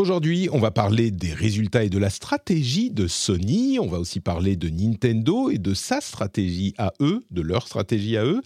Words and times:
Aujourd'hui, 0.00 0.48
on 0.52 0.60
va 0.60 0.70
parler 0.70 1.10
des 1.10 1.32
résultats 1.32 1.82
et 1.82 1.88
de 1.88 1.98
la 1.98 2.08
stratégie 2.08 2.92
de 2.92 3.08
Sony. 3.08 3.80
On 3.80 3.88
va 3.88 3.98
aussi 3.98 4.20
parler 4.20 4.54
de 4.54 4.68
Nintendo 4.68 5.50
et 5.50 5.58
de 5.58 5.74
sa 5.74 6.00
stratégie 6.00 6.72
à 6.78 6.92
eux, 7.00 7.24
de 7.32 7.42
leur 7.42 7.66
stratégie 7.66 8.16
à 8.16 8.24
eux. 8.24 8.40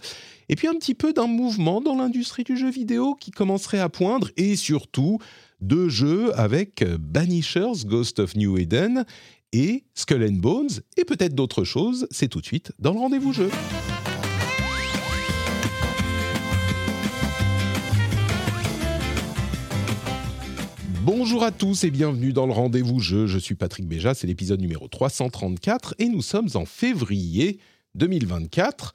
Et 0.49 0.55
puis 0.55 0.67
un 0.67 0.73
petit 0.73 0.95
peu 0.95 1.13
d'un 1.13 1.27
mouvement 1.27 1.79
dans 1.79 1.95
l'industrie 1.95 2.43
du 2.43 2.57
jeu 2.57 2.71
vidéo 2.71 3.13
qui 3.13 3.29
commencerait 3.29 3.77
à 3.77 3.87
poindre. 3.87 4.31
Et 4.35 4.55
surtout, 4.55 5.19
deux 5.61 5.89
jeux 5.89 6.35
avec 6.39 6.83
Banishers, 6.99 7.85
Ghost 7.85 8.17
of 8.17 8.35
New 8.35 8.57
Eden 8.57 9.05
et 9.51 9.83
Skull 9.93 10.23
and 10.23 10.39
Bones. 10.39 10.81
Et 10.97 11.05
peut-être 11.05 11.35
d'autres 11.35 11.65
choses. 11.65 12.07
C'est 12.09 12.29
tout 12.29 12.41
de 12.41 12.47
suite 12.47 12.71
dans 12.79 12.93
le 12.93 12.99
rendez-vous 12.99 13.31
jeu. 13.31 13.51
Bonjour 21.05 21.43
à 21.43 21.51
tous 21.51 21.83
et 21.83 21.91
bienvenue 21.91 22.31
dans 22.31 22.45
le 22.45 22.53
rendez-vous 22.53 23.01
jeu. 23.01 23.27
Je 23.27 23.37
suis 23.37 23.55
Patrick 23.55 23.85
Béja, 23.85 24.13
c'est 24.13 24.25
l'épisode 24.25 24.61
numéro 24.61 24.87
334 24.87 25.95
et 25.99 26.07
nous 26.07 26.21
sommes 26.21 26.47
en 26.53 26.63
février 26.63 27.59
2024. 27.95 28.93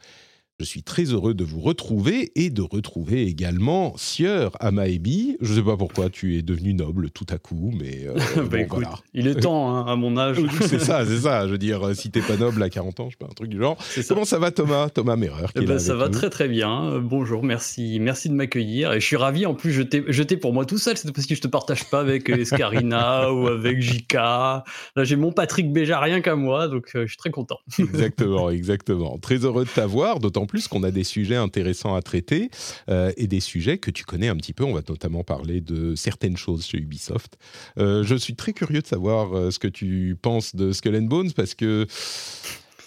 Je 0.61 0.64
suis 0.64 0.83
très 0.83 1.05
heureux 1.05 1.34
de 1.34 1.45
vous 1.45 1.61
retrouver 1.61 2.33
et 2.34 2.51
de 2.51 2.62
retrouver 2.62 3.23
également 3.28 3.95
Sieur 3.97 4.51
Amaebi. 4.59 5.37
Je 5.41 5.53
ne 5.53 5.56
sais 5.59 5.62
pas 5.62 5.77
pourquoi 5.77 6.11
tu 6.11 6.37
es 6.37 6.42
devenu 6.42 6.75
noble 6.75 7.11
tout 7.11 7.27
à 7.31 7.39
coup, 7.39 7.70
mais 7.78 8.09
euh, 8.09 8.15
Bah, 8.37 8.42
bon, 8.42 8.56
écoute, 8.56 8.81
voilà. 8.81 8.97
il 9.15 9.28
est 9.28 9.37
temps 9.37 9.73
hein, 9.77 9.87
à 9.87 9.95
mon 9.95 10.17
âge. 10.19 10.39
c'est 10.62 10.81
ça, 10.81 11.06
c'est 11.06 11.19
ça. 11.19 11.47
Je 11.47 11.53
veux 11.53 11.59
dire, 11.59 11.95
si 11.95 12.11
t'es 12.11 12.20
pas 12.23 12.37
noble 12.37 12.61
à 12.61 12.70
40 12.70 12.98
ans, 12.98 13.05
je 13.09 13.12
sais 13.12 13.19
pas, 13.25 13.27
un 13.31 13.34
truc 13.37 13.50
du 13.50 13.59
genre. 13.59 13.81
Ça. 13.81 14.03
Comment 14.09 14.25
ça 14.25 14.41
va 14.41 14.50
Thomas? 14.50 14.89
Thomas 14.89 15.15
Merer 15.15 15.47
qui 15.47 15.53
Eh 15.55 15.59
est 15.61 15.67
ben, 15.67 15.75
là 15.75 15.78
ça 15.78 15.95
va 15.95 16.06
nous. 16.06 16.11
très 16.12 16.28
très 16.28 16.48
bien. 16.48 16.87
Euh, 16.87 17.00
Bonjour, 17.00 17.45
merci, 17.45 18.00
merci 18.00 18.28
de 18.28 18.34
m'accueillir. 18.34 18.93
Et 18.95 18.98
je 19.00 19.06
suis 19.06 19.15
ravi. 19.15 19.47
En 19.47 19.55
plus, 19.55 19.70
je 19.70 19.83
t'ai 20.25 20.37
pour 20.37 20.53
moi 20.53 20.65
tout 20.67 20.78
seul. 20.78 20.97
C'est 20.97 21.12
parce 21.15 21.28
que 21.28 21.37
je 21.37 21.41
te 21.41 21.47
partage 21.47 21.89
pas 21.89 22.00
avec 22.00 22.28
euh, 22.31 22.37
Escarina 22.37 23.33
ou 23.33 23.47
avec 23.47 23.81
JK. 23.81 24.12
Là, 24.15 24.65
j'ai 24.97 25.15
mon 25.15 25.31
Patrick 25.31 25.72
Béja 25.72 26.00
rien 26.00 26.20
qu'à 26.20 26.34
moi, 26.34 26.67
donc 26.67 26.91
euh, 26.97 27.03
je 27.03 27.11
suis 27.12 27.17
très 27.17 27.31
content. 27.31 27.61
Exactement, 27.78 28.50
exactement. 28.50 29.19
Très 29.19 29.37
heureux 29.45 29.65
de 29.65 29.70
t'avoir, 29.70 30.19
d'autant 30.19 30.47
plus 30.48 30.66
qu'on 30.66 30.82
a 30.82 30.91
des 30.91 31.04
sujets 31.04 31.36
intéressants 31.36 31.94
à 31.94 32.02
traiter 32.02 32.50
euh, 32.91 33.12
et 33.16 33.28
des 33.28 33.38
sujets 33.38 33.78
que 33.78 33.92
tu 33.92 34.04
connais 34.04 34.27
un 34.27 34.36
petit 34.36 34.52
peu. 34.52 34.64
On 34.64 34.74
va 34.74 34.82
notamment 34.88 35.22
parler 35.22 35.60
de 35.60 35.94
certaines 35.94 36.36
choses 36.36 36.66
chez 36.66 36.78
Ubisoft. 36.78 37.38
Euh, 37.78 38.02
je 38.02 38.16
suis 38.16 38.34
très 38.34 38.52
curieux 38.52 38.82
de 38.82 38.86
savoir 38.86 39.36
euh, 39.36 39.50
ce 39.52 39.60
que 39.60 39.69
tu 39.69 40.16
penses 40.20 40.56
de 40.56 40.72
Skull 40.72 40.96
and 40.96 41.02
Bones 41.02 41.32
parce 41.32 41.54
que 41.54 41.86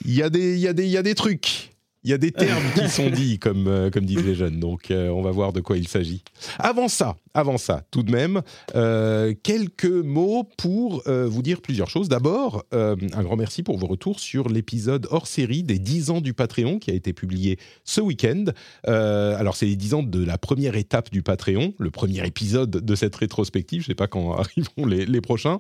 il 0.04 0.14
y 0.14 0.22
a 0.22 0.30
des, 0.30 0.56
il 0.56 0.60
y 0.60 0.68
a 0.68 0.74
des, 0.74 0.86
il 0.86 0.92
y 0.92 0.98
a 0.98 1.04
des 1.04 1.16
trucs. 1.16 1.72
Il 2.04 2.10
y 2.10 2.14
a 2.14 2.18
des 2.18 2.32
termes 2.32 2.64
qui 2.74 2.90
sont 2.90 3.12
dits, 3.12 3.38
comme, 3.40 3.90
comme 3.94 4.06
disent 4.06 4.26
les 4.26 4.34
jeunes. 4.34 4.60
Donc, 4.60 4.90
euh, 4.90 5.10
on 5.10 5.22
va 5.22 5.30
voir 5.30 5.54
de 5.54 5.62
quoi 5.62 5.78
il 5.78 5.88
s'agit. 5.88 6.24
Avant 6.58 6.88
ça, 6.88 7.16
avant 7.34 7.58
ça, 7.58 7.84
tout 7.92 8.04
de 8.04 8.12
même, 8.12 8.42
euh, 8.76 9.34
quelques 9.44 9.86
mots 9.86 10.48
pour 10.58 11.04
euh, 11.08 11.28
vous 11.28 11.42
dire 11.42 11.62
plusieurs 11.62 11.90
choses. 11.90 12.10
D'abord, 12.10 12.66
euh, 12.74 12.96
un 13.14 13.24
grand 13.24 13.36
merci 13.36 13.64
pour 13.64 13.78
vos 13.78 13.88
retours 13.88 14.20
sur 14.20 14.50
l'épisode 14.50 15.08
hors 15.12 15.28
série 15.28 15.64
des 15.64 15.80
10 15.80 16.10
ans 16.10 16.22
du 16.22 16.34
Patreon 16.34 16.80
qui 16.80 16.92
a 16.92 16.94
été 16.94 17.14
publié 17.14 17.58
ce 17.84 18.02
week-end. 18.02 18.46
Alors, 18.84 19.56
c'est 19.56 19.66
les 19.66 19.76
10 19.76 19.94
ans 19.94 20.04
de 20.04 20.24
la 20.24 20.38
première 20.38 20.76
étape 20.76 21.12
du 21.12 21.24
Patreon, 21.24 21.74
le 21.78 21.92
premier 21.92 22.26
épisode 22.26 22.70
de 22.70 22.96
cette 22.96 23.16
rétrospective. 23.16 23.82
Je 23.82 23.86
ne 23.86 23.92
sais 23.92 23.96
pas 23.96 24.08
quand 24.08 24.34
arriveront 24.38 24.86
les, 24.86 25.22
prochains, 25.22 25.60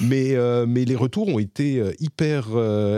mais, 0.00 0.34
mais 0.66 0.84
les 0.84 0.96
retours 0.96 1.28
ont 1.28 1.38
été 1.38 1.82
hyper, 2.00 2.48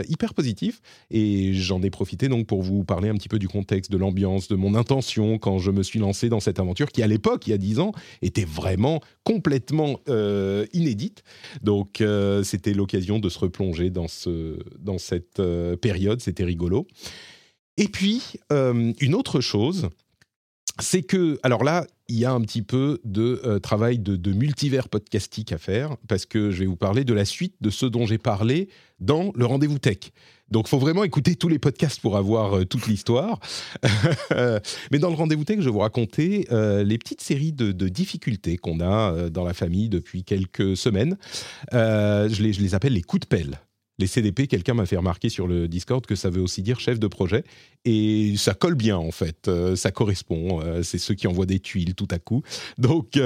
hyper 0.08 0.34
positifs 0.34 0.80
et 1.10 1.52
j'en 1.54 1.82
ai 1.82 1.90
profité 1.90 2.28
donc 2.28 2.46
pour 2.46 2.62
vous 2.62 2.84
parler 2.84 3.08
un 3.08 3.14
petit 3.14 3.28
peu 3.28 3.38
du 3.38 3.48
contexte, 3.48 3.90
de 3.90 3.96
l'ambiance, 3.96 4.48
de 4.48 4.56
mon 4.56 4.74
intention 4.74 5.38
quand 5.38 5.58
je 5.58 5.70
me 5.70 5.82
suis 5.82 5.98
lancé 5.98 6.28
dans 6.28 6.40
cette 6.40 6.58
aventure 6.58 6.88
qui, 6.90 7.02
à 7.02 7.06
l'époque, 7.06 7.46
il 7.46 7.50
y 7.50 7.52
a 7.52 7.58
10 7.58 7.80
ans, 7.80 7.92
était 8.22 8.44
vraiment 8.44 9.00
complètement 9.24 10.00
euh, 10.08 10.66
inédite. 10.72 11.22
Donc, 11.62 12.00
euh, 12.00 12.42
c'était 12.42 12.74
l'occasion 12.74 13.18
de 13.18 13.28
se 13.28 13.38
replonger 13.38 13.90
dans, 13.90 14.08
ce, 14.08 14.58
dans 14.78 14.98
cette 14.98 15.40
euh, 15.40 15.76
période. 15.76 16.20
C'était 16.20 16.44
rigolo. 16.44 16.86
Et 17.76 17.86
puis, 17.86 18.40
une 18.50 19.14
autre 19.14 19.40
chose, 19.40 19.88
c'est 20.80 21.02
que, 21.02 21.38
alors 21.44 21.62
là, 21.62 21.86
il 22.08 22.18
y 22.18 22.24
a 22.24 22.32
un 22.32 22.40
petit 22.40 22.62
peu 22.62 22.98
de 23.04 23.58
travail 23.62 24.00
de, 24.00 24.16
de 24.16 24.32
multivers 24.32 24.88
podcastique 24.88 25.52
à 25.52 25.58
faire, 25.58 25.96
parce 26.08 26.26
que 26.26 26.50
je 26.50 26.58
vais 26.58 26.66
vous 26.66 26.74
parler 26.74 27.04
de 27.04 27.14
la 27.14 27.24
suite 27.24 27.54
de 27.60 27.70
ce 27.70 27.86
dont 27.86 28.04
j'ai 28.04 28.18
parlé 28.18 28.68
dans 28.98 29.30
le 29.36 29.46
rendez-vous 29.46 29.78
tech. 29.78 30.10
Donc, 30.50 30.68
faut 30.68 30.78
vraiment 30.78 31.04
écouter 31.04 31.36
tous 31.36 31.48
les 31.48 31.58
podcasts 31.58 32.00
pour 32.00 32.16
avoir 32.16 32.58
euh, 32.58 32.64
toute 32.64 32.86
l'histoire. 32.86 33.40
Mais 34.90 34.98
dans 34.98 35.10
le 35.10 35.14
rendez-vous 35.14 35.44
tech, 35.44 35.60
je 35.60 35.68
vous 35.68 35.80
raconter 35.80 36.46
euh, 36.52 36.82
les 36.84 36.98
petites 36.98 37.20
séries 37.20 37.52
de, 37.52 37.88
difficultés 37.88 38.56
qu'on 38.56 38.80
a 38.80 39.12
euh, 39.12 39.30
dans 39.30 39.44
la 39.44 39.54
famille 39.54 39.88
depuis 39.88 40.24
quelques 40.24 40.76
semaines. 40.76 41.16
Euh, 41.74 42.28
je, 42.28 42.42
les, 42.42 42.52
je 42.52 42.60
les 42.60 42.74
appelle 42.74 42.92
les 42.92 43.02
coups 43.02 43.20
de 43.20 43.26
pelle. 43.26 43.60
Les 43.98 44.06
CDP, 44.06 44.46
quelqu'un 44.46 44.74
m'a 44.74 44.86
fait 44.86 44.96
remarquer 44.96 45.28
sur 45.28 45.48
le 45.48 45.66
Discord 45.66 46.06
que 46.06 46.14
ça 46.14 46.30
veut 46.30 46.40
aussi 46.40 46.62
dire 46.62 46.78
chef 46.78 47.00
de 47.00 47.08
projet. 47.08 47.42
Et 47.84 48.34
ça 48.36 48.54
colle 48.54 48.76
bien, 48.76 48.96
en 48.96 49.10
fait. 49.10 49.50
Ça 49.74 49.90
correspond. 49.90 50.60
C'est 50.84 50.98
ceux 50.98 51.14
qui 51.14 51.26
envoient 51.26 51.46
des 51.46 51.58
tuiles 51.58 51.96
tout 51.96 52.06
à 52.12 52.20
coup. 52.20 52.42
Donc, 52.78 53.18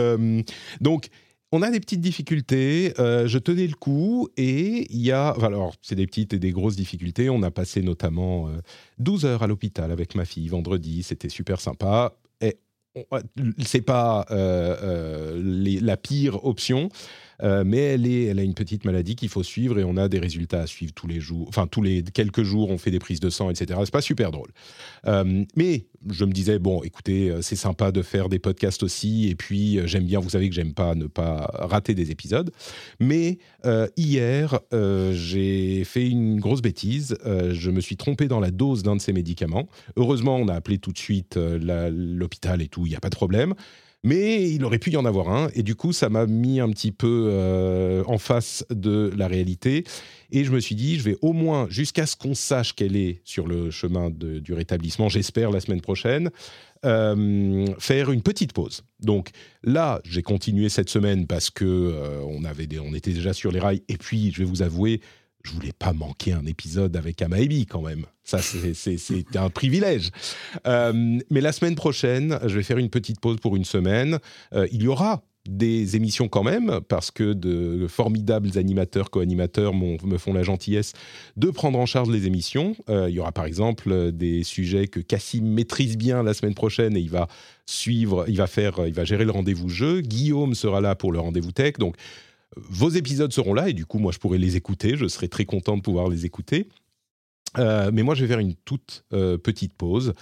donc 0.80 1.10
on 1.52 1.62
a 1.62 1.70
des 1.70 1.80
petites 1.80 2.00
difficultés. 2.00 2.94
euh, 2.98 3.26
je 3.28 3.38
tenais 3.38 3.66
le 3.66 3.74
coup 3.74 4.28
et 4.36 4.92
il 4.92 5.02
y 5.02 5.12
a. 5.12 5.28
Alors, 5.42 5.74
c'est 5.82 5.94
des 5.94 6.06
petites 6.06 6.32
et 6.32 6.38
des 6.38 6.50
grosses 6.50 6.76
difficultés. 6.76 7.28
On 7.30 7.42
a 7.42 7.50
passé 7.50 7.82
notamment 7.82 8.48
euh, 8.48 8.60
12 8.98 9.26
heures 9.26 9.42
à 9.42 9.46
l'hôpital 9.46 9.92
avec 9.92 10.14
ma 10.14 10.24
fille 10.24 10.48
vendredi. 10.48 11.02
C'était 11.02 11.28
super 11.28 11.60
sympa. 11.60 12.14
Et 12.40 12.58
c'est 13.58 13.82
pas 13.82 14.26
euh, 14.30 14.76
euh, 14.82 15.78
la 15.82 15.96
pire 15.96 16.44
option. 16.44 16.88
Euh, 17.42 17.64
mais 17.66 17.78
elle, 17.78 18.06
est, 18.06 18.24
elle 18.24 18.38
a 18.38 18.42
une 18.42 18.54
petite 18.54 18.84
maladie 18.84 19.16
qu'il 19.16 19.28
faut 19.28 19.42
suivre 19.42 19.78
et 19.78 19.84
on 19.84 19.96
a 19.96 20.08
des 20.08 20.18
résultats 20.18 20.60
à 20.60 20.66
suivre 20.66 20.92
tous 20.92 21.06
les 21.06 21.20
jours. 21.20 21.46
Enfin, 21.48 21.66
tous 21.66 21.82
les 21.82 22.02
quelques 22.02 22.42
jours, 22.42 22.70
on 22.70 22.78
fait 22.78 22.90
des 22.90 22.98
prises 22.98 23.20
de 23.20 23.30
sang, 23.30 23.50
etc. 23.50 23.80
C'est 23.84 23.92
pas 23.92 24.00
super 24.00 24.30
drôle. 24.30 24.50
Euh, 25.06 25.44
mais 25.56 25.86
je 26.10 26.24
me 26.24 26.32
disais, 26.32 26.58
bon, 26.58 26.82
écoutez, 26.82 27.30
euh, 27.30 27.42
c'est 27.42 27.56
sympa 27.56 27.92
de 27.92 28.02
faire 28.02 28.28
des 28.28 28.38
podcasts 28.38 28.82
aussi. 28.82 29.28
Et 29.28 29.34
puis, 29.34 29.80
j'aime 29.86 30.04
bien, 30.04 30.20
vous 30.20 30.30
savez 30.30 30.48
que 30.48 30.54
j'aime 30.54 30.74
pas 30.74 30.94
ne 30.94 31.06
pas 31.06 31.50
rater 31.54 31.94
des 31.94 32.10
épisodes. 32.10 32.50
Mais 33.00 33.38
hier, 33.96 34.60
j'ai 35.12 35.84
fait 35.84 36.08
une 36.08 36.40
grosse 36.40 36.62
bêtise. 36.62 37.16
Je 37.24 37.70
me 37.70 37.80
suis 37.80 37.96
trompé 37.96 38.28
dans 38.28 38.40
la 38.40 38.50
dose 38.50 38.82
d'un 38.82 38.96
de 38.96 39.00
ces 39.00 39.12
médicaments. 39.12 39.68
Heureusement, 39.96 40.36
on 40.36 40.48
a 40.48 40.54
appelé 40.54 40.78
tout 40.78 40.92
de 40.92 40.98
suite 40.98 41.36
l'hôpital 41.36 42.62
et 42.62 42.68
tout, 42.68 42.86
il 42.86 42.90
n'y 42.90 42.96
a 42.96 43.00
pas 43.00 43.10
de 43.10 43.16
problème. 43.16 43.54
Mais 44.04 44.50
il 44.50 44.64
aurait 44.64 44.80
pu 44.80 44.90
y 44.90 44.96
en 44.96 45.04
avoir 45.04 45.28
un, 45.28 45.48
et 45.54 45.62
du 45.62 45.76
coup, 45.76 45.92
ça 45.92 46.08
m'a 46.08 46.26
mis 46.26 46.58
un 46.58 46.68
petit 46.70 46.90
peu 46.90 47.28
euh, 47.30 48.02
en 48.08 48.18
face 48.18 48.64
de 48.70 49.12
la 49.16 49.28
réalité. 49.28 49.84
Et 50.32 50.44
je 50.44 50.50
me 50.50 50.58
suis 50.58 50.74
dit, 50.74 50.98
je 50.98 51.04
vais 51.04 51.16
au 51.22 51.32
moins, 51.32 51.68
jusqu'à 51.70 52.06
ce 52.06 52.16
qu'on 52.16 52.34
sache 52.34 52.74
qu'elle 52.74 52.96
est 52.96 53.20
sur 53.24 53.46
le 53.46 53.70
chemin 53.70 54.10
du 54.10 54.52
rétablissement, 54.54 55.08
j'espère 55.08 55.52
la 55.52 55.60
semaine 55.60 55.80
prochaine, 55.80 56.30
euh, 56.84 57.66
faire 57.78 58.10
une 58.10 58.22
petite 58.22 58.52
pause. 58.52 58.82
Donc 58.98 59.30
là, 59.62 60.00
j'ai 60.04 60.22
continué 60.22 60.68
cette 60.68 60.88
semaine 60.88 61.28
parce 61.28 61.50
que 61.50 61.64
euh, 61.64 62.22
on, 62.22 62.44
avait 62.44 62.66
on 62.80 62.94
était 62.94 63.12
déjà 63.12 63.32
sur 63.32 63.52
les 63.52 63.60
rails. 63.60 63.82
Et 63.88 63.98
puis, 63.98 64.32
je 64.32 64.38
vais 64.38 64.44
vous 64.44 64.62
avouer, 64.62 65.00
je 65.42 65.52
voulais 65.52 65.72
pas 65.76 65.92
manquer 65.92 66.32
un 66.32 66.46
épisode 66.46 66.96
avec 66.96 67.20
Amaebi 67.22 67.66
quand 67.66 67.82
même. 67.82 68.06
Ça, 68.24 68.38
c'est- 68.40 69.36
un 69.36 69.50
privilège. 69.50 70.10
Euh, 70.66 71.18
mais 71.30 71.40
la 71.40 71.52
semaine 71.52 71.74
prochaine, 71.74 72.38
je 72.46 72.54
vais 72.56 72.62
faire 72.62 72.78
une 72.78 72.90
petite 72.90 73.20
pause 73.20 73.38
pour 73.40 73.56
une 73.56 73.64
semaine. 73.64 74.18
Euh, 74.54 74.66
il 74.72 74.82
y 74.82 74.88
aura 74.88 75.22
des 75.48 75.96
émissions 75.96 76.28
quand 76.28 76.44
même, 76.44 76.78
parce 76.86 77.10
que 77.10 77.32
de 77.32 77.88
formidables 77.88 78.56
animateurs, 78.58 79.10
co-animateurs 79.10 79.74
me 79.74 80.16
font 80.16 80.32
la 80.32 80.44
gentillesse 80.44 80.92
de 81.36 81.50
prendre 81.50 81.80
en 81.80 81.86
charge 81.86 82.10
les 82.10 82.28
émissions. 82.28 82.76
Euh, 82.88 83.10
il 83.10 83.16
y 83.16 83.18
aura 83.18 83.32
par 83.32 83.46
exemple 83.46 84.12
des 84.12 84.44
sujets 84.44 84.86
que 84.86 85.00
Cassim 85.00 85.42
maîtrise 85.44 85.96
bien 85.98 86.22
la 86.22 86.32
semaine 86.34 86.54
prochaine 86.54 86.96
et 86.96 87.00
il 87.00 87.10
va 87.10 87.26
suivre, 87.66 88.24
il 88.28 88.36
va 88.36 88.46
faire, 88.46 88.86
il 88.86 88.94
va 88.94 89.04
gérer 89.04 89.24
le 89.24 89.32
rendez-vous 89.32 89.68
jeu. 89.68 90.00
Guillaume 90.00 90.54
sera 90.54 90.80
là 90.80 90.94
pour 90.94 91.10
le 91.10 91.18
rendez-vous 91.18 91.50
tech. 91.50 91.72
Donc 91.76 91.96
vos 92.56 92.90
épisodes 92.90 93.32
seront 93.32 93.54
là 93.54 93.68
et 93.68 93.72
du 93.72 93.86
coup 93.86 93.98
moi 93.98 94.12
je 94.12 94.18
pourrai 94.18 94.38
les 94.38 94.56
écouter. 94.56 94.96
Je 94.96 95.08
serai 95.08 95.28
très 95.28 95.44
content 95.44 95.76
de 95.76 95.82
pouvoir 95.82 96.08
les 96.08 96.26
écouter. 96.26 96.68
Euh, 97.58 97.90
mais 97.92 98.02
moi, 98.02 98.14
je 98.14 98.22
vais 98.22 98.28
faire 98.28 98.38
une 98.38 98.54
toute 98.54 99.04
euh, 99.12 99.36
petite 99.36 99.74
pause, 99.74 100.14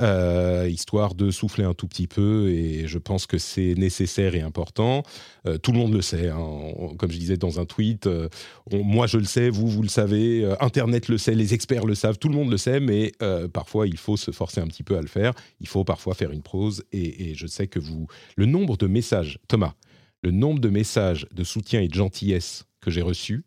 euh, 0.00 0.68
histoire 0.70 1.14
de 1.14 1.30
souffler 1.30 1.64
un 1.64 1.74
tout 1.74 1.86
petit 1.86 2.06
peu, 2.06 2.50
et 2.50 2.88
je 2.88 2.98
pense 2.98 3.26
que 3.26 3.38
c'est 3.38 3.74
nécessaire 3.76 4.34
et 4.34 4.40
important. 4.40 5.02
tout 5.62 5.72
le 5.72 5.78
monde 5.78 5.92
le 5.92 6.02
sait, 6.02 6.28
hein. 6.28 6.72
comme 6.98 7.10
je 7.10 7.18
disais 7.18 7.36
dans 7.36 7.60
un 7.60 7.64
tweet, 7.64 8.08
moi 8.72 9.06
je 9.06 9.18
le 9.18 9.24
sais, 9.24 9.48
vous, 9.48 9.68
vous 9.68 9.82
le 9.82 9.88
savez, 9.88 10.44
Internet 10.60 11.08
le 11.08 11.18
sait, 11.18 11.34
les 11.34 11.54
experts 11.54 11.84
le 11.84 11.94
savent, 11.94 12.18
tout 12.18 12.28
le 12.28 12.34
monde 12.34 12.50
le 12.50 12.58
sait, 12.58 12.80
mais 12.80 13.12
parfois 13.52 13.86
il 13.86 13.96
faut 13.96 14.16
se 14.16 14.30
forcer 14.30 14.60
un 14.60 14.66
petit 14.66 14.82
peu 14.82 14.96
à 14.96 15.00
le 15.00 15.08
faire, 15.08 15.32
il 15.60 15.68
faut 15.68 15.84
parfois 15.84 16.14
faire 16.14 16.32
une 16.32 16.42
pause, 16.42 16.84
et, 16.92 17.30
et 17.30 17.34
je 17.34 17.46
sais 17.46 17.66
que 17.66 17.78
vous... 17.78 18.06
Le 18.36 18.46
nombre 18.46 18.76
de 18.76 18.86
messages, 18.86 19.38
Thomas, 19.48 19.74
le 20.22 20.30
nombre 20.30 20.60
de 20.60 20.68
messages 20.68 21.26
de 21.32 21.44
soutien 21.44 21.80
et 21.80 21.88
de 21.88 21.94
gentillesse 21.94 22.64
que 22.80 22.90
j'ai 22.90 23.02
reçus, 23.02 23.44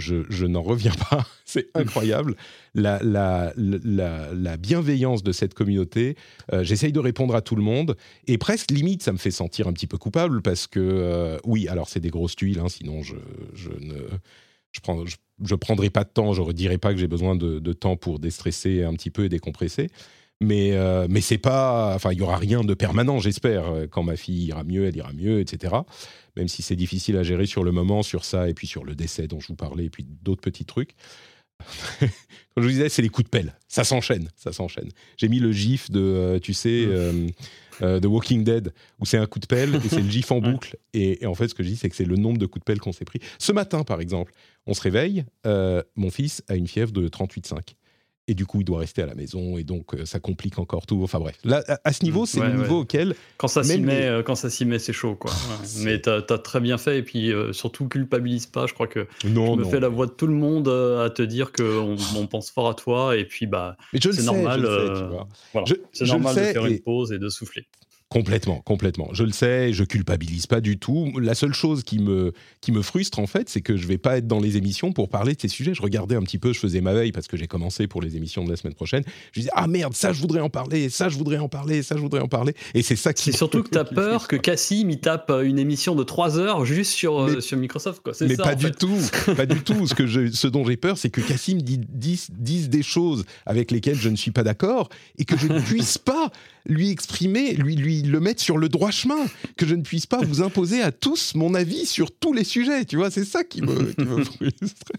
je, 0.00 0.46
n'en 0.46 0.62
reviens 0.62 0.94
pas. 1.10 1.26
C'est 1.44 1.68
incroyable. 1.74 2.34
La, 2.74 3.00
la, 3.02 4.56
bienveillance 4.56 5.22
de 5.22 5.32
cette 5.32 5.54
communauté. 5.54 6.16
Euh, 6.52 6.64
j'essaye 6.64 6.92
de 6.92 6.98
répondre 6.98 7.34
à 7.34 7.42
tout 7.42 7.54
le 7.54 7.62
monde. 7.62 7.96
Et 8.26 8.38
presque, 8.38 8.70
limite, 8.70 9.02
ça 9.02 9.12
me 9.12 9.18
fait 9.18 9.30
sentir 9.30 9.68
un 9.68 9.72
petit 9.72 9.86
peu 9.86 9.98
coupable 9.98 10.42
parce 10.42 10.66
que, 10.66 10.80
euh, 10.80 11.38
oui, 11.44 11.68
alors 11.68 11.88
c'est 11.88 12.00
des 12.00 12.10
grosses 12.10 12.36
tuiles, 12.36 12.58
hein, 12.58 12.68
sinon 12.68 13.02
je, 13.02 13.14
ne. 13.78 13.94
Je, 14.72 14.80
prends, 14.80 15.04
je, 15.04 15.54
prendrai 15.54 15.90
pas 15.90 16.04
de 16.04 16.10
temps, 16.10 16.32
je 16.32 16.42
ne 16.42 16.52
dirai 16.52 16.78
pas 16.78 16.92
que 16.92 16.98
j'ai 16.98 17.08
besoin 17.08 17.36
de, 17.36 17.58
de, 17.58 17.72
temps 17.72 17.96
pour 17.96 18.18
déstresser 18.18 18.84
un 18.84 18.94
petit 18.94 19.10
peu 19.10 19.24
et 19.24 19.28
décompresser. 19.28 19.88
Mais, 20.40 20.72
euh, 20.72 21.06
mais 21.10 21.20
c'est 21.20 21.38
pas. 21.38 21.94
Enfin, 21.94 22.12
il 22.12 22.18
y 22.18 22.22
aura 22.22 22.36
rien 22.36 22.62
de 22.62 22.74
permanent, 22.74 23.18
j'espère. 23.18 23.72
Quand 23.90 24.02
ma 24.02 24.16
fille 24.16 24.46
ira 24.46 24.64
mieux, 24.64 24.86
elle 24.86 24.96
ira 24.96 25.12
mieux, 25.12 25.40
etc. 25.40 25.74
Même 26.36 26.48
si 26.48 26.62
c'est 26.62 26.76
difficile 26.76 27.16
à 27.16 27.22
gérer 27.22 27.46
sur 27.46 27.62
le 27.62 27.72
moment, 27.72 28.02
sur 28.02 28.24
ça, 28.24 28.48
et 28.48 28.54
puis 28.54 28.66
sur 28.66 28.84
le 28.84 28.94
décès 28.94 29.26
dont 29.26 29.40
je 29.40 29.48
vous 29.48 29.56
parlais, 29.56 29.84
et 29.84 29.90
puis 29.90 30.06
d'autres 30.22 30.40
petits 30.40 30.64
trucs. 30.64 30.94
Comme 32.00 32.08
je 32.56 32.62
vous 32.62 32.68
disais, 32.68 32.88
c'est 32.88 33.02
les 33.02 33.08
coups 33.08 33.26
de 33.26 33.30
pelle. 33.30 33.54
Ça 33.68 33.84
s'enchaîne, 33.84 34.28
ça 34.36 34.52
s'enchaîne. 34.52 34.88
J'ai 35.16 35.28
mis 35.28 35.40
le 35.40 35.52
gif 35.52 35.90
de, 35.90 36.00
euh, 36.00 36.38
tu 36.38 36.54
sais, 36.54 36.86
euh, 36.86 38.00
de 38.00 38.06
Walking 38.06 38.44
Dead, 38.44 38.72
où 38.98 39.06
c'est 39.06 39.18
un 39.18 39.26
coup 39.26 39.38
de 39.38 39.46
pelle, 39.46 39.74
et 39.74 39.88
c'est 39.88 40.00
le 40.00 40.10
gif 40.10 40.32
en 40.32 40.40
boucle. 40.40 40.76
Et, 40.94 41.22
et, 41.22 41.26
en 41.26 41.34
fait, 41.34 41.48
ce 41.48 41.54
que 41.54 41.62
je 41.62 41.68
dis, 41.68 41.76
c'est 41.76 41.88
que 41.88 41.96
c'est 41.96 42.04
le 42.04 42.16
nombre 42.16 42.38
de 42.38 42.46
coups 42.46 42.60
de 42.60 42.64
pelle 42.64 42.80
qu'on 42.80 42.92
s'est 42.92 43.04
pris. 43.04 43.20
Ce 43.38 43.52
matin, 43.52 43.84
par 43.84 44.00
exemple, 44.00 44.32
on 44.66 44.74
se 44.74 44.80
réveille, 44.80 45.24
mon 45.44 46.10
fils 46.10 46.42
a 46.48 46.54
une 46.54 46.66
fièvre 46.66 46.92
de 46.92 47.08
38,5 47.08 47.74
et 48.28 48.34
du 48.34 48.46
coup 48.46 48.60
il 48.60 48.64
doit 48.64 48.78
rester 48.78 49.02
à 49.02 49.06
la 49.06 49.14
maison 49.14 49.58
et 49.58 49.64
donc 49.64 49.94
euh, 49.94 50.04
ça 50.04 50.20
complique 50.20 50.58
encore 50.58 50.86
tout. 50.86 51.00
Enfin 51.02 51.18
bref, 51.18 51.36
là 51.44 51.62
à 51.84 51.92
ce 51.92 52.04
niveau, 52.04 52.26
c'est 52.26 52.40
le 52.40 52.52
niveau 52.52 52.80
auquel 52.80 53.14
quand 53.36 53.48
ça 53.48 53.62
s'y 53.62 53.80
met, 53.80 54.06
euh, 54.06 54.22
quand 54.22 54.34
ça 54.34 54.50
s'y 54.50 54.64
met, 54.64 54.78
c'est 54.78 54.92
chaud 54.92 55.16
quoi. 55.16 55.32
Mais 55.82 56.00
t'as 56.00 56.18
as 56.18 56.38
très 56.38 56.60
bien 56.60 56.78
fait 56.78 56.98
et 56.98 57.02
puis 57.02 57.32
euh, 57.32 57.52
surtout 57.52 57.88
culpabilise 57.88 58.46
pas. 58.46 58.66
Je 58.66 58.74
crois 58.74 58.86
que 58.86 59.06
non, 59.24 59.56
me 59.56 59.64
fais 59.64 59.80
la 59.80 59.88
voix 59.88 60.06
de 60.06 60.12
tout 60.12 60.26
le 60.26 60.34
monde 60.34 60.68
à 60.68 61.10
te 61.10 61.22
dire 61.22 61.52
qu'on 61.52 61.96
on 62.16 62.26
pense 62.26 62.50
fort 62.50 62.68
à 62.68 62.74
toi 62.74 63.16
et 63.16 63.24
puis 63.24 63.46
bah 63.46 63.76
c'est 63.92 64.22
normal. 64.22 64.66
c'est 65.92 66.06
normal 66.06 66.34
de 66.34 66.40
faire 66.40 66.66
une 66.66 66.80
pause 66.80 67.12
et 67.12 67.18
de 67.18 67.28
souffler. 67.28 67.66
Complètement, 68.10 68.60
complètement. 68.64 69.08
Je 69.12 69.22
le 69.22 69.30
sais, 69.30 69.72
je 69.72 69.84
culpabilise 69.84 70.48
pas 70.48 70.60
du 70.60 70.78
tout. 70.78 71.12
La 71.20 71.36
seule 71.36 71.52
chose 71.52 71.84
qui 71.84 72.00
me, 72.00 72.32
qui 72.60 72.72
me 72.72 72.82
frustre, 72.82 73.20
en 73.20 73.28
fait, 73.28 73.48
c'est 73.48 73.60
que 73.60 73.76
je 73.76 73.86
vais 73.86 73.98
pas 73.98 74.18
être 74.18 74.26
dans 74.26 74.40
les 74.40 74.56
émissions 74.56 74.92
pour 74.92 75.08
parler 75.08 75.36
de 75.36 75.40
ces 75.40 75.46
sujets. 75.46 75.74
Je 75.74 75.80
regardais 75.82 76.16
un 76.16 76.22
petit 76.22 76.38
peu, 76.38 76.52
je 76.52 76.58
faisais 76.58 76.80
ma 76.80 76.92
veille 76.92 77.12
parce 77.12 77.28
que 77.28 77.36
j'ai 77.36 77.46
commencé 77.46 77.86
pour 77.86 78.02
les 78.02 78.16
émissions 78.16 78.44
de 78.44 78.50
la 78.50 78.56
semaine 78.56 78.74
prochaine. 78.74 79.04
Je 79.30 79.42
disais, 79.42 79.52
ah 79.54 79.68
merde, 79.68 79.94
ça, 79.94 80.12
je 80.12 80.20
voudrais 80.20 80.40
en 80.40 80.50
parler, 80.50 80.90
ça, 80.90 81.08
je 81.08 81.16
voudrais 81.16 81.38
en 81.38 81.48
parler, 81.48 81.84
ça, 81.84 81.94
je 81.94 82.00
voudrais 82.00 82.20
en 82.20 82.26
parler. 82.26 82.52
Et 82.74 82.82
c'est 82.82 82.96
ça 82.96 83.12
qui. 83.12 83.30
C'est 83.30 83.36
surtout 83.36 83.62
que 83.62 83.70
tu 83.70 83.78
as 83.78 83.84
peur 83.84 84.26
que 84.26 84.34
Cassim, 84.34 84.90
il 84.90 84.98
tape 84.98 85.30
une 85.44 85.60
émission 85.60 85.94
de 85.94 86.02
3 86.02 86.36
heures 86.36 86.64
juste 86.64 86.90
sur, 86.90 87.20
euh, 87.20 87.40
sur 87.40 87.58
Microsoft, 87.58 88.02
quoi. 88.02 88.12
Mais 88.22 88.36
pas 88.36 88.56
du 88.56 88.72
tout, 88.72 88.98
pas 89.36 89.46
du 89.46 89.62
tout. 89.62 89.86
Ce, 89.86 89.94
que 89.94 90.08
je, 90.08 90.32
ce 90.32 90.48
dont 90.48 90.64
j'ai 90.66 90.76
peur, 90.76 90.98
c'est 90.98 91.10
que 91.10 91.20
Cassim 91.20 91.58
dise, 91.62 92.28
dise 92.32 92.68
des 92.70 92.82
choses 92.82 93.24
avec 93.46 93.70
lesquelles 93.70 93.94
je 93.94 94.08
ne 94.08 94.16
suis 94.16 94.32
pas 94.32 94.42
d'accord 94.42 94.88
et 95.16 95.24
que 95.24 95.38
je 95.38 95.46
ne 95.46 95.60
puisse 95.60 95.96
pas 95.96 96.32
lui 96.66 96.90
exprimer, 96.90 97.54
lui, 97.54 97.76
lui 97.76 97.99
le 98.08 98.20
mettre 98.20 98.42
sur 98.42 98.58
le 98.58 98.68
droit 98.68 98.90
chemin, 98.90 99.26
que 99.56 99.66
je 99.66 99.74
ne 99.74 99.82
puisse 99.82 100.06
pas 100.06 100.20
vous 100.22 100.42
imposer 100.42 100.82
à 100.82 100.92
tous 100.92 101.34
mon 101.34 101.54
avis 101.54 101.86
sur 101.86 102.10
tous 102.10 102.32
les 102.32 102.44
sujets. 102.44 102.84
Tu 102.84 102.96
vois, 102.96 103.10
c'est 103.10 103.24
ça 103.24 103.44
qui 103.44 103.62
me, 103.62 103.92
frustre. 104.24 104.92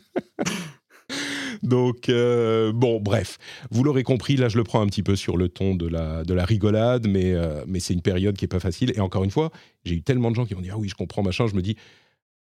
Donc, 1.64 2.10
euh, 2.10 2.72
bon, 2.74 3.00
bref, 3.00 3.38
vous 3.70 3.84
l'aurez 3.84 4.04
compris, 4.04 4.36
là 4.36 4.50
je 4.50 4.58
le 4.58 4.64
prends 4.64 4.82
un 4.82 4.88
petit 4.88 5.04
peu 5.04 5.16
sur 5.16 5.38
le 5.38 5.50
ton 5.50 5.76
de 5.76 5.88
la, 5.88 6.24
de 6.24 6.34
la 6.34 6.46
rigolade, 6.46 7.08
mais, 7.08 7.34
euh, 7.34 7.64
mais 7.68 7.80
c'est 7.80 7.94
une 7.94 8.02
période 8.02 8.36
qui 8.36 8.46
n'est 8.46 8.50
pas 8.50 8.60
facile. 8.60 8.92
Et 8.96 9.00
encore 9.00 9.24
une 9.24 9.32
fois, 9.32 9.52
j'ai 9.84 9.96
eu 9.96 10.02
tellement 10.02 10.32
de 10.32 10.36
gens 10.36 10.46
qui 10.46 10.56
m'ont 10.56 10.62
dit 10.62 10.72
Ah 10.72 10.78
oui, 10.78 10.90
je 10.90 10.96
comprends, 10.96 11.22
machin. 11.22 11.48
Je 11.48 11.56
me 11.56 11.62
dis 11.62 11.76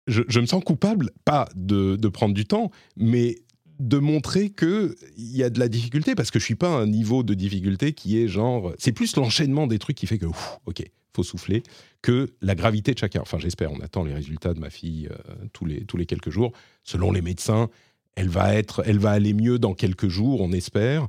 Je, 0.07 0.23
je 0.29 0.41
me 0.41 0.47
sens 0.47 0.63
coupable, 0.65 1.11
pas 1.25 1.49
de, 1.55 1.97
de, 1.97 2.09
prendre 2.09 2.35
du 2.35 2.47
temps, 2.47 2.71
mais 2.97 3.37
de 3.79 3.99
montrer 3.99 4.51
qu'il 4.51 4.95
y 5.17 5.43
a 5.43 5.51
de 5.51 5.59
la 5.59 5.69
difficulté, 5.69 6.15
parce 6.15 6.31
que 6.31 6.39
je 6.39 6.45
suis 6.45 6.55
pas 6.55 6.75
à 6.75 6.79
un 6.79 6.87
niveau 6.87 7.23
de 7.23 7.35
difficulté 7.35 7.93
qui 7.93 8.23
est 8.23 8.29
genre... 8.29 8.73
C'est 8.79 8.93
plus 8.93 9.17
l'enchaînement 9.17 9.67
des 9.67 9.79
trucs 9.79 9.97
qui 9.97 10.07
fait 10.07 10.19
que, 10.19 10.27
ouf, 10.27 10.59
ok, 10.67 10.85
faut 11.15 11.23
souffler, 11.23 11.63
que 12.03 12.31
la 12.41 12.55
gravité 12.55 12.93
de 12.93 12.99
chacun. 12.99 13.21
Enfin, 13.23 13.39
j'espère, 13.39 13.73
on 13.73 13.81
attend 13.81 14.05
les 14.05 14.15
résultats 14.15 14.55
de 14.55 14.61
ma 14.61 14.71
fille 14.71 15.09
euh, 15.11 15.35
tous, 15.53 15.65
les, 15.65 15.85
tous 15.85 15.97
les 15.97 16.07
quelques 16.07 16.31
jours. 16.31 16.53
Selon 16.83 17.13
les 17.13 17.23
médecins, 17.23 17.69
elle 18.17 18.29
va, 18.29 18.55
être, 18.55 18.83
elle 18.87 18.99
va 18.99 19.11
aller 19.11 19.33
mieux 19.33 19.59
dans 19.59 19.75
quelques 19.75 20.09
jours, 20.09 20.41
on 20.41 20.53
espère. 20.53 21.09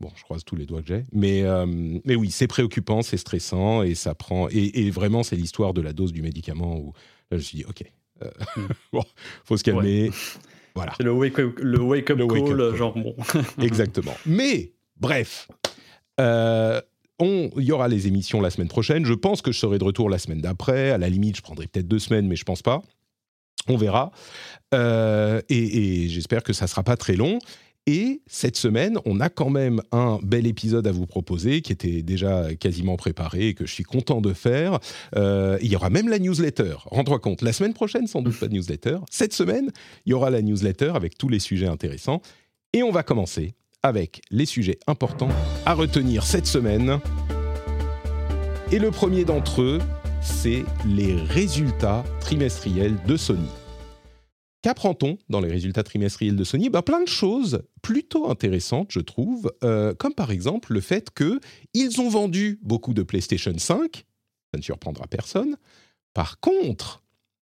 bon, 0.00 0.10
je 0.16 0.22
croise 0.22 0.44
tous 0.44 0.56
les 0.56 0.66
doigts 0.66 0.82
que 0.82 0.88
j'ai. 0.88 1.04
Mais, 1.12 1.42
euh, 1.42 1.66
mais 2.04 2.14
oui, 2.14 2.30
c'est 2.30 2.46
préoccupant, 2.46 3.02
c'est 3.02 3.16
stressant, 3.16 3.82
et 3.82 3.94
ça 3.94 4.14
prend... 4.14 4.48
Et, 4.50 4.90
vraiment, 4.90 5.22
c'est 5.22 5.36
l'histoire 5.36 5.74
de 5.74 5.80
la 5.80 5.92
dose 5.92 6.12
du 6.12 6.22
médicament 6.22 6.76
où 6.76 6.92
là, 7.30 7.32
je 7.32 7.36
me 7.36 7.40
suis 7.42 7.58
dit, 7.58 7.64
ok, 7.64 7.84
euh, 8.22 8.30
mm. 8.56 8.66
bon, 8.92 9.04
faut 9.44 9.56
se 9.56 9.64
calmer. 9.64 10.10
Voilà. 10.74 10.92
C'est 10.96 11.02
le 11.02 11.12
wake-up 11.12 11.58
le 11.60 11.80
wake 11.80 12.10
-up 12.10 12.46
call, 12.46 12.76
genre 12.76 12.94
bon. 12.94 13.14
Exactement. 13.62 14.14
Mais, 14.26 14.72
bref, 14.98 15.48
euh, 16.20 16.80
il 17.20 17.62
y 17.62 17.72
aura 17.72 17.88
les 17.88 18.06
émissions 18.06 18.40
la 18.40 18.50
semaine 18.50 18.68
prochaine. 18.68 19.04
Je 19.04 19.14
pense 19.14 19.42
que 19.42 19.52
je 19.52 19.58
serai 19.58 19.78
de 19.78 19.84
retour 19.84 20.08
la 20.08 20.18
semaine 20.18 20.40
d'après. 20.40 20.90
À 20.90 20.98
la 20.98 21.08
limite, 21.08 21.36
je 21.36 21.42
prendrai 21.42 21.66
peut-être 21.66 21.88
deux 21.88 21.98
semaines, 21.98 22.26
mais 22.26 22.36
je 22.36 22.44
pense 22.44 22.62
pas. 22.62 22.82
On 23.68 23.76
verra. 23.76 24.10
Euh, 24.74 25.40
et, 25.48 26.04
et 26.04 26.08
j'espère 26.08 26.42
que 26.42 26.52
ça 26.52 26.66
sera 26.66 26.82
pas 26.82 26.96
très 26.96 27.16
long. 27.16 27.38
Et 27.86 28.20
cette 28.26 28.56
semaine, 28.56 28.98
on 29.04 29.20
a 29.20 29.28
quand 29.28 29.50
même 29.50 29.80
un 29.90 30.18
bel 30.22 30.46
épisode 30.46 30.86
à 30.86 30.92
vous 30.92 31.06
proposer 31.06 31.62
qui 31.62 31.72
était 31.72 32.02
déjà 32.02 32.54
quasiment 32.54 32.96
préparé 32.96 33.48
et 33.48 33.54
que 33.54 33.66
je 33.66 33.72
suis 33.72 33.84
content 33.84 34.20
de 34.20 34.32
faire. 34.32 34.78
Euh, 35.16 35.58
il 35.62 35.72
y 35.72 35.76
aura 35.76 35.90
même 35.90 36.08
la 36.08 36.18
newsletter. 36.18 36.74
Rends-toi 36.84 37.18
compte, 37.18 37.42
la 37.42 37.52
semaine 37.52 37.72
prochaine, 37.72 38.06
sans 38.06 38.22
doute 38.22 38.38
pas 38.38 38.48
newsletter. 38.48 38.98
Cette 39.10 39.32
semaine, 39.32 39.70
il 40.04 40.10
y 40.10 40.12
aura 40.12 40.30
la 40.30 40.42
newsletter 40.42 40.92
avec 40.94 41.16
tous 41.16 41.28
les 41.28 41.40
sujets 41.40 41.66
intéressants. 41.66 42.20
Et 42.72 42.82
on 42.82 42.92
va 42.92 43.02
commencer 43.02 43.54
avec 43.82 44.20
les 44.30 44.46
sujets 44.46 44.78
importants 44.86 45.30
à 45.64 45.74
retenir 45.74 46.24
cette 46.24 46.46
semaine. 46.46 47.00
Et 48.70 48.78
le 48.78 48.90
premier 48.90 49.24
d'entre 49.24 49.62
eux, 49.62 49.78
c'est 50.22 50.64
les 50.86 51.14
résultats 51.14 52.04
trimestriels 52.20 52.96
de 53.06 53.16
Sony. 53.16 53.48
Qu'apprend-on 54.62 55.16
dans 55.30 55.40
les 55.40 55.48
résultats 55.50 55.82
trimestriels 55.82 56.36
de 56.36 56.44
Sony? 56.44 56.68
Ben, 56.68 56.82
Plein 56.82 57.02
de 57.02 57.08
choses 57.08 57.62
plutôt 57.80 58.30
intéressantes, 58.30 58.88
je 58.90 59.00
trouve, 59.00 59.52
euh, 59.64 59.94
comme 59.94 60.14
par 60.14 60.30
exemple 60.30 60.74
le 60.74 60.80
fait 60.80 61.08
qu'ils 61.14 62.00
ont 62.00 62.10
vendu 62.10 62.58
beaucoup 62.62 62.92
de 62.92 63.02
PlayStation 63.02 63.56
5, 63.56 64.04
ça 64.52 64.58
ne 64.58 64.62
surprendra 64.62 65.06
personne. 65.06 65.56
Par 66.12 66.40
contre, 66.40 67.02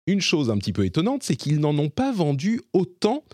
une 0.06 0.20
chose 0.20 0.50
un 0.50 0.58
petit 0.58 0.72
peu 0.72 0.84
étonnante, 0.84 1.22
c'est 1.24 1.36
qu'ils 1.36 1.58
n'en 1.58 1.76
ont 1.78 1.88
pas 1.88 2.12
vendu 2.12 2.60
autant 2.72 3.24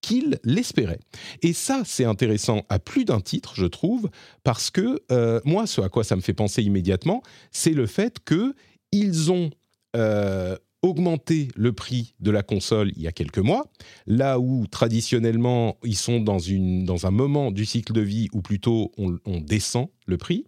qu'ils 0.00 0.38
l'espéraient. 0.44 1.00
Et 1.42 1.52
ça, 1.52 1.82
c'est 1.84 2.04
intéressant 2.04 2.64
à 2.68 2.78
plus 2.78 3.04
d'un 3.04 3.20
titre, 3.20 3.52
je 3.54 3.66
trouve, 3.66 4.10
parce 4.42 4.70
que 4.70 5.02
euh, 5.12 5.40
moi, 5.44 5.66
ce 5.66 5.80
à 5.82 5.88
quoi 5.88 6.04
ça 6.04 6.16
me 6.16 6.20
fait 6.20 6.32
penser 6.32 6.62
immédiatement, 6.62 7.22
c'est 7.52 7.72
le 7.72 7.86
fait 7.86 8.18
qu'ils 8.24 9.30
ont 9.30 9.50
euh, 9.96 10.56
augmenter 10.82 11.48
le 11.56 11.72
prix 11.72 12.14
de 12.20 12.30
la 12.30 12.42
console 12.42 12.92
il 12.96 13.02
y 13.02 13.06
a 13.06 13.12
quelques 13.12 13.38
mois, 13.38 13.66
là 14.06 14.38
où 14.38 14.66
traditionnellement 14.66 15.76
ils 15.84 15.96
sont 15.96 16.20
dans, 16.20 16.38
une, 16.38 16.84
dans 16.84 17.06
un 17.06 17.10
moment 17.10 17.50
du 17.50 17.66
cycle 17.66 17.92
de 17.92 18.00
vie 18.00 18.28
où 18.32 18.40
plutôt 18.40 18.92
on, 18.96 19.40
descend 19.40 19.88
le 20.06 20.16
prix. 20.16 20.44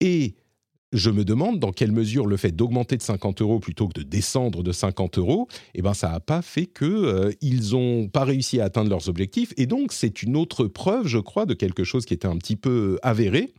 Et 0.00 0.34
je 0.92 1.10
me 1.10 1.24
demande 1.24 1.58
dans 1.60 1.72
quelle 1.72 1.92
mesure 1.92 2.26
le 2.26 2.36
fait 2.36 2.50
d'augmenter 2.52 2.96
de 2.96 3.02
50 3.02 3.42
euros 3.42 3.60
plutôt 3.60 3.88
que 3.88 4.00
de 4.00 4.02
descendre 4.02 4.62
de 4.62 4.72
50 4.72 5.18
euros, 5.18 5.46
eh 5.74 5.82
ben 5.82 5.94
ça 5.94 6.10
n'a 6.10 6.20
pas 6.20 6.42
fait 6.42 6.66
que 6.66 6.84
euh, 6.84 7.32
ils 7.40 7.72
n'ont 7.72 8.08
pas 8.08 8.24
réussi 8.24 8.60
à 8.60 8.64
atteindre 8.64 8.90
leurs 8.90 9.08
objectifs. 9.08 9.52
Et 9.56 9.66
donc 9.66 9.92
c'est 9.92 10.22
une 10.22 10.36
autre 10.36 10.66
preuve, 10.66 11.06
je 11.06 11.18
crois, 11.18 11.46
de 11.46 11.54
quelque 11.54 11.84
chose 11.84 12.06
qui 12.06 12.14
était 12.14 12.26
un 12.26 12.36
petit 12.36 12.56
peu 12.56 12.98
avéré, 13.02 13.52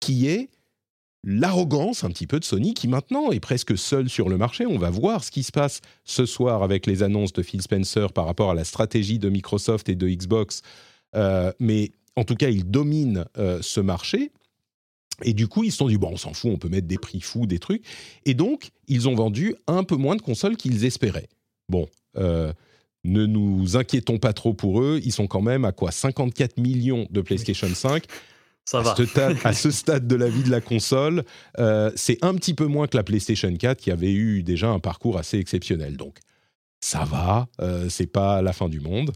qui 0.00 0.28
est 0.28 0.48
l'arrogance 1.26 2.04
un 2.04 2.08
petit 2.08 2.28
peu 2.28 2.38
de 2.38 2.44
Sony 2.44 2.72
qui 2.72 2.86
maintenant 2.86 3.32
est 3.32 3.40
presque 3.40 3.76
seule 3.76 4.08
sur 4.08 4.28
le 4.28 4.38
marché. 4.38 4.64
On 4.64 4.78
va 4.78 4.90
voir 4.90 5.24
ce 5.24 5.32
qui 5.32 5.42
se 5.42 5.50
passe 5.50 5.80
ce 6.04 6.24
soir 6.24 6.62
avec 6.62 6.86
les 6.86 7.02
annonces 7.02 7.32
de 7.32 7.42
Phil 7.42 7.60
Spencer 7.60 8.12
par 8.12 8.26
rapport 8.26 8.50
à 8.50 8.54
la 8.54 8.64
stratégie 8.64 9.18
de 9.18 9.28
Microsoft 9.28 9.88
et 9.88 9.96
de 9.96 10.08
Xbox. 10.08 10.62
Euh, 11.16 11.52
mais 11.58 11.90
en 12.14 12.24
tout 12.24 12.36
cas, 12.36 12.48
ils 12.48 12.64
dominent 12.64 13.24
euh, 13.38 13.58
ce 13.60 13.80
marché. 13.80 14.30
Et 15.24 15.32
du 15.32 15.48
coup, 15.48 15.64
ils 15.64 15.72
se 15.72 15.78
sont 15.78 15.88
dit, 15.88 15.98
bon, 15.98 16.10
on 16.12 16.16
s'en 16.16 16.32
fout, 16.32 16.52
on 16.54 16.58
peut 16.58 16.68
mettre 16.68 16.86
des 16.86 16.98
prix 16.98 17.20
fous, 17.20 17.46
des 17.46 17.58
trucs. 17.58 17.82
Et 18.24 18.34
donc, 18.34 18.70
ils 18.86 19.08
ont 19.08 19.14
vendu 19.14 19.56
un 19.66 19.82
peu 19.82 19.96
moins 19.96 20.14
de 20.14 20.22
consoles 20.22 20.56
qu'ils 20.56 20.84
espéraient. 20.84 21.28
Bon, 21.68 21.88
euh, 22.18 22.52
ne 23.02 23.26
nous 23.26 23.76
inquiétons 23.76 24.18
pas 24.18 24.32
trop 24.32 24.54
pour 24.54 24.80
eux. 24.80 25.00
Ils 25.04 25.12
sont 25.12 25.26
quand 25.26 25.42
même 25.42 25.64
à 25.64 25.72
quoi? 25.72 25.90
54 25.90 26.58
millions 26.58 27.08
de 27.10 27.20
PlayStation 27.20 27.68
5. 27.68 28.04
Ça 28.66 28.80
à. 28.80 28.96
Ce 28.96 29.04
stade, 29.06 29.36
à 29.44 29.52
ce 29.52 29.70
stade 29.70 30.06
de 30.06 30.16
la 30.16 30.28
vie 30.28 30.42
de 30.42 30.50
la 30.50 30.60
console, 30.60 31.24
euh, 31.58 31.90
c'est 31.94 32.18
un 32.22 32.34
petit 32.34 32.52
peu 32.52 32.66
moins 32.66 32.86
que 32.88 32.96
la 32.96 33.04
PlayStation 33.04 33.54
4 33.54 33.80
qui 33.80 33.90
avait 33.90 34.12
eu 34.12 34.42
déjà 34.42 34.68
un 34.68 34.80
parcours 34.80 35.16
assez 35.18 35.38
exceptionnel. 35.38 35.96
Donc, 35.96 36.18
ça 36.80 37.04
va, 37.04 37.48
euh, 37.60 37.88
c'est 37.88 38.06
pas 38.06 38.42
la 38.42 38.52
fin 38.52 38.68
du 38.68 38.80
monde. 38.80 39.12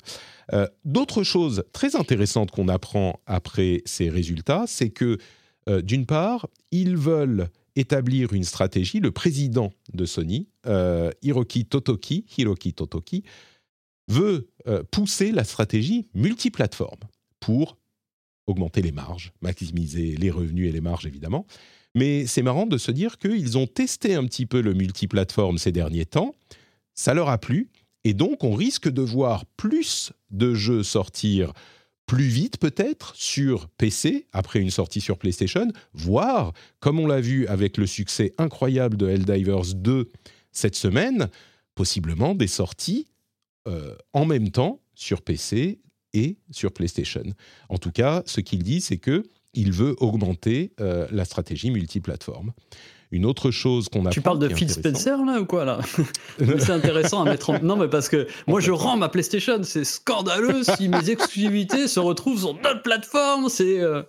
Euh, 0.52 0.66
D'autres 0.84 1.22
choses 1.22 1.64
très 1.72 1.94
intéressantes 1.94 2.50
qu'on 2.50 2.68
apprend 2.68 3.20
après 3.26 3.82
ces 3.84 4.08
résultats, 4.08 4.64
c'est 4.66 4.90
que, 4.90 5.18
euh, 5.68 5.82
d'une 5.82 6.06
part, 6.06 6.48
ils 6.70 6.96
veulent 6.96 7.48
établir 7.76 8.32
une 8.32 8.44
stratégie. 8.44 8.98
Le 8.98 9.12
président 9.12 9.72
de 9.92 10.04
Sony, 10.04 10.48
Hiroki 11.22 11.64
Totoki, 11.66 12.26
Hiroki 12.36 12.72
Totoki, 12.74 13.22
veut 14.08 14.48
pousser 14.90 15.30
la 15.30 15.44
stratégie 15.44 16.08
multiplateforme 16.12 16.98
pour 17.38 17.78
augmenter 18.50 18.82
les 18.82 18.92
marges, 18.92 19.32
maximiser 19.40 20.16
les 20.16 20.30
revenus 20.30 20.68
et 20.68 20.72
les 20.72 20.80
marges 20.80 21.06
évidemment. 21.06 21.46
Mais 21.94 22.26
c'est 22.26 22.42
marrant 22.42 22.66
de 22.66 22.78
se 22.78 22.90
dire 22.90 23.18
qu'ils 23.18 23.58
ont 23.58 23.66
testé 23.66 24.14
un 24.14 24.24
petit 24.24 24.46
peu 24.46 24.60
le 24.60 24.74
multiplateforme 24.74 25.58
ces 25.58 25.72
derniers 25.72 26.06
temps, 26.06 26.34
ça 26.94 27.14
leur 27.14 27.28
a 27.28 27.38
plu, 27.38 27.68
et 28.04 28.14
donc 28.14 28.44
on 28.44 28.54
risque 28.54 28.88
de 28.88 29.02
voir 29.02 29.44
plus 29.56 30.12
de 30.30 30.54
jeux 30.54 30.82
sortir 30.82 31.52
plus 32.10 32.24
vite 32.24 32.58
peut-être 32.58 33.14
sur 33.14 33.68
PC 33.68 34.26
après 34.32 34.58
une 34.58 34.72
sortie 34.72 35.00
sur 35.00 35.16
PlayStation, 35.16 35.68
voire, 35.92 36.52
comme 36.80 36.98
on 36.98 37.06
l'a 37.06 37.20
vu 37.20 37.46
avec 37.46 37.76
le 37.76 37.86
succès 37.86 38.34
incroyable 38.36 38.96
de 38.96 39.08
Helldivers 39.08 39.76
2 39.76 40.08
cette 40.50 40.74
semaine, 40.74 41.28
possiblement 41.76 42.34
des 42.34 42.48
sorties 42.48 43.06
euh, 43.68 43.94
en 44.12 44.24
même 44.24 44.50
temps 44.50 44.80
sur 44.96 45.22
PC 45.22 45.78
et 46.14 46.38
sur 46.50 46.72
PlayStation. 46.72 47.24
En 47.68 47.78
tout 47.78 47.92
cas, 47.92 48.22
ce 48.26 48.40
qu'il 48.40 48.62
dit, 48.62 48.80
c'est 48.80 48.98
que 48.98 49.24
il 49.54 49.72
veut 49.72 49.96
augmenter 49.98 50.72
euh, 50.80 51.06
la 51.10 51.24
stratégie 51.24 51.70
multiplateforme. 51.70 52.52
Une 53.12 53.26
autre 53.26 53.50
chose 53.50 53.88
qu'on 53.88 54.06
a 54.06 54.10
Tu 54.10 54.20
parles 54.20 54.38
de 54.38 54.48
Phil 54.48 54.70
Spencer 54.70 55.16
là 55.24 55.40
ou 55.40 55.44
quoi 55.44 55.64
là? 55.64 55.80
C'est 56.38 56.70
intéressant 56.70 57.22
à 57.22 57.24
mettre 57.24 57.50
en. 57.50 57.58
Non, 57.60 57.74
mais 57.74 57.88
parce 57.88 58.08
que 58.08 58.28
moi 58.46 58.60
je 58.60 58.70
rends 58.70 58.96
ma 58.96 59.08
PlayStation, 59.08 59.60
c'est 59.64 59.82
scandaleux 59.82 60.62
si 60.62 60.88
mes 60.88 61.10
exclusivités 61.10 61.88
se 61.88 61.98
retrouvent 61.98 62.38
sur 62.38 62.54
d'autres 62.54 62.82
plateformes. 62.82 63.48
C'est 63.48 63.80
euh, 63.80 64.02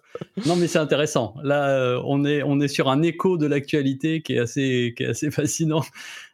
non, 0.46 0.56
mais 0.56 0.68
c'est 0.68 0.78
intéressant. 0.78 1.34
Là, 1.42 1.70
euh, 1.70 2.02
on 2.06 2.26
est 2.26 2.44
on 2.44 2.60
est 2.60 2.68
sur 2.68 2.90
un 2.90 3.02
écho 3.02 3.38
de 3.38 3.48
l'actualité 3.48 4.22
qui 4.22 4.34
est 4.34 4.40
assez 4.40 4.94
qui 4.96 5.02
est 5.02 5.08
assez 5.08 5.32
fascinant. 5.32 5.82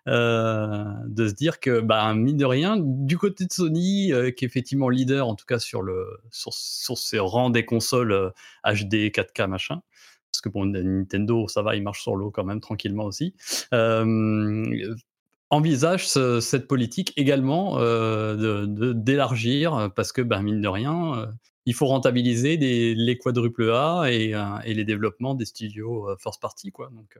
Euh, 0.07 0.85
de 1.05 1.27
se 1.27 1.33
dire 1.33 1.59
que, 1.59 1.81
bah, 1.81 2.13
mine 2.13 2.37
de 2.37 2.45
rien, 2.45 2.77
du 2.79 3.17
côté 3.17 3.45
de 3.45 3.51
Sony, 3.51 4.13
euh, 4.13 4.31
qui 4.31 4.45
est 4.45 4.47
effectivement 4.47 4.87
leader, 4.87 5.27
en 5.27 5.35
tout 5.35 5.45
cas 5.45 5.59
sur, 5.59 5.81
le, 5.81 6.07
sur, 6.31 6.53
sur 6.53 6.97
ses 6.97 7.19
rangs 7.19 7.49
des 7.49 7.65
consoles 7.65 8.13
euh, 8.13 8.29
HD, 8.65 9.11
4K, 9.11 9.47
machin, 9.47 9.81
parce 10.31 10.41
que 10.41 10.49
bon, 10.49 10.65
Nintendo, 10.65 11.47
ça 11.49 11.61
va, 11.61 11.75
il 11.75 11.83
marche 11.83 12.03
sur 12.03 12.15
l'eau 12.15 12.31
quand 12.31 12.45
même 12.45 12.61
tranquillement 12.61 13.03
aussi, 13.03 13.33
euh, 13.73 14.63
envisage 15.49 16.07
ce, 16.07 16.39
cette 16.39 16.67
politique 16.67 17.11
également 17.17 17.79
euh, 17.79 18.65
d'élargir, 18.93 19.75
de, 19.75 19.87
parce 19.87 20.13
que, 20.13 20.21
ben, 20.21 20.41
mine 20.41 20.61
de 20.61 20.67
rien, 20.69 21.15
euh, 21.17 21.25
il 21.67 21.75
faut 21.75 21.85
rentabiliser 21.85 22.57
les 22.57 23.17
quadruple 23.19 23.69
A 23.71 24.07
et, 24.09 24.33
euh, 24.33 24.41
et, 24.65 24.73
les 24.73 24.85
développements 24.85 25.35
des 25.35 25.45
studios 25.45 26.07
first 26.17 26.41
party. 26.41 26.71
Quoi, 26.71 26.89
donc, 26.89 27.15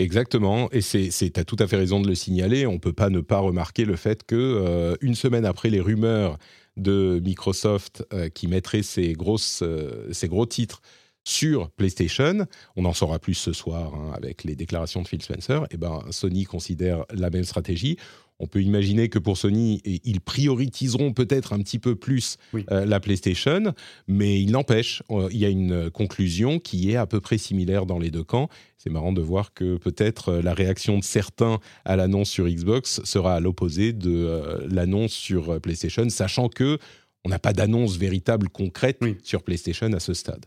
Exactement, 0.00 0.70
et 0.70 0.80
tu 0.80 1.32
as 1.34 1.44
tout 1.44 1.56
à 1.58 1.66
fait 1.66 1.76
raison 1.76 2.00
de 2.00 2.06
le 2.06 2.14
signaler. 2.14 2.66
On 2.66 2.74
ne 2.74 2.78
peut 2.78 2.92
pas 2.92 3.10
ne 3.10 3.20
pas 3.20 3.40
remarquer 3.40 3.84
le 3.84 3.96
fait 3.96 4.24
que 4.24 4.36
euh, 4.36 4.96
une 5.00 5.16
semaine 5.16 5.44
après 5.44 5.70
les 5.70 5.80
rumeurs 5.80 6.38
de 6.76 7.20
Microsoft 7.24 8.06
euh, 8.12 8.28
qui 8.28 8.46
mettrait 8.46 8.84
ses, 8.84 9.14
grosses, 9.14 9.62
euh, 9.64 10.12
ses 10.12 10.28
gros 10.28 10.46
titres 10.46 10.82
sur 11.24 11.68
PlayStation, 11.72 12.46
on 12.76 12.84
en 12.84 12.92
saura 12.92 13.18
plus 13.18 13.34
ce 13.34 13.52
soir 13.52 13.92
hein, 13.96 14.12
avec 14.14 14.44
les 14.44 14.54
déclarations 14.54 15.02
de 15.02 15.08
Phil 15.08 15.20
Spencer, 15.20 15.66
et 15.72 15.76
ben, 15.76 16.00
Sony 16.10 16.44
considère 16.44 17.04
la 17.12 17.28
même 17.28 17.44
stratégie. 17.44 17.98
On 18.40 18.46
peut 18.46 18.62
imaginer 18.62 19.08
que 19.08 19.18
pour 19.18 19.36
Sony, 19.36 19.80
ils 19.84 20.20
prioriseront 20.20 21.12
peut-être 21.12 21.52
un 21.52 21.58
petit 21.58 21.78
peu 21.78 21.96
plus 21.96 22.36
oui. 22.52 22.64
euh, 22.70 22.84
la 22.84 23.00
PlayStation, 23.00 23.74
mais 24.06 24.40
il 24.40 24.52
n'empêche, 24.52 25.02
euh, 25.10 25.28
il 25.32 25.38
y 25.38 25.44
a 25.44 25.48
une 25.48 25.90
conclusion 25.90 26.58
qui 26.58 26.90
est 26.90 26.96
à 26.96 27.06
peu 27.06 27.20
près 27.20 27.38
similaire 27.38 27.84
dans 27.84 27.98
les 27.98 28.10
deux 28.10 28.24
camps. 28.24 28.48
C'est 28.76 28.90
marrant 28.90 29.12
de 29.12 29.20
voir 29.20 29.54
que 29.54 29.76
peut-être 29.76 30.28
euh, 30.28 30.42
la 30.42 30.54
réaction 30.54 30.98
de 30.98 31.04
certains 31.04 31.58
à 31.84 31.96
l'annonce 31.96 32.30
sur 32.30 32.46
Xbox 32.48 33.00
sera 33.04 33.34
à 33.34 33.40
l'opposé 33.40 33.92
de 33.92 34.10
euh, 34.10 34.66
l'annonce 34.70 35.12
sur 35.12 35.60
PlayStation, 35.60 36.08
sachant 36.08 36.48
que 36.48 36.78
on 37.24 37.30
n'a 37.30 37.40
pas 37.40 37.52
d'annonce 37.52 37.96
véritable 37.96 38.48
concrète 38.48 38.98
oui. 39.02 39.16
sur 39.24 39.42
PlayStation 39.42 39.92
à 39.92 40.00
ce 40.00 40.14
stade. 40.14 40.46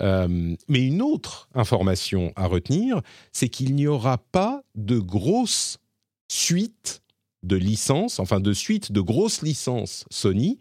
Euh, 0.00 0.54
mais 0.68 0.86
une 0.86 1.02
autre 1.02 1.48
information 1.54 2.32
à 2.36 2.46
retenir, 2.46 3.00
c'est 3.32 3.48
qu'il 3.48 3.74
n'y 3.74 3.86
aura 3.86 4.18
pas 4.18 4.62
de 4.74 4.98
grosse 4.98 5.78
suite 6.28 7.02
de 7.42 7.56
licences, 7.56 8.20
enfin 8.20 8.40
de 8.40 8.52
suite 8.52 8.92
de 8.92 9.00
grosses 9.00 9.42
licences 9.42 10.04
Sony 10.10 10.58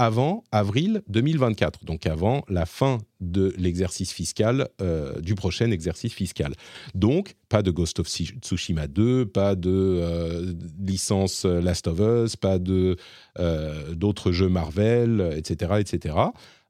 avant 0.00 0.44
avril 0.50 1.02
2024, 1.08 1.84
donc 1.84 2.06
avant 2.06 2.42
la 2.48 2.64
fin 2.64 3.00
de 3.20 3.52
l'exercice 3.58 4.12
fiscal, 4.12 4.70
euh, 4.80 5.20
du 5.20 5.34
prochain 5.34 5.70
exercice 5.70 6.14
fiscal. 6.14 6.54
Donc, 6.94 7.34
pas 7.50 7.62
de 7.62 7.70
Ghost 7.70 8.00
of 8.00 8.08
Tsushima 8.08 8.86
2, 8.86 9.26
pas 9.26 9.56
de 9.56 9.70
euh, 9.70 10.54
licence 10.78 11.44
Last 11.44 11.86
of 11.86 12.00
Us, 12.00 12.36
pas 12.36 12.58
de 12.58 12.96
euh, 13.38 13.94
d'autres 13.94 14.32
jeux 14.32 14.48
Marvel, 14.48 15.34
etc., 15.36 15.72
etc. 15.80 16.14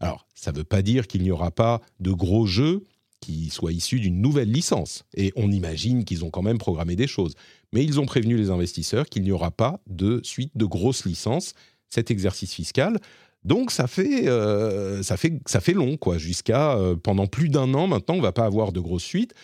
Alors, 0.01 0.27
ça 0.35 0.51
ne 0.51 0.57
veut 0.57 0.65
pas 0.65 0.83
dire 0.83 1.07
qu'il 1.07 1.23
n'y 1.23 1.31
aura 1.31 1.53
pas 1.53 1.81
de 2.01 2.11
gros 2.11 2.47
jeux 2.47 2.83
qui 3.21 3.51
soient 3.51 3.73
issus 3.73 4.01
d'une 4.01 4.21
nouvelle 4.21 4.51
licence. 4.51 5.05
Et 5.15 5.33
on 5.37 5.53
imagine 5.53 6.05
qu'ils 6.05 6.25
ont 6.25 6.31
quand 6.31 6.43
même 6.43 6.59
programmé 6.59 6.97
des 6.97 7.07
choses. 7.07 7.35
Mais 7.73 7.85
ils 7.85 8.01
ont 8.01 8.07
prévenu 8.07 8.37
les 8.37 8.51
investisseurs 8.51 9.07
qu'il 9.07 9.23
n'y 9.23 9.33
aura 9.33 9.51
pas 9.51 9.81
de 9.87 10.21
suite 10.25 10.57
de 10.57 10.65
grosses 10.65 11.05
licences 11.05 11.55
cet 11.91 12.11
exercice 12.11 12.55
fiscal. 12.55 12.99
Donc 13.45 13.71
ça 13.71 13.87
fait, 13.87 14.29
euh, 14.29 15.03
ça 15.03 15.17
fait, 15.17 15.41
ça 15.47 15.61
fait 15.61 15.73
long, 15.73 15.97
quoi. 15.97 16.19
Jusqu'à 16.19 16.77
euh, 16.77 16.97
pendant 16.97 17.27
plus 17.27 17.49
d'un 17.49 17.75
an 17.75 17.87
maintenant, 17.87 18.15
on 18.15 18.21
va 18.21 18.33
pas 18.33 18.45
avoir 18.45 18.73
de 18.73 18.81
grosses 18.81 19.05
suites. 19.05 19.35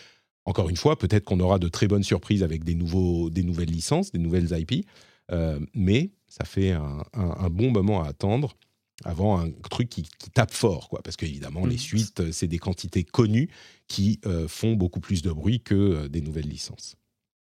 Encore 0.45 0.69
une 0.69 0.77
fois, 0.77 0.97
peut-être 0.97 1.25
qu'on 1.25 1.39
aura 1.39 1.59
de 1.59 1.67
très 1.67 1.87
bonnes 1.87 2.03
surprises 2.03 2.41
avec 2.41 2.63
des, 2.63 2.75
nouveaux, 2.75 3.29
des 3.29 3.43
nouvelles 3.43 3.69
licences, 3.69 4.11
des 4.11 4.19
nouvelles 4.19 4.57
IP. 4.57 4.87
Euh, 5.31 5.59
mais 5.73 6.11
ça 6.27 6.45
fait 6.45 6.71
un, 6.71 7.03
un, 7.13 7.35
un, 7.37 7.49
bon 7.49 7.69
moment 7.69 8.01
à 8.01 8.07
attendre 8.07 8.55
avant 9.03 9.41
un 9.41 9.51
truc 9.69 9.89
qui, 9.89 10.03
qui 10.03 10.29
tape 10.29 10.53
fort, 10.53 10.87
quoi. 10.87 11.01
Parce 11.03 11.17
qu'évidemment, 11.17 11.65
mmh. 11.65 11.69
les 11.69 11.77
suites, 11.77 12.31
c'est 12.31 12.47
des 12.47 12.59
quantités 12.59 13.03
connues 13.03 13.49
qui 13.87 14.19
font 14.47 14.73
beaucoup 14.73 14.99
plus 14.99 15.21
de 15.21 15.31
bruit 15.31 15.61
que 15.61 16.07
des 16.07 16.21
nouvelles 16.21 16.47
licences. 16.47 16.95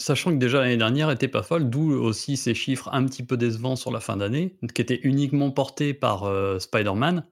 Sachant 0.00 0.30
que 0.30 0.36
déjà 0.36 0.60
l'année 0.60 0.76
dernière 0.76 1.10
était 1.10 1.26
pas 1.26 1.42
folle, 1.42 1.68
d'où 1.68 1.92
aussi 1.92 2.36
ces 2.36 2.54
chiffres 2.54 2.88
un 2.92 3.04
petit 3.04 3.24
peu 3.24 3.36
décevants 3.36 3.74
sur 3.74 3.90
la 3.90 3.98
fin 3.98 4.16
d'année, 4.16 4.56
qui 4.72 4.80
étaient 4.80 5.00
uniquement 5.02 5.50
portés 5.50 5.92
par 5.92 6.22
euh, 6.22 6.60
Spider-Man, 6.60 7.26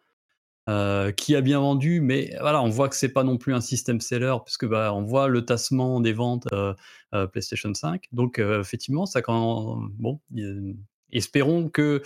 euh, 0.68 1.12
qui 1.12 1.36
a 1.36 1.42
bien 1.42 1.60
vendu, 1.60 2.00
mais 2.00 2.34
voilà, 2.40 2.60
on 2.60 2.68
voit 2.68 2.88
que 2.88 2.96
c'est 2.96 3.12
pas 3.12 3.22
non 3.22 3.38
plus 3.38 3.54
un 3.54 3.60
système 3.60 4.00
seller, 4.00 4.34
puisque 4.44 4.66
bah, 4.66 4.92
on 4.92 5.02
voit 5.02 5.28
le 5.28 5.44
tassement 5.44 6.00
des 6.00 6.12
ventes 6.12 6.48
euh, 6.52 6.74
PlayStation 7.28 7.72
5. 7.72 8.08
Donc 8.10 8.40
effectivement, 8.40 9.06
ça 9.06 9.22
quand 9.22 9.78
bon, 9.92 10.20
espérons 11.12 11.68
que, 11.68 12.02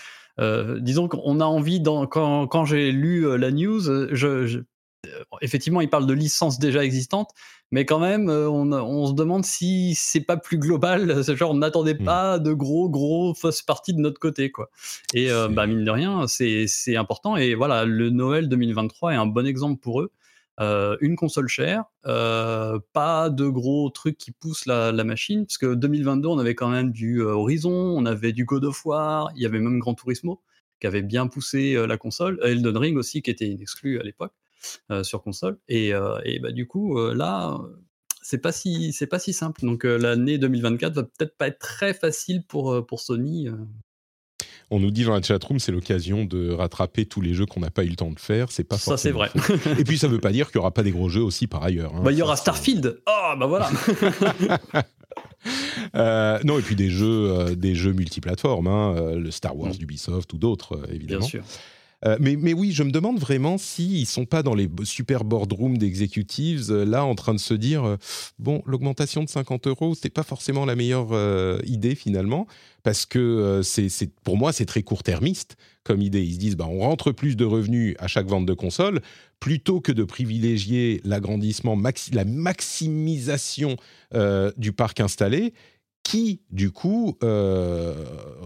disons 0.78 1.08
qu'on 1.08 1.40
a 1.40 1.46
envie, 1.46 1.82
quand, 1.82 2.46
quand 2.46 2.64
j'ai 2.66 2.92
lu 2.92 3.38
la 3.38 3.50
news, 3.50 3.80
je 4.12 4.62
effectivement, 5.40 5.80
il 5.80 5.88
parle 5.88 6.06
de 6.06 6.12
licences 6.12 6.58
déjà 6.58 6.84
existantes, 6.84 7.30
mais 7.70 7.84
quand 7.84 7.98
même, 7.98 8.28
on, 8.28 8.72
on 8.72 9.06
se 9.06 9.12
demande 9.12 9.44
si 9.44 9.94
c'est 9.94 10.20
pas 10.20 10.36
plus 10.36 10.58
global. 10.58 11.22
Genre, 11.36 11.50
on 11.50 11.54
n'attendait 11.54 11.94
pas 11.94 12.38
mmh. 12.38 12.42
de 12.42 12.52
gros, 12.52 12.88
gros 12.88 13.34
fausses 13.34 13.62
parties 13.62 13.94
de 13.94 14.00
notre 14.00 14.18
côté, 14.18 14.50
quoi. 14.50 14.70
Et 15.14 15.30
euh, 15.30 15.48
bah, 15.48 15.66
mine 15.66 15.84
de 15.84 15.90
rien, 15.90 16.26
c'est 16.26 16.96
important. 16.96 17.36
Et 17.36 17.54
voilà, 17.54 17.84
le 17.84 18.10
Noël 18.10 18.48
2023 18.48 19.12
est 19.12 19.16
un 19.16 19.26
bon 19.26 19.46
exemple 19.46 19.80
pour 19.80 20.00
eux. 20.00 20.12
Euh, 20.58 20.98
une 21.00 21.16
console 21.16 21.48
chère, 21.48 21.84
euh, 22.06 22.78
pas 22.92 23.30
de 23.30 23.48
gros 23.48 23.88
trucs 23.88 24.18
qui 24.18 24.30
poussent 24.30 24.66
la, 24.66 24.92
la, 24.92 25.04
machine, 25.04 25.46
parce 25.46 25.56
que 25.56 25.74
2022, 25.74 26.28
on 26.28 26.38
avait 26.38 26.54
quand 26.54 26.68
même 26.68 26.90
du 26.90 27.22
Horizon, 27.22 27.72
on 27.72 28.04
avait 28.04 28.34
du 28.34 28.44
God 28.44 28.66
of 28.66 28.84
War, 28.84 29.30
il 29.36 29.42
y 29.42 29.46
avait 29.46 29.58
même 29.58 29.78
Gran 29.78 29.94
Turismo 29.94 30.42
qui 30.78 30.86
avait 30.86 31.02
bien 31.02 31.28
poussé 31.28 31.74
la 31.86 31.96
console, 31.96 32.40
Elden 32.42 32.76
Ring 32.76 32.96
aussi 32.96 33.22
qui 33.22 33.30
était 33.30 33.46
une 33.46 33.60
exclue 33.60 34.00
à 34.00 34.02
l'époque. 34.02 34.32
Euh, 34.90 35.02
sur 35.04 35.22
console. 35.22 35.58
Et, 35.68 35.94
euh, 35.94 36.18
et 36.24 36.38
bah, 36.38 36.52
du 36.52 36.66
coup, 36.66 36.98
euh, 36.98 37.14
là, 37.14 37.58
c'est 38.22 38.38
pas 38.38 38.52
si 38.52 38.92
c'est 38.92 39.06
pas 39.06 39.18
si 39.18 39.32
simple. 39.32 39.62
Donc 39.62 39.84
l'année 39.84 40.38
2024 40.38 40.94
va 40.94 41.02
peut-être 41.04 41.36
pas 41.36 41.48
être 41.48 41.58
très 41.58 41.94
facile 41.94 42.44
pour 42.46 42.86
pour 42.86 43.00
Sony. 43.00 43.48
On 44.72 44.78
nous 44.78 44.90
dit 44.90 45.04
dans 45.04 45.14
la 45.14 45.22
chatroom, 45.22 45.58
c'est 45.58 45.72
l'occasion 45.72 46.24
de 46.24 46.50
rattraper 46.50 47.04
tous 47.04 47.20
les 47.20 47.34
jeux 47.34 47.46
qu'on 47.46 47.60
n'a 47.60 47.70
pas 47.70 47.84
eu 47.84 47.88
le 47.88 47.96
temps 47.96 48.12
de 48.12 48.20
faire. 48.20 48.52
C'est 48.52 48.62
pas 48.64 48.78
ça, 48.78 48.96
c'est 48.96 49.10
vrai. 49.10 49.30
Et 49.78 49.84
puis 49.84 49.98
ça 49.98 50.06
veut 50.06 50.20
pas 50.20 50.30
dire 50.30 50.46
qu'il 50.48 50.56
y 50.56 50.58
aura 50.58 50.70
pas 50.72 50.82
des 50.82 50.92
gros 50.92 51.08
jeux 51.08 51.22
aussi 51.22 51.46
par 51.46 51.62
ailleurs. 51.62 51.94
Hein. 51.96 52.02
Bah, 52.04 52.12
il 52.12 52.18
y 52.18 52.22
aura 52.22 52.36
Starfield. 52.36 53.00
Oh 53.06 53.34
bah 53.38 53.46
voilà. 53.46 53.70
non, 56.44 56.58
et 56.58 56.62
puis 56.62 56.76
des 56.76 56.90
jeux, 56.90 57.56
des 57.56 57.74
jeux 57.74 57.92
multiplateformes, 57.92 58.68
hein, 58.68 59.14
le 59.16 59.30
Star 59.30 59.56
Wars 59.56 59.70
mm. 59.70 59.78
d'Ubisoft 59.78 60.32
ou 60.34 60.38
d'autres, 60.38 60.80
évidemment. 60.92 61.20
Bien 61.20 61.28
sûr. 61.28 61.44
Euh, 62.06 62.16
mais, 62.20 62.52
oui, 62.54 62.72
je 62.72 62.82
me 62.82 62.90
demande 62.90 63.18
vraiment 63.18 63.58
s'ils 63.58 64.00
ne 64.00 64.06
sont 64.06 64.24
pas 64.24 64.42
dans 64.42 64.54
les 64.54 64.68
super 64.84 65.24
boardrooms 65.24 65.76
d'executives, 65.76 66.70
euh, 66.70 66.84
là, 66.84 67.04
en 67.04 67.14
train 67.14 67.34
de 67.34 67.40
se 67.40 67.54
dire 67.54 67.84
euh, 67.84 67.96
bon, 68.38 68.62
l'augmentation 68.64 69.22
de 69.22 69.28
50 69.28 69.66
euros, 69.66 69.94
ce 69.94 70.00
n'est 70.04 70.10
pas 70.10 70.22
forcément 70.22 70.64
la 70.64 70.76
meilleure 70.76 71.10
idée 71.64 71.94
finalement, 71.94 72.46
parce 72.82 73.06
que 73.06 73.60
c'est, 73.62 73.90
pour 74.22 74.36
moi, 74.36 74.52
c'est 74.52 74.64
très 74.64 74.82
court-termiste 74.82 75.56
comme 75.84 76.00
idée. 76.02 76.22
Ils 76.22 76.34
se 76.34 76.38
disent 76.38 76.56
bah, 76.56 76.66
on 76.68 76.80
rentre 76.80 77.12
plus 77.12 77.36
de 77.36 77.44
revenus 77.44 77.96
à 77.98 78.06
chaque 78.06 78.26
vente 78.26 78.46
de 78.46 78.54
console, 78.54 79.00
plutôt 79.38 79.80
que 79.80 79.92
de 79.92 80.04
privilégier 80.04 81.00
l'agrandissement, 81.04 81.78
la 82.12 82.24
maximisation 82.24 83.76
du 84.56 84.72
parc 84.72 85.00
installé 85.00 85.52
qui, 86.02 86.40
du 86.50 86.70
coup, 86.70 87.16
euh, 87.22 87.94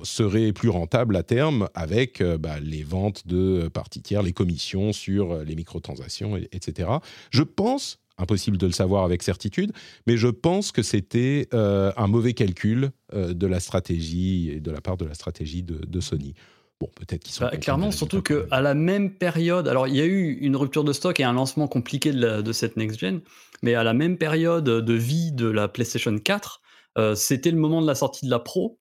serait 0.02 0.52
plus 0.52 0.68
rentable 0.68 1.16
à 1.16 1.22
terme 1.22 1.68
avec 1.74 2.20
euh, 2.20 2.36
bah, 2.36 2.60
les 2.60 2.82
ventes 2.82 3.26
de 3.26 3.68
parties 3.68 4.02
tiers, 4.02 4.22
les 4.22 4.32
commissions 4.32 4.92
sur 4.92 5.32
euh, 5.32 5.44
les 5.44 5.54
microtransactions, 5.54 6.36
etc. 6.52 6.90
Je 7.30 7.42
pense, 7.42 8.00
impossible 8.18 8.58
de 8.58 8.66
le 8.66 8.72
savoir 8.72 9.04
avec 9.04 9.22
certitude, 9.22 9.72
mais 10.06 10.16
je 10.16 10.28
pense 10.28 10.72
que 10.72 10.82
c'était 10.82 11.48
un 11.52 12.06
mauvais 12.06 12.32
calcul 12.32 12.90
de 13.12 13.46
la 13.46 13.58
stratégie 13.58 14.50
et 14.50 14.60
de 14.60 14.70
la 14.70 14.80
part 14.80 14.96
de 14.96 15.04
la 15.04 15.14
stratégie 15.14 15.64
de, 15.64 16.00
Sony. 16.00 16.34
Bon, 16.80 16.88
peut-être 16.94 17.24
qu'ils 17.24 17.34
sont. 17.34 17.44
Bah, 17.44 17.56
clairement, 17.56 17.90
surtout 17.90 18.22
qu'à 18.22 18.60
la 18.60 18.74
même 18.74 19.10
période, 19.10 19.66
alors 19.66 19.88
il 19.88 19.96
y 19.96 20.00
a 20.00 20.04
eu 20.04 20.34
une 20.40 20.54
rupture 20.54 20.84
de 20.84 20.92
stock 20.92 21.18
et 21.18 21.24
un 21.24 21.32
lancement 21.32 21.66
compliqué 21.66 22.12
de, 22.12 22.40
de 22.40 22.52
cette 22.52 22.76
next-gen, 22.76 23.20
mais 23.62 23.74
à 23.74 23.82
la 23.82 23.94
même 23.94 24.16
période 24.16 24.64
de 24.64 24.94
vie 24.94 25.32
de 25.32 25.48
la 25.48 25.66
PlayStation 25.66 26.16
4, 26.16 26.60
euh, 26.98 27.14
c'était 27.14 27.50
le 27.50 27.58
moment 27.58 27.82
de 27.82 27.86
la 27.86 27.94
sortie 27.94 28.26
de 28.26 28.30
la 28.30 28.38
Pro. 28.38 28.78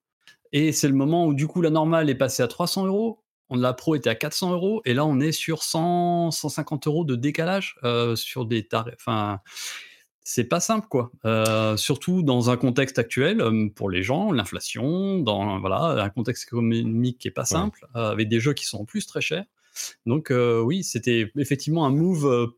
Et 0.51 0.71
c'est 0.71 0.87
le 0.87 0.93
moment 0.93 1.25
où, 1.25 1.33
du 1.33 1.47
coup, 1.47 1.61
la 1.61 1.69
normale 1.69 2.09
est 2.09 2.15
passée 2.15 2.43
à 2.43 2.47
300 2.47 2.85
euros. 2.85 3.23
La 3.49 3.73
Pro 3.73 3.95
était 3.95 4.09
à 4.09 4.15
400 4.15 4.53
euros. 4.53 4.81
Et 4.85 4.93
là, 4.93 5.05
on 5.05 5.19
est 5.19 5.31
sur 5.31 5.63
100, 5.63 6.31
150 6.31 6.87
euros 6.87 7.05
de 7.05 7.15
décalage 7.15 7.75
euh, 7.83 8.15
sur 8.15 8.45
des 8.45 8.67
tarifs. 8.67 8.95
Enfin, 8.99 9.39
c'est 10.23 10.45
pas 10.45 10.59
simple, 10.59 10.87
quoi. 10.87 11.11
Euh, 11.25 11.75
surtout 11.75 12.21
dans 12.23 12.49
un 12.49 12.57
contexte 12.57 12.99
actuel 12.99 13.43
pour 13.75 13.89
les 13.89 14.03
gens, 14.03 14.31
l'inflation, 14.31 15.19
dans 15.19 15.59
voilà, 15.59 16.03
un 16.03 16.09
contexte 16.09 16.45
économique 16.45 17.17
qui 17.17 17.27
est 17.27 17.31
pas 17.31 17.45
simple, 17.45 17.87
avec 17.93 18.29
des 18.29 18.39
jeux 18.39 18.53
qui 18.53 18.65
sont 18.65 18.77
en 18.77 18.85
plus 18.85 19.05
très 19.05 19.21
chers. 19.21 19.45
Donc 20.05 20.31
oui, 20.31 20.83
c'était 20.83 21.29
effectivement 21.35 21.85
un 21.85 21.91
move 21.91 22.53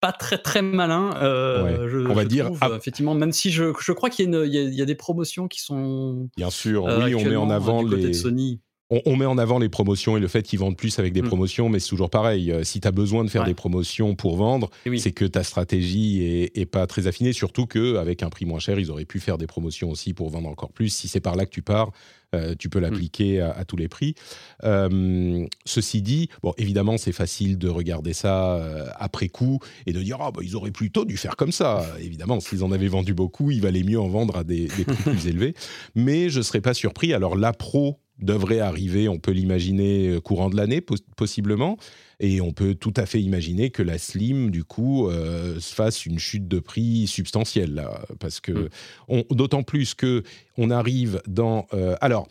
pas 0.00 0.12
très 0.12 0.38
très 0.38 0.62
malin. 0.62 1.10
Euh, 1.22 2.06
on 2.08 2.14
va 2.14 2.24
dire 2.24 2.50
effectivement, 2.76 3.14
même 3.14 3.32
si 3.32 3.50
je, 3.50 3.72
je 3.80 3.92
crois 3.92 4.10
qu'il 4.10 4.32
y, 4.32 4.58
y, 4.58 4.82
a 4.82 4.84
des 4.84 4.94
promotions 4.94 5.48
qui 5.48 5.60
sont. 5.60 6.28
Bien 6.36 6.50
sûr, 6.50 6.86
euh, 6.86 7.04
oui, 7.04 7.14
on 7.14 7.24
met 7.24 7.36
en 7.36 7.50
avant 7.50 7.82
les. 7.82 8.12
Sony. 8.12 8.60
On, 8.90 9.16
met 9.16 9.26
en 9.26 9.36
avant 9.36 9.58
les 9.58 9.68
promotions 9.68 10.16
et 10.16 10.20
le 10.20 10.28
fait 10.28 10.42
qu'ils 10.42 10.58
vendent 10.58 10.76
plus 10.76 10.98
avec 10.98 11.12
des 11.12 11.20
mm. 11.20 11.26
promotions, 11.26 11.68
mais 11.68 11.78
c'est 11.78 11.90
toujours 11.90 12.08
pareil. 12.08 12.50
Euh, 12.50 12.64
si 12.64 12.80
tu 12.80 12.88
as 12.88 12.90
besoin 12.90 13.22
de 13.22 13.28
faire 13.28 13.44
des 13.44 13.54
promotions 13.54 14.14
pour 14.14 14.36
vendre, 14.36 14.70
c'est 14.96 15.12
que 15.12 15.26
ta 15.26 15.44
stratégie 15.44 16.22
est, 16.22 16.56
est, 16.56 16.66
pas 16.66 16.86
très 16.86 17.06
affinée. 17.06 17.32
Surtout 17.32 17.66
qu'avec 17.66 18.22
un 18.22 18.30
prix 18.30 18.46
moins 18.46 18.60
cher, 18.60 18.78
ils 18.78 18.90
auraient 18.90 19.04
pu 19.04 19.20
faire 19.20 19.36
des 19.36 19.46
promotions 19.46 19.90
aussi 19.90 20.14
pour 20.14 20.30
vendre 20.30 20.48
encore 20.48 20.72
plus. 20.72 20.88
Si 20.88 21.06
c'est 21.06 21.20
par 21.20 21.36
là 21.36 21.44
que 21.44 21.50
tu 21.50 21.60
pars, 21.60 21.90
euh, 22.34 22.54
tu 22.58 22.68
peux 22.68 22.78
l'appliquer 22.78 23.40
à, 23.40 23.64
tous 23.64 23.76
les 23.76 23.88
prix. 23.88 24.14
Euh, 24.62 25.46
ceci 25.64 26.02
dit, 26.02 26.28
bon, 26.42 26.52
évidemment, 26.58 26.98
c'est 26.98 27.12
facile 27.12 27.56
de 27.56 27.68
regarder 27.68 28.12
ça 28.12 28.56
euh, 28.56 28.86
après 28.96 29.28
coup 29.28 29.60
et 29.86 29.94
de 29.94 30.02
dire 30.02 30.18
ah 30.20 30.30
bah, 30.30 30.42
ils 30.44 30.54
auraient 30.54 30.70
plutôt 30.70 31.06
dû 31.06 31.16
faire 31.16 31.36
comme 31.36 31.52
ça. 31.52 31.86
évidemment, 32.00 32.38
s'ils 32.40 32.62
en 32.64 32.72
avaient 32.72 32.88
vendu 32.88 33.14
beaucoup, 33.14 33.50
il 33.50 33.62
valait 33.62 33.82
mieux 33.82 33.98
en 33.98 34.08
vendre 34.08 34.36
à 34.36 34.44
des, 34.44 34.68
des 34.76 34.84
prix 34.84 35.02
plus 35.04 35.26
élevés. 35.26 35.54
Mais 35.94 36.28
je 36.28 36.38
ne 36.38 36.42
serais 36.42 36.60
pas 36.60 36.74
surpris. 36.74 37.14
Alors 37.14 37.34
la 37.34 37.54
pro 37.54 37.98
devrait 38.18 38.60
arriver, 38.60 39.08
on 39.08 39.18
peut 39.18 39.32
l'imaginer 39.32 40.18
courant 40.22 40.50
de 40.50 40.56
l'année 40.56 40.80
possiblement. 41.16 41.78
Et 42.20 42.40
on 42.40 42.52
peut 42.52 42.74
tout 42.74 42.94
à 42.96 43.06
fait 43.06 43.20
imaginer 43.20 43.70
que 43.70 43.82
la 43.82 43.96
Slim, 43.96 44.50
du 44.50 44.64
coup, 44.64 45.08
euh, 45.08 45.60
fasse 45.60 46.04
une 46.04 46.18
chute 46.18 46.48
de 46.48 46.58
prix 46.58 47.06
substantielle, 47.06 47.74
là, 47.74 48.02
parce 48.18 48.40
que 48.40 48.70
mm. 49.08 49.22
d'autant 49.30 49.62
plus 49.62 49.94
que 49.94 50.24
on 50.56 50.70
arrive 50.70 51.22
dans. 51.28 51.66
Euh, 51.74 51.94
alors, 52.00 52.28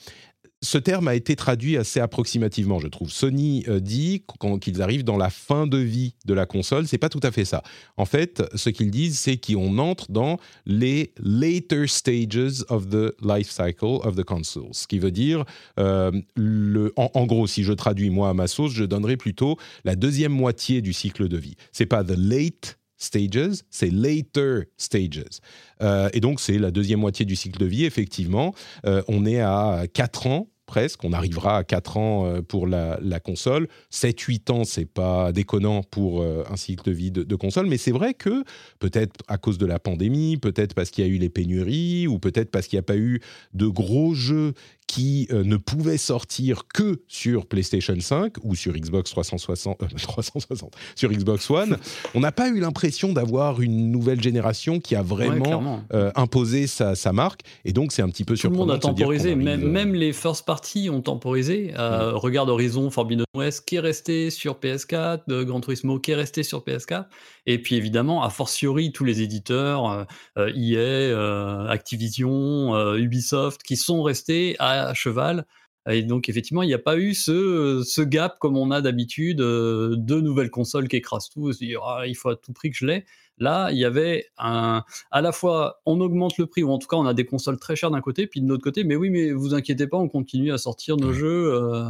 ce 0.61 0.77
terme 0.79 1.07
a 1.07 1.15
été 1.15 1.35
traduit 1.35 1.77
assez 1.77 1.99
approximativement, 1.99 2.79
je 2.79 2.87
trouve. 2.87 3.11
Sony 3.11 3.63
euh, 3.67 3.79
dit 3.79 4.23
qu'ils 4.59 4.81
arrivent 4.81 5.03
dans 5.03 5.17
la 5.17 5.29
fin 5.29 5.67
de 5.67 5.77
vie 5.77 6.15
de 6.25 6.33
la 6.33 6.45
console. 6.45 6.87
C'est 6.87 6.97
pas 6.97 7.09
tout 7.09 7.19
à 7.23 7.31
fait 7.31 7.45
ça. 7.45 7.61
En 7.95 8.05
fait, 8.05 8.43
ce 8.55 8.69
qu'ils 8.69 8.89
disent, 8.89 9.19
c'est 9.19 9.37
qu'on 9.37 9.77
entre 9.77 10.11
dans 10.11 10.37
les 10.65 11.13
later 11.19 11.87
stages 11.87 12.65
of 12.69 12.89
the 12.89 13.13
life 13.21 13.51
cycle 13.51 13.99
of 14.03 14.15
the 14.15 14.23
console. 14.23 14.69
Ce 14.71 14.87
qui 14.87 14.97
veut 14.97 15.11
dire, 15.11 15.45
euh, 15.79 16.11
le, 16.35 16.91
en, 16.95 17.25
gros, 17.27 17.45
si 17.45 17.63
je 17.63 17.73
traduis 17.73 18.09
moi 18.09 18.29
à 18.29 18.33
ma 18.33 18.47
sauce, 18.47 18.73
je 18.73 18.83
donnerais 18.83 19.17
plutôt 19.17 19.57
la 19.85 19.95
deuxième 19.95 20.33
moitié 20.33 20.81
du 20.81 20.93
cycle 20.93 21.27
de 21.27 21.37
vie. 21.37 21.55
C'est 21.71 21.85
pas 21.85 22.03
the 22.03 22.15
late 22.17 22.77
stages, 22.97 23.63
c'est 23.69 23.91
later 23.91 24.63
stages. 24.77 25.39
Euh, 25.81 26.09
et 26.13 26.19
donc, 26.19 26.39
c'est 26.39 26.57
la 26.57 26.71
deuxième 26.71 26.99
moitié 26.99 27.25
du 27.25 27.35
cycle 27.35 27.59
de 27.59 27.65
vie, 27.65 27.85
effectivement. 27.85 28.53
Euh, 28.85 29.01
on 29.07 29.25
est 29.25 29.39
à 29.39 29.83
4 29.93 30.27
ans 30.27 30.49
presque. 30.65 31.05
On 31.05 31.13
arrivera 31.13 31.59
à 31.59 31.63
4 31.63 31.97
ans 31.97 32.25
euh, 32.25 32.41
pour 32.41 32.67
la, 32.67 32.97
console. 33.23 33.67
7-8 33.91 34.51
ans, 34.51 34.63
c'est 34.65 34.85
pas 34.85 35.31
déconnant 35.31 35.81
pour 35.81 36.23
un 36.23 36.55
cycle 36.57 36.83
de 36.83 36.91
vie 36.91 37.11
de, 37.11 37.23
de 37.23 37.35
console. 37.35 37.67
Mais 37.67 37.77
c'est 37.77 37.91
vrai 37.91 38.13
que, 38.13 38.43
peut-être 38.79 39.15
à 39.27 39.37
cause 39.37 39.57
de 39.57 39.65
la 39.65 39.79
pandémie, 39.79 40.37
peut-être 40.37 40.73
parce 40.73 40.89
qu'il 40.89 41.05
y 41.05 41.09
a 41.09 41.11
eu 41.11 41.17
les 41.17 41.29
pénuries, 41.29 42.07
ou 42.07 42.19
peut-être 42.19 42.51
parce 42.51 42.67
qu'il 42.67 42.77
n'y 42.77 42.81
a 42.81 42.83
pas 42.83 42.97
eu 42.97 43.21
de 43.53 43.67
gros 43.67 44.13
jeux 44.13 44.53
qui 44.87 45.27
euh, 45.31 45.43
ne 45.43 45.57
pouvait 45.57 45.97
sortir 45.97 46.63
que 46.73 47.01
sur 47.07 47.45
PlayStation 47.45 47.99
5 47.99 48.35
ou 48.43 48.55
sur 48.55 48.73
Xbox 48.73 49.11
360, 49.11 49.77
360 50.01 50.73
euh, 50.73 50.79
sur 50.95 51.11
Xbox 51.11 51.49
One, 51.51 51.77
on 52.15 52.21
n'a 52.21 52.31
pas 52.31 52.47
eu 52.47 52.61
l'impression 52.61 53.11
d'avoir 53.11 53.61
une 53.61 53.91
nouvelle 53.91 54.21
génération 54.21 54.79
qui 54.79 54.95
a 54.95 55.01
vraiment 55.01 55.83
euh, 55.93 56.11
imposé 56.15 56.67
sa, 56.67 56.95
marque. 57.11 57.41
Et 57.65 57.73
donc, 57.73 57.91
c'est 57.91 58.01
un 58.01 58.09
petit 58.09 58.23
peu 58.23 58.35
Tout 58.35 58.49
le 58.49 58.55
monde 58.55 58.71
a 58.71 58.79
temporisé. 58.79 59.35
Même, 59.35 59.61
même, 59.61 59.93
les 59.93 60.13
first 60.13 60.45
parties 60.45 60.89
ont 60.89 61.01
temporisé. 61.01 61.73
Mm. 61.73 62.15
Regarde 62.15 62.49
Horizon 62.49 62.89
Forbidden 62.89 63.25
West 63.35 63.65
qui 63.65 63.75
est 63.75 63.81
resté 63.81 64.29
sur 64.29 64.55
PS4, 64.55 65.21
de 65.27 65.43
Gran 65.43 65.59
Turismo 65.59 65.99
qui 65.99 66.11
est 66.11 66.15
resté 66.15 66.43
sur 66.43 66.63
PS4. 66.63 67.05
Et 67.45 67.61
puis 67.61 67.75
évidemment, 67.75 68.23
a 68.23 68.29
fortiori, 68.29 68.91
tous 68.91 69.03
les 69.03 69.21
éditeurs, 69.21 70.05
EA, 70.37 71.67
Activision, 71.69 72.95
Ubisoft, 72.95 73.63
qui 73.63 73.77
sont 73.77 74.03
restés 74.03 74.55
à 74.59 74.76
à 74.85 74.93
cheval. 74.93 75.45
Et 75.89 76.03
donc, 76.03 76.27
effectivement, 76.27 76.63
il 76.63 76.67
n'y 76.67 76.73
a 76.73 76.79
pas 76.79 76.97
eu 76.97 77.13
ce, 77.13 78.01
gap 78.03 78.39
comme 78.39 78.57
on 78.57 78.71
a 78.71 78.81
d'habitude, 78.81 79.39
euh, 79.41 79.95
de 79.97 80.19
nouvelles 80.19 80.49
consoles 80.49 80.87
qui 80.87 80.97
écrasent 80.97 81.29
tout, 81.29 81.51
se 81.53 81.59
dire, 81.59 81.81
ah, 81.83 82.07
il 82.07 82.15
faut 82.15 82.29
à 82.29 82.35
tout 82.35 82.51
prix 82.51 82.71
que 82.71 82.77
je 82.77 82.85
l'ai. 82.85 83.05
Là, 83.39 83.69
il 83.71 83.77
y 83.77 83.85
avait 83.85 84.27
un, 84.37 84.83
à 85.11 85.21
la 85.21 85.31
fois, 85.31 85.81
on 85.85 85.99
augmente 86.01 86.37
le 86.37 86.45
prix, 86.45 86.63
ou 86.63 86.71
en 86.71 86.79
tout 86.79 86.87
cas, 86.87 86.97
on 86.97 87.05
a 87.05 87.13
des 87.13 87.25
consoles 87.25 87.59
très 87.59 87.75
chères 87.75 87.91
d'un 87.91 88.01
côté, 88.01 88.27
puis 88.27 88.41
de 88.41 88.47
l'autre 88.47 88.63
côté, 88.63 88.83
mais 88.83 88.95
oui, 88.95 89.09
mais 89.09 89.31
vous 89.31 89.53
inquiétez 89.53 89.87
pas, 89.87 89.97
on 89.97 90.09
continue 90.09 90.51
à 90.51 90.57
sortir 90.57 90.97
nos 90.97 91.13
jeux 91.13 91.53
euh, 91.53 91.89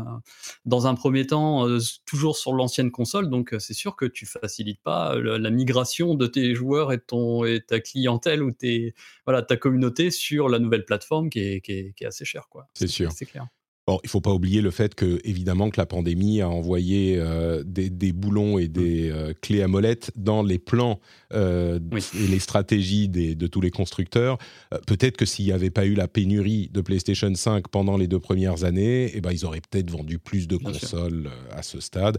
dans 0.65 0.87
un 0.87 0.95
premier 0.95 1.27
temps, 1.27 1.67
euh, 1.67 1.79
toujours 2.05 2.37
sur 2.37 2.53
l'ancienne 2.53 2.91
console, 2.91 3.29
donc 3.29 3.55
c'est 3.59 3.73
sûr 3.73 3.95
que 3.95 4.05
tu 4.05 4.25
facilites 4.25 4.81
pas 4.81 5.15
la 5.17 5.49
migration 5.49 6.15
de 6.15 6.27
tes 6.27 6.55
joueurs 6.55 6.91
et, 6.91 6.99
ton, 6.99 7.45
et 7.45 7.61
ta 7.61 7.79
clientèle 7.79 8.43
ou 8.43 8.51
tes, 8.51 8.93
voilà, 9.25 9.41
ta 9.41 9.57
communauté 9.57 10.11
sur 10.11 10.49
la 10.49 10.59
nouvelle 10.59 10.85
plateforme 10.85 11.29
qui 11.29 11.39
est, 11.39 11.61
qui 11.61 11.71
est, 11.73 11.93
qui 11.95 12.03
est 12.03 12.07
assez 12.07 12.25
chère. 12.25 12.47
C'est 12.73 12.87
sûr. 12.87 13.11
C'est 13.11 13.25
clair. 13.25 13.47
Bon, 13.87 14.01
il 14.03 14.09
faut 14.09 14.19
pas 14.19 14.33
oublier 14.33 14.59
le 14.59 14.69
fait 14.69 14.95
que, 14.95 15.21
évidemment, 15.23 15.69
que 15.69 15.79
la 15.79 15.85
pandémie 15.85 16.41
a 16.41 16.49
envoyé 16.49 17.15
euh, 17.17 17.63
des, 17.65 18.11
boulons 18.11 18.57
et 18.57 18.67
des 18.67 19.09
euh, 19.09 19.33
clés 19.41 19.61
à 19.61 19.69
molette 19.69 20.11
dans 20.17 20.43
les 20.43 20.59
plans 20.59 20.99
euh, 21.33 21.79
et 21.93 22.27
les 22.27 22.39
stratégies 22.39 23.07
de 23.07 23.47
tous 23.47 23.61
les 23.61 23.71
constructeurs. 23.71 24.39
peut-être 24.87 25.15
que 25.15 25.25
s'il 25.25 25.45
n'y 25.45 25.53
avait 25.53 25.69
pas 25.69 25.85
eu 25.85 25.93
la 25.93 26.09
pénurie 26.09 26.69
de 26.73 26.81
PlayStation 26.81 27.33
5 27.33 27.69
pendant 27.69 27.95
les 27.95 28.07
deux 28.07 28.19
premières 28.19 28.65
années, 28.65 29.09
eh 29.13 29.21
ben, 29.21 29.31
ils 29.31 29.45
auraient 29.45 29.61
peut-être 29.61 29.89
vendu 29.89 30.19
plus 30.19 30.49
de 30.49 30.57
consoles 30.57 31.29
à 31.51 31.63
ce 31.63 31.79
stade. 31.79 32.17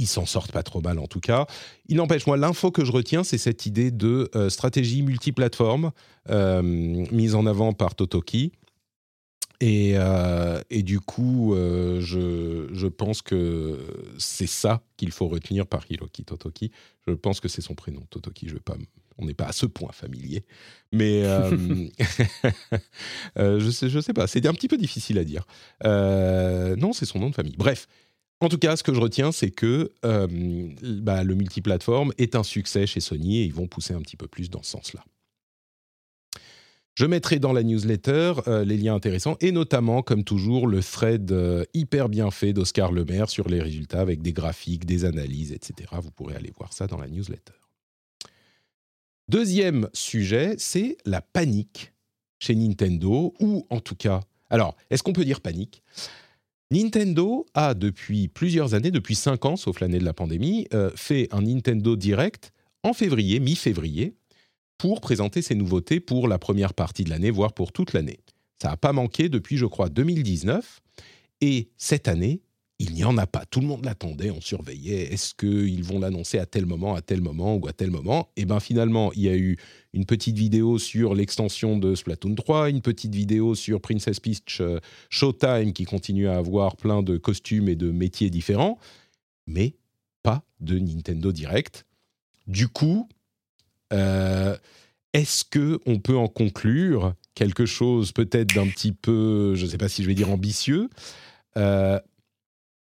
Ils 0.00 0.08
s'en 0.08 0.26
sortent 0.26 0.50
pas 0.50 0.64
trop 0.64 0.80
mal 0.80 0.98
en 0.98 1.06
tout 1.06 1.20
cas. 1.20 1.46
Il 1.86 1.98
n'empêche, 1.98 2.26
moi, 2.26 2.36
l'info 2.36 2.72
que 2.72 2.84
je 2.84 2.90
retiens, 2.90 3.22
c'est 3.22 3.38
cette 3.38 3.66
idée 3.66 3.92
de 3.92 4.28
stratégie 4.48 5.02
multiplateforme 5.02 5.92
mise 6.28 7.36
en 7.36 7.46
avant 7.46 7.72
par 7.72 7.94
Totoki 7.94 8.50
et, 9.60 9.92
euh, 9.96 10.60
et, 10.70 10.82
du 10.82 11.00
coup, 11.00 11.54
euh, 11.54 12.00
je, 12.00 12.68
je, 12.72 12.86
pense 12.86 13.22
que 13.22 13.78
c'est 14.18 14.48
ça 14.48 14.82
qu'il 14.96 15.12
faut 15.12 15.28
retenir 15.28 15.66
par 15.66 15.84
Hiroki 15.88 16.24
Totoki. 16.24 16.70
Je 17.06 17.12
pense 17.12 17.40
que 17.40 17.48
c'est 17.48 17.62
son 17.62 17.74
prénom, 17.74 18.02
Totoki. 18.10 18.48
Je 18.48 18.54
vais 18.54 18.60
pas, 18.60 18.76
on 19.18 19.26
n'est 19.26 19.34
pas 19.34 19.46
à 19.46 19.52
ce 19.52 19.66
point 19.66 19.92
familier. 19.92 20.44
Mais 20.92 21.22
euh, 21.24 21.88
je 23.36 23.70
sais, 23.70 23.88
je 23.88 24.00
sais 24.00 24.12
pas, 24.12 24.26
c'est 24.26 24.44
un 24.46 24.54
petit 24.54 24.68
peu 24.68 24.76
difficile 24.76 25.18
à 25.18 25.24
dire. 25.24 25.46
non, 25.84 26.92
c'est 26.92 27.06
son 27.06 27.18
nom 27.18 27.30
de 27.30 27.34
famille. 27.34 27.56
Bref. 27.56 27.86
En 28.40 28.48
tout 28.48 28.58
cas, 28.58 28.76
ce 28.76 28.82
que 28.82 28.92
je 28.92 29.00
retiens, 29.00 29.32
c'est 29.32 29.50
que 29.50 29.92
bah, 30.02 31.22
le 31.22 31.34
multiplateforme 31.34 32.12
est 32.18 32.34
un 32.34 32.42
succès 32.42 32.86
chez 32.86 33.00
Sony 33.00 33.38
et 33.38 33.44
ils 33.44 33.54
vont 33.54 33.68
pousser 33.68 33.94
un 33.94 34.02
petit 34.02 34.16
peu 34.16 34.26
plus 34.26 34.50
dans 34.50 34.62
ce 34.62 34.72
sens-là. 34.72 35.04
Je 36.94 37.06
mettrai 37.06 37.40
dans 37.40 37.52
la 37.52 37.64
newsletter 37.64 38.34
euh, 38.46 38.64
les 38.64 38.76
liens 38.76 38.94
intéressants 38.94 39.36
et 39.40 39.50
notamment, 39.50 40.02
comme 40.02 40.22
toujours, 40.22 40.68
le 40.68 40.80
thread 40.80 41.32
euh, 41.32 41.64
hyper 41.74 42.08
bien 42.08 42.30
fait 42.30 42.52
d'Oscar 42.52 42.92
Lemaire 42.92 43.28
sur 43.28 43.48
les 43.48 43.60
résultats 43.60 44.00
avec 44.00 44.22
des 44.22 44.32
graphiques, 44.32 44.84
des 44.84 45.04
analyses, 45.04 45.52
etc. 45.52 45.90
Vous 46.00 46.12
pourrez 46.12 46.36
aller 46.36 46.52
voir 46.56 46.72
ça 46.72 46.86
dans 46.86 46.98
la 46.98 47.08
newsletter. 47.08 47.54
Deuxième 49.28 49.88
sujet, 49.92 50.54
c'est 50.58 50.96
la 51.04 51.20
panique 51.20 51.92
chez 52.38 52.54
Nintendo, 52.54 53.34
ou 53.40 53.66
en 53.70 53.80
tout 53.80 53.96
cas, 53.96 54.20
alors, 54.50 54.76
est-ce 54.90 55.02
qu'on 55.02 55.14
peut 55.14 55.24
dire 55.24 55.40
panique? 55.40 55.82
Nintendo 56.70 57.46
a 57.54 57.74
depuis 57.74 58.28
plusieurs 58.28 58.74
années, 58.74 58.90
depuis 58.90 59.14
cinq 59.14 59.46
ans, 59.46 59.56
sauf 59.56 59.80
l'année 59.80 59.98
de 59.98 60.04
la 60.04 60.12
pandémie, 60.12 60.68
euh, 60.74 60.90
fait 60.94 61.28
un 61.32 61.42
Nintendo 61.42 61.96
Direct 61.96 62.52
en 62.82 62.92
février, 62.92 63.40
mi-février, 63.40 64.14
pour 64.78 65.00
présenter 65.00 65.42
ses 65.42 65.54
nouveautés 65.54 66.00
pour 66.00 66.28
la 66.28 66.38
première 66.38 66.74
partie 66.74 67.04
de 67.04 67.10
l'année, 67.10 67.30
voire 67.30 67.52
pour 67.52 67.72
toute 67.72 67.92
l'année. 67.92 68.20
Ça 68.60 68.68
n'a 68.68 68.76
pas 68.76 68.92
manqué 68.92 69.28
depuis, 69.28 69.56
je 69.56 69.66
crois, 69.66 69.88
2019. 69.88 70.80
Et 71.40 71.68
cette 71.76 72.08
année, 72.08 72.40
il 72.78 72.92
n'y 72.92 73.04
en 73.04 73.16
a 73.18 73.26
pas. 73.26 73.44
Tout 73.46 73.60
le 73.60 73.66
monde 73.66 73.84
l'attendait, 73.84 74.30
on 74.30 74.40
surveillait. 74.40 75.12
Est-ce 75.12 75.34
qu'ils 75.34 75.84
vont 75.84 76.00
l'annoncer 76.00 76.38
à 76.38 76.46
tel 76.46 76.66
moment, 76.66 76.94
à 76.94 77.02
tel 77.02 77.20
moment 77.20 77.56
ou 77.56 77.68
à 77.68 77.72
tel 77.72 77.90
moment? 77.90 78.30
Et 78.36 78.44
bien 78.44 78.58
finalement, 78.60 79.12
il 79.14 79.22
y 79.22 79.28
a 79.28 79.36
eu 79.36 79.56
une 79.92 80.06
petite 80.06 80.36
vidéo 80.36 80.78
sur 80.78 81.14
l'extension 81.14 81.78
de 81.78 81.94
Splatoon 81.94 82.34
3, 82.34 82.70
une 82.70 82.80
petite 82.80 83.14
vidéo 83.14 83.54
sur 83.54 83.80
Princess 83.80 84.18
Peach 84.18 84.60
euh, 84.60 84.80
Showtime 85.08 85.72
qui 85.72 85.84
continue 85.84 86.28
à 86.28 86.36
avoir 86.36 86.76
plein 86.76 87.02
de 87.02 87.16
costumes 87.16 87.68
et 87.68 87.76
de 87.76 87.90
métiers 87.90 88.30
différents, 88.30 88.78
mais 89.46 89.76
pas 90.22 90.42
de 90.60 90.78
Nintendo 90.78 91.30
Direct. 91.30 91.86
Du 92.48 92.68
coup, 92.68 93.08
euh, 93.94 94.56
est-ce 95.12 95.44
que 95.44 95.80
on 95.86 95.98
peut 95.98 96.16
en 96.16 96.28
conclure 96.28 97.14
quelque 97.34 97.66
chose 97.66 98.12
peut-être 98.12 98.54
d'un 98.54 98.66
petit 98.66 98.92
peu, 98.92 99.54
je 99.54 99.64
ne 99.64 99.70
sais 99.70 99.78
pas 99.78 99.88
si 99.88 100.02
je 100.02 100.08
vais 100.08 100.14
dire 100.14 100.30
ambitieux 100.30 100.90
euh, 101.56 102.00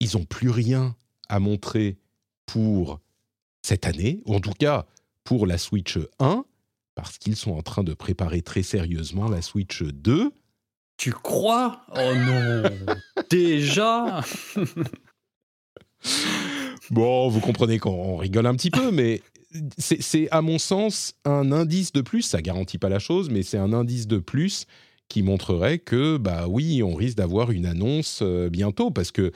Ils 0.01 0.17
n'ont 0.17 0.25
plus 0.25 0.51
rien 0.51 0.95
à 1.29 1.41
montrer 1.41 1.97
pour 2.47 3.01
cette 3.63 3.87
année, 3.87 4.23
ou 4.27 4.35
en 4.35 4.41
tout 4.41 4.53
cas 4.53 4.87
pour 5.25 5.47
la 5.47 5.59
Switch 5.59 5.99
1, 6.21 6.45
parce 6.95 7.19
qu'ils 7.19 7.37
sont 7.37 7.53
en 7.53 7.63
train 7.63 7.85
de 7.85 7.95
préparer 7.95 8.43
très 8.43 8.63
sérieusement 8.63 9.29
la 9.29 9.43
Switch 9.43 9.83
2. 9.83 10.31
Tu 10.97 11.13
crois? 11.13 11.83
Oh 11.95 12.15
non. 12.15 12.63
Déjà? 13.31 14.21
Bon, 16.91 17.29
vous 17.29 17.41
comprenez 17.41 17.79
qu'on 17.79 18.17
rigole 18.17 18.47
un 18.47 18.55
petit 18.55 18.71
peu, 18.71 18.91
mais 18.91 19.21
c'est 19.79 20.29
à 20.31 20.43
mon 20.43 20.59
sens 20.59 21.15
un 21.25 21.53
indice 21.53 21.93
de 21.93 22.01
plus, 22.01 22.23
ça 22.23 22.43
garantit 22.43 22.79
pas 22.79 22.89
la 22.89 22.99
chose, 22.99 23.31
mais 23.31 23.43
c'est 23.43 23.59
un 23.59 23.73
indice 23.73 24.07
de 24.07 24.19
plus 24.19 24.67
qui 25.09 25.23
montrerait 25.23 25.79
que, 25.79 26.19
bah 26.19 26.47
oui, 26.49 26.83
on 26.83 26.95
risque 26.95 27.17
d'avoir 27.17 27.51
une 27.51 27.67
annonce 27.67 28.21
euh, 28.23 28.51
bientôt, 28.51 28.91
parce 28.91 29.11
que 29.11 29.33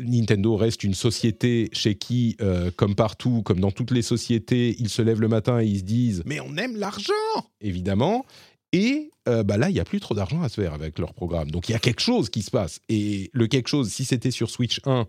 Nintendo 0.00 0.56
reste 0.56 0.84
une 0.84 0.94
société 0.94 1.68
chez 1.72 1.96
qui, 1.96 2.36
euh, 2.40 2.70
comme 2.76 2.94
partout, 2.94 3.42
comme 3.42 3.58
dans 3.58 3.72
toutes 3.72 3.90
les 3.90 4.02
sociétés, 4.02 4.76
ils 4.78 4.88
se 4.88 5.02
lèvent 5.02 5.20
le 5.20 5.28
matin 5.28 5.60
et 5.60 5.66
ils 5.66 5.80
se 5.80 5.84
disent 5.84 6.22
Mais 6.24 6.38
on 6.38 6.56
aime 6.56 6.76
l'argent 6.76 7.12
Évidemment. 7.60 8.24
Et 8.72 9.10
euh, 9.28 9.42
bah 9.42 9.56
là, 9.56 9.70
il 9.70 9.72
n'y 9.72 9.80
a 9.80 9.84
plus 9.84 9.98
trop 9.98 10.14
d'argent 10.14 10.42
à 10.42 10.48
se 10.48 10.60
faire 10.60 10.74
avec 10.74 10.98
leur 10.98 11.14
programme. 11.14 11.50
Donc 11.50 11.68
il 11.68 11.72
y 11.72 11.74
a 11.74 11.80
quelque 11.80 12.00
chose 12.00 12.30
qui 12.30 12.42
se 12.42 12.50
passe. 12.50 12.80
Et 12.88 13.30
le 13.32 13.48
quelque 13.48 13.68
chose, 13.68 13.90
si 13.90 14.04
c'était 14.04 14.30
sur 14.30 14.50
Switch 14.50 14.80
1, 14.84 15.06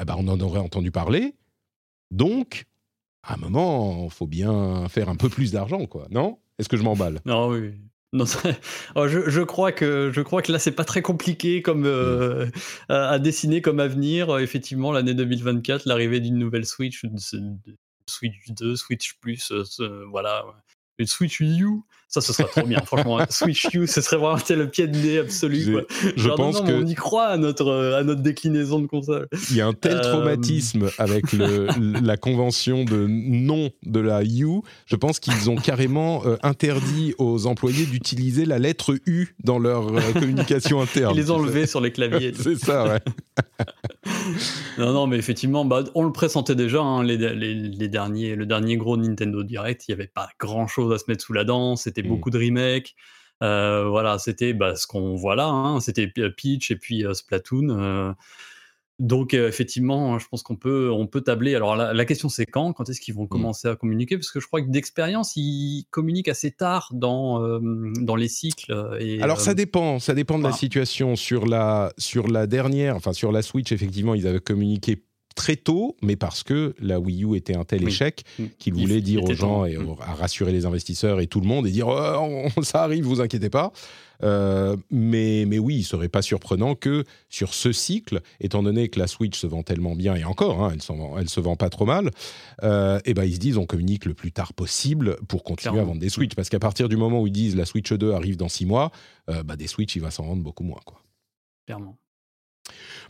eh 0.00 0.04
ben, 0.04 0.14
on 0.18 0.28
en 0.28 0.38
aurait 0.40 0.60
entendu 0.60 0.90
parler. 0.92 1.34
Donc, 2.10 2.66
à 3.26 3.34
un 3.34 3.36
moment, 3.36 4.04
il 4.04 4.10
faut 4.10 4.26
bien 4.26 4.88
faire 4.88 5.08
un 5.08 5.16
peu 5.16 5.28
plus 5.28 5.52
d'argent, 5.52 5.86
quoi. 5.86 6.06
Non? 6.10 6.38
Est-ce 6.58 6.68
que 6.68 6.76
je 6.76 6.82
m'emballe? 6.82 7.20
Non, 7.26 7.48
oui. 7.48 7.72
Non, 8.12 8.24
oh, 8.94 9.08
je, 9.08 9.28
je, 9.28 9.40
crois 9.42 9.72
que 9.72 10.10
je 10.14 10.20
crois 10.22 10.40
que 10.40 10.52
là 10.52 10.60
c'est 10.60 10.72
pas 10.72 10.84
très 10.84 11.02
compliqué 11.02 11.60
comme 11.60 11.84
euh, 11.84 12.46
à, 12.88 13.18
dessiner 13.18 13.60
comme 13.60 13.80
avenir. 13.80 14.38
Effectivement, 14.38 14.92
l'année 14.92 15.12
2024, 15.12 15.86
l'arrivée 15.86 16.20
d'une 16.20 16.38
nouvelle 16.38 16.64
Switch, 16.64 17.04
Switch 18.08 18.50
2, 18.50 18.76
Switch 18.76 19.18
Plus, 19.20 19.50
euh, 19.52 20.04
voilà, 20.08 20.44
une 20.98 21.06
Switch 21.06 21.40
U, 21.40 21.82
ça, 22.08 22.20
ce 22.20 22.32
serait 22.32 22.48
trop 22.48 22.66
bien. 22.66 22.80
Franchement, 22.84 23.18
Switch 23.30 23.66
U, 23.74 23.86
ce 23.86 24.00
serait 24.00 24.16
vraiment 24.16 24.38
le 24.48 24.68
pied 24.68 24.86
de 24.86 24.96
nez 24.96 25.18
absolu. 25.18 25.78
Je 26.16 26.28
pense 26.30 26.60
que 26.60 26.72
on 26.72 26.86
y 26.86 26.94
croit 26.94 27.26
à 27.26 27.36
notre 27.36 27.94
à 27.96 28.04
notre 28.04 28.22
déclinaison 28.22 28.80
de 28.80 28.86
console. 28.86 29.28
Il 29.50 29.56
y 29.56 29.60
a 29.60 29.66
un 29.66 29.72
tel 29.72 29.96
euh, 29.96 30.00
traumatisme 30.00 30.88
avec 30.98 31.32
le, 31.32 31.68
la 32.02 32.16
convention 32.16 32.84
de 32.84 33.06
nom 33.08 33.70
de 33.84 34.00
la 34.00 34.22
U. 34.22 34.62
Je 34.86 34.96
pense 34.96 35.18
qu'ils 35.18 35.50
ont 35.50 35.56
carrément 35.56 36.24
euh, 36.26 36.36
interdit 36.42 37.14
aux 37.18 37.46
employés 37.46 37.86
d'utiliser 37.86 38.44
la 38.44 38.58
lettre 38.58 38.94
U 39.06 39.34
dans 39.42 39.58
leur 39.58 39.88
euh, 39.88 40.12
communication 40.12 40.80
interne. 40.82 41.14
Ils 41.14 41.18
les 41.18 41.30
ont 41.30 41.36
enlevés 41.36 41.66
sur 41.66 41.80
les 41.80 41.90
claviers. 41.90 42.32
C'est 42.38 42.56
ça, 42.56 42.86
ouais. 42.86 43.00
non, 44.78 44.92
non, 44.92 45.06
mais 45.06 45.16
effectivement, 45.16 45.64
bah, 45.64 45.84
on 45.94 46.04
le 46.04 46.12
pressentait 46.12 46.54
déjà. 46.54 46.80
Hein, 46.80 47.02
les, 47.02 47.16
les, 47.16 47.54
les, 47.54 47.88
derniers, 47.88 48.36
le 48.36 48.46
dernier 48.46 48.76
gros 48.76 48.96
Nintendo 48.96 49.42
Direct, 49.42 49.88
il 49.88 49.92
n'y 49.92 49.94
avait 49.94 50.10
pas 50.12 50.28
grand 50.38 50.66
chose 50.66 50.92
à 50.92 50.98
se 50.98 51.04
mettre 51.08 51.24
sous 51.24 51.32
la 51.32 51.44
dent. 51.44 51.76
C'était 51.76 51.95
Mmh. 52.02 52.08
beaucoup 52.08 52.30
de 52.30 52.38
remakes. 52.38 52.94
Euh, 53.42 53.88
voilà, 53.88 54.18
c'était 54.18 54.54
bah, 54.54 54.76
ce 54.76 54.86
qu'on 54.86 55.14
voit 55.14 55.36
là. 55.36 55.46
Hein, 55.46 55.80
c'était 55.80 56.06
Peach 56.06 56.70
et 56.70 56.76
puis 56.76 57.04
euh, 57.04 57.12
Splatoon. 57.12 57.68
Euh. 57.70 58.12
donc 58.98 59.34
effectivement, 59.34 60.18
je 60.18 60.26
pense 60.28 60.42
qu'on 60.42 60.56
peut, 60.56 60.90
on 60.90 61.06
peut 61.06 61.20
tabler. 61.20 61.54
Alors 61.54 61.76
la, 61.76 62.04
question 62.06 62.30
c'est 62.30 62.46
quand? 62.46 62.72
Quand 62.72 62.88
est-ce 62.88 63.00
qu'ils 63.00 63.14
vont 63.14 63.24
mmh. 63.24 63.28
commencer 63.28 63.68
à 63.68 63.76
communiquer? 63.76 64.16
Parce 64.16 64.30
que 64.30 64.40
je 64.40 64.46
crois 64.46 64.62
que 64.62 64.70
d'expérience, 64.70 65.36
ils 65.36 65.86
communiquent 65.90 66.28
assez 66.28 66.50
tard 66.50 66.90
dans, 66.94 67.60
dans 67.60 68.16
les 68.16 68.28
cycles. 68.28 68.74
Et, 69.00 69.20
Alors 69.20 69.40
ça 69.40 69.52
dépend, 69.52 69.98
ça 69.98 70.14
dépend 70.14 70.38
de 70.38 70.44
la 70.44 70.52
situation. 70.52 71.14
Sur 71.16 71.46
la, 71.46 71.92
sur 71.98 72.28
la 72.28 72.46
dernière, 72.46 72.96
enfin 72.96 73.12
sur 73.12 73.32
la 73.32 73.42
Switch, 73.42 73.70
effectivement, 73.70 74.14
ils 74.14 74.26
avaient 74.26 74.40
communiqué 74.40 75.02
très 75.36 75.54
tôt, 75.54 75.96
mais 76.02 76.16
parce 76.16 76.42
que 76.42 76.74
la 76.80 76.98
Wii 76.98 77.24
U 77.24 77.36
était 77.36 77.54
un 77.54 77.64
tel 77.64 77.86
échec 77.86 78.24
mm. 78.38 78.44
qu'il 78.58 78.74
voulait 78.74 79.00
dire 79.00 79.22
aux 79.22 79.34
gens 79.34 79.64
et 79.64 79.76
mm. 79.76 79.96
à 80.00 80.14
rassurer 80.14 80.50
les 80.50 80.66
investisseurs 80.66 81.20
et 81.20 81.28
tout 81.28 81.40
le 81.40 81.46
monde 81.46 81.68
et 81.68 81.70
dire 81.70 81.86
oh, 81.86 82.48
ça 82.62 82.82
arrive, 82.82 83.04
vous 83.04 83.20
inquiétez 83.20 83.50
pas. 83.50 83.72
Euh, 84.22 84.76
mais, 84.90 85.44
mais 85.46 85.58
oui, 85.58 85.76
il 85.76 85.84
serait 85.84 86.08
pas 86.08 86.22
surprenant 86.22 86.74
que 86.74 87.04
sur 87.28 87.52
ce 87.52 87.70
cycle, 87.70 88.22
étant 88.40 88.62
donné 88.62 88.88
que 88.88 88.98
la 88.98 89.06
Switch 89.06 89.38
se 89.38 89.46
vend 89.46 89.62
tellement 89.62 89.94
bien 89.94 90.14
et 90.14 90.24
encore, 90.24 90.64
hein, 90.64 90.72
elle, 90.72 90.80
elle 91.18 91.28
se 91.28 91.40
vend 91.40 91.54
pas 91.54 91.68
trop 91.68 91.84
mal, 91.84 92.10
euh, 92.62 92.98
et 93.04 93.12
ben 93.12 93.24
ils 93.24 93.34
se 93.34 93.38
disent 93.38 93.58
on 93.58 93.66
communique 93.66 94.06
le 94.06 94.14
plus 94.14 94.32
tard 94.32 94.54
possible 94.54 95.18
pour 95.28 95.44
continuer 95.44 95.78
à 95.78 95.84
vendre 95.84 96.00
des 96.00 96.08
Switch, 96.08 96.34
parce 96.34 96.48
qu'à 96.48 96.58
partir 96.58 96.88
du 96.88 96.96
moment 96.96 97.20
où 97.20 97.26
ils 97.26 97.32
disent 97.32 97.56
la 97.56 97.66
Switch 97.66 97.92
2 97.92 98.12
arrive 98.12 98.36
dans 98.36 98.48
six 98.48 98.64
mois, 98.64 98.90
euh, 99.28 99.42
bah, 99.42 99.56
des 99.56 99.66
Switch 99.66 99.94
il 99.96 100.02
va 100.02 100.10
s'en 100.10 100.24
vendre 100.24 100.42
beaucoup 100.42 100.64
moins 100.64 100.80
quoi. 100.84 101.02
Clairement. 101.66 101.98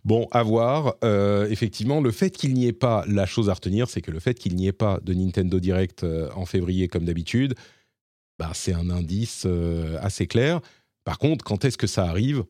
Bon, 0.05 0.29
à 0.31 0.43
voir. 0.45 0.95
Euh, 1.03 1.49
effectivement, 1.51 2.01
le 2.01 2.13
fait 2.13 2.31
qu'il 2.31 2.55
n'y 2.55 2.67
ait 2.67 2.73
pas, 2.73 3.05
la 3.09 3.27
chose 3.27 3.51
à 3.51 3.55
retenir, 3.55 3.89
c'est 3.89 4.01
que 4.01 4.13
le 4.13 4.21
fait 4.21 4.35
qu'il 4.39 4.55
n'y 4.55 4.69
ait 4.69 4.73
pas 4.73 5.01
de 5.03 5.13
Nintendo 5.15 5.59
Direct 5.59 6.05
euh, 6.05 6.31
en 6.37 6.47
février 6.47 6.87
comme 6.87 7.05
d'habitude, 7.05 7.55
bah, 8.39 8.53
c'est 8.55 8.73
un 8.73 8.89
indice 8.89 9.43
euh, 9.47 9.99
assez 10.01 10.29
clair. 10.29 10.61
Par 11.05 11.19
contre, 11.19 11.45
quand 11.45 11.65
est-ce 11.65 11.77
que 11.77 11.89
ça 11.89 12.05
arrive? 12.05 12.45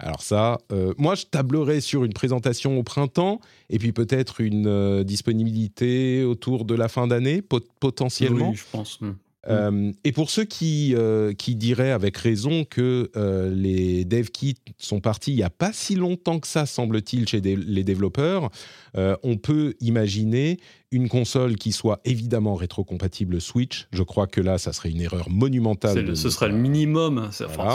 Alors 0.00 0.22
ça, 0.22 0.58
moi 0.96 1.16
je 1.16 1.24
tablerais 1.24 1.80
sur 1.80 2.04
une 2.04 2.12
présentation 2.12 2.78
au 2.78 2.84
printemps 2.84 3.40
et 3.68 3.80
puis 3.80 3.90
peut-être 3.90 4.40
une 4.40 5.02
disponibilité 5.02 6.22
autour 6.22 6.64
de 6.64 6.76
la 6.76 6.86
fin 6.86 7.08
d'année 7.08 7.42
potentiellement. 7.42 8.50
Oui, 8.50 8.56
je 8.56 8.64
pense. 8.70 9.00
Mm. 9.46 9.50
Euh, 9.50 9.92
et 10.04 10.12
pour 10.12 10.30
ceux 10.30 10.44
qui, 10.44 10.94
euh, 10.96 11.32
qui 11.32 11.54
diraient 11.54 11.92
avec 11.92 12.16
raison 12.16 12.64
que 12.64 13.10
euh, 13.16 13.54
les 13.54 14.04
dev 14.04 14.28
kits 14.30 14.56
sont 14.78 15.00
partis 15.00 15.32
il 15.32 15.36
n'y 15.36 15.42
a 15.42 15.50
pas 15.50 15.72
si 15.72 15.94
longtemps 15.94 16.40
que 16.40 16.48
ça, 16.48 16.66
semble-t-il, 16.66 17.28
chez 17.28 17.40
les 17.40 17.84
développeurs, 17.84 18.50
on 18.94 19.36
peut 19.36 19.74
imaginer 19.80 20.58
une 20.90 21.08
console 21.08 21.56
qui 21.56 21.72
soit 21.72 22.00
évidemment 22.04 22.54
rétrocompatible 22.54 23.40
Switch. 23.40 23.88
Je 23.92 24.02
crois 24.02 24.26
que 24.26 24.40
là, 24.40 24.56
ça 24.58 24.72
serait 24.72 24.90
une 24.90 25.00
erreur 25.00 25.28
monumentale. 25.28 26.16
ce 26.16 26.30
serait 26.30 26.48
le 26.48 26.56
minimum. 26.56 27.30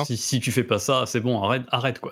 si, 0.05 0.17
si, 0.17 0.39
tu 0.39 0.51
fais 0.51 0.63
pas 0.63 0.79
ça, 0.79 1.03
c'est 1.05 1.19
bon, 1.19 1.41
arrête, 1.41 1.63
arrête 1.69 1.99
quoi. 1.99 2.11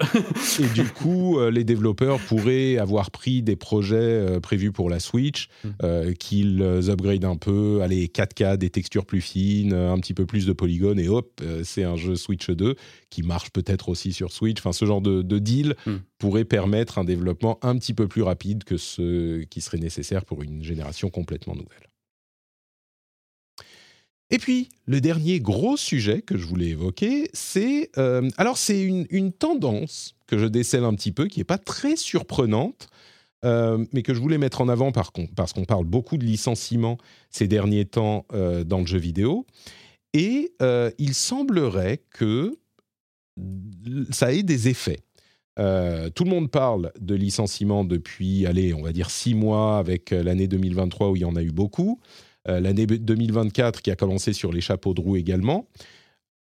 et 0.59 0.67
du 0.73 0.85
coup, 0.85 1.39
euh, 1.39 1.49
les 1.49 1.63
développeurs 1.63 2.19
pourraient 2.19 2.77
avoir 2.77 3.09
pris 3.09 3.41
des 3.41 3.55
projets 3.55 3.95
euh, 3.97 4.39
prévus 4.39 4.71
pour 4.71 4.89
la 4.89 4.99
Switch, 4.99 5.49
mm. 5.63 5.69
euh, 5.83 6.13
qu'ils 6.13 6.61
upgradent 6.61 7.25
un 7.25 7.37
peu, 7.37 7.81
allez 7.81 8.07
4K, 8.07 8.57
des 8.57 8.69
textures 8.69 9.05
plus 9.05 9.21
fines, 9.21 9.73
un 9.73 9.97
petit 9.99 10.13
peu 10.13 10.25
plus 10.25 10.45
de 10.45 10.53
polygones, 10.53 10.99
et 10.99 11.07
hop, 11.07 11.41
c'est 11.63 11.83
un 11.83 11.95
jeu 11.95 12.15
Switch 12.15 12.49
2 12.49 12.75
qui 13.09 13.23
marche 13.23 13.51
peut-être 13.51 13.89
aussi 13.89 14.13
sur 14.13 14.31
Switch. 14.31 14.59
Enfin, 14.59 14.71
ce 14.71 14.85
genre 14.85 15.01
de, 15.01 15.21
deal 15.39 15.75
mm. 15.85 15.95
Pourrait 16.21 16.45
permettre 16.45 16.99
un 16.99 17.03
développement 17.03 17.57
un 17.63 17.75
petit 17.79 17.95
peu 17.95 18.07
plus 18.07 18.21
rapide 18.21 18.63
que 18.63 18.77
ce 18.77 19.41
qui 19.45 19.59
serait 19.59 19.79
nécessaire 19.79 20.23
pour 20.23 20.43
une 20.43 20.63
génération 20.63 21.09
complètement 21.09 21.55
nouvelle. 21.55 21.89
Et 24.29 24.37
puis, 24.37 24.69
le 24.85 25.01
dernier 25.01 25.39
gros 25.39 25.77
sujet 25.77 26.21
que 26.21 26.37
je 26.37 26.45
voulais 26.45 26.67
évoquer, 26.67 27.31
c'est... 27.33 27.89
Euh, 27.97 28.29
alors, 28.37 28.59
c'est 28.59 28.79
une, 28.83 29.31
tendance 29.33 30.15
que 30.27 30.37
je 30.37 30.45
décèle 30.45 30.83
un 30.83 30.93
petit 30.93 31.11
peu, 31.11 31.25
qui 31.25 31.39
n'est 31.39 31.43
pas 31.43 31.57
très 31.57 31.95
surprenante, 31.95 32.87
euh, 33.43 33.83
mais 33.91 34.03
que 34.03 34.13
je 34.13 34.19
voulais 34.19 34.37
mettre 34.37 34.61
en 34.61 34.69
avant 34.69 34.91
par, 34.91 35.11
parce 35.35 35.53
qu'on 35.53 35.65
parle 35.65 35.85
beaucoup 35.85 36.17
de 36.17 36.23
licenciements 36.23 36.99
ces 37.31 37.47
derniers 37.47 37.85
temps 37.85 38.27
euh, 38.31 38.63
dans 38.63 38.79
le 38.79 38.85
jeu 38.85 38.99
vidéo. 38.99 39.47
Et 40.13 40.53
il 40.99 41.13
semblerait 41.15 42.03
que 42.11 42.59
ça 44.11 44.33
ait 44.33 44.43
des 44.43 44.67
effets. 44.67 44.99
Tout 46.15 46.23
le 46.23 46.29
monde 46.29 46.49
parle 46.49 46.91
de 46.99 47.13
licenciement 47.13 47.83
depuis, 47.83 48.45
allez, 48.47 48.73
on 48.73 48.81
va 48.81 48.91
dire 48.91 49.09
six 49.09 49.35
mois 49.35 49.77
avec 49.77 50.11
l'année 50.11 50.47
2023 50.47 51.09
où 51.09 51.15
il 51.15 51.21
y 51.21 51.25
en 51.25 51.35
a 51.35 51.43
eu 51.43 51.51
beaucoup. 51.51 51.99
Euh, 52.49 52.59
l'année 52.59 52.87
2024 52.87 53.81
qui 53.81 53.91
a 53.91 53.95
commencé 53.95 54.33
sur 54.33 54.51
les 54.51 54.61
chapeaux 54.61 54.95
de 54.95 55.01
roue 55.01 55.15
également. 55.15 55.67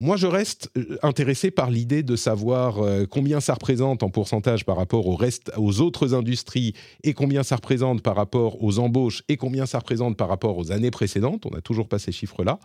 Moi, 0.01 0.17
je 0.17 0.27
reste 0.27 0.69
euh, 0.77 0.97
intéressé 1.01 1.49
par 1.49 1.71
l'idée 1.71 2.03
de 2.03 2.17
savoir 2.17 2.79
euh, 2.79 3.05
combien 3.09 3.39
ça 3.39 3.53
représente 3.53 4.03
en 4.03 4.09
pourcentage 4.09 4.65
par 4.65 4.75
rapport 4.75 5.07
au 5.07 5.15
reste, 5.15 5.49
aux 5.55 5.79
autres 5.79 6.13
industries 6.13 6.73
et 7.03 7.13
combien 7.13 7.41
ça 7.41 7.55
représente 7.55 8.01
par 8.01 8.17
rapport 8.17 8.61
aux 8.61 8.79
embauches 8.79 9.23
et 9.29 9.37
combien 9.37 9.65
ça 9.65 9.79
représente 9.79 10.17
par 10.17 10.27
rapport 10.27 10.57
aux 10.57 10.73
années 10.73 10.91
précédentes. 10.91 11.45
On 11.45 11.51
n'a 11.51 11.61
toujours 11.61 11.87
pas 11.87 11.99
ces 11.99 12.11
chiffres-là. 12.11 12.59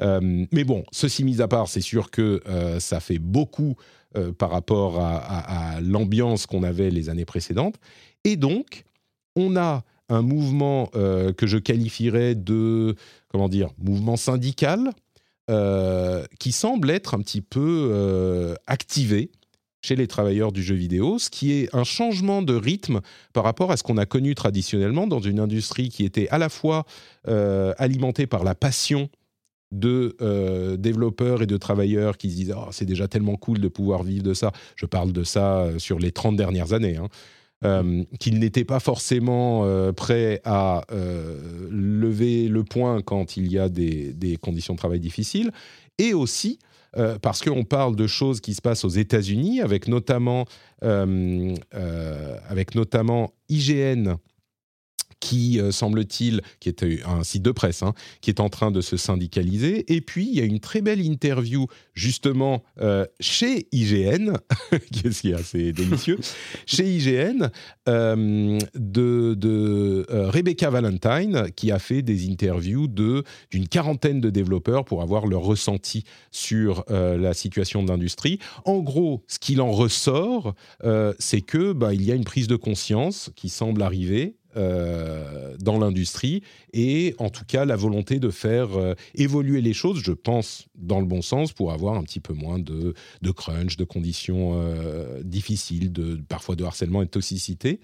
mais 0.00 0.64
bon, 0.64 0.84
ceci 0.92 1.24
mis 1.24 1.42
à 1.42 1.48
part, 1.48 1.68
c'est 1.68 1.82
sûr 1.82 2.10
que 2.10 2.40
ça 2.78 3.00
fait 3.00 3.18
beaucoup 3.18 3.76
par 4.38 4.50
rapport 4.50 4.98
à 5.00 5.80
l'ambiance 5.80 6.46
qu'on 6.46 6.62
avait 6.62 6.90
les 6.90 7.08
années 7.08 7.24
précédentes. 7.24 7.76
Et 8.24 8.36
donc, 8.36 8.84
on 9.36 9.56
a 9.56 9.84
un 10.10 10.22
mouvement 10.22 10.90
euh, 10.94 11.32
que 11.32 11.46
je 11.46 11.56
qualifierais 11.56 12.34
de, 12.34 12.96
comment 13.28 13.48
dire, 13.48 13.70
mouvement 13.78 14.16
syndical, 14.16 14.90
euh, 15.50 16.24
qui 16.38 16.52
semble 16.52 16.90
être 16.90 17.14
un 17.14 17.20
petit 17.20 17.40
peu 17.40 17.90
euh, 17.92 18.54
activé 18.66 19.30
chez 19.82 19.96
les 19.96 20.06
travailleurs 20.06 20.52
du 20.52 20.62
jeu 20.62 20.74
vidéo, 20.74 21.18
ce 21.18 21.30
qui 21.30 21.52
est 21.52 21.74
un 21.74 21.84
changement 21.84 22.42
de 22.42 22.54
rythme 22.54 23.00
par 23.32 23.44
rapport 23.44 23.72
à 23.72 23.78
ce 23.78 23.82
qu'on 23.82 23.96
a 23.96 24.04
connu 24.04 24.34
traditionnellement 24.34 25.06
dans 25.06 25.20
une 25.20 25.40
industrie 25.40 25.88
qui 25.88 26.04
était 26.04 26.28
à 26.28 26.36
la 26.36 26.50
fois 26.50 26.84
alimentée 27.78 28.26
par 28.26 28.44
la 28.44 28.54
passion 28.54 29.08
de 29.72 30.76
développeurs 30.76 31.42
et 31.42 31.46
de 31.46 31.56
travailleurs 31.56 32.16
qui 32.18 32.30
se 32.30 32.36
disent 32.36 32.54
oh, 32.56 32.68
c'est 32.72 32.86
déjà 32.86 33.08
tellement 33.08 33.36
cool 33.36 33.60
de 33.60 33.68
pouvoir 33.68 34.02
vivre 34.02 34.22
de 34.22 34.34
ça. 34.34 34.52
Je 34.76 34.86
parle 34.86 35.12
de 35.12 35.22
ça 35.22 35.68
sur 35.78 35.98
les 35.98 36.12
30 36.12 36.36
dernières 36.36 36.72
années. 36.72 36.96
Hein. 36.96 37.08
Euh, 37.62 38.04
qu'il 38.18 38.38
n'était 38.38 38.64
pas 38.64 38.80
forcément 38.80 39.66
euh, 39.66 39.92
prêt 39.92 40.40
à 40.46 40.82
euh, 40.92 41.68
lever 41.70 42.48
le 42.48 42.64
point 42.64 43.02
quand 43.02 43.36
il 43.36 43.52
y 43.52 43.58
a 43.58 43.68
des, 43.68 44.38
conditions 44.40 44.72
de 44.72 44.78
travail 44.78 44.98
difficiles, 44.98 45.50
et 45.98 46.14
aussi 46.14 46.58
parce 47.22 47.40
qu'on 47.40 47.62
parle 47.62 47.94
de 47.94 48.08
choses 48.08 48.40
qui 48.40 48.52
se 48.52 48.60
passent 48.60 48.84
aux 48.84 48.88
États-Unis, 48.88 49.60
avec 49.60 49.86
notamment, 49.86 50.46
avec 50.82 52.74
notamment 52.74 53.32
IGN 53.48 54.16
qui, 55.20 55.60
euh, 55.60 55.70
semble-t-il, 55.70 56.40
qui 56.58 56.70
est 56.70 56.84
un 57.06 57.22
site 57.22 57.42
de 57.42 57.50
presse, 57.52 57.82
hein, 57.82 57.94
qui 58.20 58.30
est 58.30 58.40
en 58.40 58.48
train 58.48 58.70
de 58.70 58.80
se 58.80 58.96
syndicaliser. 58.96 59.92
Et 59.94 60.00
puis, 60.00 60.26
il 60.26 60.34
y 60.34 60.40
a 60.40 60.44
une 60.44 60.60
très 60.60 60.80
belle 60.80 61.00
interview, 61.00 61.66
justement, 61.94 62.64
euh, 62.80 63.06
chez 63.20 63.68
IGN, 63.72 64.32
qui 64.90 65.30
est 65.30 65.34
assez 65.34 65.72
délicieux, 65.72 66.18
chez 66.66 66.84
IGN, 66.84 67.50
euh, 67.88 68.58
de, 68.74 69.34
de 69.34 70.06
Rebecca 70.08 70.70
Valentine, 70.70 71.50
qui 71.54 71.70
a 71.70 71.78
fait 71.78 72.02
des 72.02 72.28
interviews 72.28 72.88
d'une 72.88 73.68
quarantaine 73.68 74.20
de 74.20 74.30
développeurs 74.30 74.84
pour 74.84 75.02
avoir 75.02 75.26
leur 75.26 75.42
ressenti 75.42 76.04
sur 76.30 76.84
la 76.88 77.34
situation 77.34 77.82
de 77.82 77.88
l'industrie. 77.88 78.38
En 78.64 78.78
gros, 78.78 79.22
ce 79.26 79.38
qu'il 79.38 79.60
en 79.60 79.70
ressort, 79.70 80.54
c'est 81.18 81.42
que 81.42 81.72
bah, 81.72 81.92
il 81.92 82.02
y 82.02 82.12
a 82.12 82.14
une 82.14 82.24
prise 82.24 82.46
de 82.46 82.56
conscience 82.56 83.30
qui 83.36 83.48
semble 83.48 83.82
arriver 83.82 84.39
euh, 84.56 85.54
dans 85.60 85.78
l'industrie 85.78 86.42
et 86.72 87.14
en 87.18 87.30
tout 87.30 87.44
cas 87.46 87.64
la 87.64 87.76
volonté 87.76 88.18
de 88.18 88.30
faire 88.30 88.76
euh, 88.76 88.94
évoluer 89.14 89.60
les 89.60 89.72
choses, 89.72 90.02
je 90.02 90.10
pense, 90.10 90.66
dans 90.74 90.98
le 90.98 91.06
bon 91.06 91.22
sens 91.22 91.52
pour 91.52 91.72
avoir 91.72 91.94
un 91.94 92.02
petit 92.02 92.18
peu 92.18 92.32
moins 92.32 92.58
de, 92.58 92.94
de 93.22 93.30
crunch, 93.30 93.76
de 93.76 93.84
conditions 93.84 94.60
euh, 94.60 95.22
difficiles, 95.22 95.92
de, 95.92 96.20
parfois 96.28 96.56
de 96.56 96.64
harcèlement 96.64 97.02
et 97.02 97.04
de 97.04 97.10
toxicité. 97.10 97.80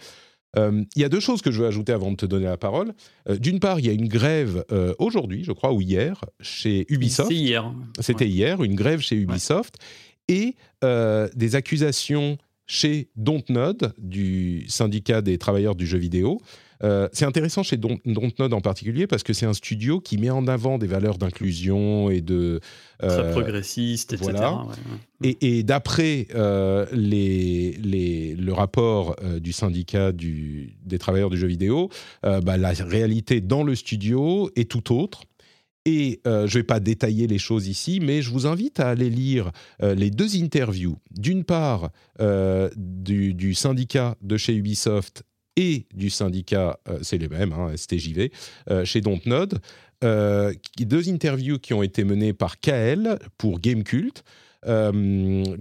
Il 0.57 0.87
y 0.97 1.05
a 1.05 1.11
deux 1.11 1.21
choses 1.21 1.43
que 1.43 1.51
je 1.51 1.61
veux 1.61 1.69
ajouter 1.69 1.93
avant 1.93 2.11
de 2.11 2.17
te 2.17 2.25
donner 2.25 2.47
la 2.47 2.57
parole. 2.57 2.95
D'une 3.29 3.61
part, 3.61 3.79
il 3.79 3.85
y 3.85 3.91
a 3.91 3.93
une 3.93 4.09
grève 4.09 4.65
aujourd'hui, 4.99 5.45
je 5.45 5.53
crois, 5.53 5.71
ou 5.71 5.83
hier, 5.83 6.25
chez 6.41 6.87
Ubisoft. 6.89 7.29
C'était 7.29 7.43
hier. 7.43 7.75
C'était 8.01 8.27
hier, 8.27 8.63
une 8.63 8.75
grève 8.75 9.01
chez 9.01 9.17
Ubisoft. 9.17 9.75
Et 10.29 10.55
des 10.83 11.57
accusations 11.57 12.39
chez 12.67 13.09
Dontnod, 13.17 13.95
du 13.99 14.65
syndicat 14.69 15.23
des 15.23 15.39
travailleurs 15.39 15.77
du 15.77 15.87
jeu 15.87 15.99
vidéo. 15.99 16.41
Euh, 16.85 17.09
c'est 17.13 17.25
intéressant 17.25 17.63
chez 17.63 17.77
Dontnod 17.77 18.53
en 18.53 18.61
particulier 18.61 19.07
parce 19.07 19.23
que 19.23 19.33
c'est 19.33 19.47
un 19.47 19.55
studio 19.55 20.01
qui 20.01 20.19
met 20.19 20.31
en 20.31 20.47
avant 20.47 20.79
des 20.79 20.87
valeurs 20.87 21.19
d'inclusion 21.19 22.11
et 22.11 22.21
de... 22.21 22.61
Euh, 23.03 23.23
Très 23.23 23.31
progressiste, 23.31 24.13
etc. 24.13 24.33
Voilà. 24.33 24.67
Et, 25.23 25.63
d'après 25.63 26.29
euh, 26.35 26.87
le 26.93 28.53
rapport 28.53 29.17
du 29.41 29.53
syndicat 29.53 30.13
des 30.13 30.99
travailleurs 30.99 31.31
du 31.31 31.39
jeu 31.39 31.47
vidéo, 31.47 31.89
bah, 32.23 32.57
la 32.57 32.71
réalité 32.73 33.41
dans 33.41 33.63
le 33.63 33.75
studio 33.75 34.51
est 34.57 34.71
tout 34.71 34.95
autre. 34.95 35.23
Et 35.89 36.21
je 36.25 36.31
ne 36.31 36.47
vais 36.49 36.65
pas 36.65 36.81
détailler 36.81 37.29
les 37.29 37.39
choses 37.39 37.69
ici, 37.69 38.01
mais 38.01 38.21
je 38.21 38.31
vous 38.31 38.47
invite 38.47 38.81
à 38.81 38.89
aller 38.89 39.09
lire 39.09 39.53
les 39.81 40.11
deux 40.11 40.37
interviews. 40.37 40.97
D'une 41.13 41.45
part, 41.45 41.91
du, 42.77 43.55
syndicat 43.55 44.17
de 44.21 44.37
chez 44.37 44.55
Ubisoft 44.57 45.23
et 45.55 45.87
du 45.95 46.11
syndicat, 46.11 46.81
c'est 47.03 47.19
les 47.19 47.29
mêmes, 47.29 47.53
hein, 47.53 47.71
STJV, 47.77 48.33
chez 48.83 49.01
Dontnod. 49.01 49.61
deux 50.03 51.09
interviews 51.09 51.61
qui 51.61 51.73
ont 51.73 51.85
été 51.85 52.03
menées 52.03 52.33
par 52.33 52.59
KL 52.59 53.21
pour 53.39 53.61
Gamecult, 53.61 54.25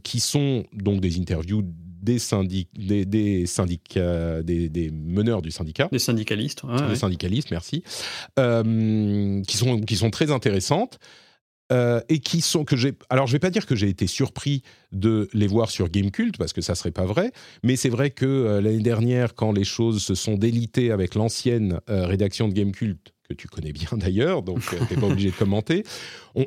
qui 0.02 0.20
sont 0.20 0.66
donc 0.74 1.02
des 1.02 1.20
interviews 1.20 1.64
des, 2.06 3.06
des, 3.06 3.46
syndicats, 3.46 4.41
des, 4.44 4.91
meneurs 4.94 5.41
du 5.41 5.52
syndicat. 5.52 5.89
Des 5.91 6.00
syndicalistes. 6.00 6.63
des 6.88 6.96
syndicalistes, 6.96 7.52
merci. 7.52 7.84
Euh, 8.39 9.41
qui, 9.44 9.58
sont, 9.58 9.82
qui 9.82 9.96
sont 9.96 10.10
très 10.10 10.32
intéressantes. 10.32 11.00
Euh, 11.72 12.00
et 12.10 12.20
qui 12.20 12.41
sont 12.41 12.63
que 12.63 12.76
j'ai. 12.76 12.94
Alors, 13.10 13.26
je 13.26 13.32
vais 13.32 13.39
pas 13.39 13.50
dire 13.50 13.65
que 13.65 13.76
j'ai 13.76 13.89
été 13.89 14.06
surpris 14.06 14.62
de 14.91 15.28
les 15.34 15.48
voir 15.48 15.72
sur 15.72 15.89
Gamecult 15.89 16.38
parce 16.38 16.54
que 16.54 16.62
ça 16.62 16.76
serait 16.76 16.91
pas 16.91 17.06
vrai, 17.06 17.32
mais 17.63 17.76
c'est 17.76 17.89
vrai 17.89 18.12
que 18.12 18.28
euh, 18.28 18.62
l'année 18.62 18.84
dernière, 18.84 19.34
quand 19.34 19.52
les 19.52 19.63
choses 19.63 20.04
se 20.04 20.13
sont 20.13 20.36
délitées 20.36 20.91
avec 20.91 21.15
l'ancienne 21.15 21.80
rédaction 21.88 22.48
de 22.48 22.54
Gamecult, 22.54 23.14
que 23.28 23.34
tu 23.34 23.48
connais 23.48 23.72
bien 23.72 23.90
d'ailleurs, 23.94 24.42
donc 24.42 24.62
tu 24.62 24.76
n'es 24.76 25.02
pas 25.02 25.08
obligé 25.08 25.32
de 25.32 25.36
commenter. 25.36 25.84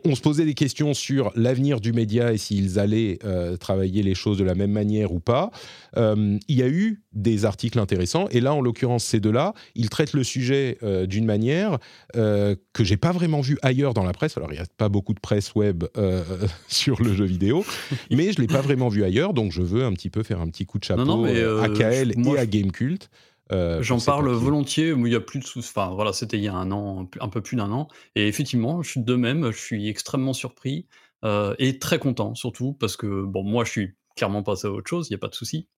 On, 0.04 0.14
se 0.14 0.20
posait 0.20 0.44
des 0.44 0.54
questions 0.54 0.92
sur 0.92 1.32
l'avenir 1.34 1.80
du 1.80 1.94
média 1.94 2.34
et 2.34 2.36
s'ils 2.36 2.78
allaient 2.78 3.18
euh, 3.24 3.56
travailler 3.56 4.02
les 4.02 4.14
choses 4.14 4.36
de 4.36 4.44
la 4.44 4.54
même 4.54 4.70
manière 4.70 5.12
ou 5.12 5.20
pas. 5.20 5.50
Euh, 5.96 6.38
il 6.46 6.58
y 6.58 6.62
a 6.62 6.68
eu 6.68 7.02
des 7.14 7.46
articles 7.46 7.78
intéressants, 7.78 8.28
et 8.30 8.40
là, 8.40 8.52
en 8.52 8.60
l'occurrence, 8.60 9.02
ces 9.02 9.18
deux-là, 9.18 9.54
ils 9.74 9.88
traitent 9.88 10.12
le 10.12 10.24
sujet 10.24 10.76
euh, 10.82 11.06
d'une 11.06 11.24
manière 11.24 11.78
que 12.12 12.84
j'ai 12.84 12.96
pas 12.96 13.12
vraiment 13.12 13.40
vue 13.40 13.58
ailleurs 13.62 13.94
dans 13.94 14.04
la 14.04 14.12
presse. 14.12 14.36
Alors, 14.36 14.52
il 14.52 14.56
n'y 14.56 14.60
a 14.60 14.66
pas 14.76 14.88
beaucoup 14.88 15.14
de 15.14 15.20
presse 15.20 15.54
web 15.54 15.84
sur 16.68 17.02
le 17.02 17.14
jeu 17.14 17.24
vidéo, 17.24 17.64
mais 18.10 18.32
je 18.32 18.40
l'ai 18.40 18.46
pas 18.46 18.60
vraiment 18.60 18.88
vu 18.88 19.04
ailleurs, 19.04 19.32
donc 19.32 19.52
je 19.52 19.62
veux 19.62 19.84
un 19.84 19.92
petit 19.92 20.10
peu 20.10 20.22
faire 20.22 20.40
un 20.40 20.48
petit 20.48 20.66
coup 20.66 20.78
de 20.78 20.84
chapeau 20.84 21.24
à 21.24 21.68
KL 21.68 22.12
et 22.12 22.38
à 22.38 22.46
Gamecult. 22.46 23.08
Euh, 23.52 23.82
J'en 23.82 24.00
parle 24.00 24.28
volontiers, 24.30 24.94
mais 24.94 25.10
il 25.10 25.12
y 25.12 25.16
a 25.16 25.20
plus 25.20 25.40
de 25.40 25.44
sous. 25.44 25.60
Enfin, 25.60 25.92
voilà, 25.94 26.12
c'était 26.12 26.36
il 26.36 26.44
y 26.44 26.48
a 26.48 26.54
un 26.54 26.70
an, 26.70 27.08
un 27.20 27.28
peu 27.28 27.40
plus 27.40 27.56
d'un 27.56 27.72
an. 27.72 27.88
Et 28.14 28.28
effectivement, 28.28 28.82
je 28.82 28.90
suis 28.90 29.00
de 29.00 29.14
même, 29.14 29.50
je 29.50 29.58
suis 29.58 29.88
extrêmement 29.88 30.32
surpris 30.32 30.86
euh, 31.24 31.54
et 31.58 31.78
très 31.78 31.98
content, 31.98 32.34
surtout 32.34 32.74
parce 32.74 32.96
que, 32.96 33.24
bon, 33.24 33.42
moi, 33.44 33.64
je 33.64 33.70
suis 33.70 33.94
clairement 34.16 34.42
passé 34.42 34.66
à 34.66 34.70
autre 34.70 34.88
chose, 34.88 35.08
il 35.08 35.12
n'y 35.12 35.16
a 35.16 35.18
pas 35.20 35.28
de 35.28 35.34
souci. 35.34 35.68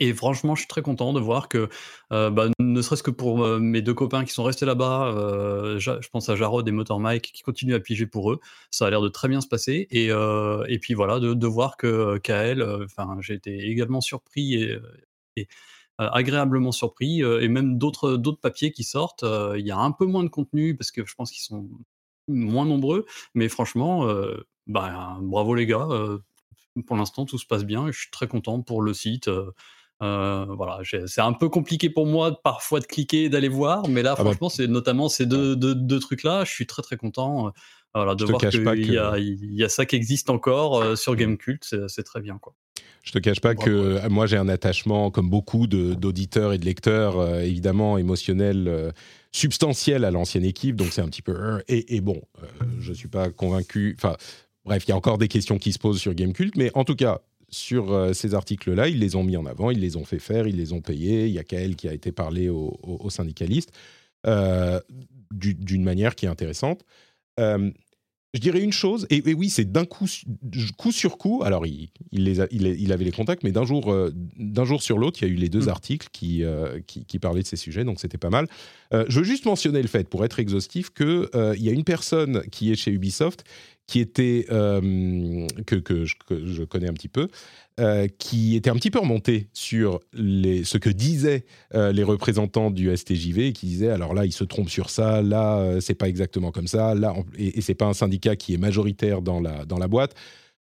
Et 0.00 0.14
franchement, 0.14 0.54
je 0.54 0.60
suis 0.60 0.68
très 0.68 0.80
content 0.80 1.12
de 1.12 1.20
voir 1.20 1.48
que, 1.50 1.68
euh, 2.10 2.30
bah, 2.30 2.48
ne 2.58 2.80
serait-ce 2.80 3.02
que 3.02 3.10
pour 3.10 3.46
mes 3.58 3.82
deux 3.82 3.92
copains 3.92 4.24
qui 4.24 4.32
sont 4.32 4.42
restés 4.42 4.64
là-bas, 4.64 5.12
je 5.78 6.08
pense 6.08 6.30
à 6.30 6.36
Jarod 6.36 6.66
et 6.66 6.72
Motor 6.72 7.00
Mike 7.00 7.32
qui 7.34 7.42
continuent 7.42 7.74
à 7.74 7.80
piger 7.80 8.06
pour 8.06 8.32
eux, 8.32 8.40
ça 8.70 8.86
a 8.86 8.90
l'air 8.90 9.02
de 9.02 9.10
très 9.10 9.28
bien 9.28 9.42
se 9.42 9.48
passer. 9.48 9.86
Et, 9.90 10.06
et 10.06 10.78
puis 10.78 10.94
voilà, 10.94 11.20
de, 11.20 11.34
de 11.34 11.46
voir 11.46 11.76
que 11.76 12.16
KL, 12.18 12.62
enfin, 12.84 13.18
j'ai 13.20 13.34
été 13.34 13.68
également 13.68 14.00
surpris 14.00 14.54
et, 14.54 14.78
et 15.36 15.42
euh, 15.42 15.44
agréablement 15.98 16.72
surpris 16.72 17.22
euh, 17.22 17.40
et 17.40 17.48
même 17.48 17.78
d'autres 17.78 18.16
d'autres 18.16 18.40
papiers 18.40 18.72
qui 18.72 18.84
sortent. 18.84 19.22
Euh, 19.22 19.56
il 19.58 19.66
y 19.66 19.70
a 19.70 19.78
un 19.78 19.92
peu 19.92 20.06
moins 20.06 20.24
de 20.24 20.28
contenu 20.28 20.76
parce 20.76 20.90
que 20.90 21.04
je 21.06 21.14
pense 21.14 21.30
qu'ils 21.30 21.42
sont 21.42 21.68
moins 22.26 22.64
nombreux, 22.64 23.04
mais 23.34 23.48
franchement, 23.48 24.08
bah, 24.66 25.18
bravo 25.20 25.54
les 25.54 25.66
gars. 25.66 25.86
pour 26.86 26.96
l'instant, 26.96 27.26
tout 27.26 27.36
se 27.36 27.46
passe 27.46 27.64
bien 27.64 27.86
et 27.86 27.92
je 27.92 27.98
suis 27.98 28.10
très 28.10 28.26
content 28.26 28.62
pour 28.62 28.80
le 28.80 28.94
site. 28.94 29.28
voilà, 30.00 30.80
c'est 31.06 31.20
un 31.20 31.34
peu 31.34 31.50
compliqué 31.50 31.90
pour 31.90 32.06
moi 32.06 32.40
parfois 32.42 32.80
de 32.80 32.86
cliquer 32.86 33.24
et 33.24 33.28
d'aller 33.28 33.48
voir, 33.48 33.88
mais 33.88 34.02
là, 34.02 34.12
ah 34.12 34.16
bah 34.16 34.24
franchement, 34.24 34.48
c'est 34.48 34.68
notamment 34.68 35.10
ces 35.10 35.26
deux, 35.26 35.54
deux, 35.54 36.00
trucs-là. 36.00 36.44
Je 36.44 36.50
suis 36.50 36.66
très 36.66 36.80
très 36.80 36.96
content 36.96 37.52
voilà, 37.94 38.14
de 38.14 38.24
voir 38.24 38.40
qu'il 38.40 38.92
y, 38.92 38.98
a, 38.98 39.18
y 39.18 39.64
a 39.64 39.68
ça 39.68 39.86
qui 39.86 39.96
existe 39.96 40.30
encore 40.30 40.96
sur 40.96 41.14
Gamecult, 41.16 41.64
c'est 41.88 42.02
très 42.02 42.20
bien. 42.20 42.38
quoi. 42.38 42.54
Je 43.04 43.12
te 43.12 43.18
cache 43.18 43.40
pas 43.40 43.54
que 43.54 43.70
euh, 43.70 44.08
moi 44.08 44.26
j'ai 44.26 44.38
un 44.38 44.48
attachement, 44.48 45.10
comme 45.10 45.28
beaucoup 45.28 45.66
d'auditeurs 45.66 46.54
et 46.54 46.58
de 46.58 46.64
lecteurs, 46.64 47.18
euh, 47.18 47.40
évidemment 47.40 47.98
émotionnel 47.98 48.66
euh, 48.66 48.92
substantielle 49.30 50.06
à 50.06 50.10
l'ancienne 50.10 50.44
équipe, 50.44 50.74
donc 50.74 50.88
c'est 50.90 51.02
un 51.02 51.08
petit 51.08 51.20
peu... 51.20 51.62
Et, 51.68 51.96
et 51.96 52.00
bon, 52.00 52.22
je 52.80 52.90
ne 52.90 52.94
suis 52.94 53.08
pas 53.08 53.30
convaincu... 53.30 53.94
Enfin, 53.98 54.16
bref, 54.64 54.84
il 54.86 54.88
y 54.88 54.92
a 54.92 54.96
encore 54.96 55.18
des 55.18 55.28
questions 55.28 55.58
qui 55.58 55.72
se 55.72 55.78
posent 55.78 56.00
sur 56.00 56.14
Gamecult, 56.14 56.56
mais 56.56 56.70
en 56.72 56.84
tout 56.84 56.96
cas, 56.96 57.20
sur 57.50 58.10
ces 58.14 58.34
articles-là, 58.34 58.88
ils 58.88 58.98
les 58.98 59.16
ont 59.16 59.22
mis 59.22 59.36
en 59.36 59.44
avant, 59.44 59.70
ils 59.70 59.80
les 59.80 59.96
ont 59.96 60.04
fait 60.04 60.18
faire, 60.18 60.46
ils 60.46 60.56
les 60.56 60.72
ont 60.72 60.80
payés. 60.80 61.26
Il 61.26 61.32
y 61.32 61.38
a 61.38 61.44
Kael 61.44 61.76
qui 61.76 61.88
a 61.88 61.92
été 61.92 62.10
parlé 62.10 62.48
aux, 62.48 63.10
syndicalistes 63.10 63.70
d'une 65.30 65.84
manière 65.84 66.14
qui 66.14 66.26
est 66.26 66.28
intéressante. 66.28 66.84
Je 68.34 68.40
dirais 68.40 68.60
une 68.60 68.72
chose, 68.72 69.06
et, 69.10 69.32
oui, 69.32 69.48
c'est 69.48 69.70
d'un 69.70 69.84
coup, 69.84 70.06
coup 70.76 70.90
sur 70.90 71.18
coup. 71.18 71.42
Alors, 71.44 71.66
il, 71.66 71.88
les 72.10 72.40
il, 72.50 72.92
avait 72.92 73.04
les 73.04 73.12
contacts, 73.12 73.44
mais 73.44 73.52
d'un 73.52 73.64
jour, 73.64 73.92
euh, 73.92 74.12
d'un 74.36 74.64
jour 74.64 74.82
sur 74.82 74.98
l'autre, 74.98 75.22
il 75.22 75.28
y 75.28 75.30
a 75.30 75.32
eu 75.32 75.36
les 75.36 75.48
deux 75.48 75.66
mm. 75.66 75.68
articles 75.68 76.08
euh, 76.42 76.80
qui, 76.84 77.04
qui, 77.04 77.18
parlaient 77.20 77.42
de 77.42 77.46
ces 77.46 77.56
sujets, 77.56 77.84
donc 77.84 78.00
c'était 78.00 78.18
pas 78.18 78.30
mal. 78.30 78.48
Euh, 78.92 79.04
je 79.08 79.20
veux 79.20 79.24
juste 79.24 79.46
mentionner 79.46 79.80
le 79.80 79.86
fait, 79.86 80.08
pour 80.08 80.24
être 80.24 80.40
exhaustif, 80.40 80.90
qu'il 80.90 81.28
y 81.32 81.68
a 81.68 81.72
une 81.72 81.84
personne 81.84 82.42
qui 82.50 82.72
est 82.72 82.74
chez 82.74 82.90
Ubisoft 82.90 83.44
qui 83.86 84.00
était 84.00 84.46
que, 84.48 85.76
que, 85.76 86.04
je, 86.04 86.64
connais 86.64 86.88
un 86.88 86.94
petit 86.94 87.08
peu, 87.08 87.28
euh, 87.80 88.06
qui 88.20 88.54
était 88.54 88.70
un 88.70 88.76
petit 88.76 88.92
peu 88.92 89.00
remonté 89.00 89.48
sur 89.52 89.98
les, 90.12 90.62
ce 90.62 90.78
que 90.78 90.90
disaient 90.90 91.44
euh, 91.74 91.90
les 91.90 92.04
représentants 92.04 92.70
du 92.70 92.96
STJV, 92.96 93.52
qui 93.52 93.66
disaient 93.66 93.90
alors 93.90 94.14
là, 94.14 94.24
ils 94.24 94.32
se 94.32 94.44
trompent 94.44 94.70
sur 94.70 94.90
ça, 94.90 95.22
là, 95.22 95.58
euh, 95.58 95.80
c'est 95.80 95.96
pas 95.96 96.08
exactement 96.08 96.52
comme 96.52 96.68
ça, 96.68 96.94
là, 96.94 97.12
et, 97.36 97.58
et 97.58 97.60
c'est 97.62 97.74
pas 97.74 97.86
un 97.86 97.92
syndicat 97.92 98.36
qui 98.36 98.54
est 98.54 98.58
majoritaire 98.58 99.22
dans 99.22 99.40
la, 99.40 99.64
dans 99.64 99.78
la 99.78 99.88
boîte. 99.88 100.14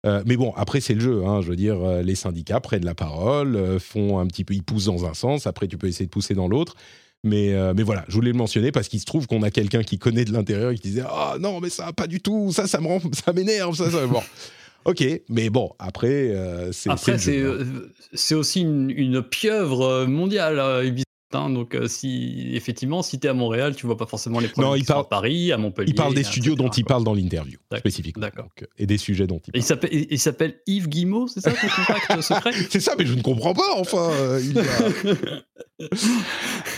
mais 0.04 0.38
bon, 0.38 0.54
après 0.56 0.82
c'est 0.82 0.94
le 0.94 1.00
jeu. 1.00 1.26
Hein, 1.26 1.42
je 1.42 1.48
veux 1.48 1.56
dire, 1.56 1.82
les 2.04 2.16
syndicats 2.16 2.60
prennent 2.60 2.86
la 2.86 2.96
parole, 2.96 3.80
font 3.80 4.20
un 4.20 4.28
petit 4.28 4.46
peu, 4.46 4.54
ils 4.54 4.64
poussent 4.64 4.86
dans 4.86 5.06
un 5.06 5.16
sens. 5.16 5.48
Après, 5.48 5.68
tu 5.68 5.80
peux 5.80 5.88
essayer 5.88 6.06
de 6.06 6.12
pousser 6.12 6.36
dans 6.36 6.48
l'autre. 6.48 6.76
Mais, 7.24 7.54
mais 7.74 7.84
voilà, 7.84 8.06
je 8.08 8.14
voulais 8.14 8.32
le 8.32 8.38
mentionner 8.38 8.72
parce 8.72 8.88
qu'il 8.88 9.00
se 9.00 9.06
trouve 9.06 9.28
qu'on 9.28 9.44
a 9.44 9.52
quelqu'un 9.52 9.84
qui 9.84 9.98
connaît 9.98 10.24
de 10.24 10.32
l'intérieur 10.32 10.72
et 10.72 10.76
qui 10.76 10.88
disait 10.88 11.04
ah 11.06 11.36
non 11.40 11.60
mais 11.60 11.70
ça 11.70 11.92
pas 11.92 12.08
du 12.08 12.22
tout, 12.22 12.54
ça 12.54 12.66
ça 12.66 12.80
me 12.80 12.88
rend, 12.88 13.02
ça 13.26 13.34
m'énerve, 13.34 13.76
ça 13.76 13.92
ça. 13.92 14.08
Bon, 14.08 14.22
Ok, 14.86 15.04
mais 15.28 15.50
bon, 15.50 15.72
après, 15.78 16.08
euh, 16.08 16.72
c'est. 16.72 16.90
Après, 16.90 17.14
hein. 17.14 17.32
euh, 17.32 17.92
c'est 18.14 18.36
aussi 18.36 18.62
une, 18.62 19.22
pieuvre 19.22 19.82
euh, 19.82 20.08
mondiale, 20.08 20.86
Ubisoft. 20.86 21.09
Hein, 21.34 21.50
donc, 21.50 21.78
si 21.88 22.52
effectivement, 22.54 23.02
si 23.02 23.20
tu 23.20 23.28
es 23.28 23.30
à 23.30 23.34
Montréal, 23.34 23.76
tu 23.76 23.86
vois 23.86 23.98
pas 23.98 24.06
forcément 24.06 24.40
les 24.40 24.48
problèmes 24.48 24.72
non, 24.72 24.76
il 24.76 24.86
parle, 24.86 25.02
à 25.02 25.04
Paris, 25.04 25.52
à 25.52 25.58
Montpellier. 25.58 25.90
Il 25.90 25.96
parle 25.96 26.14
des 26.14 26.24
studios 26.24 26.56
dont 26.56 26.70
il 26.70 26.86
parle 26.86 27.04
dans 27.04 27.14
l'interview, 27.14 27.60
spécifiquement. 27.78 28.22
D'accord. 28.22 28.50
et 28.78 28.86
des 28.86 28.98
sujets 28.98 29.28
dont 29.28 29.40
il 29.54 29.64
parle. 29.64 29.92
il 29.92 30.20
s'appelle 30.20 30.56
Yves 30.66 30.90
Guillemot, 30.90 31.28
c'est 31.28 31.42
ça 31.42 31.52
ton 31.52 31.68
contact 31.68 32.22
secret? 32.22 32.52
C'est 32.70 32.80
ça, 32.80 32.96
mais 32.98 33.06
je 33.06 33.14
ne 33.14 33.22
comprends 33.22 33.54
pas, 33.54 33.76
enfin. 33.76 34.12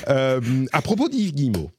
à 0.72 0.82
propos 0.82 1.08
d'Yves 1.10 1.34
Guillemot, 1.34 1.72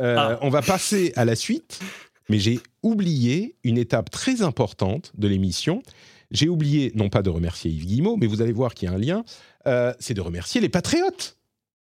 ah. 0.00 0.38
on 0.42 0.48
va 0.48 0.62
passer 0.62 1.12
à 1.16 1.24
la 1.24 1.36
suite 1.36 1.80
mais 2.28 2.38
j'ai 2.38 2.60
oublié 2.82 3.56
une 3.64 3.78
étape 3.78 4.10
très 4.10 4.42
importante 4.42 5.12
de 5.16 5.28
l'émission. 5.28 5.82
J'ai 6.30 6.48
oublié, 6.48 6.92
non 6.94 7.08
pas 7.08 7.22
de 7.22 7.30
remercier 7.30 7.70
Yves 7.70 7.86
Guillemot, 7.86 8.16
mais 8.16 8.26
vous 8.26 8.42
allez 8.42 8.52
voir 8.52 8.74
qu'il 8.74 8.88
y 8.88 8.92
a 8.92 8.94
un 8.94 8.98
lien, 8.98 9.24
euh, 9.66 9.94
c'est 9.98 10.14
de 10.14 10.20
remercier 10.20 10.60
les 10.60 10.68
patriotes. 10.68 11.37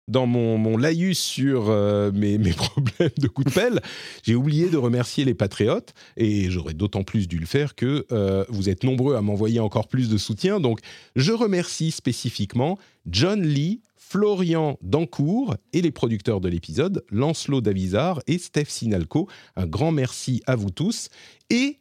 Dans 0.07 0.27
mon, 0.27 0.59
mon 0.59 0.77
laïus 0.77 1.17
sur 1.17 1.69
euh, 1.69 2.11
mes, 2.11 2.37
mes, 2.39 2.53
problèmes 2.53 3.09
de 3.17 3.27
coup 3.27 3.43
de 3.43 3.49
pelle, 3.49 3.81
j'ai 4.23 4.35
oublié 4.35 4.69
de 4.69 4.77
remercier 4.77 5.25
les 5.25 5.33
patriotes 5.33 5.93
et 6.15 6.51
j'aurais 6.51 6.75
d'autant 6.75 7.03
plus 7.03 7.27
dû 7.27 7.39
le 7.39 7.47
faire 7.47 7.73
que 7.73 8.05
euh, 8.11 8.45
vous 8.49 8.69
êtes 8.69 8.83
nombreux 8.83 9.15
à 9.15 9.21
m'envoyer 9.21 9.59
encore 9.59 9.87
plus 9.87 10.07
de 10.09 10.17
soutien. 10.17 10.59
Donc, 10.59 10.79
je 11.15 11.31
remercie 11.31 11.89
spécifiquement 11.89 12.77
John 13.07 13.41
Lee, 13.41 13.81
Florian 13.95 14.77
Dancourt 14.83 15.55
et 15.73 15.81
les 15.81 15.91
producteurs 15.91 16.39
de 16.39 16.49
l'épisode, 16.49 17.03
Lancelot 17.09 17.61
Davizard 17.61 18.21
et 18.27 18.37
Steph 18.37 18.65
Sinalco. 18.65 19.27
Un 19.55 19.65
grand 19.65 19.91
merci 19.91 20.43
à 20.45 20.55
vous 20.55 20.69
tous. 20.69 21.09
Et 21.49 21.79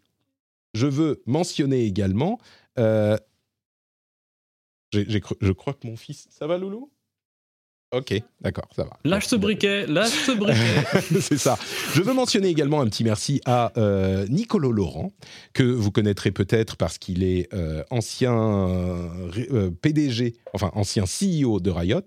je 0.72 0.86
veux 0.86 1.22
mentionner 1.26 1.84
également... 1.84 2.38
Euh, 2.78 3.18
je 4.92 5.52
crois 5.52 5.74
que 5.74 5.86
mon 5.86 5.96
fils... 5.96 6.28
Ça 6.30 6.46
va, 6.46 6.56
Loulou? 6.56 6.93
Ok, 7.94 8.20
d'accord, 8.40 8.68
ça 8.74 8.82
va. 8.82 8.98
Lâche 9.04 9.26
ce 9.26 9.36
briquet, 9.36 9.86
lâche 9.86 10.26
ce 10.26 10.32
briquet. 10.32 11.20
c'est 11.20 11.38
ça. 11.38 11.56
Je 11.94 12.02
veux 12.02 12.12
mentionner 12.12 12.48
également 12.48 12.80
un 12.80 12.86
petit 12.86 13.04
merci 13.04 13.40
à 13.46 13.72
euh, 13.76 14.26
Nicolo 14.28 14.72
Laurent, 14.72 15.12
que 15.52 15.62
vous 15.62 15.92
connaîtrez 15.92 16.32
peut-être 16.32 16.76
parce 16.76 16.98
qu'il 16.98 17.22
est 17.22 17.52
euh, 17.54 17.84
ancien 17.90 18.34
euh, 18.36 19.70
PDG, 19.80 20.34
enfin 20.54 20.72
ancien 20.74 21.04
CEO 21.04 21.60
de 21.60 21.70
Riot. 21.70 22.00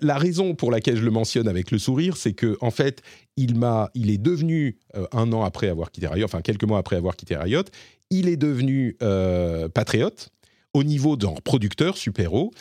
La, 0.00 0.16
raison 0.16 0.54
pour 0.54 0.70
laquelle 0.70 0.96
je 0.96 1.04
le 1.04 1.10
mentionne 1.10 1.48
avec 1.48 1.72
le 1.72 1.78
sourire, 1.78 2.16
c'est 2.16 2.34
que 2.34 2.56
en 2.60 2.70
fait, 2.70 3.02
il 3.36 3.56
m'a, 3.56 3.90
il 3.94 4.10
est 4.10 4.18
devenu 4.18 4.78
un 5.10 5.32
an 5.32 5.42
après 5.42 5.68
avoir 5.68 5.90
quitté 5.90 6.06
Riot, 6.06 6.24
enfin 6.24 6.40
quelques 6.40 6.62
mois 6.62 6.78
après 6.78 6.94
avoir 6.94 7.16
quitté 7.16 7.34
Riot, 7.34 7.64
il 8.10 8.28
est 8.28 8.36
devenu 8.36 8.96
patriote 9.74 10.28
au 10.72 10.84
niveau 10.84 11.16
d'un 11.16 11.34
producteur 11.42 11.96
super 11.96 12.34
haut. 12.34 12.52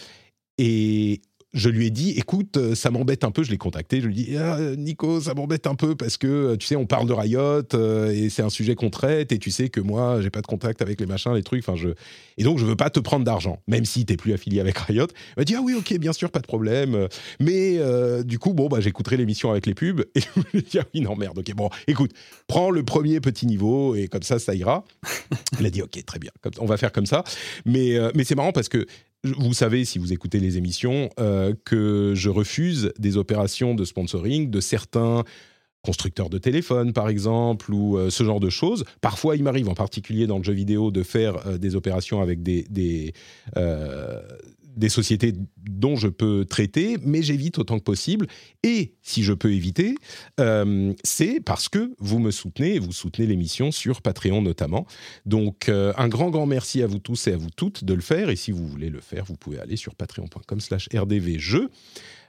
Et 0.58 1.22
je 1.54 1.70
lui 1.70 1.88
ai 1.88 1.90
dit, 1.90 2.12
écoute, 2.12 2.56
euh, 2.56 2.76
ça 2.76 2.92
m'embête 2.92 3.26
un 3.26 3.32
peu, 3.32 3.44
je 3.44 3.52
l'ai 3.52 3.58
contacté, 3.58 4.00
je 4.00 4.08
lui 4.08 4.22
ai 4.22 4.24
dit, 4.24 4.38
ah, 4.38 4.58
Nico, 4.78 5.20
ça 5.20 5.34
m'embête 5.34 5.68
un 5.68 5.76
peu 5.76 5.96
parce 5.96 6.18
que, 6.18 6.28
euh, 6.28 6.58
tu 6.58 6.66
sais, 6.66 6.78
on 6.78 6.86
parle 6.86 7.08
de 7.08 7.14
Riot 7.14 7.64
euh, 7.74 8.12
et 8.12 8.30
c'est 8.30 8.42
un 8.42 8.50
sujet 8.50 8.76
qu'on 8.76 8.90
traite 8.90 9.34
et 9.34 9.38
tu 9.38 9.52
sais 9.52 9.68
que 9.68 9.82
moi, 9.82 10.22
j'ai 10.22 10.30
pas 10.30 10.42
de 10.42 10.48
contact 10.48 10.82
avec 10.82 11.00
les 11.02 11.06
machins, 11.06 11.34
les 11.34 11.44
trucs, 11.44 11.66
je... 11.76 11.90
Et 12.38 12.44
donc, 12.44 12.58
je 12.58 12.66
veux 12.66 12.78
pas 12.78 12.90
te 12.90 13.02
prendre 13.02 13.26
d'argent, 13.26 13.62
même 13.68 13.84
si 13.84 14.06
t'es 14.06 14.16
plus 14.16 14.32
affilié 14.32 14.62
avec 14.62 14.78
Riot. 14.78 15.08
Il 15.08 15.40
m'a 15.40 15.44
dit, 15.44 15.56
ah 15.56 15.62
oui, 15.62 15.74
ok, 15.74 15.98
bien 15.98 16.14
sûr, 16.14 16.32
pas 16.32 16.40
de 16.40 16.48
problème. 16.48 17.08
Mais 17.40 17.80
du 18.24 18.40
coup, 18.40 18.54
bon, 18.54 18.68
bah, 18.68 18.80
j'écouterai 18.80 19.18
l'émission 19.18 19.52
avec 19.52 19.66
les 19.66 19.74
pubs 19.74 20.06
et 20.16 20.22
je 20.22 20.28
lui 20.54 20.60
ai 20.60 20.62
dit, 20.62 20.80
ah 20.80 20.86
oui, 20.94 21.02
non, 21.02 21.16
merde, 21.16 21.38
ok, 21.38 21.54
bon, 21.54 21.70
écoute, 21.88 22.12
prends 22.48 22.72
le 22.72 22.84
premier 22.84 23.20
petit 23.20 23.46
niveau 23.46 23.96
et 23.96 24.08
comme 24.08 24.24
ça, 24.24 24.40
ça 24.40 24.56
ira. 24.56 24.86
Il 25.60 25.66
a 25.66 25.70
dit, 25.70 25.82
ok, 25.82 26.04
très 26.06 26.20
bien, 26.20 26.32
on 26.60 26.66
va 26.66 26.78
faire 26.78 26.92
comme 26.92 27.06
ça. 27.06 27.24
Mais, 27.66 27.98
mais 28.16 28.24
c'est 28.24 28.36
marrant 28.36 28.54
parce 28.54 28.70
que 28.70 28.86
vous 29.24 29.54
savez, 29.54 29.86
si 29.86 30.00
vous 30.00 30.14
écoutez 30.14 30.40
les 30.40 30.58
émissions, 30.58 31.10
euh, 31.20 31.54
que 31.66 32.14
je 32.16 32.30
refuse 32.30 32.92
des 32.98 33.18
opérations 33.18 33.76
de 33.76 33.86
sponsoring 33.86 34.50
de 34.50 34.60
certains 34.60 35.24
constructeurs 35.84 36.30
de 36.30 36.38
téléphones, 36.38 36.94
par 36.94 37.10
exemple, 37.10 37.74
ou 37.74 37.98
euh, 37.98 38.10
ce 38.10 38.24
genre 38.24 38.40
de 38.40 38.50
choses. 38.50 38.84
Parfois, 39.00 39.36
il 39.36 39.44
m'arrive, 39.44 39.70
en 39.70 39.74
particulier 39.74 40.28
dans 40.28 40.38
le 40.38 40.44
jeu 40.44 40.54
vidéo, 40.54 40.92
de 40.92 41.04
faire 41.04 41.48
euh, 41.48 41.58
des 41.58 41.76
opérations 41.76 42.22
avec 42.22 42.42
des, 42.44 42.66
des, 42.70 43.14
des 44.76 44.90
sociétés 44.90 45.34
dont 45.58 45.96
je 45.96 46.08
peux 46.08 46.46
traiter, 46.46 46.98
mais 47.04 47.22
j'évite 47.22 47.58
autant 47.58 47.78
que 47.78 47.84
possible. 47.84 48.28
Et 48.64 48.94
si 49.02 49.24
je 49.24 49.34
peux 49.34 49.54
éviter, 49.54 49.96
euh, 50.40 50.94
c'est 51.04 51.40
parce 51.40 51.70
que 51.70 51.94
vous 52.00 52.20
me 52.20 52.32
soutenez 52.32 52.76
et 52.76 52.80
vous 52.80 52.92
soutenez 52.92 53.28
l'émission 53.28 53.72
sur 53.72 54.02
Patreon 54.02 54.42
notamment. 54.42 54.86
Donc 55.26 55.70
euh, 55.70 55.94
un 55.98 56.08
grand, 56.08 56.30
grand 56.30 56.46
merci 56.46 56.82
à 56.82 56.88
vous 56.88 57.00
tous 57.00 57.28
et 57.28 57.34
à 57.34 57.38
vous 57.38 57.50
toutes 57.50 57.84
de 57.84 57.94
le 57.94 58.02
faire. 58.02 58.30
Et 58.30 58.36
si 58.36 58.52
vous 58.52 58.68
voulez 58.68 58.90
le 58.90 59.02
faire, 59.02 59.26
vous 59.26 59.36
pouvez 59.36 59.60
aller 59.60 59.76
sur 59.76 59.96
patreon.com 59.96 60.60
slash 60.60 60.90
rdvjeux. 60.94 61.70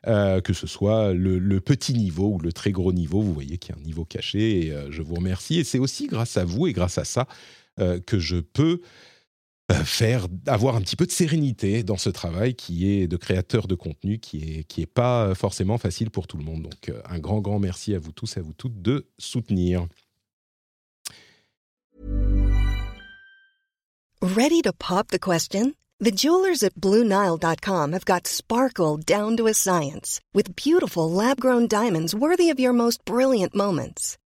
Euh, 0.09 0.40
que 0.40 0.52
ce 0.52 0.66
soit 0.66 1.12
le, 1.12 1.61
petit 1.61 1.94
niveau 1.94 2.35
ou 2.35 2.38
le 2.40 2.52
très 2.52 2.72
gros 2.72 2.92
niveau, 2.92 3.20
vous 3.20 3.33
voyez 3.33 3.59
qu'il 3.59 3.72
y 3.72 3.78
a 3.78 3.81
un 3.81 3.85
niveau 3.85 4.05
caché 4.05 4.66
et 4.66 4.74
je 4.90 5.00
vous 5.00 5.14
remercie. 5.14 5.61
Et 5.61 5.64
c'est 5.64 5.78
aussi 5.78 6.09
grâce 6.09 6.37
à 6.37 6.44
vous 6.44 6.66
et 6.66 6.72
grâce 6.72 6.98
à 6.98 7.05
ça 7.05 7.28
que 7.78 8.18
je 8.18 8.37
peux 8.37 8.81
euh, 8.81 8.81
faire 9.85 10.27
avoir 10.46 10.77
un 10.77 10.81
petit 10.81 10.96
peu 10.96 11.07
de 11.07 11.11
sérénité 11.11 11.83
dans 11.83 11.96
ce 11.96 12.11
travail 12.11 12.55
qui 12.55 12.90
est 12.90 13.07
de 13.07 13.16
créateur 13.16 13.66
de 13.66 13.75
contenu 13.75 14.18
qui 14.18 14.59
est 14.59 14.64
qui 14.64 14.83
est 14.83 14.87
pas 14.87 15.35
forcément 15.35 15.79
facile 15.79 16.11
pour 16.11 16.27
tout 16.27 16.37
le 16.37 16.44
monde. 16.44 16.62
Donc 16.62 16.88
euh, 16.88 17.01
un 17.09 17.18
grand 17.18 17.40
grand 17.40 17.59
merci 17.59 17.94
à 17.94 17.98
vous 17.98 18.12
tous 18.12 18.37
à 18.37 18.42
vous 18.42 18.53
toutes 18.53 18.81
de 18.83 19.07
soutenir. 19.18 19.87
Ready 24.20 24.62
to 24.62 24.72
pop 24.72 25.09
the 25.09 25.18
question? 25.18 25.75
The 25.98 26.12
jewelers 26.12 26.62
at 26.62 26.75
bluenile.com 26.75 27.92
have 27.92 28.05
got 28.05 28.27
sparkle 28.27 28.98
down 28.98 29.37
to 29.37 29.46
a 29.46 29.55
science 29.55 30.20
with 30.33 30.57
beautiful 30.57 31.11
lab-grown 31.11 31.68
diamonds 31.68 32.14
worthy 32.14 32.51
of 32.51 32.59
your 32.59 32.72
most 32.72 33.05
brilliant 33.05 33.55
moments. 33.55 34.16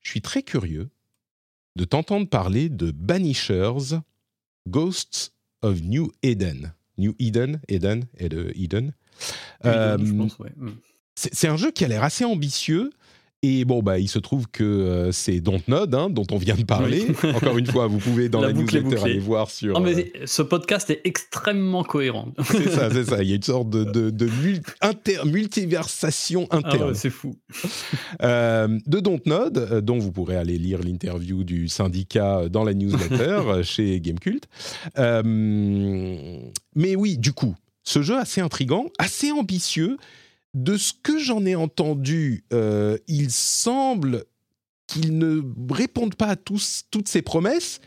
Je 0.00 0.10
suis 0.10 0.20
très 0.20 0.42
curieux 0.42 0.90
de 1.76 1.84
t'entendre 1.84 2.28
parler 2.28 2.68
de 2.68 2.90
Banishers 2.90 4.00
Ghosts 4.68 5.32
of 5.62 5.80
New 5.80 6.12
Eden. 6.22 6.74
New 6.98 7.14
Eden, 7.18 7.60
Eden, 7.68 8.04
et 8.18 8.28
de 8.28 8.52
Eden. 8.54 8.92
Euh, 9.64 9.96
ouais. 10.38 10.52
Mm. 10.56 10.72
c'est 11.16 11.48
un 11.48 11.56
jeu 11.56 11.70
qui 11.70 11.84
a 11.84 11.88
l'air 11.88 12.04
assez 12.04 12.24
ambitieux. 12.24 12.90
Et 13.44 13.64
bon, 13.64 13.82
bah, 13.82 13.98
il 13.98 14.06
se 14.08 14.20
trouve 14.20 14.46
que 14.52 14.62
euh, 14.62 15.10
c'est 15.10 15.40
Dontnod, 15.40 15.92
hein, 15.96 16.08
dont 16.10 16.26
on 16.30 16.36
vient 16.36 16.54
de 16.54 16.62
parler. 16.62 17.08
Encore 17.34 17.58
une 17.58 17.66
fois, 17.66 17.88
vous 17.88 17.98
pouvez 17.98 18.28
dans 18.28 18.40
La 18.40 18.52
newsletter 18.52 19.00
aller 19.02 19.18
voir 19.18 19.50
sur. 19.50 19.74
Non, 19.74 19.80
mais 19.80 20.12
euh, 20.14 20.26
ce 20.26 20.42
podcast 20.42 20.88
est 20.90 21.00
extrêmement 21.02 21.82
cohérent. 21.82 22.32
c'est 22.44 22.70
ça, 22.70 22.88
c'est 22.92 23.02
ça. 23.04 23.20
Il 23.24 23.28
y 23.30 23.32
a 23.32 23.36
une 23.36 23.42
sorte 23.42 23.68
de, 23.68 23.82
de, 23.82 24.10
de 24.10 24.28
inter- 24.80 25.24
multiversation 25.24 26.46
Ah 26.50 26.58
interne. 26.58 26.90
ouais, 26.90 26.94
c'est 26.94 27.10
fou. 27.10 27.34
Euh, 28.22 28.78
de 28.86 29.00
Dontnod, 29.00 29.58
euh, 29.58 29.80
dont 29.80 29.98
vous 29.98 30.12
pourrez 30.12 30.36
aller 30.36 30.56
lire 30.58 30.78
l'interview 30.80 31.42
du 31.42 31.66
syndicat 31.68 32.48
dans 32.48 32.62
la 32.62 32.72
newsletter 32.74 33.62
chez 33.64 34.00
Gamecult. 34.00 34.44
Mais 36.76 36.96
oui, 36.96 37.18
du 37.18 37.32
coup, 37.32 37.56
ce 37.82 38.02
jeu 38.02 38.16
assez 38.16 38.40
intrigant, 38.40 38.86
assez 38.98 39.32
ambitieux. 39.32 39.96
De 40.54 40.76
ce 40.76 40.92
que 41.02 41.18
j'en 41.18 41.46
ai 41.46 41.54
entendu, 41.54 42.44
euh, 42.52 42.98
il 43.06 43.30
semble 43.30 44.24
qu'il 44.86 45.16
ne 45.16 45.42
réponde 45.70 46.14
pas 46.14 46.26
à 46.26 46.36
tous, 46.36 46.84
toutes 46.90 47.08
ses 47.08 47.22
promesses, 47.22 47.80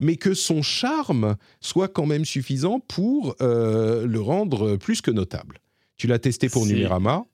mais 0.00 0.16
que 0.16 0.34
son 0.34 0.62
charme 0.62 1.36
soit 1.60 1.88
quand 1.88 2.04
même 2.04 2.24
suffisant 2.24 2.80
pour 2.80 3.36
euh, 3.40 4.06
le 4.06 4.20
rendre 4.20 4.76
plus 4.76 5.00
que 5.00 5.10
notable. 5.10 5.60
Tu 5.96 6.06
l'as 6.06 6.18
testé 6.18 6.48
pour 6.48 6.66
Numérama. 6.66 7.24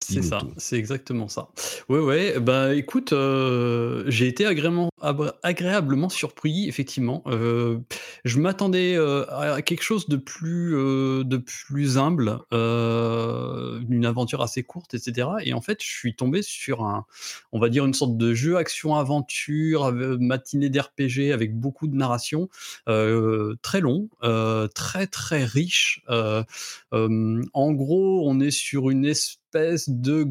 C'est 0.00 0.22
ça, 0.22 0.40
c'est 0.58 0.76
exactement 0.76 1.28
ça. 1.28 1.48
Ouais, 1.88 1.98
ouais, 1.98 2.38
bah 2.38 2.74
écoute, 2.74 3.12
euh, 3.12 4.04
j'ai 4.06 4.28
été 4.28 4.44
agréablement, 4.44 6.08
surpris, 6.10 6.68
effectivement. 6.68 7.22
Euh, 7.26 7.78
je 8.24 8.38
m'attendais 8.38 8.96
euh, 8.96 9.24
à 9.30 9.62
quelque 9.62 9.82
chose 9.82 10.08
de 10.08 10.16
plus, 10.16 10.72
de 10.72 11.36
plus 11.38 11.96
humble, 11.96 12.40
une 12.52 14.04
aventure 14.04 14.42
assez 14.42 14.62
courte, 14.62 14.94
etc. 14.94 15.28
Et 15.42 15.54
en 15.54 15.62
fait, 15.62 15.82
je 15.82 15.88
suis 15.88 16.14
tombé 16.14 16.42
sur 16.42 16.84
un, 16.84 17.06
on 17.52 17.58
va 17.58 17.70
dire, 17.70 17.86
une 17.86 17.94
sorte 17.94 18.16
de 18.18 18.34
jeu 18.34 18.58
action-aventure, 18.58 19.90
matinée 19.92 20.68
d'RPG 20.68 21.32
avec 21.32 21.58
beaucoup 21.58 21.88
de 21.88 21.96
narration, 21.96 22.48
très 22.86 23.80
long, 23.80 24.08
très 24.74 25.06
très 25.06 25.44
riche. 25.44 26.02
en 26.10 27.72
gros, 27.72 28.28
on 28.28 28.40
est 28.40 28.50
sur 28.50 28.90
une 28.90 29.06
espèce 29.06 29.38
de 29.88 30.26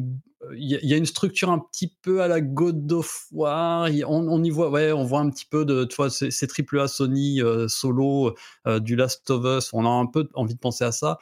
il 0.54 0.70
y, 0.70 0.74
a- 0.74 0.78
il 0.82 0.88
y 0.90 0.92
a 0.92 0.98
une 0.98 1.06
structure 1.06 1.50
un 1.50 1.58
petit 1.58 1.90
peu 2.02 2.20
à 2.20 2.28
la 2.28 2.42
God 2.42 2.92
of 2.92 3.28
War. 3.32 3.88
On, 4.06 4.28
on 4.28 4.44
y 4.44 4.50
voit, 4.50 4.68
ouais, 4.68 4.92
on 4.92 5.02
voit 5.02 5.20
un 5.20 5.30
petit 5.30 5.46
peu 5.46 5.64
de, 5.64 5.84
tu 5.84 5.96
vois, 5.96 6.10
ces, 6.10 6.30
triple 6.46 6.80
A 6.80 6.86
Sony 6.86 7.40
euh, 7.40 7.66
solo 7.66 8.34
euh, 8.66 8.78
du 8.78 8.94
Last 8.94 9.30
of 9.30 9.42
Us. 9.46 9.70
On 9.72 9.86
a 9.86 9.88
un 9.88 10.04
peu 10.04 10.28
envie 10.34 10.52
de 10.54 10.58
penser 10.60 10.84
à 10.84 10.92
ça. 10.92 11.16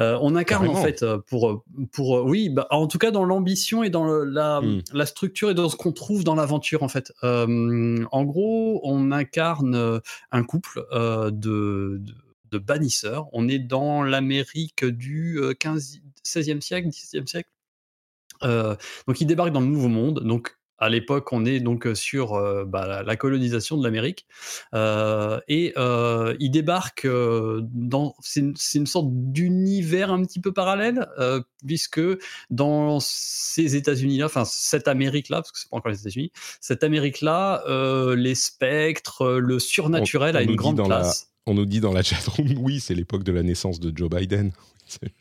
Euh, 0.00 0.18
on 0.20 0.34
incarne 0.34 0.64
Carrément. 0.66 0.80
en 0.80 0.82
fait 0.84 1.04
euh, 1.04 1.18
pour 1.28 1.64
pour 1.92 2.24
oui, 2.24 2.48
bah, 2.48 2.66
en 2.70 2.88
tout 2.88 2.98
cas 2.98 3.12
dans 3.12 3.24
l'ambition 3.24 3.84
et 3.84 3.88
dans 3.90 4.04
le- 4.04 4.24
la, 4.24 4.60
Mm. 4.60 4.82
la 4.92 5.06
structure 5.06 5.48
et 5.50 5.54
dans 5.54 5.68
ce 5.68 5.76
qu'on 5.76 5.92
trouve 5.92 6.24
dans 6.24 6.34
l'aventure 6.34 6.82
en 6.82 6.88
fait. 6.88 7.12
Euh, 7.22 8.04
en 8.10 8.24
gros, 8.24 8.80
on 8.82 9.12
incarne 9.12 9.76
euh, 9.76 10.00
un 10.32 10.42
couple 10.42 10.84
euh, 10.92 11.30
de, 11.30 11.98
de 12.00 12.12
de 12.50 12.58
bannisseurs. 12.58 13.26
On 13.32 13.48
est 13.48 13.58
dans 13.58 14.02
l'Amérique 14.02 14.84
du 14.84 15.38
euh, 15.38 15.54
15, 15.54 16.00
16e 16.24 16.60
siècle, 16.60 16.88
17e 16.88 17.26
siècle. 17.26 17.50
Euh, 18.42 18.76
donc 19.06 19.20
ils 19.20 19.26
débarquent 19.26 19.52
dans 19.52 19.60
le 19.60 19.66
Nouveau 19.66 19.88
Monde. 19.88 20.22
Donc 20.24 20.56
à 20.78 20.90
l'époque, 20.90 21.32
on 21.32 21.46
est 21.46 21.60
donc 21.60 21.88
sur 21.94 22.34
euh, 22.34 22.64
bah, 22.66 23.02
la, 23.02 23.16
colonisation 23.16 23.76
de 23.78 23.84
l'Amérique 23.84 24.26
Euh, 24.74 25.40
et 25.48 25.72
euh, 25.78 26.36
ils 26.38 26.50
débarquent 26.50 27.06
euh, 27.06 27.62
dans 27.72 28.14
c'est 28.20 28.40
une, 28.74 28.86
sorte 28.86 29.06
d'univers 29.10 30.12
un 30.12 30.22
petit 30.22 30.40
peu 30.40 30.52
parallèle 30.52 31.06
puisque 31.66 32.00
dans 32.50 32.98
ces 33.00 33.76
États-Unis-là, 33.76 34.26
enfin 34.26 34.44
cette 34.44 34.86
Amérique-là, 34.86 35.38
parce 35.38 35.52
que 35.52 35.58
c'est 35.58 35.70
pas 35.70 35.78
encore 35.78 35.92
les 35.92 36.00
États-Unis, 36.00 36.30
cette 36.60 36.84
Amérique-là, 36.84 37.64
les 38.14 38.34
spectres, 38.34 39.38
le 39.38 39.58
surnaturel 39.58 40.34
On- 40.34 40.38
on 40.38 40.40
a 40.40 40.44
une 40.44 40.56
grande 40.56 40.78
la- 40.78 40.84
place. 40.84 41.30
On 41.46 41.54
nous 41.54 41.66
dit 41.66 41.80
dans 41.80 41.92
la 41.92 42.02
chatroom, 42.02 42.54
oui, 42.58 42.80
c'est 42.80 42.94
l'époque 42.94 43.22
de 43.22 43.32
la 43.32 43.42
naissance 43.42 43.80
de 43.80 43.96
Joe 43.96 44.10
Biden. 44.10 44.52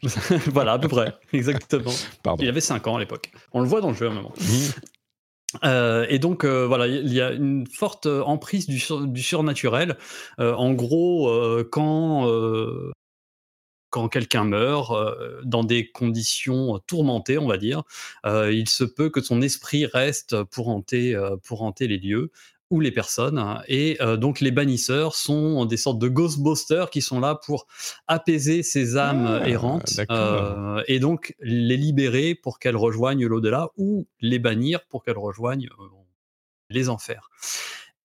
voilà, 0.48 0.74
à 0.74 0.80
peu 0.80 0.88
près, 0.88 1.16
exactement. 1.34 1.92
Pardon. 2.24 2.44
Il 2.44 2.50
avait 2.50 2.62
5 2.62 2.88
ans 2.88 2.98
à 2.98 3.00
l'époque. 3.00 3.32
On 3.52 3.62
le 3.62 3.68
voit 3.68 3.82
dans 3.82 3.90
le 3.90 3.96
jeu 3.96 4.08
à 4.08 4.12
un 4.12 4.14
moment. 4.14 4.34
Mmh. 4.40 5.60
Euh, 5.64 6.06
et 6.10 6.20
donc 6.20 6.44
euh, 6.44 6.68
voilà, 6.68 6.88
il 6.88 7.14
y 7.14 7.22
a 7.22 7.32
une 7.32 7.66
forte 7.68 8.08
emprise 8.08 8.68
du, 8.68 8.80
sur- 8.80 9.08
du 9.08 9.22
surnaturel. 9.22 9.98
Euh, 10.40 10.54
en 10.54 10.74
gros, 10.74 11.32
quand 11.72 12.28
quand 13.96 14.10
quelqu'un 14.10 14.44
meurt 14.44 14.92
euh, 14.92 15.40
dans 15.46 15.64
des 15.64 15.90
conditions 15.90 16.80
tourmentées, 16.86 17.38
on 17.38 17.48
va 17.48 17.58
dire, 17.58 17.84
euh, 18.26 18.52
il 18.52 18.68
se 18.68 18.84
peut 18.84 19.10
que 19.10 19.22
son 19.22 19.42
esprit 19.42 19.86
reste 19.86 20.44
pour 20.44 20.68
hanter 20.68 21.16
euh, 21.16 21.38
pour 21.42 21.62
hanter 21.62 21.88
les 21.88 21.98
lieux 21.98 22.30
ou 22.76 22.82
les 22.82 22.92
personnes. 22.92 23.38
hein. 23.38 23.62
Et 23.70 23.98
euh, 24.02 24.18
donc 24.18 24.42
les 24.42 24.52
bannisseurs 24.52 25.16
sont 25.16 25.66
des 25.66 25.78
sortes 25.78 25.98
de 26.00 26.10
ghostbusters 26.10 26.90
qui 26.90 27.02
sont 27.02 27.22
là 27.22 27.40
pour 27.46 27.68
apaiser 28.08 28.64
ces 28.64 28.98
âmes 28.98 29.40
Ah, 29.42 29.48
errantes 29.48 30.02
euh, 30.12 30.84
et 30.88 31.00
donc 31.00 31.34
les 31.40 31.78
libérer 31.78 32.36
pour 32.36 32.60
qu'elles 32.60 32.76
rejoignent 32.76 33.26
l'au-delà 33.26 33.70
ou 33.78 34.08
les 34.20 34.40
bannir 34.40 34.82
pour 34.90 35.04
qu'elles 35.04 35.18
rejoignent 35.18 35.70
euh, 35.80 35.84
les 36.70 36.90
enfers. 36.90 37.30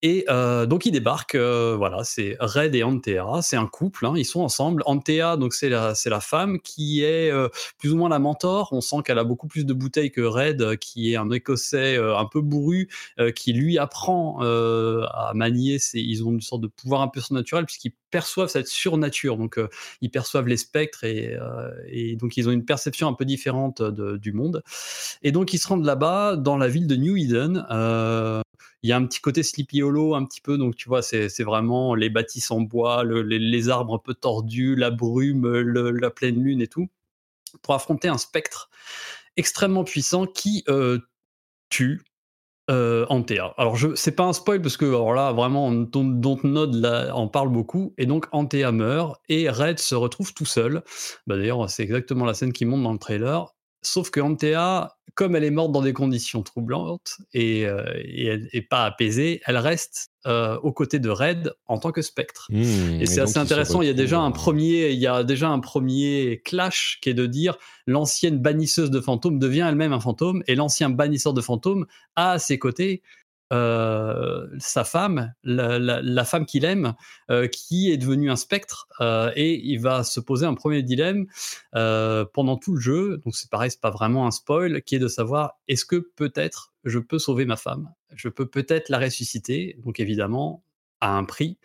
Et 0.02 0.24
euh, 0.30 0.64
donc 0.64 0.86
ils 0.86 0.92
débarquent, 0.92 1.34
euh, 1.34 1.74
voilà, 1.76 2.04
c'est 2.04 2.34
Red 2.40 2.74
et 2.74 2.82
Antea, 2.82 3.42
c'est 3.42 3.56
un 3.56 3.66
couple, 3.66 4.06
hein, 4.06 4.14
ils 4.16 4.24
sont 4.24 4.40
ensemble. 4.40 4.82
Antea, 4.86 5.36
donc 5.36 5.52
c'est 5.52 5.68
la, 5.68 5.94
c'est 5.94 6.08
la 6.08 6.20
femme 6.20 6.58
qui 6.60 7.02
est 7.02 7.30
euh, 7.30 7.48
plus 7.78 7.92
ou 7.92 7.96
moins 7.98 8.08
la 8.08 8.18
mentor. 8.18 8.70
On 8.72 8.80
sent 8.80 8.96
qu'elle 9.04 9.18
a 9.18 9.24
beaucoup 9.24 9.46
plus 9.46 9.66
de 9.66 9.74
bouteilles 9.74 10.10
que 10.10 10.22
Red, 10.22 10.78
qui 10.78 11.12
est 11.12 11.16
un 11.16 11.30
Écossais 11.30 11.98
euh, 11.98 12.16
un 12.16 12.24
peu 12.24 12.40
bourru, 12.40 12.88
euh, 13.18 13.30
qui 13.30 13.52
lui 13.52 13.76
apprend 13.76 14.38
euh, 14.40 15.04
à 15.12 15.32
manier. 15.34 15.78
Ses, 15.78 16.00
ils 16.00 16.24
ont 16.24 16.30
une 16.30 16.40
sorte 16.40 16.62
de 16.62 16.68
pouvoir 16.68 17.02
un 17.02 17.08
peu 17.08 17.20
surnaturel 17.20 17.66
puisqu'ils 17.66 17.92
perçoivent 18.10 18.48
cette 18.48 18.68
surnature. 18.68 19.36
Donc 19.36 19.60
ils 20.00 20.10
perçoivent 20.10 20.48
les 20.48 20.56
spectres 20.56 21.04
et, 21.04 21.36
et 21.86 22.16
donc 22.16 22.36
ils 22.38 22.48
ont 22.48 22.52
une 22.52 22.64
perception 22.64 23.06
un 23.06 23.12
peu 23.12 23.24
différente 23.26 23.82
de- 23.82 24.16
du 24.16 24.32
monde. 24.32 24.62
Et 25.22 25.30
donc 25.30 25.52
ils 25.52 25.58
se 25.58 25.68
rendent 25.68 25.84
là-bas 25.84 26.36
dans 26.36 26.56
la 26.56 26.68
ville 26.68 26.86
de 26.86 26.96
New 26.96 27.16
Eden. 27.16 27.66
Il 28.82 28.90
y 28.90 28.92
a 28.92 28.96
un 28.96 29.06
petit 29.06 29.20
côté 29.20 29.42
Sleepy 29.42 29.82
Hollow, 29.82 30.14
un 30.14 30.24
petit 30.24 30.40
peu, 30.40 30.58
donc 30.58 30.76
tu 30.76 30.88
vois, 30.88 31.02
c'est 31.02 31.42
vraiment 31.42 31.94
les 31.94 32.10
bâtisses 32.10 32.50
en 32.50 32.60
bois, 32.60 33.02
le- 33.04 33.22
les, 33.22 33.38
les 33.38 33.68
arbres 33.68 33.94
un 33.94 33.98
peu 33.98 34.14
tordus, 34.14 34.76
la 34.76 34.90
brume, 34.90 35.46
la 35.60 36.10
pleine 36.10 36.42
lune 36.42 36.60
et 36.62 36.66
tout, 36.68 36.88
pour 37.62 37.74
affronter 37.74 38.08
un 38.08 38.18
spectre 38.18 38.70
extrêmement 39.36 39.84
puissant 39.84 40.26
qui 40.26 40.64
euh, 40.68 40.98
tue 41.70 42.02
euh, 42.70 43.06
Antea. 43.08 43.54
Alors, 43.58 43.76
je, 43.76 43.94
c'est 43.96 44.12
pas 44.14 44.24
un 44.24 44.32
spoil 44.32 44.62
parce 44.62 44.76
que, 44.76 44.84
alors 44.84 45.14
là, 45.14 45.32
vraiment, 45.32 45.72
Don- 45.72 46.04
Dontnod 46.04 46.74
là, 46.74 47.14
en 47.14 47.28
parle 47.28 47.48
beaucoup, 47.50 47.94
et 47.98 48.06
donc 48.06 48.26
Antea 48.32 48.70
meurt, 48.72 49.20
et 49.28 49.48
Red 49.50 49.78
se 49.80 49.94
retrouve 49.96 50.34
tout 50.34 50.46
seul. 50.46 50.82
Bah, 51.26 51.36
D'ailleurs, 51.36 51.68
c'est 51.70 51.82
exactement 51.82 52.24
la 52.24 52.34
scène 52.34 52.52
qui 52.52 52.64
monte 52.66 52.82
dans 52.82 52.92
le 52.92 52.98
trailer. 52.98 53.54
Sauf 53.82 54.10
que 54.10 54.20
Antea, 54.20 54.96
comme 55.14 55.36
elle 55.36 55.44
est 55.44 55.50
morte 55.50 55.72
dans 55.72 55.82
des 55.82 55.92
conditions 55.92 56.42
troublantes 56.42 57.18
et, 57.32 57.66
euh, 57.66 57.84
et 57.96 58.26
elle 58.26 58.48
est 58.52 58.62
pas 58.62 58.84
apaisée, 58.84 59.40
elle 59.46 59.56
reste 59.56 60.10
euh, 60.26 60.58
aux 60.58 60.72
côtés 60.72 60.98
de 60.98 61.08
Red 61.08 61.54
en 61.66 61.78
tant 61.78 61.92
que 61.92 62.02
spectre. 62.02 62.46
Mmh, 62.50 63.00
Et 63.00 63.06
c'est 63.06 63.20
assez 63.20 63.38
intéressant. 63.38 63.80
Il 63.80 63.86
y 63.86 63.90
a 63.90 63.94
déjà 63.94 64.20
un 64.20 64.30
euh, 64.30 64.34
premier, 64.34 64.90
il 64.90 64.98
y 64.98 65.06
a 65.06 65.24
déjà 65.24 65.48
un 65.48 65.60
premier 65.60 66.42
clash 66.44 66.98
qui 67.00 67.08
est 67.08 67.14
de 67.14 67.24
dire 67.26 67.56
l'ancienne 67.86 68.38
bannisseuse 68.38 68.90
de 68.90 69.00
fantômes 69.00 69.38
devient 69.38 69.66
elle-même 69.66 69.94
un 69.94 70.00
fantôme 70.00 70.42
et 70.46 70.54
l'ancien 70.54 70.90
bannisseur 70.90 71.32
de 71.32 71.40
fantômes 71.40 71.86
a 72.16 72.32
à 72.32 72.38
ses 72.38 72.58
côtés 72.58 73.02
euh, 73.52 74.46
sa 74.58 74.84
femme, 74.84 75.34
la, 75.42 76.24
femme 76.24 76.46
qu'il 76.46 76.64
aime, 76.64 76.94
euh, 77.30 77.48
qui 77.48 77.90
est 77.90 77.96
devenue 77.96 78.30
un 78.30 78.36
spectre 78.36 78.86
euh, 79.00 79.32
et 79.34 79.60
il 79.64 79.78
va 79.78 80.04
se 80.04 80.20
poser 80.20 80.46
un 80.46 80.54
premier 80.54 80.82
dilemme 80.82 81.26
pendant 81.72 82.56
tout 82.56 82.74
le 82.74 82.80
jeu. 82.80 83.20
Donc 83.24 83.34
c'est 83.34 83.50
pareil, 83.50 83.70
c'est 83.70 83.80
pas 83.80 83.90
vraiment 83.90 84.26
un 84.26 84.30
spoil, 84.30 84.82
qui 84.82 84.96
est 84.96 85.00
de 85.00 85.08
savoir 85.08 85.58
est-ce 85.66 85.84
que 85.84 85.96
peut-être 85.96 86.72
je 86.84 86.98
peux 86.98 87.18
sauver 87.18 87.44
ma 87.44 87.56
femme, 87.56 87.92
je 88.14 88.28
peux 88.28 88.46
peut-être 88.46 88.88
la 88.88 88.98
ressusciter? 88.98 89.76
Donc 89.84 90.00
évidemment, 90.00 90.62
à 91.00 91.16
un 91.16 91.24
prix, 91.24 91.56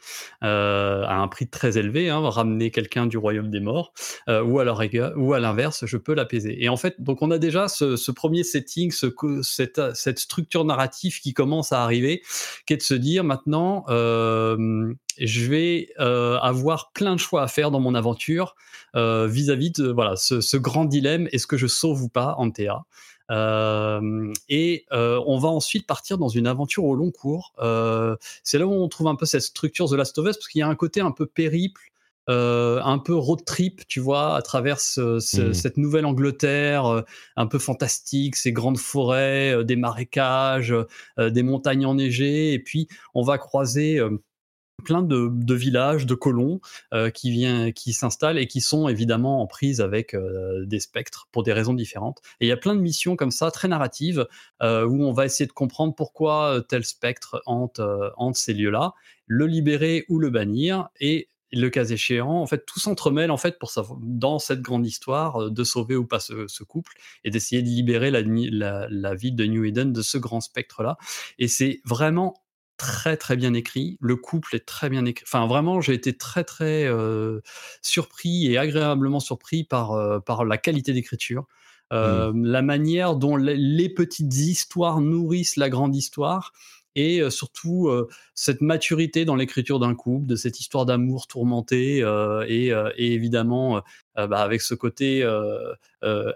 euh, 0.44 1.04
à 1.04 1.16
un 1.16 1.28
prix 1.28 1.48
très 1.48 1.78
élevé, 1.78 2.10
hein, 2.10 2.20
ramener 2.30 2.72
quelqu'un 2.72 3.06
du 3.06 3.18
royaume 3.18 3.50
des 3.50 3.60
morts, 3.60 3.94
euh, 4.30 4.42
ou 4.44 4.60
à 4.60 5.40
l'inverse, 5.40 5.86
je 5.86 5.98
peux 5.98 6.14
l'apaiser. 6.14 6.64
Et 6.64 6.70
en 6.70 6.78
fait, 6.78 7.02
donc 7.02 7.22
on 7.22 7.32
a 7.32 7.38
déjà 7.38 7.68
ce, 7.68 8.12
premier 8.12 8.44
setting, 8.44 8.92
ce, 8.92 9.08
cette, 9.44 10.20
structure 10.20 10.64
narrative 10.66 11.20
qui 11.20 11.34
commence 11.34 11.72
à 11.72 11.84
arriver, 11.84 12.22
qui 12.66 12.74
est 12.74 12.78
de 12.78 12.82
se 12.82 12.94
dire 12.94 13.24
maintenant, 13.24 13.86
euh, 13.90 14.94
je 15.20 15.46
vais 15.46 15.90
avoir 15.98 16.92
plein 16.94 17.16
de 17.16 17.20
choix 17.20 17.44
à 17.44 17.48
faire 17.48 17.72
dans 17.72 17.80
mon 17.80 17.96
aventure 17.96 18.56
vis-à-vis 18.94 19.72
de 19.72 19.88
voilà 19.90 20.16
ce, 20.16 20.40
ce 20.40 20.58
grand 20.58 20.86
dilemme 20.86 21.28
est-ce 21.32 21.48
que 21.48 21.58
je 21.58 21.68
sauve 21.68 22.04
ou 22.04 22.10
pas 22.10 22.36
Antea? 22.38 22.86
Et 23.30 24.86
on 24.92 25.38
va 25.38 25.50
ensuite 25.50 25.88
partir 25.88 26.18
dans 26.18 26.30
une 26.30 26.48
aventure 26.48 26.86
au 26.86 26.96
long 26.96 27.12
cours. 27.12 27.54
C'est 28.44 28.58
là 28.58 28.68
où 28.68 28.74
on 28.74 28.88
trouve 28.88 29.08
un 29.08 29.16
peu 29.16 29.26
cette 29.26 29.42
structure 29.42 29.90
The 29.90 29.94
Last 29.94 30.18
of 30.18 30.28
Us, 30.28 30.38
parce 30.38 30.48
qu'il 30.48 30.60
y 30.60 30.64
a 30.64 30.68
un 30.68 30.76
côté 30.76 31.02
un 31.02 31.12
peu 31.12 31.26
périple, 31.26 31.82
un 32.28 33.00
peu 33.04 33.14
road 33.14 33.46
trip, 33.46 33.88
tu 33.88 34.00
vois, 34.00 34.36
à 34.36 34.42
travers 34.42 34.78
mmh. 34.78 35.20
cette 35.20 35.78
nouvelle 35.78 36.06
Angleterre, 36.06 37.04
un 37.36 37.48
peu 37.48 37.60
fantastique, 37.60 38.36
ces 38.36 38.52
grandes 38.52 38.80
forêts, 38.80 39.64
des 39.64 39.76
marécages, 39.76 40.74
des 41.20 41.44
montagnes 41.44 41.86
enneigées, 41.86 42.54
et 42.54 42.60
puis 42.60 42.88
on 43.14 43.22
va 43.22 43.38
croiser 43.38 44.00
plein 44.86 45.02
de, 45.02 45.54
villages, 45.54 46.06
de 46.06 46.16
colons 46.16 46.62
euh, 46.94 47.10
qui, 47.10 47.32
vient, 47.32 47.74
qui 47.74 47.92
s'installent 47.92 48.38
et 48.38 48.48
qui 48.48 48.62
sont 48.62 48.88
évidemment 48.88 49.42
en 49.42 49.48
prise 49.48 49.82
avec 49.82 50.14
euh, 50.14 50.66
des 50.66 50.80
spectres 50.80 51.28
pour 51.34 51.44
des 51.44 51.52
raisons 51.52 51.74
différentes. 51.74 52.22
Et 52.40 52.46
il 52.46 52.50
y 52.50 52.54
a 52.54 52.58
plein 52.58 52.76
de 52.76 52.80
missions 52.80 53.18
comme 53.18 53.32
ça, 53.32 53.52
très 53.52 53.68
narratives, 53.68 54.26
euh, 54.62 54.86
où 54.86 55.04
on 55.04 55.12
va 55.12 55.26
essayer 55.26 55.48
de 55.48 55.52
comprendre 55.52 55.94
pourquoi 55.94 56.64
tel 56.70 56.86
spectre 56.86 57.42
hante, 57.46 57.82
hante 58.16 58.36
ces 58.36 58.54
lieux-là, 58.54 58.94
le 59.28 59.48
libérer 59.48 60.06
ou 60.08 60.20
le 60.20 60.30
bannir, 60.30 60.88
et 61.02 61.30
le 61.52 61.70
cas 61.70 61.86
échéant, 61.86 62.42
en 62.42 62.48
fait, 62.48 62.66
tout 62.66 62.80
s'entremêle 62.80 63.32
en 63.32 63.38
fait 63.38 63.58
pour 63.60 63.72
dans 64.02 64.40
cette 64.40 64.62
grande 64.62 64.86
histoire 64.86 65.50
de 65.50 65.64
sauver 65.64 65.96
ou 65.96 66.06
pas 66.06 66.20
ce, 66.20 66.64
couple 66.64 66.94
et 67.24 67.30
d'essayer 67.30 67.62
de 67.62 67.68
libérer 67.68 68.12
la, 68.12 68.22
la, 68.22 68.88
la, 68.90 69.16
ville 69.16 69.36
de 69.36 69.46
New 69.46 69.64
Eden 69.64 69.94
de 69.94 70.02
ce 70.02 70.18
grand 70.18 70.42
spectre-là. 70.42 70.98
Et 71.40 71.48
c'est 71.48 71.82
vraiment 71.86 72.45
très 72.78 73.18
très 73.18 73.36
bien 73.36 73.54
écrit. 73.54 73.98
Le 74.02 74.16
couple 74.16 74.56
est 74.56 74.66
très 74.66 74.90
bien 74.90 75.06
écrit. 75.06 75.26
Enfin, 75.28 75.48
vraiment, 75.48 75.82
j'ai 75.82 75.94
été 75.94 76.18
très 76.18 76.44
très 76.44 76.86
euh, 76.86 77.42
surpris 77.82 78.48
et 78.48 78.58
agréablement 78.58 79.20
surpris 79.20 79.64
par, 79.64 79.92
euh, 79.92 80.20
par 80.20 80.46
la 80.46 80.58
qualité 80.58 80.94
d'écriture. 80.94 81.46
Euh, 81.94 82.34
mmh. 82.34 82.46
La 82.46 82.62
manière 82.62 83.16
dont 83.16 83.36
les, 83.36 83.90
petites 83.90 84.36
histoires 84.36 85.02
nourrissent 85.02 85.56
la 85.56 85.70
grande 85.70 85.96
histoire 85.96 86.52
et 86.98 87.30
surtout 87.30 87.92
cette 88.36 88.62
maturité 88.62 89.26
dans 89.26 89.36
l'écriture 89.36 89.80
d'un 89.80 89.96
couple, 89.96 90.28
de 90.28 90.38
cette 90.38 90.62
histoire 90.62 90.86
d'amour 90.86 91.28
tourmenté 91.28 91.98
et, 92.48 92.68
et, 92.70 93.14
évidemment 93.14 93.84
bah, 94.16 94.40
avec 94.40 94.62
ce 94.62 94.74
côté 94.74 95.20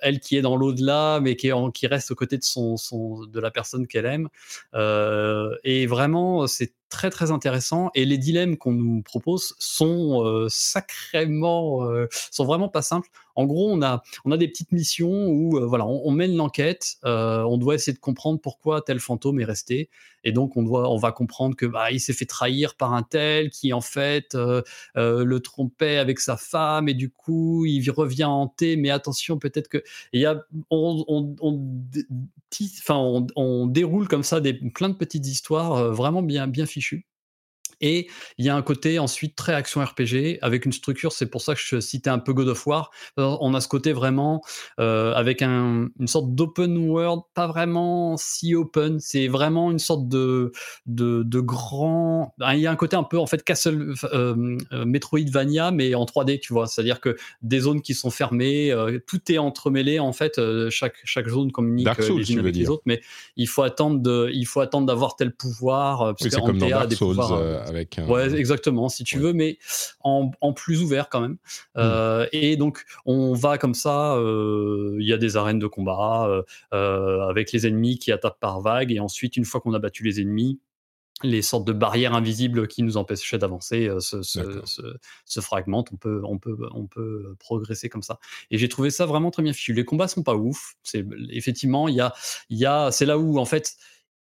elle 0.01 0.19
qui 0.19 0.37
est 0.37 0.41
dans 0.41 0.57
l'au-delà 0.57 1.19
mais 1.21 1.35
qui, 1.35 1.51
qui 1.73 1.87
reste 1.87 2.11
aux 2.11 2.15
côtés 2.15 2.37
de 2.37 3.39
la 3.39 3.51
personne 3.51 3.87
qu'elle 3.87 4.05
aime. 4.05 4.29
Et 5.63 5.85
vraiment 5.87 6.47
c'est 6.47 6.73
très 6.89 7.09
très 7.09 7.31
intéressant. 7.31 7.91
Et 7.95 8.05
les 8.05 8.17
dilemmes 8.17 8.57
qu'on 8.57 8.73
nous 8.73 9.01
propose 9.03 9.55
sont 9.59 10.25
euh, 10.25 10.47
sacrément 10.49 11.85
euh, 11.85 12.07
sont 12.31 12.45
vraiment 12.45 12.69
pas 12.69 12.81
simples. 12.81 13.09
En 13.35 13.45
gros, 13.45 13.71
on 13.71 13.81
a 13.81 14.03
on 14.25 14.31
a 14.31 14.37
des 14.37 14.47
petites 14.47 14.71
missions 14.73 15.27
où 15.27 15.57
euh, 15.57 15.65
voilà, 15.65 15.85
on, 15.85 16.11
mène 16.11 16.35
l'enquête, 16.35 16.97
on 17.03 17.57
doit 17.57 17.75
essayer 17.75 17.93
de 17.93 17.99
comprendre 17.99 18.39
pourquoi 18.41 18.81
tel 18.81 18.99
fantôme 18.99 19.39
est 19.39 19.45
resté. 19.45 19.89
Et 20.25 20.33
donc 20.33 20.57
on 20.57 20.63
doit 20.63 20.89
on 20.91 20.97
va 20.97 21.13
comprendre 21.13 21.55
que 21.55 21.65
bah 21.65 21.91
il 21.91 22.01
s'est 22.01 22.11
fait 22.11 22.25
trahir 22.25 22.75
par 22.75 22.93
un 22.93 23.03
tel 23.03 23.49
qui 23.49 23.71
en 23.71 23.79
fait 23.79 24.35
le 24.95 25.37
trompait 25.37 25.97
avec 25.97 26.19
sa 26.19 26.35
femme 26.35 26.89
et 26.89 26.93
du 26.93 27.09
coup 27.09 27.65
il 27.75 27.91
revient 27.91 28.25
hanté 28.25 28.75
mais 28.75 28.89
attention 28.89 29.39
peut-être 29.39 29.67
que 29.67 29.83
il 30.13 30.21
y 30.21 30.25
a 30.25 30.43
on, 30.69 31.65
déroule 33.67 34.07
comme 34.07 34.23
ça 34.23 34.41
des, 34.41 34.53
plein 34.53 34.89
de 34.89 34.95
petites 34.95 35.27
histoires 35.27 35.91
vraiment 35.91 36.23
bien, 36.23 36.47
bien 36.47 36.65
fichues. 36.65 37.05
Et 37.81 38.07
il 38.37 38.45
y 38.45 38.49
a 38.49 38.55
un 38.55 38.61
côté 38.61 38.99
ensuite 38.99 39.35
très 39.35 39.53
action 39.53 39.83
RPG 39.83 40.39
avec 40.41 40.65
une 40.65 40.71
structure. 40.71 41.11
C'est 41.11 41.27
pour 41.27 41.41
ça 41.41 41.55
que 41.55 41.61
je 41.63 41.79
citais 41.79 42.09
un 42.09 42.19
peu 42.19 42.33
God 42.33 42.49
of 42.49 42.65
War. 42.67 42.91
On 43.17 43.53
a 43.53 43.61
ce 43.61 43.67
côté 43.67 43.93
vraiment 43.93 44.41
euh, 44.79 45.13
avec 45.13 45.41
un, 45.41 45.87
une 45.99 46.07
sorte 46.07 46.33
d'open 46.35 46.77
world, 46.89 47.21
pas 47.33 47.47
vraiment 47.47 48.17
si 48.17 48.55
open. 48.55 48.99
C'est 48.99 49.27
vraiment 49.27 49.71
une 49.71 49.79
sorte 49.79 50.07
de, 50.07 50.51
de, 50.85 51.23
de, 51.23 51.39
grand. 51.39 52.33
Il 52.53 52.59
y 52.59 52.67
a 52.67 52.71
un 52.71 52.75
côté 52.75 52.95
un 52.95 53.03
peu 53.03 53.17
en 53.17 53.25
fait 53.25 53.43
Castle 53.43 53.93
euh, 54.13 54.57
euh 54.73 54.85
Metroidvania, 54.85 55.71
mais 55.71 55.95
en 55.95 56.05
3D, 56.05 56.39
tu 56.39 56.53
vois. 56.53 56.67
C'est-à-dire 56.67 56.99
que 56.99 57.15
des 57.41 57.59
zones 57.59 57.81
qui 57.81 57.93
sont 57.93 58.09
fermées, 58.09 58.71
euh, 58.71 58.99
tout 59.07 59.31
est 59.31 59.37
entremêlé 59.37 59.99
en 59.99 60.13
fait. 60.13 60.39
Chaque, 60.69 60.95
chaque 61.03 61.27
zone 61.27 61.51
communique 61.51 61.87
les 61.97 62.31
unes 62.31 62.39
avec 62.39 62.55
les 62.55 62.69
autres, 62.69 62.83
mais 62.85 63.01
il 63.35 63.47
faut 63.47 63.63
attendre 63.63 63.99
de, 63.99 64.29
il 64.33 64.45
faut 64.45 64.59
attendre 64.59 64.85
d'avoir 64.85 65.15
tel 65.15 65.33
pouvoir. 65.33 66.13
Oui, 66.21 66.29
c'est 66.31 66.41
comme 66.41 66.57
dans 66.57 66.69
Dark 66.69 66.91
Souls 66.93 67.17
avec 67.69 67.99
Ouais, 68.07 68.33
exactement, 68.35 68.89
si 68.89 69.03
tu 69.03 69.19
veux, 69.19 69.33
mais 69.33 69.57
en, 70.01 70.31
plus 70.53 70.81
ouvert 70.81 71.09
quand 71.09 71.21
même. 71.21 71.33
Hmm. 71.33 71.77
Euh, 71.77 72.27
et 72.31 72.57
donc, 72.57 72.85
on 73.05 73.33
va 73.33 73.57
comme 73.57 73.73
ça, 73.73 74.15
euh, 74.15 74.97
il 74.99 75.07
y 75.07 75.13
a 75.13 75.17
des 75.17 75.37
arènes 75.37 75.59
de 75.59 75.67
combat 75.67 76.43
euh, 76.73 77.29
avec 77.29 77.51
les 77.51 77.67
ennemis 77.67 77.99
qui 77.99 78.11
attaquent 78.11 78.39
par 78.39 78.61
vagues, 78.61 78.91
et 78.91 78.99
ensuite, 78.99 79.37
une 79.37 79.45
fois 79.45 79.61
qu'on 79.61 79.73
a 79.73 79.79
battu 79.79 80.03
les 80.03 80.19
ennemis, 80.19 80.59
les 81.21 81.41
sortes 81.41 81.65
de 81.65 81.73
barrières 81.73 82.13
invisibles 82.13 82.65
qui 82.67 82.81
nous 82.81 82.95
empêchaient 82.95 83.37
d'avancer 83.37 83.89
se, 83.99 84.21
se, 84.21 85.41
fragmentent. 85.41 85.91
On 85.91 85.97
peut, 85.97 86.21
on, 86.23 86.37
peut, 86.37 86.55
on 86.73 86.87
peut 86.87 87.35
progresser 87.39 87.89
comme 87.89 88.03
ça. 88.03 88.19
Et 88.51 88.57
j'ai 88.57 88.69
trouvé 88.69 88.89
ça 88.89 89.05
vraiment 89.05 89.29
très 89.29 89.43
bien 89.43 89.51
fichu. 89.51 89.73
Les 89.73 89.83
combats 89.83 90.07
sont 90.07 90.23
pas 90.23 90.35
ouf. 90.35 90.75
C'est 90.81 91.05
effectivement, 91.29 91.89
il 91.89 91.95
y 91.95 91.99
a, 91.99 92.13
y 92.49 92.65
a, 92.65 92.89
c'est 92.91 93.05
là 93.05 93.17
où 93.17 93.37
en 93.37 93.43
fait 93.43 93.75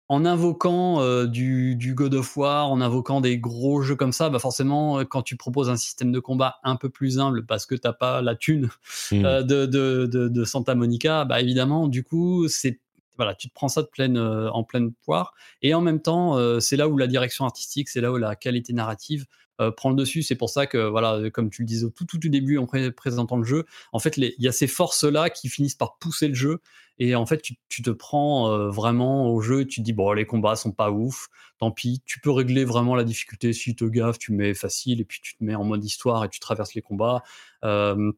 en 0.09 0.25
invoquant 0.25 1.01
euh, 1.01 1.27
du, 1.27 1.75
du, 1.75 1.95
God 1.95 2.15
of 2.15 2.37
War, 2.37 2.71
en 2.71 2.81
invoquant 2.81 3.21
des 3.21 3.39
gros 3.39 3.83
jeux 3.83 3.97
comme 3.97 4.13
ça, 4.13 4.31
bah 4.31 4.39
forcément, 4.39 5.01
euh, 5.01 5.05
quand 5.05 5.23
tu 5.23 5.37
proposes 5.37 5.69
un 5.69 5.77
système 5.77 6.13
de 6.13 6.21
combat 6.21 6.57
un 6.63 6.77
peu 6.77 6.89
plus 6.89 7.19
humble 7.19 7.45
parce 7.45 7.67
que 7.67 7.75
t'as 7.75 7.93
pas 7.93 8.23
la 8.23 8.37
thune 8.37 8.69
mmh. 9.11 9.25
euh, 9.25 9.43
de, 9.43 9.67
de, 9.67 10.07
de, 10.07 10.29
de, 10.29 10.45
Santa 10.45 10.75
Monica, 10.75 11.25
bah 11.25 11.41
évidemment, 11.41 11.89
du 11.89 12.05
coup, 12.05 12.47
c'est 12.49 12.81
voilà, 13.17 13.35
tu 13.35 13.49
te 13.49 13.55
prends 13.55 13.69
ça 13.69 13.81
de 13.81 13.87
pleine, 13.87 14.19
en 14.19 14.63
pleine 14.63 14.93
poire. 14.93 15.33
Et 15.63 15.73
en 15.73 15.81
même 15.81 16.03
temps, 16.03 16.39
c'est 16.61 16.77
là 16.77 16.87
où 16.87 16.99
la 16.99 17.07
direction 17.07 17.47
artistique, 17.47 17.89
c'est 17.89 18.03
là 18.03 18.13
où 18.13 18.19
la 18.19 18.37
qualité 18.37 18.75
narrative 18.75 19.25
prend 19.77 19.91
le 19.91 19.97
dessus. 19.97 20.23
C'est 20.23 20.35
pour 20.35 20.51
ça 20.51 20.67
que, 20.67 20.89
voilà, 20.89 21.31
comme 21.31 21.51
tu 21.51 21.63
le 21.63 21.67
disais 21.67 21.85
au 21.85 21.91
tout, 21.91 22.05
tout, 22.05 22.19
tout 22.19 22.29
début 22.29 22.59
en 22.59 22.67
présentant 22.67 23.37
le 23.37 23.45
jeu, 23.45 23.65
en 23.93 23.99
fait, 23.99 24.17
il 24.17 24.35
y 24.39 24.49
a 24.49 24.53
ces 24.53 24.67
forces-là 24.67 25.31
qui 25.31 25.49
finissent 25.49 25.75
par 25.75 25.99
pousser 25.99 26.29
le 26.29 26.35
jeu 26.35 26.61
et 26.99 27.15
en 27.15 27.27
fait, 27.27 27.43
tu, 27.69 27.83
te 27.83 27.91
prends 27.91 28.51
euh, 28.51 28.71
vraiment 28.71 29.31
au 29.31 29.41
jeu, 29.41 29.67
tu 29.67 29.81
te 29.81 29.85
dis, 29.85 29.93
bon, 29.93 30.13
les 30.13 30.25
combats 30.25 30.57
sont 30.57 30.73
pas 30.73 30.91
ouf, 30.91 31.29
tant 31.59 31.71
pis, 31.71 32.03
tu 32.07 32.21
peux 32.21 32.31
régler 32.31 32.65
vraiment 32.65 32.95
la 32.95 33.05
difficulté. 33.05 33.53
Si 33.53 33.75
tu 33.75 33.77
te 33.77 33.85
gaffes, 33.85 34.19
tu 34.19 34.33
mets 34.33 34.55
facile, 34.55 35.01
et 35.01 35.05
puis 35.05 35.21
tu 35.23 35.37
te 35.37 35.45
mets 35.45 35.55
en 35.55 35.65
mode 35.65 35.85
histoire 35.85 36.25
et 36.25 36.29
tu 36.31 36.41
traverses 36.41 36.75
les 36.75 36.81
combats. 36.81 37.23
Euh, 37.65 38.13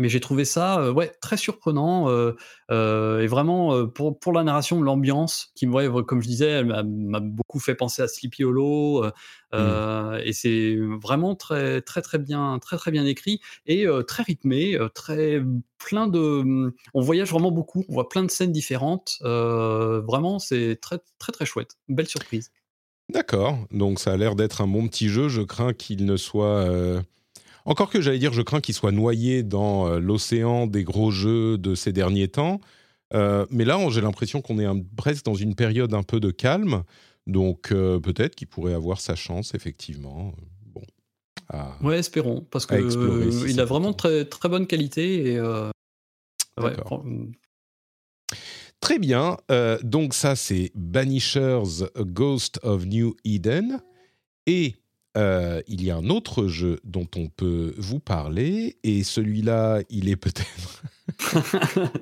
mais 0.00 0.08
j'ai 0.08 0.20
trouvé 0.20 0.44
ça 0.44 0.80
euh, 0.80 0.92
ouais 0.92 1.12
très 1.20 1.36
surprenant 1.36 2.08
euh, 2.08 2.32
euh, 2.70 3.20
et 3.20 3.26
vraiment 3.26 3.86
pour, 3.86 4.18
pour 4.18 4.32
la 4.32 4.42
narration 4.42 4.80
l'ambiance 4.80 5.52
qui 5.54 5.66
me 5.66 6.02
comme 6.02 6.22
je 6.22 6.28
disais 6.28 6.48
elle 6.48 6.66
m'a 6.66 7.20
beaucoup 7.20 7.60
fait 7.60 7.74
penser 7.74 8.02
à 8.02 8.08
Sleepy 8.08 8.44
Hollow 8.44 9.04
mmh. 9.52 10.18
et 10.24 10.32
c'est 10.32 10.76
vraiment 11.02 11.34
très 11.36 11.82
très 11.82 12.00
très 12.02 12.18
bien 12.18 12.58
très 12.60 12.76
très 12.76 12.90
bien 12.90 13.04
écrit 13.04 13.40
et 13.66 13.86
très 14.06 14.22
rythmé 14.22 14.78
très 14.94 15.42
plein 15.78 16.06
de 16.06 16.42
mmh, 16.42 16.72
on 16.94 17.00
voyage 17.00 17.30
vraiment 17.30 17.50
beaucoup 17.52 17.84
on 17.88 17.92
voit 17.92 18.08
plein 18.08 18.22
de 18.22 18.30
scènes 18.30 18.52
différentes 18.52 19.18
vraiment 19.22 20.38
c'est 20.38 20.78
très 20.80 20.98
très 21.18 21.32
très 21.32 21.44
chouette 21.44 21.76
belle 21.88 22.08
surprise 22.08 22.50
d'accord 23.10 23.58
donc 23.70 24.00
ça 24.00 24.12
a 24.12 24.16
l'air 24.16 24.34
d'être 24.34 24.62
un 24.62 24.66
bon 24.66 24.88
petit 24.88 25.08
jeu 25.08 25.28
je 25.28 25.42
crains 25.42 25.74
qu'il 25.74 26.06
ne 26.06 26.16
soit 26.16 27.02
encore 27.70 27.88
que 27.88 28.00
j'allais 28.00 28.18
dire, 28.18 28.32
je 28.32 28.42
crains 28.42 28.60
qu'il 28.60 28.74
soit 28.74 28.90
noyé 28.90 29.44
dans 29.44 29.86
euh, 29.86 30.00
l'océan 30.00 30.66
des 30.66 30.82
gros 30.82 31.12
jeux 31.12 31.56
de 31.56 31.76
ces 31.76 31.92
derniers 31.92 32.26
temps. 32.26 32.60
Euh, 33.14 33.46
mais 33.48 33.64
là, 33.64 33.78
j'ai 33.90 34.00
l'impression 34.00 34.42
qu'on 34.42 34.58
est 34.58 34.84
presque 34.96 35.24
dans 35.24 35.34
une 35.34 35.54
période 35.54 35.94
un 35.94 36.02
peu 36.02 36.18
de 36.18 36.32
calme. 36.32 36.82
Donc 37.28 37.70
euh, 37.70 38.00
peut-être 38.00 38.34
qu'il 38.34 38.48
pourrait 38.48 38.74
avoir 38.74 39.00
sa 39.00 39.14
chance, 39.14 39.54
effectivement. 39.54 40.34
Bon. 40.66 40.82
ouais, 41.82 41.98
espérons. 41.98 42.44
Parce 42.50 42.66
qu'il 42.66 42.88
il 43.48 43.60
a 43.60 43.64
vraiment 43.64 43.92
très, 43.92 44.24
très 44.24 44.48
bonne 44.48 44.66
qualité. 44.66 45.34
Et, 45.34 45.40
Très 48.80 48.98
bien. 48.98 49.36
donc 49.82 50.14
ça, 50.14 50.34
c'est 50.34 50.72
Banishers 50.74 51.86
Ghost 51.98 52.58
of 52.62 52.84
New 52.86 53.14
Eden. 53.24 53.80
Et 54.46 54.74
euh, 55.16 55.60
il 55.66 55.84
y 55.84 55.90
a 55.90 55.96
un 55.96 56.08
autre 56.10 56.46
jeu 56.46 56.80
dont 56.84 57.08
on 57.16 57.28
peut 57.28 57.74
vous 57.76 58.00
parler, 58.00 58.78
et 58.82 59.02
celui-là, 59.02 59.82
il 59.90 60.08
est 60.08 60.16
peut-être... 60.16 60.82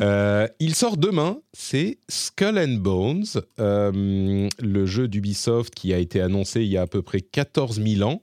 Euh, 0.00 0.46
il 0.60 0.74
sort 0.74 0.98
demain, 0.98 1.40
c'est 1.54 1.98
Skull 2.08 2.58
and 2.58 2.80
Bones, 2.80 3.24
euh, 3.58 4.48
le 4.60 4.86
jeu 4.86 5.08
d'Ubisoft 5.08 5.74
qui 5.74 5.94
a 5.94 5.98
été 5.98 6.20
annoncé 6.20 6.60
il 6.60 6.68
y 6.68 6.76
a 6.76 6.82
à 6.82 6.86
peu 6.86 7.00
près 7.00 7.22
14 7.22 7.80
000 7.82 8.08
ans 8.08 8.22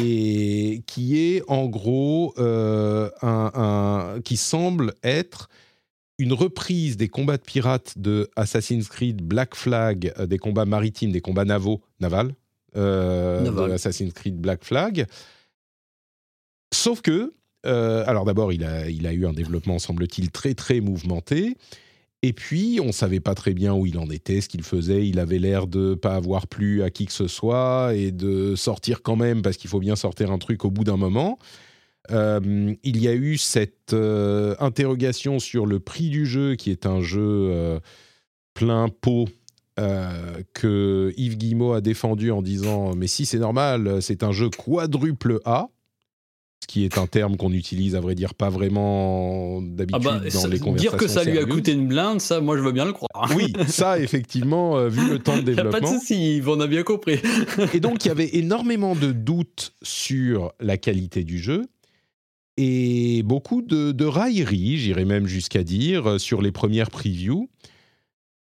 et 0.00 0.82
qui 0.86 1.18
est 1.18 1.42
en 1.48 1.66
gros 1.66 2.34
euh, 2.38 3.10
un, 3.22 4.20
qui 4.24 4.36
semble 4.36 4.94
être 5.02 5.48
une 6.18 6.32
reprise 6.32 6.96
des 6.96 7.08
combats 7.08 7.36
de 7.36 7.42
pirates 7.42 7.98
de 7.98 8.28
Assassin's 8.36 8.88
Creed 8.88 9.22
Black 9.22 9.54
Flag, 9.54 10.12
des 10.26 10.38
combats 10.38 10.64
maritimes, 10.64 11.12
des 11.12 11.20
combats 11.20 11.44
navaux, 11.44 11.82
navals, 12.00 12.34
de 12.74 13.70
Assassin's 13.72 14.12
Creed 14.12 14.36
Black 14.36 14.64
Flag. 14.64 15.06
Sauf 16.72 17.00
que 17.00 17.34
euh, 17.66 18.04
alors 18.06 18.24
d'abord, 18.24 18.52
il 18.52 18.64
a, 18.64 18.88
il 18.88 19.06
a 19.06 19.12
eu 19.12 19.26
un 19.26 19.32
développement, 19.32 19.78
semble-t-il, 19.78 20.30
très 20.30 20.54
très 20.54 20.80
mouvementé. 20.80 21.56
Et 22.22 22.32
puis, 22.32 22.78
on 22.82 22.86
ne 22.86 22.92
savait 22.92 23.20
pas 23.20 23.34
très 23.34 23.52
bien 23.54 23.74
où 23.74 23.86
il 23.86 23.98
en 23.98 24.08
était, 24.10 24.40
ce 24.40 24.48
qu'il 24.48 24.62
faisait. 24.62 25.06
Il 25.06 25.18
avait 25.18 25.38
l'air 25.38 25.66
de 25.66 25.94
pas 25.94 26.14
avoir 26.14 26.46
plu 26.46 26.82
à 26.82 26.90
qui 26.90 27.06
que 27.06 27.12
ce 27.12 27.28
soit 27.28 27.94
et 27.94 28.10
de 28.10 28.54
sortir 28.56 29.02
quand 29.02 29.16
même, 29.16 29.42
parce 29.42 29.56
qu'il 29.56 29.68
faut 29.68 29.80
bien 29.80 29.96
sortir 29.96 30.32
un 30.32 30.38
truc 30.38 30.64
au 30.64 30.70
bout 30.70 30.84
d'un 30.84 30.96
moment. 30.96 31.38
Euh, 32.10 32.74
il 32.82 33.02
y 33.02 33.08
a 33.08 33.14
eu 33.14 33.36
cette 33.36 33.92
euh, 33.92 34.54
interrogation 34.60 35.38
sur 35.38 35.66
le 35.66 35.80
prix 35.80 36.08
du 36.10 36.26
jeu, 36.26 36.54
qui 36.54 36.70
est 36.70 36.86
un 36.86 37.00
jeu 37.00 37.80
plein 38.54 38.88
pot 38.88 39.26
que 39.76 41.12
Yves 41.16 41.36
Guillemot 41.36 41.74
a 41.74 41.80
défendu 41.80 42.30
en 42.30 42.42
disant 42.42 42.94
Mais 42.94 43.06
si 43.06 43.26
c'est 43.26 43.38
normal, 43.38 44.00
c'est 44.00 44.22
un 44.22 44.32
jeu 44.32 44.48
quadruple 44.48 45.40
A 45.44 45.68
ce 46.66 46.66
qui 46.66 46.84
est 46.84 46.98
un 46.98 47.06
terme 47.06 47.36
qu'on 47.36 47.52
utilise, 47.52 47.94
à 47.94 48.00
vrai 48.00 48.14
dire, 48.14 48.34
pas 48.34 48.48
vraiment 48.48 49.60
d'habitude 49.62 50.02
ah 50.08 50.18
bah, 50.18 50.30
dans 50.32 50.46
les 50.48 50.58
conversations. 50.58 50.72
Dire 50.74 50.96
que 50.96 51.06
ça 51.06 51.22
lui 51.22 51.38
a 51.38 51.44
coûté 51.44 51.72
une 51.72 51.86
blinde, 51.86 52.20
ça, 52.20 52.40
moi, 52.40 52.56
je 52.56 52.62
veux 52.62 52.72
bien 52.72 52.86
le 52.86 52.92
croire. 52.92 53.30
Oui, 53.36 53.52
ça, 53.68 53.98
effectivement, 53.98 54.76
euh, 54.76 54.88
vu 54.88 55.08
le 55.08 55.18
temps 55.18 55.36
de 55.36 55.42
développement. 55.42 55.70
pas 55.70 55.80
de 55.80 55.86
souci, 55.86 56.42
on 56.46 56.60
a 56.60 56.66
bien 56.66 56.82
compris. 56.82 57.20
et 57.74 57.80
donc, 57.80 58.04
il 58.04 58.08
y 58.08 58.10
avait 58.10 58.36
énormément 58.36 58.94
de 58.94 59.12
doutes 59.12 59.74
sur 59.82 60.52
la 60.60 60.76
qualité 60.76 61.24
du 61.24 61.38
jeu 61.38 61.66
et 62.56 63.22
beaucoup 63.22 63.62
de, 63.62 64.04
railleries, 64.04 64.78
j'irais 64.78 65.04
même 65.04 65.26
jusqu'à 65.26 65.62
dire, 65.62 66.10
euh, 66.10 66.18
sur 66.18 66.42
les 66.42 66.52
premières 66.52 66.90
previews. 66.90 67.48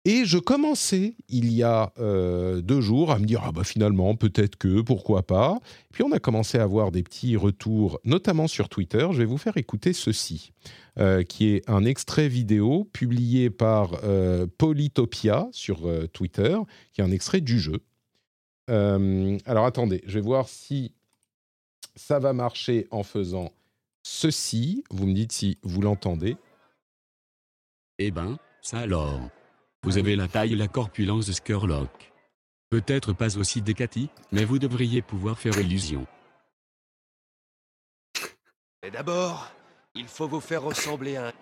Et 0.05 0.25
je 0.25 0.37
commençais, 0.37 1.15
il 1.29 1.53
y 1.53 1.63
a 1.63 1.93
euh, 1.97 2.61
deux 2.61 2.81
jours, 2.81 3.11
à 3.11 3.19
me 3.19 3.25
dire, 3.25 3.41
ah 3.45 3.53
bah 3.53 3.63
finalement, 3.63 4.15
peut-être 4.15 4.57
que, 4.57 4.81
pourquoi 4.81 5.23
pas. 5.23 5.59
Puis 5.93 6.03
on 6.03 6.11
a 6.11 6.19
commencé 6.19 6.57
à 6.57 6.63
avoir 6.63 6.91
des 6.91 7.03
petits 7.03 7.37
retours, 7.37 8.01
notamment 8.03 8.49
sur 8.49 8.67
Twitter. 8.67 9.07
Je 9.11 9.19
vais 9.19 9.25
vous 9.25 9.37
faire 9.37 9.55
écouter 9.55 9.93
ceci, 9.93 10.51
euh, 10.99 11.23
qui 11.23 11.53
est 11.53 11.69
un 11.69 11.85
extrait 11.85 12.27
vidéo 12.27 12.83
publié 12.91 13.49
par 13.49 13.91
euh, 14.03 14.45
Polytopia 14.57 15.47
sur 15.53 15.89
Twitter, 16.11 16.57
qui 16.91 16.99
est 16.99 17.05
un 17.05 17.11
extrait 17.11 17.39
du 17.39 17.59
jeu. 17.59 17.79
alors 18.67 19.65
attendez, 19.65 20.01
je 20.05 20.15
vais 20.15 20.25
voir 20.25 20.49
si 20.49 20.91
ça 21.95 22.19
va 22.19 22.33
marcher 22.33 22.87
en 22.91 23.03
faisant 23.03 23.53
ceci. 24.03 24.83
Vous 24.91 25.07
me 25.07 25.13
dites 25.13 25.31
si 25.31 25.57
vous 25.63 25.81
l'entendez. 25.81 26.37
Eh 27.97 28.11
ben, 28.11 28.37
ça 28.61 28.79
alors. 28.79 29.19
Vous 29.83 29.97
avez 29.97 30.15
la 30.15 30.27
taille 30.27 30.53
et 30.53 30.55
la 30.55 30.67
corpulence 30.67 31.27
de 31.27 31.31
Skurlock. 31.33 32.11
Peut-être 32.69 33.13
pas 33.13 33.37
aussi 33.37 33.61
décati, 33.61 34.09
mais 34.31 34.45
vous 34.45 34.59
devriez 34.59 35.01
pouvoir 35.01 35.37
faire 35.37 35.57
illusion. 35.59 36.07
Et 38.81 38.91
d'abord, 38.91 39.51
il 39.95 40.07
faut 40.07 40.27
vous 40.27 40.39
faire 40.39 40.63
ressembler 40.63 41.17
à 41.17 41.27
un... 41.27 41.33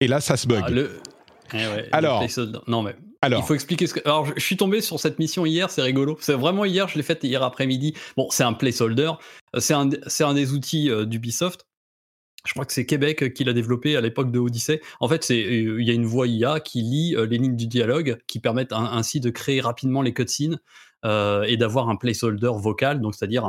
Et 0.00 0.06
là, 0.06 0.20
ça 0.20 0.36
se 0.36 0.46
bug. 0.46 1.00
Ah, 1.50 1.56
eh 1.56 1.88
alors, 1.92 2.24
non 2.66 2.82
mais 2.82 2.96
alors, 3.24 3.42
il 3.42 3.46
faut 3.46 3.54
expliquer 3.54 3.86
ce 3.86 3.94
que. 3.94 4.00
Alors, 4.04 4.26
je 4.36 4.44
suis 4.44 4.56
tombé 4.56 4.80
sur 4.80 5.00
cette 5.00 5.18
mission 5.18 5.46
hier, 5.46 5.70
c'est 5.70 5.82
rigolo. 5.82 6.16
C'est 6.20 6.34
vraiment 6.34 6.64
hier, 6.64 6.88
je 6.88 6.96
l'ai 6.96 7.02
faite 7.02 7.24
hier 7.24 7.42
après-midi. 7.42 7.94
Bon, 8.16 8.28
c'est 8.30 8.44
un 8.44 8.52
placeholder, 8.52 9.12
c'est 9.58 9.74
un, 9.74 9.88
c'est 10.06 10.24
un 10.24 10.34
des 10.34 10.52
outils 10.52 10.90
euh, 10.90 11.04
d'Ubisoft 11.04 11.66
je 12.44 12.52
crois 12.52 12.64
que 12.64 12.72
c'est 12.72 12.86
Québec 12.86 13.32
qui 13.32 13.44
l'a 13.44 13.52
développé 13.52 13.96
à 13.96 14.00
l'époque 14.00 14.30
de 14.30 14.38
Odyssey. 14.38 14.80
En 15.00 15.08
fait, 15.08 15.24
c'est 15.24 15.42
euh, 15.42 15.80
il 15.80 15.86
y 15.86 15.90
a 15.90 15.94
une 15.94 16.04
voix 16.04 16.26
IA 16.26 16.60
qui 16.60 16.82
lit 16.82 17.14
euh, 17.16 17.26
les 17.26 17.38
lignes 17.38 17.56
du 17.56 17.66
dialogue, 17.66 18.18
qui 18.26 18.38
permettent 18.38 18.72
ainsi 18.72 19.20
de 19.20 19.30
créer 19.30 19.60
rapidement 19.60 20.02
les 20.02 20.12
cutscenes 20.12 20.54
euh, 20.54 20.58
et 21.04 21.56
d'avoir 21.56 21.88
un 21.88 21.96
placeholder 21.96 22.50
vocal, 22.56 23.00
donc 23.00 23.14
c'est-à-dire 23.14 23.44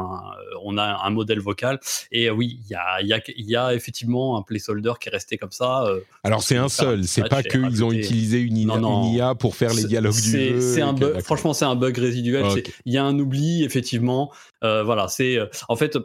on 0.63 0.77
a 0.77 1.01
un 1.03 1.09
modèle 1.09 1.39
vocal. 1.39 1.79
Et 2.11 2.29
oui, 2.29 2.59
il 2.65 2.71
y 2.71 2.75
a, 2.75 3.01
y, 3.01 3.13
a, 3.13 3.21
y 3.37 3.55
a, 3.55 3.73
effectivement 3.73 4.37
un 4.37 4.41
placeholder 4.41 4.93
qui 4.99 5.09
est 5.09 5.11
resté 5.11 5.37
comme 5.37 5.51
ça. 5.51 5.85
Alors 6.23 6.43
c'est 6.43 6.57
un 6.57 6.69
seul, 6.69 7.05
c'est 7.05 7.27
pas 7.29 7.43
qu'ils 7.43 7.83
ont 7.83 7.91
utilisé 7.91 8.39
une, 8.39 8.57
IA 8.57 9.35
pour 9.35 9.55
faire 9.55 9.73
les 9.73 9.85
dialogues 9.85 10.13
du 10.13 10.51
jeu. 10.51 10.81
Un 10.81 11.19
franchement, 11.21 11.53
c'est 11.53 11.65
un 11.65 11.75
bug 11.75 11.97
résiduel. 11.97 12.45
Il 12.85 12.93
y 12.93 12.97
a 12.97 13.03
un 13.03 13.17
oubli, 13.17 13.63
effectivement. 13.63 14.31
voilà, 14.61 15.07
c'est 15.07 15.39
en 15.69 15.75
fait 15.75 15.97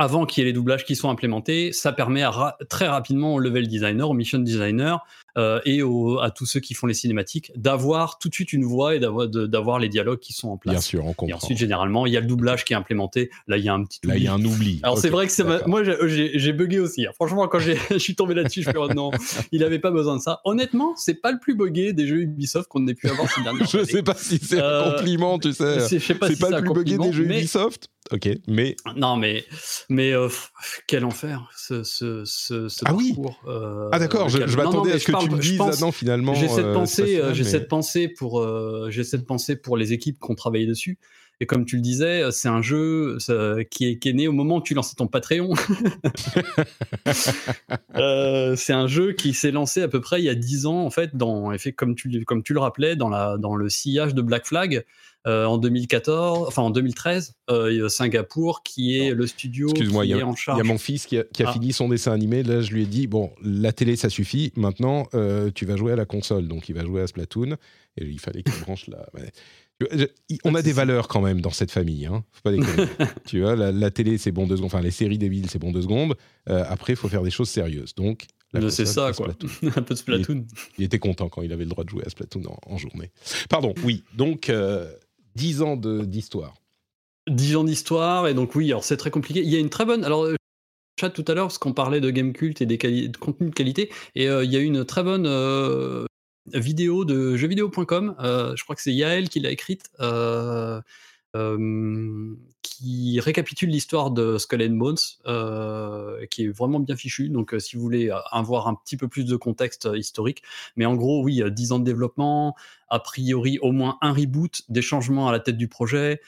avant 0.00 0.24
qu'il 0.24 0.40
y 0.40 0.46
ait 0.46 0.48
les 0.48 0.54
doublages 0.54 0.86
qui 0.86 0.96
soient 0.96 1.10
implémentés, 1.10 1.72
ça 1.72 1.92
permet 1.92 2.22
à 2.22 2.56
très 2.70 2.88
rapidement 2.88 3.34
au 3.34 3.38
level 3.38 3.68
designer, 3.68 4.08
au 4.08 4.14
mission 4.14 4.38
designer 4.38 5.04
euh, 5.36 5.60
et 5.66 5.82
à 6.22 6.30
tous 6.30 6.46
ceux 6.46 6.58
qui 6.58 6.72
font 6.72 6.86
les 6.86 6.94
cinématiques 6.94 7.52
d'avoir 7.54 8.18
tout 8.18 8.30
de 8.30 8.34
suite 8.34 8.54
une 8.54 8.64
voix 8.64 8.94
et 8.94 8.98
d'avoir 8.98 9.78
les 9.78 9.90
dialogues 9.90 10.18
qui 10.18 10.32
sont 10.32 10.48
en 10.48 10.56
place. 10.56 10.72
Bien 10.72 10.80
sûr, 10.80 11.04
on 11.04 11.12
comprend. 11.12 11.28
Et 11.28 11.34
ensuite, 11.34 11.58
généralement, 11.58 12.06
il 12.06 12.14
y 12.14 12.16
a 12.16 12.20
le 12.20 12.26
doublage 12.26 12.64
qui 12.64 12.72
est 12.72 12.76
implémenté. 12.76 13.28
Là, 13.46 13.58
il 13.58 13.64
y 13.64 13.68
a 13.68 13.74
un 13.74 13.84
petit 13.84 14.00
oubli. 14.02 14.08
Là, 14.08 14.16
il 14.16 14.24
y 14.24 14.28
a 14.28 14.32
un 14.32 14.42
oubli. 14.42 14.80
Alors, 14.82 14.96
c'est 14.96 15.10
vrai 15.10 15.26
que 15.26 15.68
moi, 15.68 15.82
j'ai 15.84 16.52
bugué 16.54 16.78
aussi. 16.78 17.04
Hein. 17.04 17.10
Franchement, 17.16 17.46
quand 17.46 17.58
je 17.90 17.98
suis 17.98 18.14
tombé 18.14 18.32
là-dessus, 18.32 18.62
je 18.62 18.70
me 18.70 18.72
suis 18.72 18.88
dit, 18.88 18.96
non, 18.96 19.10
il 19.52 19.60
n'avait 19.60 19.80
pas 19.80 19.90
besoin 19.90 20.16
de 20.16 20.22
ça. 20.22 20.40
Honnêtement, 20.46 20.94
c'est 20.96 21.20
pas 21.20 21.30
le 21.30 21.38
plus 21.38 21.54
bugué 21.54 21.92
des 21.92 22.06
jeux 22.06 22.22
Ubisoft 22.22 22.68
qu'on 22.68 22.86
ait 22.86 22.94
pu 22.94 23.06
avoir 23.06 23.30
ces 23.30 23.42
dernières 23.42 23.62
années. 23.74 23.84
je 23.84 23.90
sais 23.90 24.02
pas 24.02 24.14
si 24.14 24.38
c'est 24.38 24.60
un 24.60 24.64
euh, 24.64 24.96
compliment, 24.96 25.38
tu 25.38 25.52
sais. 25.52 25.80
Je 25.90 25.98
sais 25.98 26.14
pas 26.14 26.30
si 26.30 26.38
pas 26.38 26.48
le 26.48 26.62
plus 26.62 26.72
bugué 26.72 26.96
des 26.96 27.12
jeux 27.12 27.24
Ubisoft 27.24 27.90
ok, 28.12 28.28
mais 28.48 28.76
non, 28.96 29.16
mais 29.16 29.44
mais 29.88 30.12
euh, 30.12 30.28
quel 30.86 31.04
enfer 31.04 31.48
ce 31.56 31.82
ce 31.82 32.24
ce, 32.24 32.68
ah 32.84 32.94
oui 32.94 33.14
euh, 33.46 33.88
ah 33.92 33.98
d'accord, 33.98 34.28
je, 34.28 34.38
m'attendais 34.56 34.92
à 34.92 34.98
ce 34.98 35.04
que 35.04 35.24
tu 35.24 35.30
me 35.30 35.38
dises 35.38 35.60
ah 35.60 35.70
non 35.80 35.92
finalement. 35.92 36.34
J'ai 36.34 36.48
cette 36.48 36.64
euh, 36.64 36.74
pensée, 36.74 37.20
j'ai 37.32 37.44
cette 37.44 37.68
pensée 37.68 38.08
pour 38.08 38.44
j'ai 38.90 39.04
cette 39.04 39.26
pensée 39.26 39.56
pour 39.56 39.76
les 39.76 39.92
équipes 39.92 40.18
qui 40.20 40.30
ont 40.30 40.34
travaillé 40.34 40.66
dessus. 40.66 40.98
Et 41.40 41.46
comme 41.46 41.64
tu 41.64 41.76
le 41.76 41.82
disais, 41.82 42.30
c'est 42.30 42.48
un 42.48 42.60
jeu 42.60 43.16
qui, 43.70 43.86
est, 43.86 43.98
qui, 43.98 44.08
est, 44.08 44.12
né 44.12 44.28
au 44.28 44.32
moment 44.32 44.56
où 44.56 44.62
tu 44.62 44.74
lançais 44.74 44.94
ton 44.94 45.06
Patreon. 45.06 45.54
c'est 48.56 48.74
un 48.74 48.86
jeu 48.86 49.12
qui 49.12 49.32
s'est 49.32 49.50
lancé 49.50 49.82
à 49.82 49.88
peu 49.88 50.00
près 50.00 50.20
il 50.20 50.24
y 50.24 50.28
a 50.28 50.34
10 50.34 50.66
ans, 50.66 50.84
en 50.84 50.90
fait, 50.90 51.16
dans, 51.16 51.52
comme, 51.76 51.94
tu, 51.94 52.24
comme 52.24 52.42
tu 52.42 52.52
le 52.52 52.60
rappelais, 52.60 52.94
dans, 52.94 53.08
la, 53.08 53.38
dans 53.38 53.56
le 53.56 53.70
sillage 53.70 54.14
de 54.14 54.22
Black 54.22 54.46
Flag. 54.46 54.84
Euh, 55.26 55.44
en 55.44 55.58
2014, 55.58 56.48
enfin 56.48 56.62
en 56.62 56.70
2013, 56.70 57.34
euh, 57.50 57.90
Singapour, 57.90 58.62
qui 58.62 58.96
est 58.96 59.12
le 59.12 59.26
studio 59.26 59.70
qui 59.70 59.82
est 59.82 60.22
en 60.22 60.34
charge. 60.34 60.58
Il 60.58 60.64
y 60.64 60.66
a 60.66 60.72
mon 60.72 60.78
fils 60.78 61.04
qui 61.04 61.18
a, 61.18 61.24
ah. 61.40 61.52
fini 61.52 61.74
son 61.74 61.90
dessin 61.90 62.12
animé. 62.12 62.42
Là, 62.42 62.62
je 62.62 62.72
lui 62.72 62.84
ai 62.84 62.86
dit 62.86 63.06
bon, 63.06 63.30
la 63.42 63.74
télé, 63.74 63.96
ça 63.96 64.08
suffit. 64.08 64.50
Maintenant, 64.56 65.08
euh, 65.12 65.50
tu 65.54 65.66
vas 65.66 65.76
jouer 65.76 65.92
à 65.92 65.96
la 65.96 66.06
console. 66.06 66.48
Donc, 66.48 66.70
il 66.70 66.74
va 66.74 66.86
jouer 66.86 67.02
à 67.02 67.06
Splatoon. 67.06 67.58
Et 67.98 68.06
il 68.06 68.18
fallait 68.18 68.42
qu'il 68.42 68.58
branche 68.62 68.86
la. 68.86 69.10
On 70.44 70.54
a 70.54 70.62
des 70.62 70.72
valeurs 70.72 71.08
quand 71.08 71.20
même 71.20 71.40
dans 71.40 71.50
cette 71.50 71.70
famille, 71.70 72.06
hein. 72.06 72.24
Faut 72.32 72.42
pas 72.42 72.52
déconner. 72.52 72.88
tu 73.26 73.40
vois, 73.40 73.56
la, 73.56 73.90
télé 73.90 74.18
c'est 74.18 74.32
bon 74.32 74.46
deux 74.46 74.56
secondes, 74.56 74.66
enfin 74.66 74.82
les 74.82 74.90
séries 74.90 75.18
débiles 75.18 75.48
c'est 75.48 75.58
bon 75.58 75.72
deux 75.72 75.82
secondes. 75.82 76.14
après, 76.46 76.92
il 76.92 76.96
faut 76.96 77.08
faire 77.08 77.22
des 77.22 77.30
choses 77.30 77.48
sérieuses. 77.48 77.94
Donc, 77.94 78.26
c'est 78.68 78.86
ça, 78.86 79.12
quoi. 79.12 79.28
un 79.76 79.82
peu 79.82 79.94
de 79.94 79.98
Splatoon. 79.98 80.44
Il, 80.78 80.84
était 80.84 80.98
content 80.98 81.28
quand 81.28 81.42
il 81.42 81.52
avait 81.52 81.64
le 81.64 81.70
droit 81.70 81.84
de 81.84 81.88
jouer 81.88 82.02
à 82.04 82.10
Splatoon 82.10 82.42
en, 82.66 82.76
journée. 82.78 83.10
Pardon, 83.48 83.74
oui. 83.84 84.02
Donc, 84.14 84.50
10 85.36 85.62
ans 85.62 85.76
d'histoire. 85.76 86.60
10 87.28 87.56
ans 87.56 87.64
d'histoire, 87.64 88.28
et 88.28 88.34
donc 88.34 88.54
oui, 88.54 88.70
alors 88.70 88.84
c'est 88.84 88.96
très 88.96 89.10
compliqué. 89.10 89.40
Il 89.42 89.50
y 89.50 89.56
a 89.56 89.58
une 89.58 89.70
très 89.70 89.84
bonne. 89.84 90.04
Alors, 90.04 90.24
euh, 90.24 90.36
chat 90.98 91.10
tout 91.10 91.24
à 91.28 91.34
l'heure, 91.34 91.46
parce 91.46 91.58
qu'on 91.58 91.72
parlait 91.72 92.00
de 92.00 92.10
game 92.10 92.32
cult 92.32 92.60
et 92.60 92.66
des 92.66 92.76
de 92.76 93.16
contenu 93.16 93.50
de 93.50 93.54
qualité, 93.54 93.90
et 94.14 94.28
euh, 94.28 94.44
il 94.44 94.52
y 94.52 94.56
a 94.56 94.60
une 94.60 94.84
très 94.84 95.02
bonne 95.02 95.26
euh, 95.26 96.04
vidéo 96.54 97.04
de 97.04 97.36
jeuxvideo.com, 97.36 98.16
je 98.18 98.62
crois 98.62 98.76
que 98.76 98.82
c'est 98.82 98.92
Yael 98.92 99.28
qui 99.28 99.40
l'a 99.40 99.50
écrite, 99.50 99.90
qui 102.62 103.20
récapitule 103.20 103.70
l'histoire 103.70 104.10
de 104.10 104.36
Skull 104.38 104.62
and 104.62 104.76
Bones, 104.76 104.96
qui 106.30 106.44
est 106.44 106.48
vraiment 106.48 106.80
bien 106.80 106.96
fichu. 106.96 107.28
Donc, 107.28 107.54
si 107.58 107.76
vous 107.76 107.82
voulez 107.82 108.10
avoir 108.30 108.68
un 108.68 108.74
petit 108.74 108.96
peu 108.96 109.08
plus 109.08 109.24
de 109.24 109.36
contexte 109.36 109.88
historique, 109.94 110.42
mais 110.76 110.86
en 110.86 110.96
gros, 110.96 111.22
oui, 111.22 111.42
10 111.48 111.72
ans 111.72 111.78
de 111.78 111.84
développement, 111.84 112.56
a 112.88 112.98
priori 112.98 113.58
au 113.60 113.72
moins 113.72 113.98
un 114.00 114.12
reboot, 114.12 114.62
des 114.68 114.82
changements 114.82 115.28
à 115.28 115.32
la 115.32 115.40
tête 115.40 115.56
du 115.56 115.68
projet, 115.68 116.20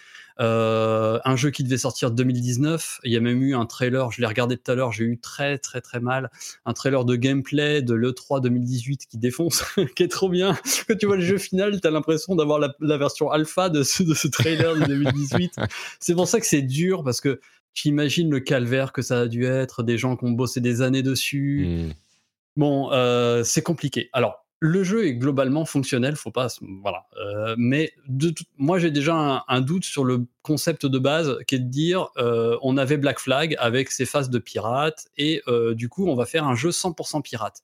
euh, 0.42 1.18
un 1.24 1.36
jeu 1.36 1.50
qui 1.50 1.64
devait 1.64 1.78
sortir 1.78 2.10
2019. 2.10 3.00
Il 3.04 3.12
y 3.12 3.16
a 3.16 3.20
même 3.20 3.42
eu 3.42 3.54
un 3.54 3.64
trailer, 3.64 4.10
je 4.10 4.20
l'ai 4.20 4.26
regardé 4.26 4.56
tout 4.56 4.70
à 4.70 4.74
l'heure, 4.74 4.92
j'ai 4.92 5.04
eu 5.04 5.18
très 5.18 5.56
très 5.58 5.80
très 5.80 6.00
mal, 6.00 6.30
un 6.66 6.72
trailer 6.72 7.04
de 7.04 7.16
gameplay 7.16 7.80
de 7.80 7.94
l'E3 7.94 8.42
2018 8.42 9.06
qui 9.06 9.18
défonce, 9.18 9.64
qui 9.96 10.02
est 10.02 10.08
trop 10.08 10.28
bien. 10.28 10.58
Quand 10.88 10.96
tu 10.98 11.06
vois 11.06 11.16
le 11.16 11.22
jeu 11.22 11.38
final, 11.38 11.80
tu 11.80 11.86
as 11.86 11.90
l'impression 11.90 12.34
d'avoir 12.34 12.58
la, 12.58 12.96
version 12.98 13.30
alpha 13.30 13.68
de 13.68 13.82
ce, 13.82 14.02
de 14.02 14.14
ce 14.14 14.28
trailer 14.28 14.74
de 14.74 14.84
2018. 14.84 15.56
c'est 16.00 16.14
pour 16.14 16.28
ça 16.28 16.40
que 16.40 16.46
c'est 16.46 16.62
dur 16.62 17.04
parce 17.04 17.20
que 17.20 17.40
tu 17.72 17.88
imagines 17.88 18.30
le 18.30 18.40
calvaire 18.40 18.92
que 18.92 19.00
ça 19.00 19.20
a 19.20 19.26
dû 19.28 19.46
être, 19.46 19.82
des 19.82 19.96
gens 19.96 20.16
qui 20.16 20.26
ont 20.26 20.32
bossé 20.32 20.60
des 20.60 20.82
années 20.82 21.02
dessus. 21.02 21.66
Hmm 21.66 21.92
Bon, 22.56 22.92
euh, 22.92 23.44
c'est 23.44 23.62
compliqué. 23.62 24.10
Alors, 24.12 24.41
le 24.64 24.84
jeu 24.84 25.06
est 25.06 25.14
globalement 25.14 25.64
fonctionnel, 25.64 26.14
faut 26.14 26.30
pas, 26.30 26.46
voilà. 26.82 27.06
Euh, 27.20 27.56
mais 27.58 27.92
de 28.06 28.30
tout, 28.30 28.44
moi 28.58 28.78
j'ai 28.78 28.92
déjà 28.92 29.12
un, 29.14 29.42
un, 29.48 29.60
doute 29.60 29.84
sur 29.84 30.04
le 30.04 30.26
concept 30.42 30.86
de 30.86 30.98
base, 31.00 31.36
qui 31.48 31.56
est 31.56 31.58
de 31.58 31.68
dire, 31.68 32.10
euh, 32.16 32.56
on 32.62 32.76
avait 32.76 32.96
Black 32.96 33.18
Flag 33.18 33.56
avec 33.58 33.90
ses 33.90 34.04
phases 34.06 34.30
de 34.30 34.38
pirates 34.38 35.08
et 35.16 35.42
euh, 35.48 35.74
du 35.74 35.88
coup 35.88 36.06
on 36.06 36.14
va 36.14 36.26
faire 36.26 36.44
un 36.44 36.54
jeu 36.54 36.70
100% 36.70 37.22
pirate. 37.22 37.62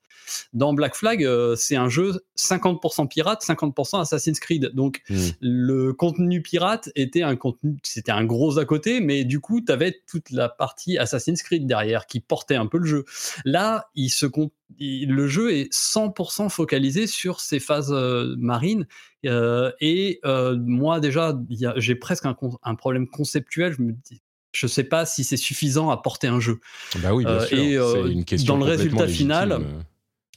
Dans 0.52 0.74
Black 0.74 0.96
Flag, 0.96 1.24
euh, 1.24 1.54
c'est 1.54 1.76
un 1.76 1.88
jeu 1.88 2.20
50% 2.36 3.06
pirate, 3.06 3.44
50% 3.44 4.00
Assassin's 4.00 4.40
Creed. 4.40 4.72
Donc 4.74 5.02
Mm. 5.08 5.16
le 5.40 5.92
contenu 5.92 6.42
pirate 6.42 6.90
était 6.96 7.22
un 7.22 7.36
contenu, 7.36 7.76
c'était 7.84 8.12
un 8.12 8.24
gros 8.24 8.58
à 8.58 8.64
côté, 8.64 9.00
mais 9.00 9.24
du 9.24 9.38
coup 9.38 9.60
tu 9.60 9.70
avais 9.70 10.00
toute 10.10 10.32
la 10.32 10.48
partie 10.48 10.98
Assassin's 10.98 11.42
Creed 11.44 11.66
derrière 11.66 12.06
qui 12.06 12.18
portait 12.18 12.56
un 12.56 12.66
peu 12.66 12.78
le 12.78 12.86
jeu. 12.86 13.04
Là, 13.44 13.88
il 13.94 14.08
se 14.10 14.26
con- 14.26 14.50
il- 14.78 15.10
le 15.10 15.28
jeu 15.28 15.52
est 15.52 15.72
100% 15.72 16.48
focalisé 16.48 17.06
sur 17.06 17.40
ces 17.40 17.60
phases 17.60 17.92
euh, 17.92 18.34
marines. 18.38 18.86
Euh, 19.26 19.72
et 19.80 20.20
euh, 20.24 20.56
moi, 20.58 21.00
déjà, 21.00 21.38
j'ai 21.76 21.94
presque 21.94 22.26
un, 22.26 22.74
problème 22.74 23.08
conceptuel. 23.08 23.72
Je 23.72 23.82
me 23.82 23.92
dis, 23.92 24.22
je 24.52 24.66
sais 24.66 24.84
pas 24.84 25.06
si 25.06 25.24
c'est 25.24 25.36
suffisant 25.36 25.90
à 25.90 25.96
porter 25.96 26.28
un 26.28 26.40
jeu. 26.40 26.60
Bah 27.02 27.14
oui, 27.14 27.24
bien 27.24 27.40
sûr. 27.40 27.58
et, 28.06 28.12
une 28.12 28.24
question 28.24 28.54
dans 28.54 28.64
le 28.64 28.70
résultat 28.70 29.08
final. 29.08 29.60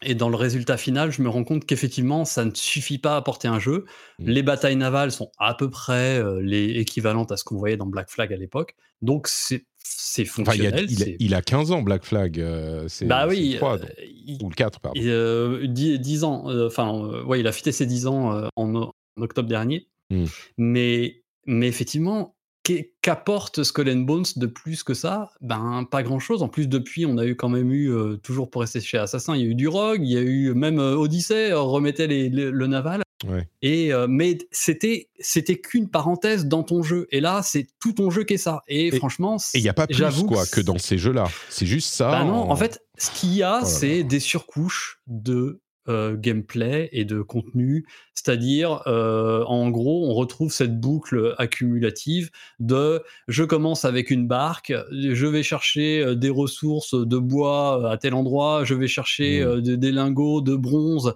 Et 0.04 0.16
dans 0.16 0.30
le 0.30 0.36
résultat 0.36 0.78
final, 0.78 1.12
je 1.12 1.22
me 1.22 1.30
rends 1.30 1.44
compte 1.44 1.66
qu'effectivement, 1.66 2.26
ça 2.26 2.44
ne 2.44 2.52
suffit 2.54 2.98
pas 2.98 3.16
à 3.16 3.22
porter 3.22 3.48
un 3.48 3.60
jeu. 3.60 3.86
Mm. 4.20 4.30
Les 4.30 4.44
batailles 4.44 4.76
navales 4.76 5.12
sont 5.12 5.32
à 5.38 5.54
peu 5.54 5.70
près 5.70 6.18
euh, 6.18 6.42
les 6.42 6.80
équivalentes 6.80 7.32
à 7.32 7.38
ce 7.38 7.44
qu'on 7.44 7.58
voyait 7.58 7.78
dans 7.78 7.86
Black 7.86 8.10
Flag 8.10 8.34
à 8.34 8.36
l'époque. 8.36 8.76
Donc, 9.04 9.28
c'est 9.28 9.66
c'est 9.98 10.24
Enfin, 10.40 10.54
il, 10.56 10.66
a, 10.66 10.72
fonctionnel. 10.72 10.86
il, 10.90 11.16
il 11.20 11.36
a 11.36 11.42
15 11.42 11.72
ans, 11.72 11.82
Black 11.82 12.04
Flag. 12.06 12.40
euh, 12.40 12.86
c'est 12.88 13.06
bah 13.06 13.28
oui, 13.28 13.52
le 13.54 13.58
3, 13.58 13.76
euh, 13.76 13.78
donc. 13.80 13.90
il- 14.26 14.40
ou 14.44 14.50
le 14.50 14.56
4, 14.56 14.80
pardon. 14.80 15.00
Et, 15.00 15.08
euh, 15.08 15.68
10, 15.68 16.00
10 16.00 16.24
ans, 16.24 16.50
euh, 16.50 16.68
enfin, 16.68 16.94
euh, 16.96 17.24
ouais, 17.24 17.40
il 17.40 17.48
a 17.48 17.52
fêté 17.52 17.72
ses 17.72 17.86
10 17.86 18.08
ans 18.08 18.34
euh, 18.36 18.48
en, 18.56 18.74
en 18.76 18.92
octobre 19.18 19.50
dernier. 19.50 19.88
Mm. 20.10 20.26
Mais, 20.58 21.24
mais 21.46 21.68
effectivement, 21.68 22.36
qu'apporte 23.02 23.64
Skull 23.64 23.90
and 23.90 24.02
Bones 24.02 24.26
de 24.36 24.46
plus 24.46 24.84
que 24.84 24.94
ça? 24.94 25.32
Ben, 25.42 25.86
pas 25.90 26.04
grand 26.04 26.20
chose. 26.20 26.44
En 26.44 26.48
plus, 26.48 26.68
depuis, 26.68 27.06
on 27.06 27.18
a 27.18 27.26
eu 27.26 27.36
quand 27.36 27.50
même 27.50 27.72
eu, 27.72 27.92
euh, 27.92 28.18
toujours 28.18 28.50
pour 28.50 28.62
rester 28.62 28.80
chez 28.82 28.98
Assassin, 28.98 29.36
il 29.36 29.42
y 29.42 29.46
a 29.46 29.48
eu 29.48 29.56
du 29.56 29.68
Rogue, 29.68 30.02
il 30.02 30.12
y 30.12 30.18
a 30.18 30.22
eu 30.22 30.54
même 30.54 30.80
euh, 30.80 30.96
Odyssey, 30.96 31.52
euh, 31.52 31.60
remettait 31.62 32.08
les- 32.08 32.30
les- 32.30 32.52
le 32.52 32.68
naval. 32.68 33.02
Ouais. 33.28 33.48
Et, 33.62 33.94
euh, 33.94 34.08
mais 34.10 34.38
c'était, 34.52 35.10
c'était 35.20 35.60
qu'une 35.62 35.88
parenthèse 35.90 36.46
dans 36.48 36.64
ton 36.64 36.82
jeu. 36.82 37.08
Et 37.12 37.20
là, 37.22 37.42
c'est 37.44 37.68
tout 37.80 37.94
ton 37.94 38.10
jeu 38.10 38.24
qui 38.24 38.34
est 38.34 38.38
ça. 38.38 38.62
Et, 38.68 38.88
Et- 38.88 38.92
franchement, 38.98 39.38
Et 39.54 39.60
il 39.60 39.62
n'y 39.64 39.70
a 39.70 39.74
pas 39.74 39.86
plus 39.88 39.96
quoi, 40.28 40.44
que 40.48 40.60
dans 40.62 40.80
ces 40.80 40.98
jeux-là. 40.98 41.28
C'est 41.50 41.68
juste 41.68 41.94
ça. 41.94 42.10
bah 42.10 42.24
non, 42.24 42.50
en 42.50 42.56
fait, 42.56 42.82
ce 42.98 43.12
qu'il 43.12 43.34
y 43.36 43.44
a, 43.44 43.60
Oh 43.62 43.66
c'est 43.66 44.04
des 44.04 44.20
surcouches 44.20 45.02
de 45.08 45.62
euh, 45.90 46.16
gameplay 46.18 46.90
et 46.92 47.06
de 47.06 47.22
contenu. 47.22 47.86
C'est-à-dire, 48.14 48.84
euh, 48.88 49.44
en 49.46 49.70
gros, 49.72 50.08
on 50.10 50.14
retrouve 50.14 50.52
cette 50.52 50.80
boucle 50.80 51.34
accumulative 51.40 52.30
de 52.60 53.02
je 53.28 53.44
commence 53.44 53.84
avec 53.86 54.12
une 54.12 54.28
barque, 54.28 54.74
je 54.92 55.26
vais 55.26 55.42
chercher 55.44 56.02
euh, 56.04 56.16
des 56.16 56.30
ressources 56.30 56.94
de 56.94 57.18
bois 57.18 57.90
à 57.92 57.98
tel 57.98 58.14
endroit, 58.14 58.64
je 58.64 58.76
vais 58.76 58.88
chercher 58.88 59.42
Mm. 59.44 59.48
euh, 59.48 59.62
des, 59.62 59.78
des 59.78 59.92
lingots 59.92 60.42
de 60.42 60.56
bronze, 60.56 61.14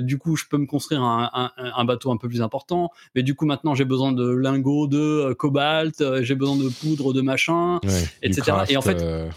du 0.00 0.18
coup, 0.18 0.36
je 0.36 0.44
peux 0.50 0.56
me 0.58 0.66
construire 0.66 1.02
un, 1.02 1.30
un- 1.34 1.50
un 1.56 1.84
bateau 1.84 2.10
un 2.10 2.16
peu 2.16 2.28
plus 2.28 2.40
important, 2.42 2.90
mais 3.14 3.22
du 3.22 3.34
coup, 3.34 3.46
maintenant, 3.46 3.74
j'ai 3.74 3.84
besoin 3.84 4.12
de 4.12 4.28
lingots 4.28 4.86
de 4.86 5.32
cobalt, 5.34 6.02
j'ai 6.22 6.34
besoin 6.34 6.56
de 6.56 6.68
poudre 6.68 7.12
de 7.12 7.20
machin 7.20 7.78
Ouais, 7.84 8.04
etc. 8.22 8.56
Et 8.68 8.76
en 8.76 8.82
fait, 8.82 9.02
euh, 9.02 9.28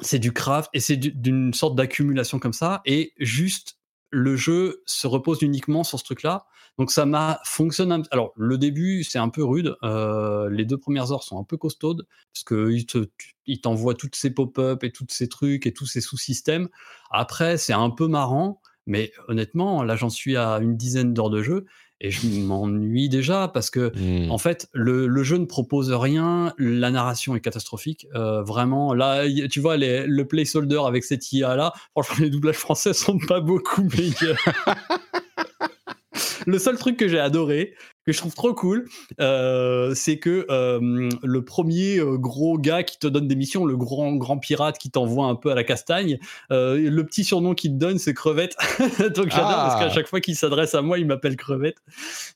c'est 0.00 0.18
du 0.18 0.32
craft 0.32 0.68
et 0.74 0.80
c'est 0.80 0.96
du- 0.96 1.10
d'une 1.12 1.54
sorte 1.54 1.74
d'accumulation 1.74 2.38
comme 2.38 2.52
ça 2.52 2.82
et 2.84 3.12
juste 3.18 3.75
le 4.10 4.36
jeu 4.36 4.82
se 4.86 5.06
repose 5.06 5.42
uniquement 5.42 5.84
sur 5.84 5.98
ce 5.98 6.04
truc 6.04 6.22
là 6.22 6.46
donc 6.78 6.90
ça 6.90 7.06
m'a 7.06 7.40
fonctionné 7.44 8.02
alors 8.10 8.32
le 8.36 8.58
début 8.58 9.02
c'est 9.04 9.18
un 9.18 9.28
peu 9.28 9.42
rude 9.44 9.76
euh, 9.82 10.48
les 10.50 10.64
deux 10.64 10.78
premières 10.78 11.12
heures 11.12 11.22
sont 11.24 11.38
un 11.40 11.44
peu 11.44 11.56
costaudes 11.56 12.06
parce 12.32 12.44
que 12.44 12.70
il 12.70 12.86
te 12.86 13.08
tu- 13.18 13.34
il 13.46 13.60
t'envoie 13.60 13.94
toutes 13.94 14.16
ces 14.16 14.30
pop-up 14.30 14.84
et 14.84 14.90
tous 14.92 15.06
ces 15.08 15.28
trucs 15.28 15.66
et 15.66 15.72
tous 15.72 15.86
ces 15.86 16.00
sous-systèmes. 16.00 16.68
Après 17.10 17.56
c'est 17.58 17.72
un 17.72 17.90
peu 17.90 18.06
marrant 18.08 18.60
mais 18.86 19.12
honnêtement 19.28 19.82
là 19.82 19.96
j'en 19.96 20.10
suis 20.10 20.36
à 20.36 20.56
une 20.58 20.76
dizaine 20.76 21.12
d'heures 21.14 21.30
de 21.30 21.42
jeu 21.42 21.66
et 22.00 22.10
je 22.10 22.26
m'ennuie 22.40 23.08
déjà 23.08 23.48
parce 23.48 23.70
que 23.70 23.92
hmm. 23.96 24.30
en 24.30 24.38
fait, 24.38 24.68
le, 24.72 25.06
le 25.06 25.22
jeu 25.22 25.38
ne 25.38 25.46
propose 25.46 25.92
rien, 25.92 26.52
la 26.58 26.90
narration 26.90 27.34
est 27.34 27.40
catastrophique. 27.40 28.06
Euh, 28.14 28.42
vraiment, 28.42 28.94
là, 28.94 29.26
y- 29.26 29.48
tu 29.48 29.60
vois, 29.60 29.76
les- 29.76 30.06
le 30.06 30.26
placeholder 30.26 30.80
avec 30.86 31.04
cette 31.04 31.32
IA-là, 31.32 31.72
franchement, 31.92 32.16
les 32.20 32.30
doublages 32.30 32.56
français 32.56 32.92
sont 32.92 33.18
pas 33.18 33.40
beaucoup 33.40 33.82
meilleurs. 33.82 34.44
le 36.46 36.58
seul 36.58 36.76
truc 36.76 36.96
que 36.96 37.08
j'ai 37.08 37.18
adoré, 37.18 37.74
que 38.06 38.12
je 38.12 38.18
trouve 38.18 38.34
trop 38.34 38.54
cool, 38.54 38.88
euh, 39.20 39.92
c'est 39.94 40.18
que 40.18 40.46
euh, 40.48 41.08
le 41.22 41.44
premier 41.44 41.98
euh, 41.98 42.16
gros 42.16 42.56
gars 42.56 42.84
qui 42.84 42.98
te 42.98 43.06
donne 43.08 43.26
des 43.26 43.34
missions, 43.34 43.64
le 43.64 43.76
grand 43.76 44.14
grand 44.14 44.38
pirate 44.38 44.78
qui 44.78 44.90
t'envoie 44.90 45.26
un 45.26 45.34
peu 45.34 45.50
à 45.50 45.54
la 45.56 45.64
castagne, 45.64 46.18
euh, 46.52 46.88
le 46.88 47.04
petit 47.04 47.24
surnom 47.24 47.54
qu'il 47.54 47.72
te 47.72 47.76
donne, 47.78 47.98
c'est 47.98 48.14
Crevette. 48.14 48.56
Donc 49.16 49.30
j'adore 49.30 49.46
Ah. 49.50 49.68
parce 49.68 49.80
qu'à 49.84 49.90
chaque 49.90 50.06
fois 50.06 50.20
qu'il 50.20 50.36
s'adresse 50.36 50.74
à 50.76 50.82
moi, 50.82 50.98
il 50.98 51.06
m'appelle 51.06 51.36
Crevette. 51.36 51.78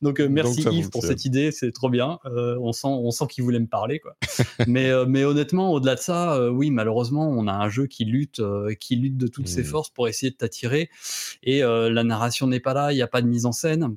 Donc 0.03 0.19
merci 0.19 0.63
Yves 0.63 0.91
pour 0.91 1.05
cette 1.05 1.25
idée, 1.25 1.53
c'est 1.53 1.71
trop 1.73 1.89
bien. 1.89 2.19
On 2.25 2.73
sent 2.73 2.89
on 2.89 3.11
sent 3.13 3.27
qu'il 3.29 3.45
voulait 3.45 3.61
me 3.61 3.67
parler 3.69 4.01
quoi. 4.01 4.17
mais 4.67 4.91
mais 5.07 5.25
honnêtement, 5.25 5.73
au-delà 5.73 5.95
de 5.95 6.01
ça, 6.01 6.51
oui, 6.51 6.71
malheureusement, 6.71 7.29
on 7.31 7.47
a 7.47 7.53
un 7.53 7.69
jeu 7.69 7.87
qui 7.87 8.05
lutte 8.05 8.43
qui 8.81 8.97
lutte 8.97 9.17
de 9.17 9.29
toutes 9.29 9.47
ses 9.49 9.61
Mm. 9.63 9.65
forces 9.67 9.91
pour 9.91 10.09
essayer 10.09 10.31
de 10.33 10.37
t'attirer 10.37 10.91
et 11.45 11.61
la 11.61 12.03
narration 12.05 12.47
n'est 12.49 12.61
pas 12.61 12.75
là, 12.75 12.93
il 12.93 12.97
n'y 12.97 13.03
a 13.03 13.07
pas 13.07 13.23
de 13.23 13.29
mise 13.29 13.47
en 13.47 13.53
scène. 13.53 13.95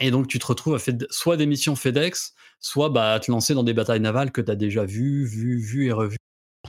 Et 0.00 0.10
donc, 0.10 0.28
tu 0.28 0.38
te 0.38 0.46
retrouves 0.46 0.74
à 0.74 0.78
faire 0.78 0.94
soit 1.10 1.36
des 1.36 1.46
missions 1.46 1.76
FedEx, 1.76 2.34
soit 2.58 2.88
bah, 2.88 3.12
à 3.12 3.20
te 3.20 3.30
lancer 3.30 3.54
dans 3.54 3.62
des 3.62 3.74
batailles 3.74 4.00
navales 4.00 4.32
que 4.32 4.40
tu 4.40 4.50
as 4.50 4.56
déjà 4.56 4.84
vues, 4.84 5.24
vues, 5.24 5.58
vues 5.58 5.86
et 5.86 5.92
revues. 5.92 6.16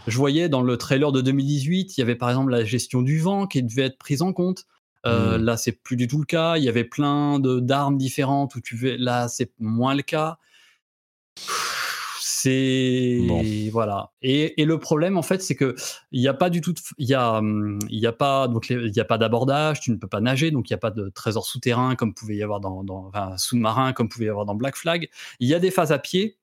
Je 0.07 0.17
voyais 0.17 0.49
dans 0.49 0.61
le 0.61 0.77
trailer 0.77 1.11
de 1.11 1.21
2018, 1.21 1.97
il 1.97 1.99
y 1.99 2.03
avait 2.03 2.15
par 2.15 2.29
exemple 2.29 2.51
la 2.51 2.63
gestion 2.63 3.01
du 3.01 3.19
vent 3.19 3.45
qui 3.45 3.61
devait 3.61 3.84
être 3.84 3.97
prise 3.97 4.21
en 4.21 4.34
compte. 4.34 4.65
Euh, 5.05 5.38
Mm. 5.38 5.43
Là, 5.43 5.57
c'est 5.57 5.71
plus 5.71 5.95
du 5.95 6.07
tout 6.07 6.19
le 6.19 6.25
cas. 6.25 6.57
Il 6.57 6.63
y 6.63 6.69
avait 6.69 6.84
plein 6.84 7.39
de 7.39 7.59
d'armes 7.59 7.97
différentes 7.97 8.55
où 8.55 8.61
tu 8.61 8.75
veux. 8.75 8.95
Là, 8.97 9.27
c'est 9.27 9.51
moins 9.59 9.95
le 9.95 10.03
cas. 10.03 10.38
C'est 12.43 13.19
Bon. 13.27 13.43
voilà. 13.71 14.11
Et, 14.21 14.61
et 14.61 14.65
le 14.65 14.79
problème, 14.79 15.17
en 15.17 15.21
fait, 15.21 15.41
c'est 15.41 15.55
que 15.55 15.75
il 16.11 16.21
n'y 16.21 16.27
a 16.27 16.33
pas 16.33 16.49
du 16.49 16.61
tout. 16.61 16.73
Il 16.97 17.07
y 17.07 17.13
a, 17.13 17.39
il 17.89 17.99
y 17.99 18.07
a 18.07 18.11
pas 18.11 18.47
donc 18.47 18.69
il 18.69 18.95
y 18.95 18.99
a 18.99 19.05
pas 19.05 19.17
d'abordage. 19.17 19.79
Tu 19.79 19.91
ne 19.91 19.97
peux 19.97 20.07
pas 20.07 20.21
nager, 20.21 20.49
donc 20.49 20.69
il 20.69 20.73
n'y 20.73 20.75
a 20.75 20.79
pas 20.79 20.91
de 20.91 21.09
trésor 21.09 21.45
souterrain 21.45 21.95
comme 21.95 22.13
pouvait 22.13 22.35
y 22.35 22.43
avoir 22.43 22.59
dans, 22.59 22.83
dans 22.83 23.07
enfin, 23.07 23.37
sous-marin 23.37 23.93
comme 23.93 24.09
pouvait 24.09 24.25
y 24.25 24.29
avoir 24.29 24.45
dans 24.45 24.55
Black 24.55 24.75
Flag. 24.75 25.09
Il 25.39 25.47
y 25.47 25.53
a 25.53 25.59
des 25.59 25.71
phases 25.71 25.91
à 25.91 25.99
pied, 25.99 26.37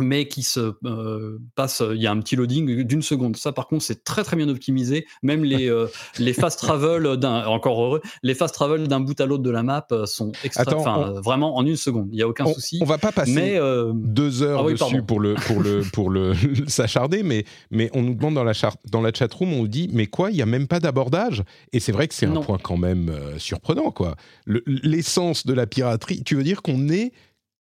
mais 0.00 0.28
qui 0.28 0.42
se 0.42 0.72
euh, 0.84 1.38
passent. 1.54 1.82
Il 1.94 2.00
y 2.00 2.06
a 2.06 2.10
un 2.12 2.20
petit 2.20 2.36
loading 2.36 2.82
d'une 2.84 3.02
seconde. 3.02 3.36
Ça, 3.36 3.52
par 3.52 3.66
contre, 3.66 3.82
c'est 3.84 4.04
très 4.04 4.22
très 4.24 4.36
bien 4.36 4.48
optimisé. 4.48 5.06
Même 5.22 5.44
les 5.44 5.68
euh, 5.68 5.86
les 6.18 6.32
fast 6.32 6.58
travel 6.58 7.16
d'un 7.16 7.44
encore 7.46 7.82
heureux, 7.82 8.00
les 8.22 8.34
fast 8.34 8.54
travel 8.54 8.86
d'un 8.88 9.00
bout 9.00 9.20
à 9.20 9.26
l'autre 9.26 9.42
de 9.42 9.50
la 9.50 9.62
map 9.62 9.86
euh, 9.92 10.06
sont 10.06 10.32
extra. 10.44 10.62
Attends, 10.62 10.84
on- 10.86 11.16
euh, 11.16 11.20
vraiment 11.20 11.56
en 11.56 11.66
une 11.66 11.76
seconde. 11.76 12.08
Il 12.12 12.18
y 12.18 12.22
a 12.22 12.28
aucun 12.28 12.44
on, 12.46 12.54
souci. 12.54 12.78
on 12.80 12.84
va 12.84 12.98
pas 12.98 13.12
passer 13.12 13.32
mais 13.32 13.56
euh, 13.58 13.92
deux 13.94 14.42
heures 14.42 14.60
Ah 14.60 14.64
oui, 14.64 14.72
dessus 14.74 14.84
pardon. 14.84 15.04
pour 15.04 15.20
le 15.20 15.34
pour 15.34 15.60
le 15.62 15.82
pour 15.92 16.10
le 16.10 16.32
s'acharder, 16.68 17.22
mais 17.22 17.44
mais 17.70 17.90
on 17.94 18.02
nous 18.02 18.14
demande 18.14 18.34
dans 18.34 18.44
la 18.44 18.52
char- 18.52 18.76
dans 18.90 19.00
la 19.02 19.12
chatroom, 19.12 19.52
on 19.52 19.58
nous 19.62 19.68
dit 19.68 19.88
mais 19.92 20.06
quoi, 20.06 20.30
il 20.30 20.36
y 20.36 20.42
a 20.42 20.46
même 20.46 20.66
pas 20.68 20.80
d'abordage? 20.80 21.42
Et 21.72 21.80
c'est 21.80 21.92
vrai 21.92 22.08
que 22.08 22.14
c'est 22.14 22.26
un 22.26 22.40
point 22.40 22.58
quand 22.62 22.76
même 22.76 23.08
euh, 23.08 23.38
surprenant 23.38 23.90
quoi. 23.90 24.14
Le- 24.44 24.62
L'essence 24.66 25.46
de 25.46 25.52
la 25.52 25.66
piraterie, 25.66 26.22
tu 26.24 26.34
veux 26.36 26.44
dire 26.44 26.62
qu'on 26.62 26.78
n'est 26.78 27.12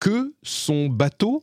que 0.01 0.35
son 0.43 0.87
bateau? 0.89 1.43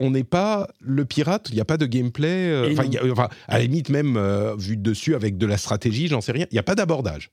On 0.00 0.10
n'est 0.10 0.24
pas 0.24 0.68
le 0.80 1.04
pirate, 1.04 1.48
il 1.50 1.54
n'y 1.54 1.60
a 1.60 1.64
pas 1.64 1.76
de 1.76 1.86
gameplay. 1.86 2.50
euh, 2.50 2.74
Enfin, 3.12 3.28
à 3.48 3.58
la 3.58 3.64
limite, 3.64 3.88
même 3.88 4.16
euh, 4.16 4.54
vu 4.56 4.76
de 4.76 4.82
dessus 4.82 5.14
avec 5.14 5.38
de 5.38 5.46
la 5.46 5.56
stratégie, 5.56 6.08
j'en 6.08 6.20
sais 6.20 6.32
rien. 6.32 6.46
Il 6.50 6.54
n'y 6.54 6.58
a 6.58 6.62
pas 6.62 6.74
d'abordage. 6.74 7.30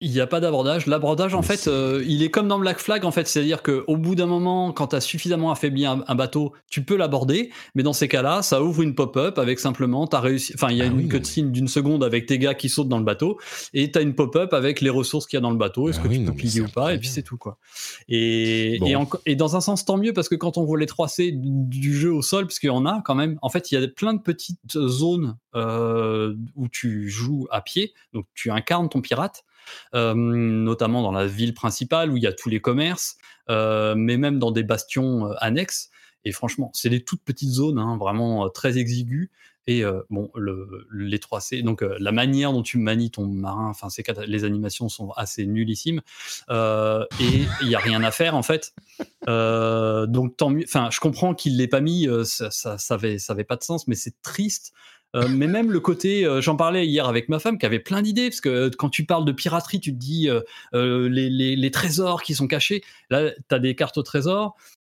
Il 0.00 0.10
n'y 0.10 0.20
a 0.20 0.26
pas 0.26 0.40
d'abordage. 0.40 0.86
L'abordage, 0.86 1.34
en 1.34 1.40
Mais 1.40 1.46
fait, 1.46 1.66
euh, 1.68 2.02
il 2.06 2.22
est 2.22 2.30
comme 2.30 2.48
dans 2.48 2.58
Black 2.58 2.78
Flag, 2.78 3.04
en 3.06 3.10
fait. 3.10 3.26
C'est-à-dire 3.26 3.62
qu'au 3.62 3.96
bout 3.96 4.14
d'un 4.16 4.26
moment, 4.26 4.72
quand 4.72 4.88
tu 4.88 4.96
as 4.96 5.00
suffisamment 5.00 5.50
affaibli 5.50 5.86
un, 5.86 6.04
un 6.06 6.14
bateau, 6.14 6.52
tu 6.68 6.84
peux 6.84 6.96
l'aborder. 6.96 7.50
Mais 7.74 7.82
dans 7.82 7.92
ces 7.94 8.06
cas-là, 8.08 8.42
ça 8.42 8.62
ouvre 8.62 8.82
une 8.82 8.94
pop-up 8.94 9.38
avec 9.38 9.60
simplement, 9.60 10.06
tu 10.06 10.16
réussi. 10.16 10.52
Enfin, 10.56 10.70
il 10.70 10.76
y 10.76 10.82
a 10.82 10.84
Ah 10.84 10.88
une 10.88 10.96
oui, 10.98 11.08
cutscene 11.08 11.52
d'une 11.52 11.68
seconde 11.68 12.04
avec 12.04 12.26
tes 12.26 12.38
gars 12.38 12.54
qui 12.54 12.68
sautent 12.68 12.88
dans 12.88 12.98
le 12.98 13.04
bateau. 13.04 13.38
Et 13.72 13.90
tu 13.92 13.98
as 13.98 14.02
une 14.02 14.14
pop-up 14.14 14.52
avec 14.52 14.80
les 14.82 14.90
ressources 14.90 15.26
qu'il 15.26 15.36
y 15.36 15.38
a 15.38 15.40
dans 15.40 15.52
le 15.52 15.56
bateau. 15.56 15.88
Est-ce 15.88 16.00
Ah 16.00 16.02
que 16.02 16.08
oui, 16.08 16.24
tu 16.24 16.32
peux 16.32 16.48
c'est 16.48 16.60
ou 16.60 16.68
pas? 16.68 16.92
Et 16.92 16.98
puis 16.98 17.08
c'est 17.08 17.22
tout, 17.22 17.38
quoi. 17.38 17.56
Et, 18.08 18.78
Bon. 18.80 18.86
et, 18.86 18.96
en- 18.96 19.08
et 19.26 19.36
dans 19.36 19.56
un 19.56 19.60
sens, 19.60 19.84
tant 19.84 19.96
mieux, 19.96 20.12
parce 20.12 20.28
que 20.28 20.34
quand 20.34 20.58
on 20.58 20.64
voit 20.64 20.78
les 20.78 20.86
3C 20.86 21.30
du 21.34 21.96
jeu 21.96 22.12
au 22.12 22.20
sol, 22.20 22.46
parce 22.46 22.58
qu'il 22.58 22.66
y 22.66 22.70
en 22.70 22.84
a 22.84 23.00
quand 23.04 23.14
même, 23.14 23.38
en 23.42 23.48
fait, 23.48 23.70
il 23.72 23.80
y 23.80 23.82
a 23.82 23.88
plein 23.88 24.12
de 24.12 24.20
petites 24.20 24.58
zones 24.76 25.36
euh, 25.54 26.34
où 26.56 26.68
tu 26.68 27.08
joues 27.08 27.46
à 27.50 27.60
pied. 27.62 27.94
Donc, 28.12 28.26
tu 28.34 28.50
incarnes 28.50 28.88
ton 28.88 29.00
pirate 29.00 29.44
notamment 29.92 31.02
dans 31.02 31.12
la 31.12 31.26
ville 31.26 31.54
principale 31.54 32.10
où 32.10 32.16
il 32.16 32.22
y 32.22 32.26
a 32.26 32.32
tous 32.32 32.48
les 32.48 32.60
commerces, 32.60 33.16
euh, 33.50 33.94
mais 33.96 34.16
même 34.16 34.38
dans 34.38 34.50
des 34.50 34.62
bastions 34.62 35.26
euh, 35.26 35.34
annexes. 35.38 35.90
Et 36.24 36.32
franchement, 36.32 36.70
c'est 36.72 36.88
des 36.88 37.04
toutes 37.04 37.22
petites 37.22 37.50
zones, 37.50 37.78
hein, 37.78 37.98
vraiment 37.98 38.48
très 38.48 38.78
exiguës. 38.78 39.28
Et 39.66 39.82
bon, 40.10 40.30
le, 40.34 40.86
les 40.92 41.16
3C, 41.16 41.62
donc 41.62 41.82
la 41.82 42.12
manière 42.12 42.52
dont 42.52 42.62
tu 42.62 42.76
manies 42.76 43.10
ton 43.10 43.26
marin, 43.26 43.68
enfin, 43.68 43.88
les 44.26 44.44
animations 44.44 44.90
sont 44.90 45.10
assez 45.12 45.46
nullissimes. 45.46 46.02
et 46.50 47.46
il 47.62 47.68
n'y 47.68 47.74
a 47.74 47.78
rien 47.78 48.02
à 48.02 48.10
faire, 48.10 48.34
en 48.36 48.42
fait. 48.42 48.74
donc, 49.26 50.36
tant 50.36 50.50
mieux. 50.50 50.64
Enfin, 50.66 50.90
je 50.92 51.00
comprends 51.00 51.34
qu'il 51.34 51.54
ne 51.54 51.58
l'ait 51.58 51.68
pas 51.68 51.80
mis, 51.80 52.06
ça, 52.24 52.50
ça, 52.50 52.76
ça, 52.76 52.94
avait, 52.94 53.18
ça 53.18 53.32
avait 53.32 53.44
pas 53.44 53.56
de 53.56 53.64
sens, 53.64 53.88
mais 53.88 53.94
c'est 53.94 54.20
triste. 54.20 54.74
Mais 55.14 55.46
même 55.46 55.70
le 55.70 55.80
côté, 55.80 56.26
j'en 56.40 56.56
parlais 56.56 56.86
hier 56.86 57.06
avec 57.06 57.28
ma 57.28 57.38
femme 57.38 57.58
qui 57.58 57.66
avait 57.66 57.78
plein 57.78 58.02
d'idées, 58.02 58.30
parce 58.30 58.40
que 58.40 58.68
quand 58.70 58.88
tu 58.88 59.04
parles 59.04 59.24
de 59.24 59.32
piraterie, 59.32 59.80
tu 59.80 59.92
te 59.92 59.98
dis 59.98 60.28
les, 60.72 61.30
les, 61.30 61.56
les, 61.56 61.70
trésors 61.70 62.22
qui 62.22 62.34
sont 62.34 62.46
cachés. 62.46 62.82
Là, 63.10 63.30
tu 63.30 63.54
as 63.54 63.58
des 63.58 63.74
cartes 63.74 63.98
au 63.98 64.02
trésor, 64.02 64.56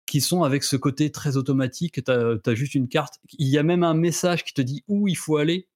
qui 0.07 0.21
sont 0.21 0.43
avec 0.43 0.63
ce 0.65 0.77
côté 0.77 1.11
très 1.11 1.37
automatique. 1.37 2.05
Tu 2.05 2.11
as, 2.11 2.55
juste 2.55 2.75
une 2.75 2.89
carte. 2.89 3.21
Il 3.39 3.49
y 3.49 3.59
a 3.59 3.63
même 3.63 3.83
un 3.83 3.95
message 3.95 4.45
qui 4.45 4.55
te 4.55 4.63
dit 4.63 4.85
où 4.89 5.09
il 5.09 5.17
faut 5.17 5.37
aller. 5.37 5.67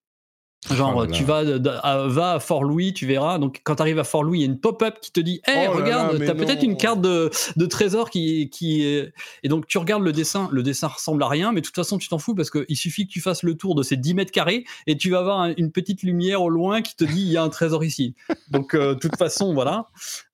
Genre, 0.72 0.96
oh 0.96 1.06
tu 1.06 1.22
vas, 1.22 1.44
à, 1.84 2.08
va 2.08 2.32
à 2.32 2.40
Fort-Louis, 2.40 2.92
tu 2.92 3.06
verras. 3.06 3.38
Donc, 3.38 3.60
quand 3.62 3.76
tu 3.76 3.82
arrives 3.82 4.00
à 4.00 4.04
Fort-Louis, 4.04 4.40
il 4.40 4.42
y 4.42 4.44
a 4.44 4.48
une 4.48 4.58
pop-up 4.58 4.96
qui 5.00 5.12
te 5.12 5.20
dit 5.20 5.40
Hé, 5.46 5.68
oh 5.68 5.72
regarde, 5.72 6.18
tu 6.18 6.28
as 6.28 6.34
peut-être 6.34 6.64
une 6.64 6.76
carte 6.76 7.00
de, 7.00 7.30
de 7.56 7.66
trésor 7.66 8.10
qui, 8.10 8.50
qui 8.50 8.84
est. 8.84 9.12
Et 9.44 9.48
donc, 9.48 9.68
tu 9.68 9.78
regardes 9.78 10.02
le 10.02 10.12
dessin. 10.12 10.48
Le 10.50 10.64
dessin 10.64 10.88
ressemble 10.88 11.22
à 11.22 11.28
rien, 11.28 11.52
mais 11.52 11.60
de 11.60 11.66
toute 11.66 11.76
façon, 11.76 11.96
tu 11.96 12.08
t'en 12.08 12.18
fous 12.18 12.34
parce 12.34 12.50
qu'il 12.50 12.76
suffit 12.76 13.06
que 13.06 13.12
tu 13.12 13.20
fasses 13.20 13.44
le 13.44 13.54
tour 13.54 13.76
de 13.76 13.84
ces 13.84 13.96
10 13.96 14.14
mètres 14.14 14.32
carrés 14.32 14.64
et 14.88 14.96
tu 14.96 15.10
vas 15.10 15.20
avoir 15.20 15.48
une 15.56 15.70
petite 15.70 16.02
lumière 16.02 16.42
au 16.42 16.50
loin 16.50 16.82
qui 16.82 16.96
te 16.96 17.04
dit 17.04 17.22
Il 17.22 17.30
y 17.30 17.36
a 17.36 17.42
un 17.42 17.50
trésor 17.50 17.84
ici. 17.84 18.16
Donc, 18.50 18.74
euh, 18.74 18.94
de 18.94 18.98
toute 18.98 19.16
façon, 19.16 19.54
voilà. 19.54 19.88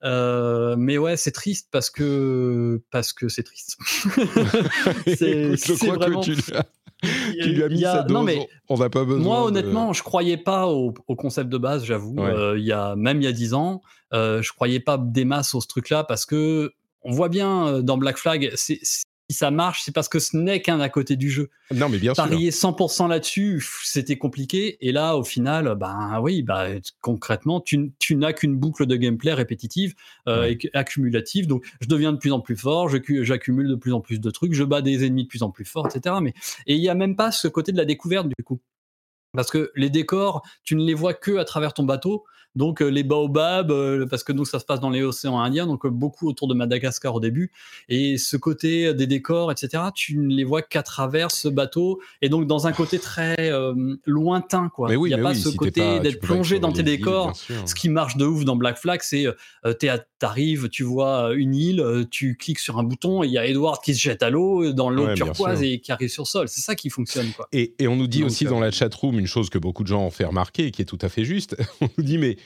Euh, 0.04 0.74
mais 0.78 0.96
ouais, 0.96 1.18
c'est 1.18 1.32
triste 1.32 1.68
parce 1.70 1.90
que 1.90 2.80
parce 2.90 3.12
que 3.12 3.28
c'est 3.28 3.42
triste. 3.42 3.76
c'est 5.06 5.54
vraiment. 5.86 6.22
Que 6.22 6.32
tu 6.32 6.52
tu 7.04 7.52
lui 7.52 7.62
as 7.62 7.68
mis 7.68 7.82
sa 7.82 8.02
dose. 8.02 8.24
mais 8.24 8.48
on 8.68 8.76
n'a 8.76 8.88
pas 8.88 9.04
besoin. 9.04 9.22
Moi, 9.22 9.44
honnêtement, 9.44 9.92
je 9.92 10.02
croyais 10.14 10.36
pas 10.36 10.68
au, 10.68 10.92
concept 10.92 11.50
de 11.50 11.58
base, 11.58 11.84
j'avoue. 11.84 12.14
Euh, 12.20 12.54
il 12.56 12.64
y 12.64 12.70
a 12.70 12.94
même 12.94 13.20
il 13.20 13.24
y 13.24 13.26
a 13.26 13.32
dix 13.32 13.52
ans, 13.52 13.82
euh, 14.12 14.42
je 14.42 14.52
croyais 14.52 14.78
pas 14.78 14.96
des 14.96 15.24
masses 15.24 15.56
au 15.56 15.60
ce 15.60 15.66
truc-là 15.66 16.04
parce 16.04 16.24
que 16.24 16.72
on 17.02 17.10
voit 17.10 17.28
bien 17.28 17.66
euh, 17.66 17.82
dans 17.82 17.98
Black 17.98 18.16
Flag, 18.16 18.52
c'est 18.54 18.78
si 19.30 19.36
ça 19.36 19.50
marche, 19.50 19.82
c'est 19.84 19.92
parce 19.92 20.08
que 20.08 20.20
ce 20.20 20.36
n'est 20.36 20.62
qu'un 20.62 20.78
à 20.78 20.88
côté 20.88 21.16
du 21.16 21.30
jeu. 21.30 21.50
Non, 21.74 21.88
mais 21.88 21.98
bien 21.98 22.12
Parier 22.12 22.50
100% 22.50 23.08
là-dessus, 23.08 23.66
c'était 23.82 24.18
compliqué. 24.18 24.76
Et 24.86 24.92
là, 24.92 25.16
au 25.16 25.24
final, 25.24 25.74
ben 25.74 26.20
oui, 26.20 26.42
bah, 26.42 26.66
concrètement, 27.00 27.60
tu, 27.60 27.90
n'as 28.10 28.32
qu'une 28.34 28.56
boucle 28.56 28.86
de 28.86 28.94
gameplay 28.94 29.32
répétitive 29.32 29.94
euh, 30.28 30.44
et 30.44 30.70
accumulative. 30.74 31.46
Donc, 31.48 31.64
je 31.80 31.88
deviens 31.88 32.12
de 32.12 32.18
plus 32.18 32.32
en 32.32 32.40
plus 32.40 32.56
fort, 32.56 32.88
j'accumule 32.88 33.68
de 33.68 33.76
plus 33.76 33.94
en 33.94 34.00
plus 34.00 34.20
de 34.20 34.30
trucs, 34.30 34.52
je 34.52 34.62
bats 34.62 34.82
des 34.82 35.04
ennemis 35.04 35.24
de 35.24 35.28
plus 35.28 35.42
en 35.42 35.50
plus 35.50 35.64
forts, 35.64 35.88
etc. 35.88 36.16
Mais, 36.22 36.34
et 36.66 36.74
il 36.74 36.80
n'y 36.80 36.90
a 36.90 36.94
même 36.94 37.16
pas 37.16 37.32
ce 37.32 37.48
côté 37.48 37.72
de 37.72 37.78
la 37.78 37.86
découverte, 37.86 38.28
du 38.28 38.44
coup. 38.44 38.60
Parce 39.34 39.50
que 39.50 39.70
les 39.74 39.90
décors, 39.90 40.42
tu 40.64 40.76
ne 40.76 40.84
les 40.84 40.94
vois 40.94 41.14
que 41.14 41.36
à 41.38 41.44
travers 41.44 41.74
ton 41.74 41.84
bateau. 41.84 42.24
Donc 42.56 42.80
euh, 42.80 42.88
les 42.88 43.02
baobabs, 43.02 43.70
euh, 43.70 44.06
parce 44.06 44.22
que 44.22 44.32
nous 44.32 44.44
ça 44.44 44.60
se 44.60 44.64
passe 44.64 44.80
dans 44.80 44.90
les 44.90 45.02
océans 45.02 45.40
Indiens, 45.40 45.66
donc 45.66 45.84
euh, 45.84 45.90
beaucoup 45.90 46.28
autour 46.28 46.46
de 46.46 46.54
Madagascar 46.54 47.14
au 47.14 47.20
début. 47.20 47.50
Et 47.88 48.16
ce 48.16 48.36
côté 48.36 48.94
des 48.94 49.06
décors, 49.06 49.50
etc., 49.50 49.84
tu 49.94 50.18
ne 50.18 50.34
les 50.34 50.44
vois 50.44 50.62
qu'à 50.62 50.82
travers 50.82 51.30
ce 51.30 51.48
bateau. 51.48 52.00
Et 52.22 52.28
donc 52.28 52.46
dans 52.46 52.66
un 52.66 52.72
côté 52.72 52.98
très 52.98 53.52
lointain, 54.06 54.68
quoi. 54.68 54.92
il 54.92 55.00
n'y 55.00 55.14
a 55.14 55.18
pas 55.18 55.34
ce 55.34 55.48
côté 55.48 56.00
d'être 56.00 56.20
plongé 56.20 56.58
dans 56.58 56.72
tes 56.72 56.82
décors. 56.82 57.34
ce 57.36 57.74
qui 57.74 57.88
marche 57.88 58.16
de 58.16 58.24
ouf 58.24 58.44
dans 58.44 58.56
Black 58.56 58.78
Flag, 58.78 59.00
c'est 59.02 59.26
tu 59.80 59.88
t'arrives, 60.18 60.68
tu 60.68 60.82
vois 60.84 61.32
une 61.34 61.54
île, 61.54 62.06
tu 62.10 62.36
cliques 62.36 62.58
sur 62.58 62.78
un 62.78 62.82
bouton 62.82 63.22
et 63.22 63.26
il 63.26 63.32
y 63.32 63.38
a 63.38 63.46
Edward 63.46 63.82
qui 63.82 63.94
se 63.94 64.00
jette 64.00 64.22
à 64.22 64.30
l'eau 64.30 64.72
dans 64.72 64.90
l'eau 64.90 65.14
turquoise 65.14 65.62
et 65.62 65.80
qui 65.80 65.92
arrive 65.92 66.08
sur 66.08 66.26
sol. 66.26 66.48
C'est 66.48 66.60
ça 66.60 66.74
qui 66.74 66.90
fonctionne, 66.90 67.30
quoi. 67.32 67.48
Et, 67.52 67.74
on 67.86 67.96
nous 67.96 68.06
dit 68.06 68.24
aussi 68.24 68.44
dans 68.44 68.60
la 68.60 68.70
chatroom 68.70 69.18
une 69.18 69.26
chose 69.26 69.50
que 69.50 69.58
beaucoup 69.58 69.82
de 69.82 69.88
gens 69.88 70.02
ont 70.02 70.10
fait 70.10 70.24
remarquer 70.24 70.66
et 70.66 70.70
qui 70.70 70.82
est 70.82 70.86
tout 70.86 70.98
à 71.00 71.08
fait 71.08 71.24
juste. 71.24 71.56
on 71.80 71.88
nous 71.98 72.04
dit 72.04 72.18
mais 72.18 72.36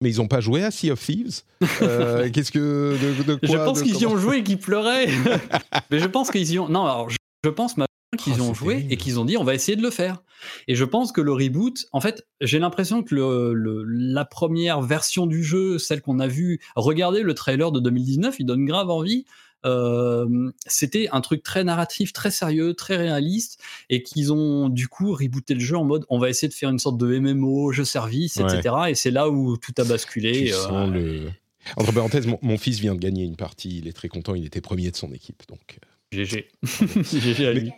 mais 0.00 0.10
ils 0.10 0.16
n'ont 0.18 0.28
pas 0.28 0.40
joué 0.40 0.62
à 0.62 0.70
Sea 0.70 0.90
of 0.90 1.00
Thieves. 1.04 1.42
Euh, 1.82 2.28
qu'est-ce 2.32 2.52
que 2.52 2.96
de, 3.26 3.34
quoi, 3.36 3.48
Je 3.48 3.56
pense 3.56 3.82
qu'ils 3.82 4.00
y 4.00 4.06
ont 4.06 4.16
joué 4.16 4.38
et 4.38 4.42
qu'ils 4.42 4.58
pleuraient. 4.58 5.08
mais 5.90 5.98
je 5.98 6.06
pense 6.06 6.30
qu'ils 6.30 6.52
y 6.52 6.58
ont. 6.58 6.68
Non, 6.68 6.84
alors 6.84 7.10
je, 7.10 7.48
pense 7.48 7.74
qu'ils 8.18 8.40
oh, 8.40 8.44
ont 8.44 8.54
joué 8.54 8.86
et 8.90 8.96
qu'ils 8.96 9.18
ont 9.18 9.24
dit 9.24 9.36
on 9.36 9.44
va 9.44 9.54
essayer 9.54 9.76
de 9.76 9.82
le 9.82 9.90
faire. 9.90 10.22
Et 10.68 10.74
je 10.74 10.84
pense 10.84 11.12
que 11.12 11.20
le 11.20 11.32
reboot, 11.32 11.86
en 11.92 12.00
fait, 12.00 12.26
j'ai 12.40 12.58
l'impression 12.58 13.02
que 13.02 13.14
le, 13.14 13.84
la 13.86 14.24
première 14.24 14.82
version 14.82 15.26
du 15.26 15.42
jeu, 15.42 15.78
celle 15.78 16.02
qu'on 16.02 16.20
a 16.20 16.26
vue, 16.26 16.60
regardez 16.76 17.22
le 17.22 17.34
trailer 17.34 17.72
de 17.72 17.80
2019, 17.80 18.36
il 18.40 18.46
donne 18.46 18.64
grave 18.64 18.90
envie. 18.90 19.24
Euh, 19.64 20.50
c'était 20.66 21.08
un 21.12 21.20
truc 21.20 21.42
très 21.42 21.64
narratif, 21.64 22.12
très 22.12 22.30
sérieux, 22.30 22.74
très 22.74 22.96
réaliste, 22.96 23.60
et 23.88 24.02
qu'ils 24.02 24.32
ont 24.32 24.68
du 24.68 24.88
coup 24.88 25.12
rebooté 25.12 25.54
le 25.54 25.60
jeu 25.60 25.76
en 25.76 25.84
mode 25.84 26.04
on 26.08 26.18
va 26.18 26.28
essayer 26.28 26.48
de 26.48 26.54
faire 26.54 26.70
une 26.70 26.78
sorte 26.78 26.98
de 26.98 27.18
MMO, 27.18 27.72
jeu 27.72 27.84
service, 27.84 28.36
etc. 28.36 28.74
Et 28.88 28.94
c'est 28.94 29.10
là 29.10 29.28
où 29.28 29.56
tout 29.56 29.72
a 29.78 29.84
basculé. 29.84 30.52
Euh, 30.52 30.86
le... 30.86 31.30
Entre 31.76 31.92
parenthèses, 31.92 32.26
mon, 32.26 32.58
fils 32.58 32.78
vient 32.78 32.94
de 32.94 33.00
gagner 33.00 33.24
une 33.24 33.36
partie, 33.36 33.78
il 33.78 33.88
est 33.88 33.92
très 33.92 34.08
content, 34.08 34.34
il 34.34 34.44
était 34.44 34.60
premier 34.60 34.90
de 34.90 34.96
son 34.96 35.12
équipe. 35.12 35.42
Donc... 35.48 35.78
GG. 36.12 36.48
Euh, 36.62 37.02
GG 37.02 37.46
à 37.46 37.52
lui. 37.52 37.72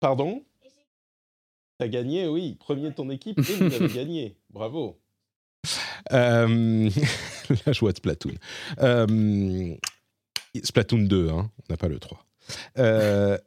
Pardon? 0.00 0.42
T'as 1.78 1.88
gagné, 1.88 2.26
oui, 2.26 2.56
premier 2.58 2.88
de 2.88 2.94
ton 2.94 3.10
équipe 3.10 3.38
et 3.38 3.42
vous 3.42 3.74
avez 3.74 3.88
gagné. 3.88 4.36
Bravo. 4.50 4.98
la 6.10 7.72
joie 7.72 7.92
de 7.92 7.96
Splatoon. 7.96 8.34
Euh, 8.80 9.74
Splatoon 10.64 11.04
2, 11.04 11.28
hein, 11.30 11.50
on 11.58 11.72
n'a 11.72 11.76
pas 11.76 11.88
le 11.88 11.98
3. 11.98 12.24
Euh, 12.78 13.38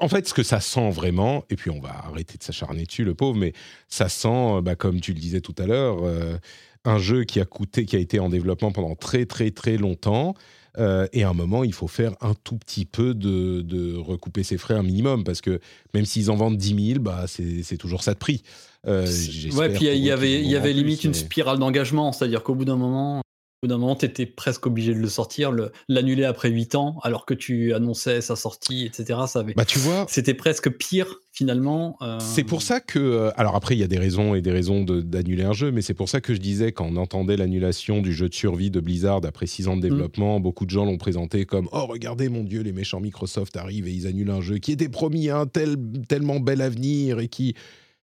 en 0.00 0.08
fait, 0.08 0.28
ce 0.28 0.34
que 0.34 0.42
ça 0.42 0.60
sent 0.60 0.90
vraiment, 0.90 1.44
et 1.50 1.56
puis 1.56 1.70
on 1.70 1.80
va 1.80 1.90
arrêter 2.04 2.38
de 2.38 2.42
s'acharner 2.42 2.84
dessus, 2.84 3.04
le 3.04 3.14
pauvre, 3.14 3.36
mais 3.36 3.52
ça 3.88 4.08
sent, 4.08 4.60
bah, 4.62 4.74
comme 4.74 5.00
tu 5.00 5.12
le 5.12 5.20
disais 5.20 5.40
tout 5.40 5.54
à 5.58 5.66
l'heure, 5.66 6.04
euh, 6.04 6.36
un 6.84 6.98
jeu 6.98 7.24
qui 7.24 7.40
a 7.40 7.44
coûté, 7.44 7.86
qui 7.86 7.96
a 7.96 7.98
été 7.98 8.20
en 8.20 8.28
développement 8.28 8.72
pendant 8.72 8.94
très 8.94 9.26
très 9.26 9.50
très 9.50 9.76
longtemps. 9.76 10.34
Euh, 10.78 11.08
et 11.12 11.24
à 11.24 11.30
un 11.30 11.34
moment, 11.34 11.64
il 11.64 11.72
faut 11.72 11.88
faire 11.88 12.12
un 12.20 12.34
tout 12.44 12.56
petit 12.56 12.84
peu 12.84 13.12
de, 13.14 13.96
recouper 13.96 14.44
ses 14.44 14.56
frais 14.56 14.74
un 14.74 14.82
minimum, 14.82 15.24
parce 15.24 15.40
que 15.40 15.60
même 15.94 16.04
s'ils 16.04 16.30
en 16.30 16.36
vendent 16.36 16.56
10 16.56 16.92
000, 16.92 17.00
bah, 17.00 17.24
c'est 17.26 17.76
toujours 17.76 18.02
ça 18.02 18.14
de 18.14 18.18
prix. 18.18 18.42
ouais, 18.86 19.72
puis 19.74 19.86
il 19.86 19.96
y 19.96 20.10
avait, 20.10 20.42
y 20.42 20.56
avait 20.56 20.72
limite 20.72 21.04
une 21.04 21.14
spirale 21.14 21.58
d'engagement, 21.58 22.12
c'est-à-dire 22.12 22.42
qu'au 22.42 22.54
bout 22.54 22.64
d'un 22.64 22.76
moment, 22.76 23.22
bout 23.62 23.68
d'un 23.68 23.76
moment, 23.76 23.94
tu 23.94 24.06
étais 24.06 24.24
presque 24.24 24.66
obligé 24.66 24.94
de 24.94 24.98
le 24.98 25.08
sortir, 25.08 25.52
l'annuler 25.86 26.24
après 26.24 26.48
8 26.48 26.76
ans, 26.76 26.98
alors 27.02 27.26
que 27.26 27.34
tu 27.34 27.74
annonçais 27.74 28.22
sa 28.22 28.34
sortie, 28.34 28.86
etc. 28.86 29.20
Ça 29.26 29.42
bah, 29.42 29.66
tu 29.66 29.78
vois, 29.78 30.06
c'était 30.08 30.32
presque 30.32 30.70
pire 30.70 31.20
finalement. 31.30 31.98
Euh. 32.00 32.18
C'est 32.20 32.44
pour 32.44 32.62
ça 32.62 32.80
que, 32.80 32.98
euh, 32.98 33.30
alors 33.36 33.56
après, 33.56 33.76
il 33.76 33.78
y 33.78 33.82
a 33.82 33.86
des 33.86 33.98
raisons 33.98 34.34
et 34.34 34.40
des 34.40 34.50
raisons 34.50 34.82
d'annuler 34.84 35.44
un 35.44 35.52
jeu, 35.52 35.72
mais 35.72 35.82
c'est 35.82 35.92
pour 35.92 36.08
ça 36.08 36.22
que 36.22 36.32
je 36.32 36.40
disais 36.40 36.72
quand 36.72 36.86
on 36.86 36.96
entendait 36.96 37.36
l'annulation 37.36 38.00
du 38.00 38.14
jeu 38.14 38.30
de 38.30 38.34
survie 38.34 38.70
de 38.70 38.80
Blizzard 38.80 39.20
après 39.24 39.46
6 39.46 39.68
ans 39.68 39.76
de 39.76 39.80
mmh. 39.80 39.90
développement, 39.90 40.40
beaucoup 40.40 40.64
de 40.64 40.70
gens 40.70 40.86
l'ont 40.86 40.96
présenté 40.96 41.44
comme 41.44 41.68
oh 41.72 41.84
regardez 41.84 42.30
mon 42.30 42.44
dieu, 42.44 42.62
les 42.62 42.72
méchants 42.72 43.00
Microsoft 43.00 43.58
arrivent 43.58 43.88
et 43.88 43.92
ils 43.92 44.06
annulent 44.06 44.30
un 44.30 44.40
jeu 44.40 44.56
qui 44.56 44.72
était 44.72 44.88
promis 44.88 45.28
un 45.28 45.44
tel 45.44 45.76
tellement 46.08 46.40
bel 46.40 46.62
avenir 46.62 47.18
et 47.18 47.28
qui 47.28 47.54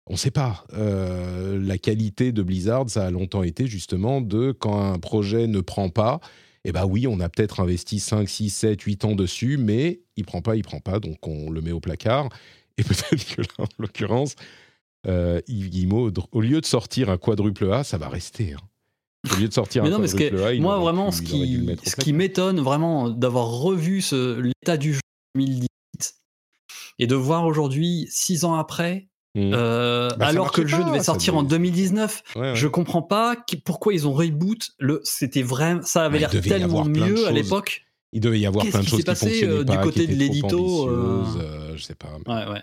on 0.07 0.13
ne 0.13 0.17
sait 0.17 0.31
pas. 0.31 0.65
Euh, 0.73 1.59
la 1.61 1.77
qualité 1.77 2.31
de 2.31 2.43
Blizzard, 2.43 2.89
ça 2.89 3.05
a 3.05 3.11
longtemps 3.11 3.43
été 3.43 3.67
justement 3.67 4.21
de 4.21 4.51
quand 4.51 4.79
un 4.79 4.99
projet 4.99 5.47
ne 5.47 5.61
prend 5.61 5.89
pas, 5.89 6.19
eh 6.65 6.71
bien 6.71 6.85
oui, 6.85 7.07
on 7.07 7.19
a 7.19 7.29
peut-être 7.29 7.59
investi 7.59 7.99
5, 7.99 8.27
6, 8.27 8.49
7, 8.49 8.81
8 8.81 9.05
ans 9.05 9.15
dessus, 9.15 9.57
mais 9.57 10.01
il 10.15 10.25
prend 10.25 10.41
pas, 10.41 10.55
il 10.55 10.63
prend 10.63 10.79
pas, 10.79 10.99
donc 10.99 11.25
on 11.27 11.49
le 11.49 11.61
met 11.61 11.71
au 11.71 11.79
placard. 11.79 12.29
Et 12.77 12.83
peut-être 12.83 13.35
que 13.35 13.41
là, 13.41 13.47
en 13.59 13.65
l'occurrence, 13.79 14.35
euh, 15.07 15.41
au 16.31 16.41
lieu 16.41 16.61
de 16.61 16.65
sortir 16.65 17.09
un 17.09 17.17
quadruple 17.17 17.71
A, 17.71 17.83
ça 17.83 17.97
va 17.97 18.09
rester. 18.09 18.53
Hein. 18.53 19.31
Au 19.31 19.39
lieu 19.39 19.47
de 19.47 19.53
sortir 19.53 19.83
un 19.83 19.89
quadruple 19.89 20.43
A, 20.43 20.53
moi 20.59 20.79
vraiment, 20.79 21.11
ce 21.11 21.21
qui, 21.21 21.65
ce 21.85 21.95
qui 21.95 22.11
m'étonne 22.11 22.59
vraiment 22.59 23.09
d'avoir 23.09 23.47
revu 23.47 24.03
l'état 24.41 24.75
du 24.75 24.93
jeu 24.93 24.99
en 25.35 25.39
2018 25.39 25.69
et 26.99 27.07
de 27.07 27.15
voir 27.15 27.45
aujourd'hui, 27.45 28.07
six 28.09 28.43
ans 28.43 28.55
après, 28.55 29.07
Mmh. 29.35 29.51
Euh, 29.55 30.09
bah, 30.17 30.27
alors 30.27 30.51
que 30.51 30.61
le 30.61 30.67
jeu 30.67 30.83
devait 30.83 31.01
sortir 31.01 31.35
en 31.35 31.43
2019, 31.43 32.23
je 32.53 32.67
comprends 32.67 33.01
pas 33.01 33.35
pourquoi 33.65 33.93
ils 33.93 34.07
ont 34.07 34.13
reboot. 34.13 34.71
Le, 34.79 35.01
c'était 35.03 35.41
vraiment, 35.41 35.81
ça 35.83 36.05
avait 36.05 36.19
l'air 36.19 36.29
tellement 36.29 36.85
mieux 36.85 37.27
à 37.27 37.31
l'époque. 37.31 37.85
Il 38.15 38.21
devait 38.21 38.39
y 38.39 38.45
avoir 38.45 38.63
plein 38.65 38.81
de 38.81 38.87
choses 38.87 38.99
qui, 38.99 39.05
passé, 39.05 39.43
euh, 39.43 39.63
du 39.63 39.75
côté 39.79 40.05
de 40.05 40.13
l'édito. 40.13 40.87
Euh... 40.87 41.75
je 41.75 41.81
sais 41.81 41.95
pas. 41.95 42.09
Ouais, 42.27 42.51
ouais. 42.51 42.61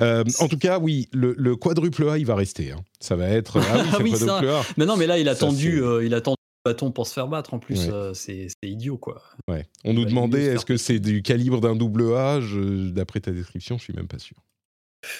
Euh, 0.00 0.22
en 0.38 0.48
tout 0.48 0.58
cas, 0.58 0.78
oui, 0.78 1.08
le, 1.14 1.56
quadruple 1.56 2.06
A, 2.10 2.18
il 2.18 2.26
va 2.26 2.34
rester. 2.34 2.72
Hein. 2.72 2.80
Ça 3.00 3.16
va 3.16 3.28
être. 3.28 3.58
Ah 3.58 3.98
oui, 4.02 4.12
ah 4.14 4.18
ça. 4.18 4.42
Mais 4.76 4.84
non, 4.84 4.98
mais 4.98 5.06
là, 5.06 5.18
il 5.18 5.30
a 5.30 5.34
tendu, 5.34 5.82
il 6.02 6.12
a 6.12 6.20
tendu 6.20 6.36
le 6.66 6.70
bâton 6.70 6.90
pour 6.90 7.06
se 7.06 7.14
faire 7.14 7.26
battre. 7.26 7.54
En 7.54 7.58
plus, 7.58 7.88
c'est 8.12 8.48
idiot, 8.62 8.98
quoi. 8.98 9.22
Ouais. 9.48 9.66
On 9.86 9.94
nous 9.94 10.04
demandait, 10.04 10.44
est-ce 10.44 10.66
que 10.66 10.76
c'est 10.76 10.98
du 10.98 11.22
calibre 11.22 11.62
d'un 11.62 11.74
double 11.74 12.14
A? 12.14 12.40
D'après 12.92 13.20
ta 13.20 13.30
description, 13.30 13.78
je 13.78 13.84
suis 13.84 13.94
même 13.94 14.08
pas 14.08 14.18
sûr. 14.18 14.36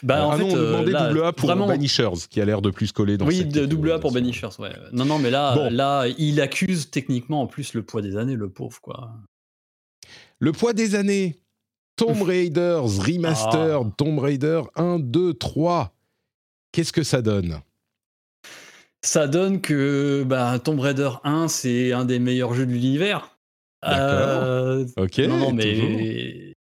Bah, 0.03 0.27
en 0.27 0.31
ah 0.31 0.37
fait, 0.37 0.43
non, 0.43 0.49
on 0.49 0.57
demandait 0.57 0.95
euh, 0.95 1.09
double 1.09 1.25
A 1.25 1.33
pour 1.33 1.49
vraiment... 1.49 1.67
Banishers, 1.67 2.27
qui 2.29 2.41
a 2.41 2.45
l'air 2.45 2.63
de 2.63 2.71
plus 2.71 2.93
coller 2.93 3.17
dans 3.17 3.27
Oui, 3.27 3.45
double 3.45 3.93
A 3.93 3.99
pour 3.99 4.13
Banishers, 4.13 4.59
ouais. 4.59 4.73
Non, 4.93 5.05
non, 5.05 5.19
mais 5.19 5.31
là, 5.31 5.71
là, 5.71 6.07
il 6.19 6.41
accuse 6.41 6.91
techniquement 6.91 7.43
en 7.43 7.47
plus 7.47 7.75
le 7.75 7.83
poids 7.83 8.03
des 8.03 8.17
années, 8.17 8.35
le 8.35 8.49
pauvre, 8.49 8.81
quoi. 8.81 9.13
Le 10.39 10.53
poids 10.53 10.73
des 10.73 10.95
années 10.95 11.41
Tomb 11.97 12.23
Raiders 12.23 12.85
Remastered, 12.85 13.87
Ah. 13.87 13.93
Tomb 13.97 14.19
Raider 14.19 14.63
1, 14.77 14.99
2, 14.99 15.35
3. 15.35 15.95
Qu'est-ce 16.73 16.93
que 16.93 17.03
ça 17.03 17.23
donne? 17.23 17.61
Ça 19.03 19.29
donne 19.29 19.61
que 19.61 20.25
bah, 20.27 20.59
Tomb 20.59 20.81
Raider 20.81 21.11
1, 21.25 21.49
c'est 21.49 21.93
un 21.93 22.05
des 22.05 22.19
meilleurs 22.19 22.55
jeux 22.55 22.67
de 22.67 22.73
l'univers. 22.73 23.39
D'accord. 23.83 23.99
Euh, 24.03 24.85
Ok. 24.97 25.19
non, 25.21 25.39
non, 25.39 25.57
toujours. 25.57 25.89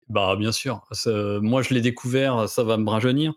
Bah 0.10 0.36
bien 0.36 0.51
sûr. 0.51 0.82
Moi, 1.05 1.62
je 1.62 1.74
l'ai 1.74 1.82
découvert, 1.82 2.49
ça 2.49 2.64
va 2.64 2.78
me 2.78 2.89
rajeunir. 2.89 3.34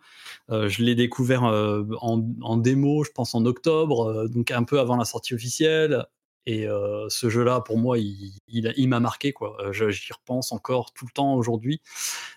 Euh, 0.51 0.69
je 0.69 0.83
l'ai 0.83 0.95
découvert 0.95 1.45
euh, 1.45 1.85
en, 2.01 2.23
en 2.41 2.57
démo, 2.57 3.05
je 3.05 3.11
pense 3.11 3.35
en 3.35 3.45
octobre, 3.47 4.09
euh, 4.11 4.29
donc 4.29 4.51
un 4.51 4.65
peu 4.65 4.81
avant 4.81 4.97
la 4.97 5.05
sortie 5.05 5.35
officielle. 5.35 6.07
Et 6.45 6.67
ce 7.09 7.29
jeu-là, 7.31 7.61
pour 7.61 7.79
moi, 7.79 7.99
il, 7.99 8.33
il, 8.49 8.67
a- 8.67 8.73
il 8.77 8.89
m'a 8.89 8.99
marqué. 8.99 9.33
quoi. 9.33 9.57
J'y 9.71 10.13
repense 10.13 10.51
encore 10.51 10.93
tout 10.93 11.05
le 11.07 11.13
temps 11.13 11.35
aujourd'hui. 11.37 11.81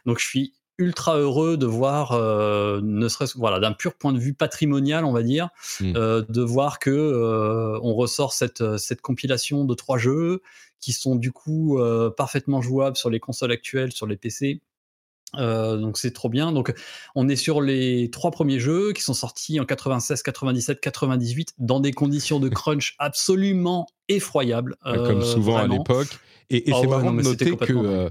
Donc, 0.06 0.20
je 0.20 0.28
suis 0.28 0.54
ultra 0.78 1.18
heureux 1.18 1.58
de 1.58 1.66
voir, 1.66 2.12
euh, 2.12 2.82
ne 2.84 3.08
serait-ce 3.08 3.36
voilà, 3.36 3.60
d'un 3.60 3.72
pur 3.72 3.96
point 3.96 4.14
de 4.14 4.20
vue 4.20 4.36
patrimonial, 4.36 5.06
on 5.06 5.12
va 5.12 5.24
dire, 5.24 5.50
Mm. 5.80 5.94
euh, 5.96 6.24
de 6.30 6.42
voir 6.44 6.78
que 6.78 6.92
euh, 6.92 7.80
on 7.82 7.96
ressort 7.96 8.34
cette, 8.34 8.78
cette 8.78 9.02
compilation 9.02 9.66
de 9.66 9.74
trois 9.74 9.98
jeux 9.98 10.42
qui 10.86 10.94
sont 10.94 11.16
du 11.16 11.32
coup 11.32 11.80
euh, 11.80 12.12
parfaitement 12.12 12.62
jouables 12.62 12.96
sur 12.96 13.10
les 13.10 13.20
consoles 13.20 13.52
actuelles, 13.52 13.92
sur 13.92 14.06
les 14.06 14.18
PC. 14.18 14.62
Euh, 15.36 15.78
donc 15.78 15.98
c'est 15.98 16.12
trop 16.12 16.30
bien. 16.30 16.52
Donc 16.52 16.74
on 17.16 17.28
est 17.28 17.36
sur 17.36 17.60
les 17.60 18.12
trois 18.12 18.30
premiers 18.30 18.60
jeux 18.60 18.94
qui 18.94 19.02
sont 19.02 19.16
sortis 19.16 19.60
en 19.60 19.66
96, 19.66 20.22
97, 20.22 20.80
98 20.80 21.56
dans 21.58 21.80
des 21.80 21.92
conditions 21.92 22.40
de 22.40 22.50
crunch 22.60 22.96
absolument 23.00 23.88
effroyables. 24.10 24.76
Comme 24.84 25.22
euh, 25.22 25.22
souvent 25.22 25.58
à 25.58 25.68
l'époque. 25.68 26.08
Et, 26.52 26.70
et 26.70 26.74
Ah 26.74 26.78
c'est 26.80 26.82
ouais, 26.86 26.88
marrant 26.88 27.12
non, 27.12 27.18
de 27.18 27.24
noter 27.24 27.58
que. 27.58 28.10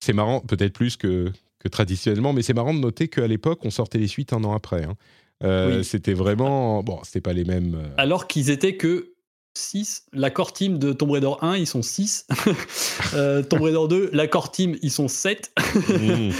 c'est 0.00 0.12
marrant, 0.12 0.40
peut-être 0.40 0.72
plus 0.72 0.96
que, 0.96 1.30
que 1.60 1.68
traditionnellement, 1.68 2.32
mais 2.32 2.42
c'est 2.42 2.54
marrant 2.54 2.74
de 2.74 2.80
noter 2.80 3.06
qu'à 3.06 3.28
l'époque, 3.28 3.60
on 3.62 3.70
sortait 3.70 3.98
les 3.98 4.08
suites 4.08 4.32
un 4.32 4.42
an 4.42 4.52
après. 4.52 4.82
hein. 4.84 4.96
Euh, 5.44 5.78
Oui. 5.78 5.84
C'était 5.84 6.14
vraiment. 6.14 6.82
Bon, 6.82 6.98
c'était 7.04 7.20
pas 7.20 7.32
les 7.32 7.44
mêmes. 7.44 7.92
Alors 7.96 8.26
qu'ils 8.26 8.50
étaient 8.50 8.76
que 8.76 9.12
6. 9.56 10.06
La 10.12 10.30
core 10.30 10.52
team 10.52 10.78
de 10.78 10.92
Tomb 10.92 11.10
Raider 11.10 11.30
1, 11.40 11.56
ils 11.56 11.66
sont 11.66 11.82
6. 11.82 12.26
euh, 13.14 13.42
Tomb 13.42 13.62
Raider 13.62 13.86
2, 13.88 14.10
la 14.12 14.26
core 14.26 14.50
team, 14.50 14.76
ils 14.82 14.90
sont 14.90 15.08
7. 15.08 15.52
mm. 15.88 16.30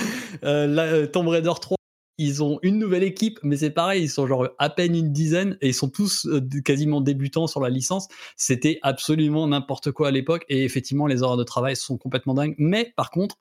Euh, 0.44 0.66
la- 0.66 0.82
euh, 0.84 1.06
Tomb 1.06 1.28
Raider 1.28 1.52
3, 1.60 1.76
ils 2.18 2.42
ont 2.42 2.58
une 2.62 2.78
nouvelle 2.78 3.02
équipe, 3.02 3.38
mais 3.42 3.56
c'est 3.58 3.70
pareil, 3.70 4.04
ils 4.04 4.08
sont 4.08 4.26
genre 4.26 4.48
à 4.58 4.70
peine 4.70 4.94
une 4.94 5.12
dizaine 5.12 5.58
et 5.60 5.68
ils 5.68 5.74
sont 5.74 5.88
tous 5.90 6.26
euh, 6.26 6.40
quasiment 6.64 7.00
débutants 7.00 7.46
sur 7.46 7.60
la 7.60 7.68
licence. 7.68 8.08
C'était 8.36 8.78
absolument 8.82 9.46
n'importe 9.48 9.92
quoi 9.92 10.08
à 10.08 10.10
l'époque 10.10 10.44
et 10.48 10.64
effectivement, 10.64 11.06
les 11.06 11.22
horaires 11.22 11.36
de 11.36 11.44
travail 11.44 11.76
sont 11.76 11.98
complètement 11.98 12.34
dingues. 12.34 12.54
Mais 12.58 12.92
par 12.96 13.10
contre, 13.10 13.36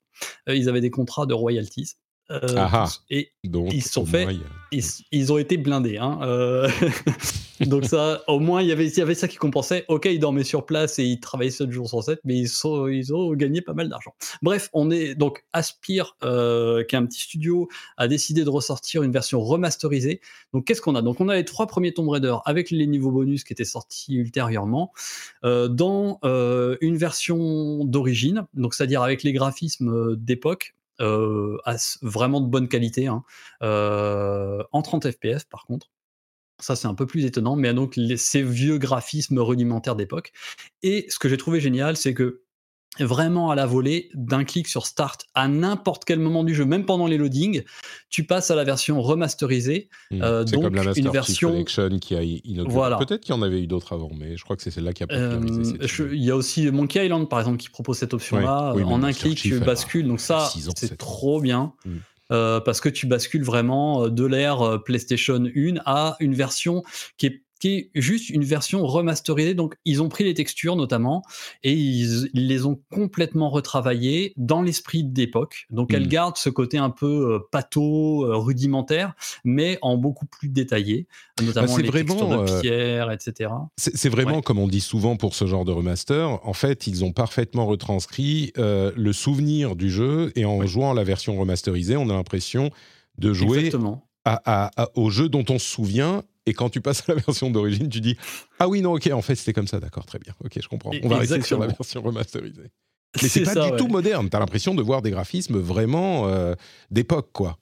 ils 0.48 0.70
avaient 0.70 0.82
des 0.82 0.92
contrats 0.92 1.26
de 1.26 1.34
royalties. 1.34 1.96
Euh, 2.32 2.40
Ah 2.58 2.70
ah. 2.74 2.90
et 3.10 3.32
Donc, 3.44 3.74
Ils 3.74 3.84
sont 3.84 4.06
fait- 4.06 4.26
moins, 4.26 4.34
ils, 4.72 4.84
ils 5.12 5.32
ont 5.34 5.38
été 5.38 5.58
blindés. 5.58 5.98
Hein. 5.98 6.20
euh, 6.24 6.70
Donc 7.62 7.86
ça, 7.86 8.22
au 8.28 8.40
moins, 8.42 8.62
il 8.62 8.68
y, 8.68 8.74
avait, 8.74 8.88
il 8.88 8.98
y 8.98 9.02
avait 9.02 9.16
ça 9.16 9.30
qui 9.30 9.38
compensait. 9.38 9.86
Ok, 9.88 10.06
ils 10.12 10.20
dormaient 10.20 10.44
sur 10.44 10.66
place 10.66 11.00
et 11.00 11.06
ils 11.06 11.22
travaillaient 11.22 11.52
7 11.52 11.72
jours 11.72 11.88
sur 11.88 12.04
7, 12.04 12.20
mais 12.26 12.36
ils, 12.38 12.50
sont, 12.50 12.88
ils 12.88 13.14
ont 13.14 13.34
gagné 13.34 13.62
pas 13.62 13.74
mal 13.74 13.88
d'argent. 13.88 14.14
Bref, 14.42 14.70
on 14.74 14.92
est 14.92 15.16
donc 15.16 15.46
Aspire, 15.54 16.18
euh, 16.24 16.84
qui 16.84 16.96
est 16.96 16.98
un 16.98 17.06
petit 17.06 17.22
studio, 17.22 17.70
a 17.96 18.10
décidé 18.10 18.44
de 18.44 18.50
ressortir 18.50 19.04
une 19.04 19.12
version 19.14 19.40
remasterisée. 19.40 20.20
Donc 20.54 20.66
qu'est-ce 20.66 20.82
qu'on 20.82 20.96
a? 20.96 21.02
Donc 21.02 21.22
on 21.22 21.30
a 21.30 21.36
les 21.36 21.46
trois 21.46 21.66
premiers 21.68 21.94
Tomb 21.94 22.10
Raider 22.10 22.36
avec 22.44 22.72
les 22.72 22.88
niveaux 22.88 23.12
bonus 23.12 23.46
qui 23.46 23.54
étaient 23.54 23.64
sortis 23.64 24.16
ultérieurement 24.16 24.92
euh, 25.46 25.70
dans 25.70 26.20
euh, 26.26 26.76
une 26.82 26.98
version 26.98 27.86
d'origine, 27.86 28.48
donc 28.54 28.74
c'est-à-dire 28.74 29.02
avec 29.02 29.24
les 29.24 29.32
graphismes 29.32 29.90
euh, 29.94 30.16
d'époque. 30.18 30.75
Euh, 31.02 31.58
à 31.66 31.76
vraiment 32.02 32.42
de 32.42 32.48
bonne 32.48 32.68
qualité, 32.68 33.08
hein, 33.08 33.24
euh, 33.64 34.64
en 34.72 34.82
30 34.82 35.12
fps 35.12 35.46
par 35.50 35.66
contre. 35.66 35.92
Ça, 36.62 36.78
c'est 36.78 36.88
un 36.88 36.96
peu 36.96 37.06
plus 37.06 37.26
étonnant, 37.26 37.58
mais 37.58 37.74
donc 37.74 38.00
ces 38.16 38.42
vieux 38.42 38.78
graphismes 38.78 39.40
rudimentaires 39.40 39.98
d'époque. 39.98 40.32
Et 40.84 41.06
ce 41.10 41.20
que 41.20 41.28
j'ai 41.28 41.36
trouvé 41.36 41.60
génial, 41.60 41.98
c'est 41.98 42.14
que 42.14 42.45
vraiment 43.00 43.52
à 43.52 43.56
la 43.56 43.66
volée, 43.66 44.10
d'un 44.14 44.44
clic 44.44 44.68
sur 44.68 44.86
Start 44.86 45.26
à 45.34 45.48
n'importe 45.48 46.06
quel 46.06 46.20
moment 46.20 46.44
du 46.44 46.56
jeu, 46.56 46.66
même 46.66 46.86
pendant 46.86 47.08
les 47.08 47.18
loadings, 47.18 47.64
tu 48.10 48.24
passes 48.24 48.52
à 48.52 48.56
la 48.56 48.64
version 48.64 49.02
remasterisée. 49.02 49.90
Mm. 50.12 50.22
Euh, 50.22 50.46
c'est 50.46 50.54
donc, 50.54 50.64
comme 50.64 50.76
la 50.76 50.82
une 50.82 50.88
Master 50.88 51.12
version- 51.12 51.52
Collection 51.52 52.00
qui 52.00 52.16
a 52.16 52.24
inauguré. 52.24 52.74
Voilà. 52.74 52.98
Peut-être 52.98 53.22
qu'il 53.22 53.36
y 53.36 53.38
en 53.38 53.42
avait 53.42 53.62
eu 53.62 53.68
d'autres 53.68 53.94
avant, 53.94 54.12
mais 54.18 54.38
je 54.38 54.44
crois 54.44 54.56
que 54.56 54.62
c'est 54.62 54.72
celle-là 54.72 54.94
qui 54.94 55.04
a 55.04 55.08
popularisé 55.08 55.78
Euh. 55.82 56.10
Il 56.14 56.24
y 56.24 56.32
a 56.32 56.36
aussi 56.36 56.70
Monkey 56.72 57.06
Island, 57.06 57.28
par 57.30 57.40
exemple, 57.40 57.58
qui 57.58 57.70
propose 57.70 57.98
cette 57.98 58.14
option-là. 58.14 58.74
Ouais, 58.74 58.82
oui, 58.82 58.88
mais 58.88 58.94
en 58.94 59.04
un 59.04 59.14
clic, 59.14 59.38
tu 59.38 59.60
bascules. 59.60 60.08
Donc 60.08 60.20
ça, 60.20 60.50
c'est 60.76 60.98
trop 60.98 61.42
bien. 61.42 61.74
Mm. 61.86 61.92
Euh, 62.32 62.60
parce 62.60 62.82
que 62.82 62.90
tu 62.90 63.06
bascules 63.06 63.44
vraiment 63.44 64.10
de 64.10 64.26
l'ère 64.26 64.82
PlayStation 64.84 65.44
1 65.56 65.76
à 65.86 66.16
une 66.20 66.34
version 66.34 66.82
qui 67.18 67.28
est, 67.28 67.45
qui 67.66 67.74
est 67.74 67.90
juste 67.96 68.30
une 68.30 68.44
version 68.44 68.86
remasterisée. 68.86 69.56
Donc, 69.56 69.76
ils 69.86 70.02
ont 70.04 70.10
pris 70.10 70.24
les 70.24 70.36
textures 70.36 70.76
notamment 70.76 71.24
et 71.64 71.74
ils, 71.74 72.30
ils 72.36 72.48
les 72.48 72.66
ont 72.68 72.80
complètement 72.92 73.50
retravaillées 73.50 74.34
dans 74.38 74.62
l'esprit 74.62 75.04
d'époque. 75.04 75.66
Donc, 75.72 75.92
Mm. 75.92 75.96
elles 75.96 76.08
gardent 76.08 76.38
ce 76.38 76.50
côté 76.50 76.78
un 76.78 76.92
peu 76.92 77.06
euh, 77.34 77.40
pâteau, 77.52 78.26
euh, 78.26 78.36
rudimentaire, 78.38 79.16
mais 79.44 79.80
en 79.82 79.98
beaucoup 79.98 80.28
plus 80.28 80.50
détaillé, 80.50 81.08
notamment 81.42 81.76
Bah, 81.76 81.82
les 81.82 81.88
vraiment, 81.90 82.14
textures 82.16 82.30
de 82.44 82.50
euh, 82.52 82.62
pierre, 82.62 83.12
etc. 83.12 83.50
C'est 83.78 83.98
c'est 83.98 84.10
vraiment, 84.10 84.36
Ouais. 84.36 84.42
comme 84.44 84.60
on 84.60 84.68
dit 84.68 84.82
souvent 84.82 85.16
pour 85.16 85.34
ce 85.34 85.46
genre 85.48 85.66
de 85.66 85.72
remaster, 85.72 86.40
en 86.48 86.54
fait, 86.54 86.86
ils 86.86 87.04
ont 87.04 87.14
parfaitement 87.14 87.66
retranscrit 87.66 88.52
euh, 88.60 88.92
le 88.96 89.12
souvenir 89.14 89.76
du 89.76 89.90
jeu 89.90 90.32
et 90.36 90.46
en 90.46 90.58
Ouais. 90.60 90.68
jouant 90.68 90.94
la 90.94 91.04
version 91.04 91.36
remasterisée, 91.40 91.98
on 91.98 92.10
a 92.10 92.14
l'impression 92.14 92.70
de 93.18 93.34
jouer 93.34 93.58
Exactement. 93.60 94.05
À, 94.26 94.42
à- 94.66 94.84
à- 94.84 94.90
au 94.96 95.10
jeu 95.10 95.30
dont 95.30 95.46
on 95.50 95.60
se 95.60 95.68
souvient. 95.68 96.24
Et 96.48 96.54
quand 96.54 96.70
tu 96.70 96.82
passes 96.82 97.08
à 97.10 97.14
la 97.14 97.22
version 97.22 97.50
d'origine, 97.50 97.90
tu 97.90 98.02
dis 98.02 98.18
Ah 98.60 98.68
oui, 98.68 98.82
non, 98.82 98.94
ok, 98.94 99.08
en 99.14 99.22
fait, 99.22 99.36
c'était 99.36 99.54
comme 99.54 99.68
ça, 99.68 99.80
d'accord, 99.80 100.06
très 100.06 100.20
bien, 100.20 100.34
ok, 100.44 100.60
je 100.62 100.68
comprends. 100.68 100.92
On 101.04 101.08
va 101.08 101.18
rester 101.18 101.42
sur 101.42 101.60
la 101.60 101.68
version 101.68 102.02
remasterisée. 102.02 102.72
Mais 103.22 103.30
c'est 103.30 103.44
pas 103.44 103.54
ça, 103.54 103.66
du 103.66 103.72
ouais. 103.72 103.78
tout 103.78 103.88
moderne, 103.88 104.30
t'as 104.30 104.40
l'impression 104.40 104.76
de 104.76 104.84
voir 104.84 105.02
des 105.02 105.10
graphismes 105.12 105.58
vraiment 105.58 106.28
euh, 106.28 106.54
d'époque, 106.92 107.30
quoi. 107.32 107.58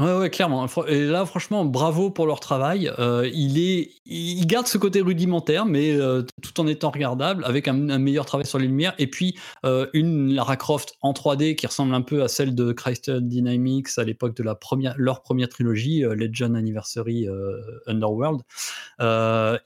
Ouais, 0.00 0.16
ouais, 0.16 0.30
clairement. 0.30 0.66
Et 0.88 1.04
là, 1.04 1.26
franchement, 1.26 1.64
bravo 1.64 2.10
pour 2.10 2.26
leur 2.26 2.40
travail. 2.40 2.90
Euh, 2.98 3.28
il 3.32 3.58
est, 3.58 3.90
il 4.06 4.46
garde 4.46 4.66
ce 4.66 4.78
côté 4.78 5.00
rudimentaire, 5.00 5.66
mais 5.66 5.92
euh, 5.92 6.22
tout 6.42 6.58
en 6.60 6.66
étant 6.66 6.90
regardable, 6.90 7.44
avec 7.44 7.68
un, 7.68 7.90
un 7.90 7.98
meilleur 7.98 8.24
travail 8.24 8.46
sur 8.46 8.58
les 8.58 8.66
lumières. 8.66 8.94
Et 8.98 9.06
puis 9.06 9.38
euh, 9.64 9.86
une 9.92 10.32
Lara 10.32 10.56
Croft 10.56 10.94
en 11.02 11.12
3D 11.12 11.54
qui 11.54 11.66
ressemble 11.66 11.94
un 11.94 12.00
peu 12.00 12.22
à 12.22 12.28
celle 12.28 12.54
de 12.54 12.72
Crystal 12.72 13.20
Dynamics 13.20 13.88
à 13.98 14.04
l'époque 14.04 14.34
de 14.36 14.42
la 14.42 14.54
première, 14.54 14.94
leur 14.96 15.22
première 15.22 15.48
trilogie, 15.48 16.00
Legend 16.00 16.56
Anniversary 16.56 17.28
Underworld. 17.86 18.40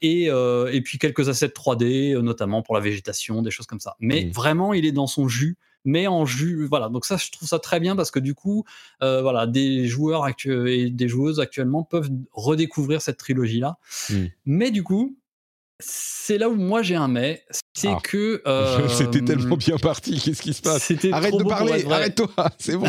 Et, 0.01 0.25
et 0.25 0.81
puis 0.81 0.97
quelques 0.97 1.29
assets 1.29 1.47
3D, 1.47 2.13
euh, 2.15 2.21
notamment 2.21 2.61
pour 2.61 2.75
la 2.75 2.81
végétation, 2.81 3.41
des 3.41 3.51
choses 3.51 3.67
comme 3.67 3.79
ça. 3.79 3.95
Mais 3.99 4.29
vraiment, 4.33 4.73
il 4.73 4.85
est 4.85 4.91
dans 4.91 5.07
son 5.07 5.27
jus 5.27 5.57
mais 5.85 6.07
en 6.07 6.25
jus, 6.25 6.65
voilà. 6.65 6.89
Donc 6.89 7.05
ça, 7.05 7.17
je 7.17 7.31
trouve 7.31 7.47
ça 7.47 7.59
très 7.59 7.79
bien 7.79 7.95
parce 7.95 8.11
que 8.11 8.19
du 8.19 8.33
coup, 8.33 8.65
euh, 9.01 9.21
voilà, 9.21 9.47
des 9.47 9.87
joueurs 9.87 10.27
et 10.27 10.89
des 10.89 11.07
joueuses 11.07 11.39
actuellement 11.39 11.83
peuvent 11.83 12.09
redécouvrir 12.33 13.01
cette 13.01 13.17
trilogie-là. 13.17 13.77
Mm. 14.09 14.25
Mais 14.45 14.71
du 14.71 14.83
coup, 14.83 15.15
c'est 15.79 16.37
là 16.37 16.49
où 16.49 16.55
moi 16.55 16.81
j'ai 16.81 16.95
un 16.95 17.07
mais, 17.07 17.43
c'est 17.73 17.89
Ah. 17.89 17.99
que 18.03 18.41
euh, 18.47 18.87
C'était 18.89 19.21
tellement 19.21 19.57
bien 19.57 19.77
parti, 19.77 20.19
qu'est-ce 20.19 20.41
qui 20.41 20.53
se 20.53 20.61
passe? 20.61 20.91
Arrête 21.11 21.37
de 21.37 21.43
parler, 21.43 21.85
arrête-toi, 21.85 22.29
c'est 22.57 22.77
bon. 22.77 22.87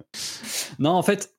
non, 0.78 0.90
en 0.90 1.02
fait, 1.02 1.34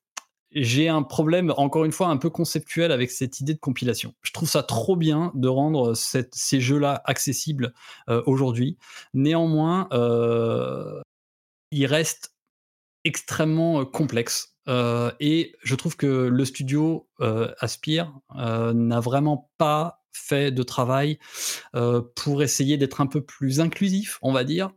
j'ai 0.52 0.88
un 0.88 1.02
problème, 1.02 1.52
encore 1.56 1.84
une 1.84 1.92
fois, 1.92 2.08
un 2.08 2.16
peu 2.16 2.30
conceptuel 2.30 2.92
avec 2.92 3.10
cette 3.10 3.40
idée 3.40 3.54
de 3.54 3.58
compilation. 3.58 4.14
Je 4.22 4.32
trouve 4.32 4.48
ça 4.48 4.62
trop 4.62 4.96
bien 4.96 5.30
de 5.34 5.48
rendre 5.48 5.94
ces 5.94 6.60
jeux-là 6.60 7.02
accessibles 7.04 7.72
euh, 8.08 8.22
aujourd'hui. 8.26 8.76
Néanmoins, 9.14 9.88
euh, 9.92 11.00
ils 11.70 11.86
restent 11.86 12.34
extrêmement 13.04 13.80
euh, 13.80 13.84
complexes. 13.84 14.56
Et 15.18 15.56
je 15.64 15.74
trouve 15.74 15.96
que 15.96 16.06
le 16.06 16.44
studio 16.44 17.08
Aspire 17.58 18.12
n'a 18.36 19.00
vraiment 19.00 19.50
pas 19.58 19.99
fait 20.12 20.50
de 20.50 20.62
travail 20.62 21.18
euh, 21.74 22.02
pour 22.14 22.42
essayer 22.42 22.76
d'être 22.76 23.00
un 23.00 23.06
peu 23.06 23.20
plus 23.20 23.60
inclusif, 23.60 24.18
on 24.22 24.32
va 24.32 24.44
dire. 24.44 24.70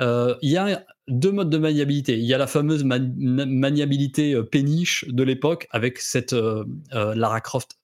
Euh, 0.00 0.36
Il 0.42 0.50
y 0.50 0.56
a 0.56 0.84
deux 1.08 1.32
modes 1.32 1.50
de 1.50 1.58
maniabilité. 1.58 2.18
Il 2.18 2.24
y 2.24 2.34
a 2.34 2.38
la 2.38 2.46
fameuse 2.46 2.84
maniabilité 2.84 4.34
euh, 4.34 4.42
péniche 4.42 5.04
de 5.08 5.22
l'époque 5.22 5.66
avec 5.70 5.98
cette 5.98 6.34
Lara 6.92 7.40
Croft 7.40 7.79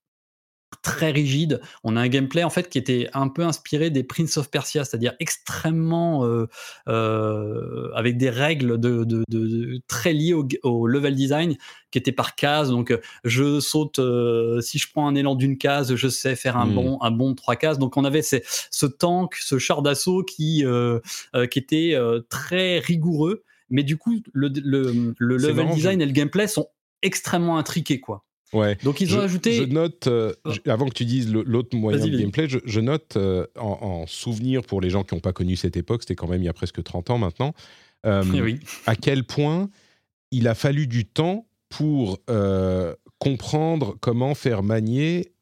très 0.86 1.10
rigide. 1.10 1.60
On 1.84 1.96
a 1.96 2.00
un 2.00 2.08
gameplay 2.08 2.44
en 2.44 2.50
fait 2.50 2.68
qui 2.68 2.78
était 2.78 3.08
un 3.12 3.28
peu 3.28 3.42
inspiré 3.42 3.90
des 3.90 4.04
Prince 4.04 4.36
of 4.36 4.50
Persia, 4.50 4.84
c'est-à-dire 4.84 5.14
extrêmement 5.20 6.24
euh, 6.24 6.46
euh, 6.88 7.90
avec 7.94 8.16
des 8.16 8.30
règles 8.30 8.78
de, 8.78 9.04
de- 9.04 9.24
de- 9.28 9.46
de- 9.46 9.80
très 9.88 10.12
liées 10.12 10.32
au, 10.34 10.46
au 10.62 10.86
level 10.86 11.14
design 11.14 11.56
qui 11.90 11.98
étaient 11.98 12.12
par 12.12 12.34
case. 12.36 12.70
Donc 12.70 12.90
euh, 12.90 12.98
je 13.24 13.60
saute 13.60 13.98
euh, 13.98 14.60
si 14.60 14.78
je 14.78 14.90
prends 14.90 15.06
un 15.08 15.14
élan 15.14 15.34
d'une 15.34 15.58
case, 15.58 15.94
je 15.94 16.08
sais 16.08 16.36
faire 16.36 16.56
un 16.56 16.66
Mm. 16.66 16.74
bond 16.74 16.98
un 17.02 17.10
bond 17.10 17.30
de 17.30 17.36
trois 17.36 17.56
cases. 17.56 17.78
Donc 17.78 17.96
on 17.96 18.04
avait 18.04 18.22
ces- 18.22 18.42
ce 18.70 18.86
tank, 18.86 19.34
ce 19.36 19.58
char 19.58 19.82
d'assaut 19.82 20.22
qui 20.22 20.64
euh, 20.64 21.00
euh, 21.34 21.46
qui 21.46 21.58
était 21.58 21.92
euh, 21.94 22.20
très 22.28 22.78
rigoureux 22.78 23.42
mais 23.68 23.82
du 23.82 23.96
coup, 23.96 24.20
le, 24.32 24.46
le, 24.62 25.12
le 25.18 25.36
level 25.36 25.56
marrant, 25.64 25.74
design 25.74 26.00
et 26.00 26.06
le 26.06 26.12
gameplay 26.12 26.46
sont 26.46 26.68
extrêmement 27.02 27.58
intriqués, 27.58 27.98
quoi. 27.98 28.24
Ouais. 28.52 28.76
Donc 28.84 29.00
ils 29.00 29.12
ont 29.14 29.18
je, 29.20 29.24
ajouté. 29.24 29.52
Je 29.54 29.64
note, 29.64 30.06
euh, 30.06 30.32
Oh. 30.44 30.50
je- 30.52 30.70
avant 30.70 30.86
que 30.88 30.94
tu 30.94 31.04
dises 31.04 31.32
l'autre 31.32 31.76
moyen 31.76 31.98
de 32.06 32.16
gameplay, 32.16 32.48
je, 32.48 32.58
je 32.64 32.80
note 32.80 33.16
euh, 33.16 33.46
en, 33.58 33.78
en 33.82 34.06
souvenir 34.06 34.62
pour 34.62 34.80
les 34.80 34.88
gens 34.90 35.02
qui 35.02 35.14
n'ont 35.14 35.20
pas 35.20 35.32
connu 35.32 35.56
cette 35.56 35.76
époque, 35.76 36.02
c'était 36.02 36.14
quand 36.14 36.28
même 36.28 36.42
il 36.42 36.46
y 36.46 36.48
a 36.48 36.52
presque 36.52 36.82
30 36.82 37.10
ans 37.10 37.18
maintenant, 37.18 37.54
euh, 38.06 38.22
oui. 38.40 38.60
à 38.86 38.94
quel 38.94 39.24
point 39.24 39.68
il 40.30 40.46
a 40.48 40.54
fallu 40.54 40.86
du 40.86 41.04
temps 41.06 41.46
pour 41.68 42.20
comprendre 43.18 43.96
comment 44.00 44.34
faire 44.34 44.62
manier 44.62 45.32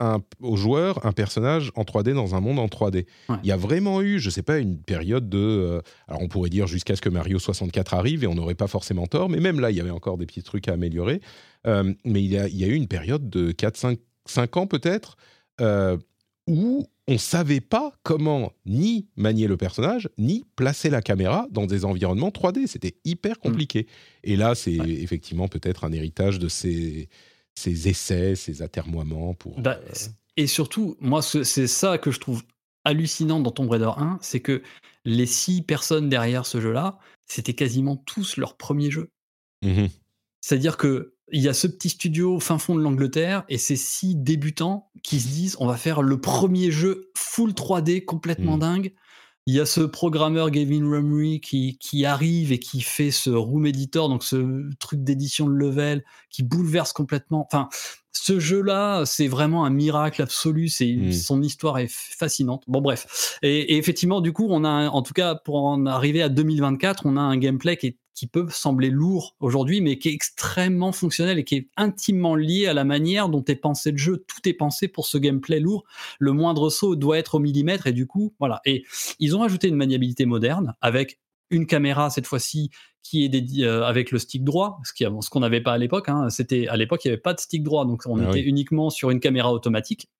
un, 0.00 0.20
aux 0.40 0.56
joueurs 0.56 1.04
un 1.06 1.12
personnage 1.12 1.70
en 1.76 1.82
3D 1.82 2.12
dans 2.14 2.34
un 2.34 2.40
monde 2.40 2.58
en 2.58 2.66
3D. 2.66 3.06
Ouais. 3.28 3.36
Il 3.42 3.48
y 3.48 3.52
a 3.52 3.56
vraiment 3.56 4.00
eu, 4.02 4.18
je 4.18 4.26
ne 4.26 4.30
sais 4.32 4.42
pas, 4.42 4.58
une 4.58 4.78
période 4.78 5.28
de... 5.28 5.38
euh, 5.38 5.80
alors 6.08 6.22
on 6.22 6.28
pourrait 6.28 6.50
dire 6.50 6.66
jusqu'à 6.66 6.96
ce 6.96 7.00
que 7.00 7.08
Mario 7.10 7.38
64 7.38 7.94
arrive 7.94 8.24
et 8.24 8.26
on 8.26 8.34
n'aurait 8.34 8.54
pas 8.54 8.66
forcément 8.66 9.06
tort, 9.06 9.28
mais 9.28 9.38
même 9.40 9.60
là, 9.60 9.70
il 9.70 9.76
y 9.76 9.80
avait 9.80 9.90
encore 9.90 10.16
des 10.18 10.26
petits 10.26 10.42
trucs 10.42 10.66
à 10.68 10.72
améliorer. 10.72 11.20
Euh, 11.66 11.92
mais 12.04 12.22
il 12.24 12.30
y, 12.30 12.38
a, 12.38 12.48
il 12.48 12.56
y 12.56 12.64
a 12.64 12.68
eu 12.68 12.74
une 12.74 12.88
période 12.88 13.28
de 13.30 13.52
4, 13.52 13.76
5, 13.76 13.98
5 14.26 14.56
ans 14.56 14.66
peut-être 14.66 15.16
euh, 15.60 15.96
où 16.46 16.86
on 17.06 17.14
ne 17.14 17.18
savait 17.18 17.60
pas 17.60 17.92
comment 18.04 18.52
ni 18.66 19.08
manier 19.16 19.48
le 19.48 19.56
personnage, 19.56 20.08
ni 20.16 20.44
placer 20.56 20.90
la 20.90 21.02
caméra 21.02 21.46
dans 21.50 21.66
des 21.66 21.84
environnements 21.84 22.28
3D. 22.30 22.66
C'était 22.68 22.94
hyper 23.04 23.38
compliqué. 23.40 23.86
Et 24.22 24.36
là, 24.36 24.54
c'est 24.54 24.78
Ouais. 24.80 24.88
effectivement 24.90 25.48
peut-être 25.48 25.84
un 25.84 25.92
héritage 25.92 26.38
de 26.38 26.48
ces, 26.48 27.08
ces 27.60 27.88
essais, 27.88 28.34
ces 28.34 28.62
atermoiements 28.62 29.34
pour... 29.34 29.60
Bah, 29.60 29.78
euh, 29.82 29.92
et 30.36 30.46
surtout, 30.46 30.96
moi, 31.00 31.22
ce- 31.22 31.44
c'est 31.44 31.66
ça 31.66 31.98
que 31.98 32.10
je 32.10 32.18
trouve 32.20 32.42
hallucinant 32.84 33.40
dans 33.40 33.50
Tomb 33.50 33.68
Raider 33.70 33.90
1, 33.96 34.18
c'est 34.22 34.40
que 34.40 34.62
les 35.04 35.26
six 35.26 35.62
personnes 35.62 36.08
derrière 36.08 36.46
ce 36.46 36.60
jeu-là, 36.60 36.98
c'était 37.26 37.54
quasiment 37.54 37.96
tous 37.96 38.36
leur 38.36 38.56
premier 38.56 38.90
jeu. 38.90 39.08
mhm. 39.62 39.88
C'est-à-dire 40.42 40.76
que 40.78 41.14
il 41.32 41.42
y 41.42 41.48
a 41.48 41.54
ce 41.54 41.66
petit 41.68 41.90
studio 41.90 42.40
fin 42.40 42.58
fond 42.58 42.74
de 42.74 42.80
l'Angleterre 42.80 43.44
et 43.48 43.58
ces 43.58 43.76
six 43.76 44.16
débutants 44.16 44.90
qui 45.04 45.20
se 45.20 45.28
disent 45.28 45.56
on 45.60 45.66
va 45.66 45.76
faire 45.76 46.02
le 46.02 46.20
premier 46.20 46.70
jeu 46.72 47.10
full 47.14 47.52
3D 47.52 48.04
complètement 48.04 48.56
Mm. 48.56 48.60
dingue. 48.60 48.94
Il 49.46 49.54
y 49.54 49.60
a 49.60 49.66
ce 49.66 49.80
programmeur 49.80 50.50
Gavin 50.50 50.88
Rumry 50.88 51.40
qui, 51.40 51.76
qui 51.78 52.04
arrive 52.04 52.52
et 52.52 52.58
qui 52.58 52.82
fait 52.82 53.10
ce 53.10 53.30
Room 53.30 53.66
Editor, 53.66 54.08
donc 54.08 54.22
ce 54.22 54.68
truc 54.78 55.02
d'édition 55.02 55.46
de 55.46 55.52
level 55.54 56.04
qui 56.30 56.42
bouleverse 56.42 56.92
complètement. 56.92 57.46
Enfin, 57.50 57.68
ce 58.12 58.38
jeu-là, 58.38 59.04
c'est 59.06 59.28
vraiment 59.28 59.64
un 59.64 59.70
miracle 59.70 60.20
absolu. 60.22 60.68
C'est 60.68 60.92
Mm. 60.92 61.12
son 61.12 61.42
histoire 61.42 61.78
est 61.78 61.90
fascinante. 61.90 62.64
Bon, 62.68 62.80
bref. 62.80 63.38
Et, 63.42 63.74
et 63.74 63.76
effectivement, 63.78 64.20
du 64.20 64.32
coup, 64.32 64.46
on 64.50 64.62
a, 64.64 64.88
en 64.88 65.02
tout 65.02 65.14
cas, 65.14 65.34
pour 65.36 65.64
en 65.64 65.86
arriver 65.86 66.22
à 66.22 66.28
2024, 66.28 67.06
on 67.06 67.16
a 67.16 67.20
un 67.20 67.36
gameplay 67.38 67.76
qui, 67.76 67.86
est- 67.88 67.96
qui 68.20 68.26
peut 68.26 68.48
sembler 68.50 68.90
lourd 68.90 69.34
aujourd'hui, 69.40 69.80
mais 69.80 69.96
qui 69.98 70.10
est 70.10 70.12
extrêmement 70.12 70.92
fonctionnel 70.92 71.38
et 71.38 71.44
qui 71.44 71.54
est 71.54 71.68
intimement 71.78 72.34
lié 72.34 72.66
à 72.66 72.74
la 72.74 72.84
manière 72.84 73.30
dont 73.30 73.42
est 73.46 73.54
pensé 73.56 73.92
le 73.92 73.96
jeu. 73.96 74.26
Tout 74.28 74.46
est 74.46 74.52
pensé 74.52 74.88
pour 74.88 75.06
ce 75.06 75.16
gameplay 75.16 75.58
lourd. 75.58 75.84
Le 76.18 76.34
moindre 76.34 76.68
saut 76.68 76.96
doit 76.96 77.16
être 77.16 77.36
au 77.36 77.38
millimètre 77.38 77.86
et 77.86 77.94
du 77.94 78.06
coup, 78.06 78.34
voilà. 78.38 78.60
Et 78.66 78.84
ils 79.20 79.34
ont 79.38 79.42
ajouté 79.42 79.68
une 79.68 79.74
maniabilité 79.76 80.26
moderne 80.26 80.74
avec 80.82 81.18
une 81.48 81.64
caméra 81.66 82.10
cette 82.10 82.26
fois-ci 82.26 82.68
qui 83.02 83.24
est 83.24 83.30
dédiée 83.30 83.64
euh, 83.64 83.86
avec 83.86 84.10
le 84.10 84.18
stick 84.18 84.44
droit, 84.44 84.78
ce 84.84 85.30
qu'on 85.30 85.40
n'avait 85.40 85.62
pas 85.62 85.72
à 85.72 85.78
l'époque. 85.78 86.10
hein. 86.10 86.28
C'était 86.28 86.68
à 86.68 86.76
l'époque 86.76 87.02
il 87.06 87.08
n'y 87.08 87.12
avait 87.12 87.22
pas 87.22 87.32
de 87.32 87.40
stick 87.40 87.62
droit, 87.62 87.86
donc 87.86 88.02
on 88.04 88.20
Ah 88.20 88.24
était 88.24 88.40
oui. 88.40 88.42
uniquement 88.42 88.90
sur 88.90 89.10
une 89.10 89.20
caméra 89.20 89.50
automatique. 89.50 90.10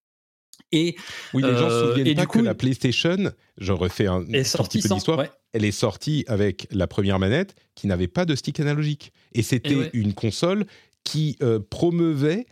Et 0.72 0.96
Oui, 1.34 1.42
les 1.42 1.48
gens 1.56 1.68
se 1.68 1.74
Euh, 1.74 1.88
souviennent 1.90 2.06
et 2.06 2.14
pas 2.14 2.22
du 2.22 2.26
que 2.28 2.32
coup- 2.38 2.44
la 2.44 2.54
PlayStation, 2.54 3.16
je 3.58 3.72
refais 3.72 4.06
un 4.06 4.20
tout 4.20 4.26
petit 4.64 4.80
peu 4.82 4.88
d'histoire, 4.94 5.18
ouais. 5.18 5.30
elle 5.52 5.64
est 5.64 5.72
sortie 5.72 6.24
avec 6.28 6.66
la 6.70 6.86
première 6.86 7.18
manette 7.18 7.54
qui 7.74 7.86
n'avait 7.86 8.08
pas 8.08 8.24
de 8.24 8.34
stick 8.36 8.60
analogique. 8.60 9.12
Et 9.32 9.42
c'était 9.42 9.74
ouais. 9.74 9.90
une 9.92 10.14
console 10.14 10.64
qui 11.04 11.36
euh, 11.42 11.58
promeuvait 11.58 12.46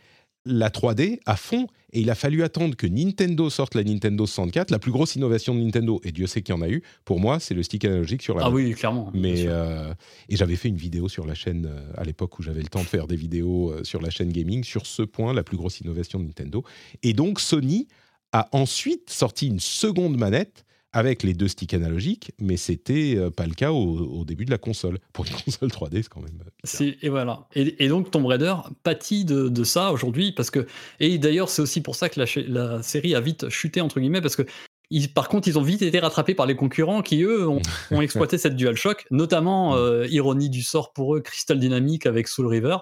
la 0.45 0.71
3D 0.71 1.21
à 1.27 1.37
fond. 1.37 1.67
Et 1.93 2.01
il 2.01 2.11
a 2.11 2.15
fallu 2.15 2.43
attendre 2.43 2.75
que 2.77 2.87
Nintendo 2.87 3.49
sorte 3.49 3.75
la 3.75 3.83
Nintendo 3.83 4.27
64, 4.27 4.71
la 4.71 4.79
plus 4.79 4.91
grosse 4.93 5.17
innovation 5.17 5.55
de 5.55 5.61
Nintendo, 5.61 6.01
et 6.05 6.13
Dieu 6.13 6.27
sait 6.27 6.43
qu'il 6.43 6.55
y 6.55 6.59
en 6.59 6.61
a 6.61 6.69
eu. 6.69 6.83
Pour 7.07 7.19
moi, 7.19 7.41
c'est 7.41 7.55
le 7.55 7.63
stick 7.63 7.85
analogique 7.87 8.23
sur 8.23 8.37
la 8.37 8.45
Ah 8.47 8.51
oui, 8.51 8.75
clairement. 8.75 9.11
Mais 9.15 9.45
euh, 9.47 9.93
et 10.29 10.37
j'avais 10.37 10.57
fait 10.57 10.69
une 10.69 10.77
vidéo 10.77 11.09
sur 11.09 11.27
la 11.27 11.35
chaîne 11.35 11.71
à 11.97 12.05
l'époque 12.05 12.39
où 12.39 12.43
j'avais 12.43 12.61
le 12.61 12.69
temps 12.69 12.83
de 12.83 12.87
faire 12.87 13.07
des 13.07 13.17
vidéos 13.17 13.73
sur 13.85 14.03
la 14.03 14.11
chaîne 14.11 14.31
gaming 14.33 14.65
sur 14.65 14.85
ce 14.87 15.03
point, 15.03 15.33
la 15.33 15.43
plus 15.43 15.57
grosse 15.57 15.81
innovation 15.81 16.19
de 16.19 16.25
Nintendo. 16.27 16.63
Et 17.03 17.15
donc 17.15 17.41
Sony 17.41 17.89
a 18.33 18.49
ensuite 18.53 19.11
sorti 19.11 19.47
une 19.47 19.61
seconde 19.61 20.17
manette 20.17 20.65
avec 20.93 21.23
les 21.23 21.35
deux 21.35 21.49
sticks 21.49 21.75
analogiques, 21.75 22.33
mais 22.39 22.57
c'était 22.57 23.15
euh, 23.17 23.31
pas 23.31 23.47
le 23.47 23.53
cas 23.53 23.73
au, 23.73 23.99
au 23.99 24.25
début 24.25 24.47
de 24.47 24.51
la 24.51 24.57
console. 24.59 24.99
Pour 25.13 25.27
une 25.27 25.33
console 25.45 25.69
3D, 25.69 26.03
c'est 26.03 26.09
quand 26.09 26.23
même. 26.23 26.39
euh, 26.81 26.93
et 27.03 27.09
voilà. 27.11 27.47
Et, 27.55 27.85
et 27.85 27.89
donc 27.89 28.11
Tomb 28.11 28.25
Raider 28.27 28.55
pâtit 28.83 29.25
de, 29.27 29.49
de 29.49 29.65
ça 29.65 29.93
aujourd'hui 29.93 30.33
parce 30.33 30.51
que 30.51 30.67
et 30.99 31.19
d'ailleurs 31.19 31.51
c'est 31.51 31.61
aussi 31.63 31.83
pour 31.83 31.95
ça 31.95 32.09
que 32.09 32.21
la, 32.47 32.83
série 32.83 33.15
a 33.15 33.21
vite 33.21 33.49
chuté 33.51 33.81
entre 33.83 34.01
guillemets 34.01 34.23
parce 34.23 34.35
que 34.35 34.43
ils- 34.91 35.13
par 35.13 35.29
contre 35.29 35.47
ils 35.47 35.59
ont 35.59 35.63
vite 35.63 35.83
été 35.83 35.99
rattrapés 35.99 36.35
par 36.35 36.47
les 36.47 36.57
concurrents 36.57 37.03
qui 37.03 37.23
eux 37.23 37.47
ont, 37.47 37.61
ont 37.91 38.01
exploité 38.01 38.39
cette 38.39 38.57
DualShock, 38.57 39.07
notamment 39.11 39.77
euh, 39.77 40.07
ironie 40.09 40.49
du 40.49 40.63
sort 40.63 40.95
pour 40.95 41.15
eux 41.15 41.21
Crystal 41.21 41.59
Dynamics 41.59 42.07
avec 42.07 42.29
Soul 42.29 42.47
River 42.47 42.79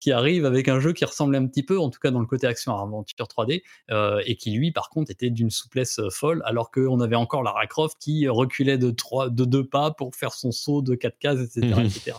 qui 0.00 0.12
arrive 0.12 0.44
avec 0.44 0.68
un 0.68 0.80
jeu 0.80 0.92
qui 0.92 1.04
ressemblait 1.04 1.38
un 1.38 1.46
petit 1.46 1.62
peu, 1.62 1.78
en 1.78 1.90
tout 1.90 2.00
cas 2.00 2.10
dans 2.10 2.20
le 2.20 2.26
côté 2.26 2.46
action 2.46 2.76
aventure 2.76 3.26
3D, 3.26 3.62
euh, 3.90 4.20
et 4.26 4.36
qui 4.36 4.50
lui, 4.50 4.72
par 4.72 4.90
contre, 4.90 5.10
était 5.10 5.30
d'une 5.30 5.50
souplesse 5.50 5.98
euh, 5.98 6.10
folle, 6.10 6.42
alors 6.44 6.70
qu'on 6.70 7.00
avait 7.00 7.16
encore 7.16 7.42
Lara 7.42 7.66
Croft 7.66 7.96
qui 8.00 8.28
reculait 8.28 8.78
de, 8.78 8.90
trois, 8.90 9.30
de 9.30 9.44
deux 9.44 9.64
pas 9.64 9.92
pour 9.92 10.14
faire 10.14 10.32
son 10.32 10.50
saut 10.50 10.82
de 10.82 10.94
quatre 10.94 11.18
cases, 11.18 11.40
etc. 11.40 11.74
Mhm. 11.76 11.86
etc. 11.86 12.16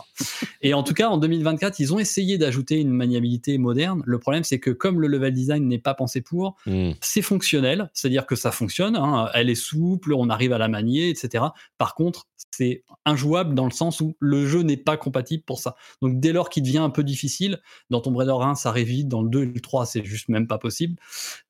Et 0.62 0.74
en 0.74 0.82
tout 0.82 0.94
cas, 0.94 1.08
en 1.08 1.18
2024, 1.18 1.80
ils 1.80 1.92
ont 1.92 1.98
essayé 1.98 2.38
d'ajouter 2.38 2.76
une 2.76 2.90
maniabilité 2.90 3.58
moderne. 3.58 4.02
Le 4.06 4.18
problème, 4.18 4.44
c'est 4.44 4.60
que 4.60 4.70
comme 4.70 5.00
le 5.00 5.08
level 5.08 5.34
design 5.34 5.66
n'est 5.66 5.78
pas 5.78 5.94
pensé 5.94 6.20
pour, 6.20 6.56
Hmm. 6.66 6.92
c'est 7.00 7.22
fonctionnel, 7.22 7.90
c'est-à-dire 7.92 8.26
que 8.26 8.36
ça 8.36 8.52
fonctionne, 8.52 8.96
hein, 8.96 9.28
elle 9.34 9.50
est 9.50 9.54
souple, 9.56 10.14
on 10.14 10.30
arrive 10.30 10.52
à 10.52 10.58
la 10.58 10.68
manier, 10.68 11.08
etc. 11.08 11.44
Par 11.76 11.94
contre, 11.94 12.28
c'est 12.50 12.84
injouable 13.04 13.54
dans 13.54 13.64
le 13.64 13.70
sens 13.72 14.00
où 14.00 14.16
le 14.20 14.46
jeu 14.46 14.62
n'est 14.62 14.76
pas 14.76 14.96
compatible 14.96 15.42
pour 15.42 15.58
ça. 15.58 15.74
Donc 16.02 16.20
dès 16.20 16.32
lors 16.32 16.50
qu'il 16.50 16.62
devient 16.62 16.78
un 16.78 16.90
peu 16.90 17.02
difficile, 17.02 17.60
dans 17.90 18.00
Tomb 18.00 18.16
Raider 18.16 18.32
1, 18.40 18.54
ça 18.54 18.70
arrive 18.70 18.88
vite, 18.88 19.08
dans 19.08 19.22
le 19.22 19.28
2 19.28 19.42
et 19.42 19.46
le 19.46 19.60
3, 19.60 19.86
c'est 19.86 20.04
juste 20.04 20.28
même 20.28 20.46
pas 20.46 20.58
possible. 20.58 20.96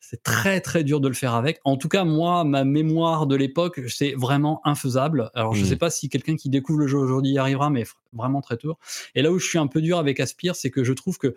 C'est 0.01 0.23
très 0.23 0.61
très 0.61 0.85
dur 0.85 1.01
de 1.01 1.09
le 1.09 1.15
faire 1.15 1.35
avec. 1.35 1.61
En 1.65 1.77
tout 1.79 1.89
cas, 1.89 2.05
moi, 2.05 2.45
ma 2.45 2.65
mémoire 2.65 3.27
de 3.27 3.35
l'époque, 3.35 3.81
c'est 3.89 4.13
vraiment 4.15 4.61
infaisable. 4.65 5.31
Alors 5.35 5.55
je 5.55 5.63
Mm. 5.65 5.69
sais 5.69 5.77
pas 5.77 5.89
si 5.91 6.09
quelqu'un 6.11 6.37
qui 6.37 6.51
découvre 6.51 6.81
le 6.81 6.87
jeu 6.87 6.99
aujourd'hui 6.99 7.31
y 7.33 7.39
arrivera, 7.39 7.71
mais 7.71 7.85
vraiment 8.13 8.43
très 8.43 8.59
tôt. 8.59 8.77
Et 9.15 9.23
là 9.23 9.33
où 9.33 9.39
je 9.39 9.47
suis 9.47 9.59
un 9.59 9.67
peu 9.69 9.81
dur 9.81 9.99
avec 9.99 10.21
Aspire, 10.21 10.55
c'est 10.55 10.71
que 10.71 10.85
je 10.85 10.93
trouve 10.93 11.17
que 11.17 11.35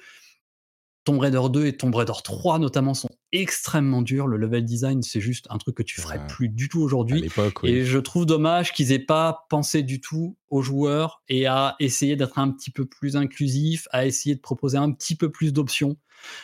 Tomb 1.05 1.19
Raider 1.19 1.41
2 1.51 1.67
et 1.67 1.77
Tomb 1.77 1.93
Raider 1.95 2.11
3 2.23 2.59
notamment 2.59 2.93
sont 2.93 3.09
extrêmement 3.31 4.01
durs. 4.01 4.27
Le 4.27 4.37
level 4.37 4.65
design, 4.65 5.01
c'est 5.03 5.21
juste 5.21 5.45
un 5.49 5.57
truc 5.57 5.75
que 5.77 5.83
tu 5.83 6.01
ferais 6.01 6.17
Ouais. 6.17 6.27
plus 6.27 6.49
du 6.49 6.67
tout 6.67 6.81
aujourd'hui. 6.81 7.29
oui. 7.37 7.69
Et 7.69 7.85
je 7.85 7.99
trouve 7.99 8.25
dommage 8.25 8.73
qu'ils 8.73 8.91
aient 8.91 8.99
pas 8.99 9.45
pensé 9.49 9.83
du 9.83 10.01
tout 10.01 10.35
aux 10.49 10.61
joueurs 10.61 11.21
et 11.29 11.45
à 11.45 11.75
essayer 11.79 12.15
d'être 12.15 12.39
un 12.39 12.49
petit 12.51 12.71
peu 12.71 12.85
plus 12.85 13.15
inclusif, 13.15 13.87
à 13.91 14.05
essayer 14.05 14.35
de 14.35 14.41
proposer 14.41 14.77
un 14.77 14.91
petit 14.91 15.15
peu 15.15 15.29
plus 15.29 15.53
d'options. 15.53 15.95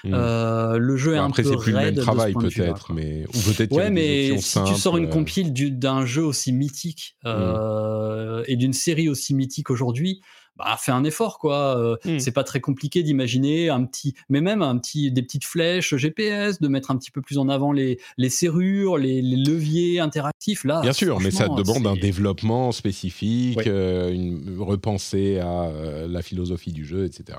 Hmm. 0.03 0.13
Euh, 0.13 0.77
le 0.77 0.95
jeu 0.95 1.15
est 1.15 1.17
un 1.17 1.25
après, 1.27 1.41
peu 1.41 1.49
c'est 1.49 1.57
plus 1.57 1.71
le 1.71 1.77
même 1.77 1.85
raide 1.85 1.95
de 1.95 2.01
ce 2.01 2.05
travail 2.05 2.33
peut-être, 2.33 2.93
mais 2.93 3.25
ou 3.29 3.39
peut-être 3.51 3.71
Ouais, 3.71 3.89
mais 3.89 4.37
si 4.37 4.59
tu 4.65 4.75
sors 4.75 4.95
une 4.97 5.05
euh, 5.05 5.09
compile 5.09 5.53
du- 5.53 5.71
d'un 5.71 6.05
jeu 6.05 6.23
aussi 6.23 6.51
mythique 6.51 7.15
euh, 7.25 8.43
et 8.47 8.57
d'une 8.57 8.73
série 8.73 9.09
aussi 9.09 9.33
mythique 9.33 9.69
aujourd'hui, 9.71 10.21
bah 10.57 10.75
fais 10.79 10.91
un 10.91 11.03
effort 11.03 11.39
quoi. 11.39 11.77
Euh, 11.77 11.95
Mm. 12.05 12.19
C'est 12.19 12.31
pas 12.31 12.43
très 12.43 12.59
compliqué 12.61 13.03
d'imaginer 13.03 13.69
un 13.69 13.83
petit, 13.85 14.13
mais 14.29 14.41
même 14.41 14.61
un 14.61 14.77
petit, 14.77 15.11
des 15.11 15.21
petites 15.21 15.45
flèches 15.45 15.95
GPS, 15.95 16.59
de 16.59 16.67
mettre 16.67 16.91
un 16.91 16.97
petit 16.97 17.11
peu 17.11 17.21
plus 17.21 17.37
en 17.37 17.47
avant 17.49 17.71
les, 17.71 17.99
les 18.17 18.29
serrures, 18.29 18.97
les, 18.97 19.21
les 19.21 19.37
leviers 19.37 19.99
interactifs. 19.99 20.63
Là, 20.63 20.81
Bien 20.81 20.93
sûr, 20.93 21.19
mais 21.19 21.31
ça 21.31 21.47
demande 21.47 21.87
un 21.87 21.95
développement 21.95 22.71
spécifique, 22.71 23.57
Ouais. 23.57 23.67
euh, 23.67 24.11
une 24.11 24.57
repenser 24.59 25.39
à 25.39 25.63
euh, 25.63 26.07
la 26.07 26.21
philosophie 26.21 26.71
du 26.73 26.85
jeu, 26.85 27.05
etc. 27.05 27.37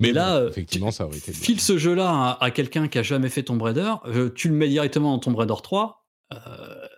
Mais 0.00 0.12
là, 0.12 0.40
bon, 0.42 0.48
effectivement, 0.48 0.90
ça 0.90 1.06
aurait 1.06 1.16
été. 1.18 1.32
bien. 1.32 1.40
File 1.40 1.60
ce 1.60 1.78
jeu-là 1.78 2.08
à, 2.10 2.44
à 2.44 2.50
quelqu'un 2.50 2.86
qui 2.88 2.98
a 2.98 3.02
jamais 3.02 3.28
fait 3.30 3.42
Tomb 3.42 3.60
Raider, 3.62 3.92
euh, 4.06 4.30
tu 4.34 4.48
le 4.48 4.54
mets 4.54 4.68
directement 4.68 5.12
dans 5.12 5.18
Tomb 5.18 5.36
Raider 5.36 5.54
3. 5.62 6.04
Euh, 6.32 6.36
et 6.36 6.95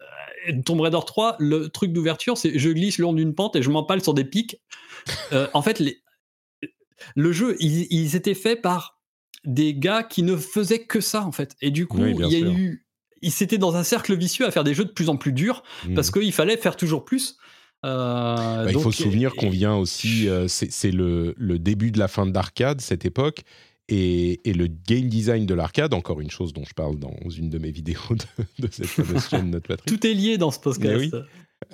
Tomb 0.64 0.80
Raider 0.80 0.98
3, 1.06 1.36
le 1.38 1.68
truc 1.68 1.92
d'ouverture, 1.92 2.36
c'est 2.38 2.58
je 2.58 2.70
glisse 2.70 2.98
le 2.98 3.02
long 3.04 3.12
d'une 3.12 3.34
pente 3.34 3.56
et 3.56 3.62
je 3.62 3.70
m'empale 3.70 4.02
sur 4.02 4.14
des 4.14 4.24
pics. 4.24 4.60
Euh, 5.32 5.46
en 5.54 5.62
fait, 5.62 5.78
les- 5.80 5.98
le 7.14 7.32
jeu, 7.32 7.56
ils, 7.60 7.86
ils 7.90 8.16
étaient 8.16 8.34
faits 8.34 8.60
par 8.60 9.00
des 9.44 9.74
gars 9.74 10.02
qui 10.02 10.22
ne 10.22 10.36
faisaient 10.36 10.84
que 10.84 11.00
ça, 11.00 11.22
en 11.24 11.32
fait. 11.32 11.54
Et 11.60 11.70
du 11.70 11.86
coup, 11.86 11.98
Oui, 12.02 12.14
il 12.18 12.26
y 12.32 12.36
a 12.36 12.38
sûr. 12.40 12.50
eu. 12.52 12.86
Ils 13.22 13.32
s'étaient 13.32 13.58
dans 13.58 13.76
un 13.76 13.82
cercle 13.84 14.16
vicieux 14.16 14.46
à 14.46 14.50
faire 14.50 14.64
des 14.64 14.74
jeux 14.74 14.84
de 14.84 14.90
plus 14.92 15.08
en 15.08 15.16
plus 15.16 15.32
durs 15.32 15.62
Hmm. 15.86 15.94
parce 15.94 16.10
qu'il 16.10 16.32
fallait 16.32 16.56
faire 16.56 16.76
toujours 16.76 17.04
plus. 17.04 17.36
Euh, 17.84 18.64
Bah, 18.64 18.70
il 18.72 18.78
faut 18.80 18.90
se 18.90 19.02
souvenir 19.04 19.34
qu'on 19.36 19.50
vient 19.50 19.76
aussi, 19.76 20.28
euh, 20.28 20.48
c'est 20.48 20.70
c'est 20.72 20.90
le, 20.90 21.34
le 21.36 21.58
début 21.60 21.92
de 21.92 21.98
la 22.00 22.08
fin 22.08 22.26
de 22.26 22.34
l'arcade, 22.34 22.80
cette 22.80 23.04
époque, 23.04 23.42
et, 23.88 24.48
et 24.48 24.52
le 24.52 24.66
game 24.66 25.08
design 25.08 25.46
de 25.46 25.54
l'arcade, 25.54 25.94
encore 25.94 26.20
une 26.20 26.30
chose 26.30 26.52
dont 26.52 26.64
je 26.64 26.74
parle 26.74 26.98
dans 26.98 27.16
une 27.30 27.48
de 27.50 27.58
mes 27.58 27.70
vidéos 27.70 28.00
de, 28.10 28.66
de 28.66 28.68
cette 28.70 29.30
chaîne 29.30 29.50
Notre 29.50 29.68
Patrie, 29.68 29.86
Tout 29.86 30.06
est 30.06 30.14
lié 30.14 30.38
dans 30.38 30.50
ce 30.50 30.60
podcast. 30.60 31.12
Oui. 31.12 31.20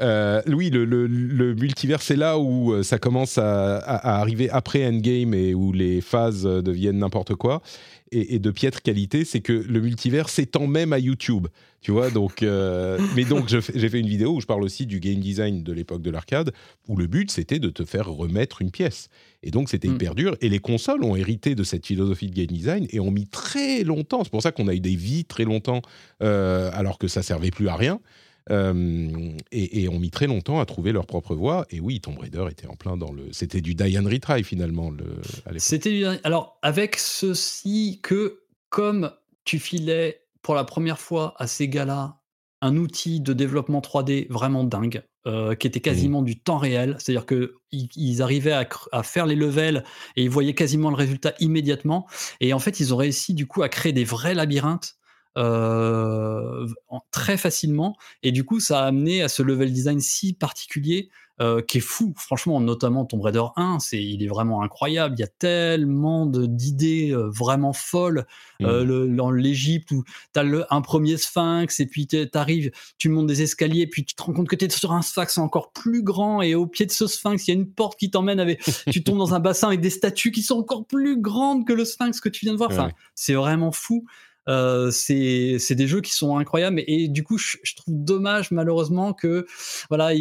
Euh, 0.01 0.41
oui, 0.49 0.71
le, 0.71 0.85
le, 0.85 1.07
le 1.07 1.55
multivers, 1.55 2.03
c'est 2.03 2.17
là 2.17 2.39
où 2.39 2.73
euh, 2.73 2.83
ça 2.83 2.99
commence 2.99 3.39
à, 3.39 3.77
à- 3.77 4.17
à 4.17 4.21
arriver 4.21 4.49
après 4.51 4.85
Endgame 4.87 5.35
et 5.35 5.55
où 5.55 5.73
les 5.73 6.01
phases 6.01 6.47
euh, 6.47 6.63
deviennent 6.63 6.99
n'importe 6.99 7.35
quoi 7.35 7.63
et, 8.11 8.35
et 8.35 8.39
de 8.39 8.51
piètre 8.51 8.81
qualité. 8.83 9.25
C'est 9.25 9.41
que 9.41 9.53
le 9.53 9.81
multivers 9.81 10.29
s'étend 10.31 10.67
même 10.67 10.93
à 10.93 10.99
YouTube. 10.99 11.47
Tu 11.81 11.91
vois, 11.93 12.11
donc. 12.11 12.43
euh, 12.43 12.99
mais 13.15 13.25
donc, 13.25 13.47
j'ai 13.49 13.89
fait 13.91 14.01
une 14.01 14.09
vidéo 14.09 14.35
où 14.35 14.41
je 14.41 14.47
parle 14.47 14.63
aussi 14.65 14.87
du 14.87 15.01
game 15.01 15.21
design 15.21 15.63
de 15.63 15.73
l'époque 15.73 16.01
de 16.03 16.11
l'arcade, 16.11 16.53
où 16.89 16.97
le 16.97 17.07
but 17.07 17.31
c'était 17.31 17.59
de 17.59 17.69
te 17.69 17.85
faire 17.85 18.09
remettre 18.09 18.63
une 18.63 18.71
pièce. 18.71 19.09
Et 19.43 19.51
donc, 19.51 19.69
c'était 19.69 19.89
Mm. 19.89 19.95
hyper 19.95 20.15
dur. 20.15 20.37
Et 20.41 20.49
les 20.49 20.61
consoles 20.61 21.05
ont 21.05 21.15
hérité 21.15 21.55
de 21.55 21.63
cette 21.63 21.87
philosophie 21.87 22.31
de 22.31 22.35
game 22.35 22.47
design 22.47 22.87
et 22.91 23.01
ont 23.01 23.11
mis 23.11 23.27
très 23.27 23.85
longtemps. 23.85 24.25
C'est 24.25 24.31
pour 24.31 24.43
ça 24.43 24.51
qu'on 24.51 24.67
a 24.67 24.75
eu 24.75 24.81
des 24.81 24.97
vies 24.97 25.27
très 25.27 25.45
longtemps, 25.45 25.83
euh, 26.23 26.71
alors 26.73 26.97
que 26.99 27.07
ça 27.07 27.23
servait 27.23 27.51
plus 27.51 27.69
à 27.69 27.77
rien. 27.77 28.01
Euh, 28.51 29.31
et, 29.53 29.83
et 29.83 29.89
ont 29.89 29.99
mis 29.99 30.11
très 30.11 30.27
longtemps 30.27 30.61
à 30.61 30.67
trouver 30.67 30.93
leur 30.93 31.07
propre 31.07 31.35
voie. 31.35 31.65
Et 31.71 31.81
oui, 31.81 32.01
Tomb 32.03 32.19
Raider 32.19 32.47
était 32.51 32.67
en 32.67 32.77
plein 32.77 32.97
dans 32.99 33.11
le. 33.11 33.33
C'était 33.33 33.63
du 33.63 33.75
die 33.75 33.99
and 33.99 34.05
retry 34.05 34.45
finalement 34.45 34.91
le. 34.91 35.17
C'était 35.59 35.91
du- 35.91 36.05
alors 36.25 36.59
avec 36.61 36.97
ceci 36.97 38.01
que 38.03 38.43
comme 38.69 39.11
tu 39.47 39.59
filais 39.59 40.21
pour 40.43 40.55
la 40.55 40.65
première 40.65 40.99
fois 41.01 41.33
à 41.39 41.47
ces 41.47 41.69
gars-là 41.69 42.21
un 42.61 42.77
outil 42.77 43.21
de 43.21 43.33
développement 43.33 43.81
3D 43.81 44.27
vraiment 44.31 44.65
dingue 44.65 45.03
euh, 45.27 45.55
qui 45.55 45.67
était 45.67 45.81
quasiment 45.81 46.21
du 46.23 46.39
temps 46.39 46.59
réel, 46.59 46.97
c'est-à-dire 46.99 47.25
que 47.27 47.55
ils, 47.73 47.89
ils 47.97 48.21
arrivaient 48.23 48.53
à, 48.53 48.69
à 48.93 49.03
faire 49.03 49.25
les 49.27 49.37
levels 49.37 49.85
et 50.17 50.23
ils 50.25 50.31
voyaient 50.31 50.55
quasiment 50.55 50.91
le 50.91 50.97
résultat 50.97 51.33
immédiatement 51.41 52.07
et 52.41 52.53
en 52.53 52.59
fait 52.59 52.79
ils 52.81 52.93
ont 52.93 52.99
réussi 52.99 53.33
du 53.33 53.47
coup 53.47 53.63
à 53.63 53.69
créer 53.71 53.93
des 53.95 54.05
vrais 54.05 54.35
labyrinthes 54.35 54.97
euh, 55.37 56.67
très 57.11 57.37
facilement 57.37 57.97
et 58.23 58.33
du 58.33 58.45
coup 58.45 58.61
ça 58.61 58.85
a 58.85 58.87
amené 58.87 59.23
à 59.23 59.29
ce 59.29 59.43
level 59.43 59.73
design 59.73 60.01
si 60.01 60.33
particulier 60.33 61.09
euh, 61.41 61.61
qui 61.63 61.79
est 61.79 61.81
fou, 61.81 62.15
franchement, 62.17 62.61
notamment 62.61 63.05
Tomb 63.07 63.21
Raider 63.21 63.43
1, 63.57 63.81
c'est, 63.81 64.01
il 64.01 64.23
est 64.23 64.29
vraiment 64.29 64.63
incroyable. 64.63 65.17
Il 65.19 65.21
y 65.21 65.25
a 65.25 65.27
tellement 65.27 66.27
de- 66.27 66.47
d'idées 66.47 67.11
euh, 67.11 67.29
vraiment 67.29 67.73
folles. 67.73 68.25
Euh, 68.63 68.85
le- 68.85 69.09
dans 69.09 69.33
l'Égypte 69.33 69.91
où 69.91 70.05
tu 70.33 70.39
as 70.39 70.45
un 70.71 70.81
premier 70.81 71.17
sphinx 71.17 71.81
et 71.81 71.87
puis 71.87 72.07
tu 72.07 72.25
arrives, 72.35 72.71
tu 72.99 73.09
montes 73.09 73.27
des 73.27 73.43
escaliers, 73.43 73.89
puis 73.89 74.05
tu 74.05 74.15
te 74.15 74.23
rends 74.23 74.33
compte 74.33 74.47
que 74.47 74.55
tu 74.55 74.67
es 74.67 74.69
sur 74.69 74.93
un 74.93 75.03
sphinx 75.03 75.37
encore 75.39 75.73
plus 75.73 76.05
grand 76.05 76.41
et 76.41 76.55
au 76.55 76.69
pied 76.69 76.87
de 76.87 76.93
ce 76.93 77.09
sphinx, 77.09 77.49
il 77.49 77.51
y 77.51 77.57
a 77.57 77.59
une 77.59 77.69
porte 77.69 77.99
qui 77.99 78.13
t'emmène 78.13 78.39
avec. 78.39 78.61
tu 78.93 79.03
tombes 79.03 79.19
dans 79.19 79.35
un 79.35 79.41
bassin 79.41 79.67
avec 79.67 79.81
des 79.81 79.91
statues 79.91 80.31
qui 80.31 80.43
sont 80.45 80.59
encore 80.61 80.87
plus 80.87 81.21
grandes 81.21 81.67
que 81.67 81.73
le 81.73 81.85
sphinx 81.85 82.21
que 82.21 82.29
tu 82.29 82.45
viens 82.45 82.53
de 82.53 82.59
voir. 82.59 82.71
Enfin, 82.71 82.87
Ouais. 82.87 82.95
c'est 83.17 83.35
vraiment 83.35 83.73
fou. 83.73 84.05
Euh, 84.49 84.91
c'est 84.91 85.75
des 85.75 85.87
jeux 85.87 86.01
qui 86.03 86.13
sont 86.13 86.37
incroyables 86.37 86.83
et, 86.87 87.09
du 87.09 87.25
coup 87.25 87.39
je, 87.39 87.57
je 87.63 87.75
trouve 87.77 87.95
dommage 87.97 88.51
malheureusement 88.51 89.15
que 89.15 89.47
voilà 89.89 90.13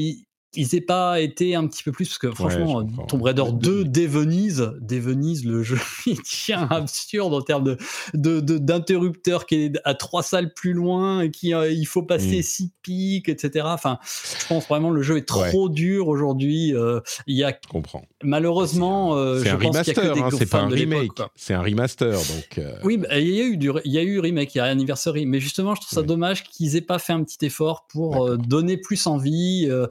ils 0.55 0.75
aient 0.75 0.81
pas 0.81 1.19
été 1.19 1.55
un 1.55 1.65
petit 1.67 1.83
peu 1.83 1.91
plus 1.91 2.07
parce 2.07 2.17
que 2.19 2.31
franchement 2.31 2.81
comprends. 2.83 3.05
Tomb 3.05 3.21
Raider 3.23 3.43
2 3.53 3.83
dévenise 3.85 4.71
dévenise 4.79 5.45
le 5.45 5.63
jeu 5.63 5.77
il 6.05 6.21
tient 6.21 6.67
absurde 6.69 7.33
en 7.33 7.41
termes 7.41 7.63
de 7.63 7.77
de- 8.13 8.39
de- 8.39 8.57
d'interrupteur 8.57 9.45
qui 9.45 9.55
est 9.55 9.79
à 9.83 9.93
trois 9.95 10.21
salles 10.23 10.53
plus 10.53 10.73
loin 10.73 11.21
et 11.21 11.31
qui 11.31 11.53
euh, 11.53 11.71
il 11.71 11.85
faut 11.85 12.03
passer 12.03 12.39
Mm. 12.39 12.43
six 12.43 12.71
pics 12.81 13.29
etc 13.29 13.65
enfin 13.67 13.97
je 14.39 14.45
pense 14.47 14.67
vraiment 14.67 14.89
le 14.91 15.01
jeu 15.01 15.17
est 15.17 15.31
Ouais. 15.33 15.49
trop 15.49 15.69
dur 15.69 16.07
aujourd'hui 16.09 16.75
euh, 16.75 16.99
il 17.27 17.35
y 17.37 17.43
a 17.43 17.53
comprends. 17.53 18.03
malheureusement 18.23 19.15
C'est 19.39 19.49
je 19.49 19.55
un 19.55 19.57
pense 19.57 19.81
qu'il 19.81 19.87
y 19.87 19.91
a 19.91 19.93
que 19.93 20.01
remaster, 20.01 20.25
hein, 20.25 20.29
c'est 20.37 20.49
pas 20.49 20.59
un 20.61 20.69
de 20.69 20.75
remake. 20.75 21.11
C'est 21.35 21.53
un 21.53 21.61
remaster, 21.61 22.11
donc. 22.17 22.57
euh, 22.57 22.75
Oui, 22.83 22.97
bah, 22.97 23.19
il 23.19 23.29
y 23.29 23.41
a 23.41 23.45
eu 23.45 23.57
du, 23.57 23.71
il 23.85 23.91
y 23.91 23.97
a 23.97 24.03
eu 24.03 24.19
remake, 24.19 24.53
il 24.55 24.57
y 24.59 24.61
a 24.61 24.65
Anniversary, 24.65 25.25
mais 25.25 25.39
justement, 25.39 25.75
je 25.75 25.81
trouve 25.81 25.89
ça 25.95 26.01
Oui. 26.01 26.07
dommage 26.07 26.43
qu'ils 26.43 26.75
aient 26.75 26.81
pas 26.81 26.99
fait 26.99 27.13
un 27.13 27.23
petit 27.23 27.45
effort 27.45 27.87
pour 27.87 28.37
donner 28.37 28.77
plus 28.77 29.07
envie, 29.07 29.67
euh, 29.69 29.87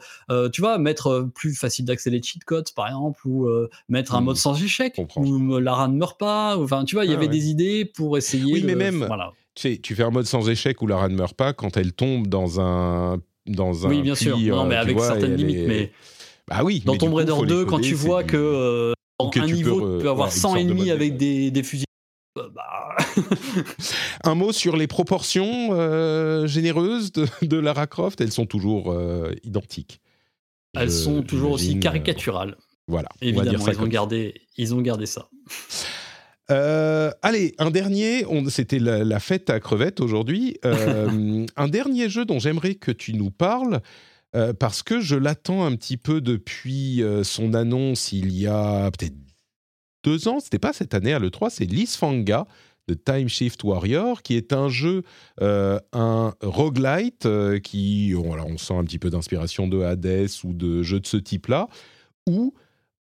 tu 0.52 0.60
vois, 0.60 0.78
mettre 0.78 1.08
euh, 1.08 1.24
plus 1.34 1.54
facile 1.54 1.84
d'accès 1.86 2.10
les 2.10 2.22
cheat 2.22 2.44
codes, 2.44 2.70
par 2.76 2.86
exemple, 2.86 3.20
ou 3.26 3.46
euh, 3.48 3.68
mettre 3.88 4.14
un 4.14 4.20
Hmm. 4.20 4.24
mode 4.26 4.36
sans 4.36 4.62
échec, 4.62 4.94
où 5.16 5.54
euh, 5.54 5.60
Lara 5.60 5.88
ne 5.88 5.96
meurt 5.96 6.18
pas, 6.20 6.56
enfin, 6.56 6.84
tu 6.84 6.94
vois, 6.94 7.04
il 7.04 7.10
y 7.10 7.14
Ah, 7.14 7.16
avait 7.16 7.26
ouais. 7.26 7.32
des 7.32 7.48
idées 7.48 7.84
pour 7.84 8.16
essayer. 8.16 8.52
Oui, 8.52 8.62
mais 8.64 8.76
même- 8.76 9.04
voilà. 9.06 9.32
Tu 9.54 9.62
sais, 9.62 9.78
tu 9.82 9.94
fais 9.94 10.04
un 10.04 10.10
mode 10.10 10.26
sans 10.26 10.48
échec 10.48 10.80
où 10.80 10.86
Lara 10.86 11.08
ne 11.08 11.14
meurt 11.16 11.34
pas 11.34 11.52
quand 11.52 11.76
elle 11.76 11.92
tombe 11.92 12.26
dans 12.28 12.60
un 12.60 13.18
dans 13.46 13.86
un 13.86 13.90
Oui, 13.90 14.02
bien 14.02 14.14
sûr. 14.14 14.38
Non, 14.38 14.66
mais 14.66 14.76
avec 14.76 14.96
vois, 14.96 15.08
certaines 15.08 15.34
limites, 15.34 15.56
est- 15.56 15.66
mais 15.66 15.92
bah 16.48 16.60
oui. 16.62 16.80
dans 16.86 16.96
Tomb 16.96 17.12
Raider 17.14 17.32
faut 17.32 17.42
les 17.44 17.48
2, 17.50 17.64
quand 17.64 17.80
tu 17.80 17.94
vois 17.94 18.22
que 18.22 18.36
euh, 18.36 18.92
Ou 19.20 19.24
dans 19.24 19.30
que 19.30 19.40
un 19.40 19.46
tu 19.46 19.50
peux 19.50 19.56
niveau, 19.56 19.80
re- 19.80 19.96
tu 19.98 20.02
peux 20.04 20.10
avoir 20.10 20.28
ouais, 20.28 20.34
une 20.34 20.40
100 20.40 20.48
sorte 20.50 20.54
de 20.54 20.60
ennemis 20.70 20.90
avec 20.90 21.16
des, 21.16 21.50
des 21.50 21.62
fusils. 21.64 21.84
bah, 22.36 22.96
Un 24.24 24.34
mot 24.34 24.52
sur 24.52 24.76
les 24.76 24.86
proportions 24.86 25.70
euh, 25.72 26.46
généreuses 26.46 27.12
de, 27.12 27.26
de 27.42 27.56
Lara 27.58 27.86
Croft. 27.86 28.20
Elles 28.20 28.32
sont 28.32 28.46
toujours 28.46 28.92
euh, 28.92 29.32
identiques. 29.44 30.00
Elles 30.74 30.88
Je- 30.90 30.94
sont 30.94 31.22
toujours 31.22 31.52
aussi 31.52 31.76
euh, 31.76 31.80
caricaturales. 31.80 32.56
Voilà. 32.88 33.08
on 33.20 33.26
va 33.26 33.30
dire 33.32 33.40
Évidemment, 33.42 33.64
ça 33.64 33.70
ils 33.72 33.74
ont 33.76 33.78
comme 33.78 33.86
ça. 33.88 33.92
gardé, 33.92 34.34
ils 34.56 34.74
ont 34.74 34.80
gardé 34.80 35.06
ça. 35.06 35.28
Euh, 36.50 37.10
allez, 37.22 37.54
un 37.58 37.70
dernier. 37.70 38.26
C'était 38.50 38.78
la, 38.78 39.04
la 39.04 39.20
fête 39.20 39.48
à 39.50 39.60
crevettes 39.60 40.00
aujourd'hui. 40.00 40.56
Euh, 40.64 41.46
un 41.56 41.68
dernier 41.68 42.08
jeu 42.08 42.24
dont 42.24 42.38
j'aimerais 42.38 42.74
que 42.74 42.90
tu 42.90 43.14
nous 43.14 43.30
parles. 43.30 43.80
euh, 44.34 44.52
parce 44.52 44.82
que 44.82 45.00
je 45.00 45.14
l'attends 45.14 45.64
un 45.64 45.76
petit 45.76 45.96
peu 45.96 46.20
depuis 46.20 47.02
son 47.22 47.54
annonce 47.54 48.12
il 48.12 48.32
y 48.32 48.46
a 48.46 48.90
peut-être 48.90 49.14
deux 50.04 50.26
ans. 50.28 50.40
C'était 50.40 50.58
pas 50.58 50.72
cette 50.72 50.94
année 50.94 51.12
à 51.12 51.18
l'E3, 51.18 51.50
c'est 51.50 51.64
Lisfanga 51.64 52.46
de 52.88 52.94
Time 52.94 53.28
Shift 53.28 53.62
Warrior, 53.64 54.22
qui 54.22 54.36
est 54.36 54.52
un 54.52 54.68
jeu, 54.68 55.02
euh, 55.40 55.78
un 55.92 56.34
roguelite 56.42 57.26
euh, 57.26 57.58
qui, 57.58 58.14
on, 58.16 58.58
sent 58.58 58.74
un 58.74 58.84
petit 58.84 58.98
peu 58.98 59.10
d'inspiration 59.10 59.68
de 59.68 59.82
Hades 59.82 60.28
ou 60.44 60.52
de 60.52 60.82
jeux 60.82 61.00
de 61.00 61.06
ce 61.06 61.16
type-là, 61.16 61.68
où 62.28 62.54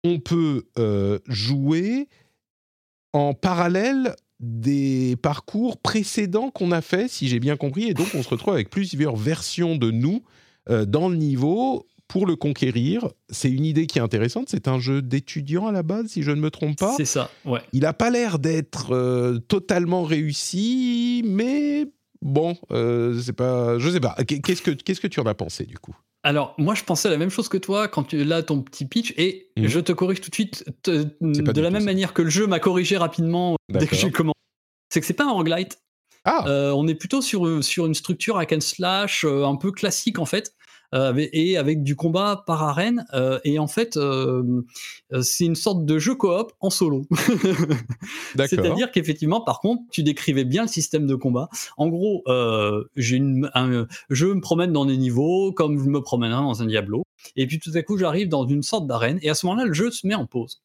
on 0.04 0.20
peut 0.20 0.64
euh, 0.78 1.20
jouer 1.28 2.08
en 3.14 3.34
parallèle 3.34 4.16
des 4.40 5.16
parcours 5.16 5.78
précédents 5.78 6.52
qu'on 6.52 6.72
a 6.72 6.82
fait, 6.82 7.08
si 7.08 7.28
j'ai 7.28 7.40
bien 7.40 7.58
compris, 7.58 7.86
et 7.86 7.94
donc 7.94 8.08
on 8.14 8.22
se 8.22 8.30
retrouve 8.30 8.54
avec 8.54 8.70
plusieurs 8.70 9.16
versions 9.16 9.78
de 9.78 9.90
nous 9.92 10.24
dans 10.68 11.10
le 11.10 11.16
niveau 11.16 11.86
pour 12.08 12.26
le 12.28 12.36
conquérir. 12.36 13.08
C'est 13.30 13.50
une 13.52 13.66
idée 13.66 13.88
qui 13.88 13.98
est 14.00 14.02
intéressante. 14.02 14.48
C'est 14.50 14.68
un 14.68 14.80
jeu 14.80 15.02
d'étudiants 15.02 15.68
à 15.68 15.72
la 15.72 15.84
base, 15.84 16.08
si 16.08 16.22
je 16.24 16.32
ne 16.32 16.40
me 16.40 16.50
trompe 16.52 16.78
pas. 16.78 16.94
C'est 16.98 17.06
ça, 17.06 17.30
ouais. 17.46 17.62
Il 17.74 17.82
n'a 17.82 17.94
pas 17.94 18.10
l'air 18.10 18.40
d'être 18.40 18.92
euh, 18.94 19.40
totalement 19.40 20.04
réussi, 20.04 21.24
mais 21.26 21.88
bon, 22.22 22.56
euh, 22.72 23.20
c'est 23.22 23.34
pas. 23.34 23.78
Je 23.80 23.90
sais 23.90 24.00
pas. 24.00 24.16
Qu'est-ce 24.26 24.62
que 24.62 24.72
qu'est-ce 24.72 25.02
que 25.02 25.08
tu 25.08 25.20
en 25.20 25.26
as 25.26 25.34
pensé 25.34 25.66
du 25.66 25.78
coup? 25.78 25.96
Alors, 26.24 26.56
moi, 26.58 26.74
je 26.74 26.84
pensais 26.84 27.10
la 27.10 27.18
même 27.18 27.30
chose 27.30 27.50
que 27.50 27.58
toi 27.58 27.88
quand 27.88 28.04
tu 28.04 28.24
là 28.24 28.42
ton 28.42 28.62
petit 28.62 28.86
pitch, 28.86 29.14
et 29.18 29.50
Mhm. 29.58 29.68
je 29.68 29.80
te 29.80 29.92
corrige 29.92 30.22
tout 30.22 30.30
de 30.30 30.36
suite 30.36 30.66
te- 30.82 31.08
de 31.22 31.62
la 31.62 31.70
même 31.70 31.82
ça. 31.82 31.86
manière 31.86 32.14
que 32.14 32.22
le 32.24 32.30
jeu 32.30 32.48
m'a 32.48 32.60
corrigé 32.60 32.98
rapidement 32.98 33.56
dès 33.72 33.86
que 33.88 33.96
j'ai 33.96 34.12
commencé. 34.12 34.34
C'est 34.92 35.02
que 35.02 35.06
c'est 35.08 35.14
pas 35.14 35.26
un 35.26 35.32
roguelite. 35.32 35.80
Ah, 36.24 36.44
Euh, 36.48 36.72
on 36.72 36.88
est 36.88 36.96
plutôt 36.96 37.22
sur, 37.22 37.64
sur 37.64 37.86
une 37.86 37.94
structure 37.94 38.38
hack 38.38 38.54
and 38.54 38.62
slash 38.62 39.24
euh, 39.26 39.46
un 39.46 39.56
peu 39.58 39.72
classique 39.72 40.18
en 40.18 40.26
fait. 40.26 40.56
Euh, 40.94 41.14
et 41.34 41.58
avec 41.58 41.84
du 41.84 41.96
combat 41.96 42.44
par 42.46 42.64
arène 42.64 43.06
euh, 43.14 43.40
et 43.44 43.60
en 43.60 43.68
fait 43.68 43.98
euh, 43.98 44.62
c'est 45.22 45.46
une 45.46 45.56
sorte 45.56 45.86
de 45.86 45.98
jeu 45.98 46.16
coop 46.16 46.52
en 46.60 46.70
solo. 46.70 47.06
C'est-à-dire 48.64 48.92
qu'effectivement, 48.92 49.42
par 49.42 49.60
contre, 49.60 49.84
tu 49.92 50.04
décrivais 50.04 50.44
bien 50.46 50.64
le 50.64 50.68
système 50.68 51.08
de 51.08 51.16
combat. 51.16 51.50
En 51.78 51.88
gros, 51.88 52.24
j'ai 52.96 53.18
une, 53.18 53.50
un- 53.54 53.88
je 54.10 54.26
me 54.28 54.42
promène 54.42 54.72
dans 54.72 54.86
des 54.86 54.98
niveaux 54.98 55.52
comme 55.52 55.80
je 55.80 55.90
me 55.90 56.02
promènerais 56.02 56.42
dans 56.42 56.62
un 56.62 56.66
Diablo. 56.66 57.04
Et 57.36 57.48
puis 57.48 57.60
tout 57.60 57.72
à 57.76 57.82
coup, 57.82 57.98
j'arrive 57.98 58.28
dans 58.30 58.48
une 58.48 58.64
sorte 58.64 58.88
d'arène. 58.88 59.20
Et 59.22 59.30
à 59.30 59.34
ce 59.36 59.46
moment-là, 59.48 59.66
le 59.66 59.74
jeu 59.74 59.92
se 59.92 60.06
met 60.06 60.16
en 60.16 60.26
pause. 60.26 60.62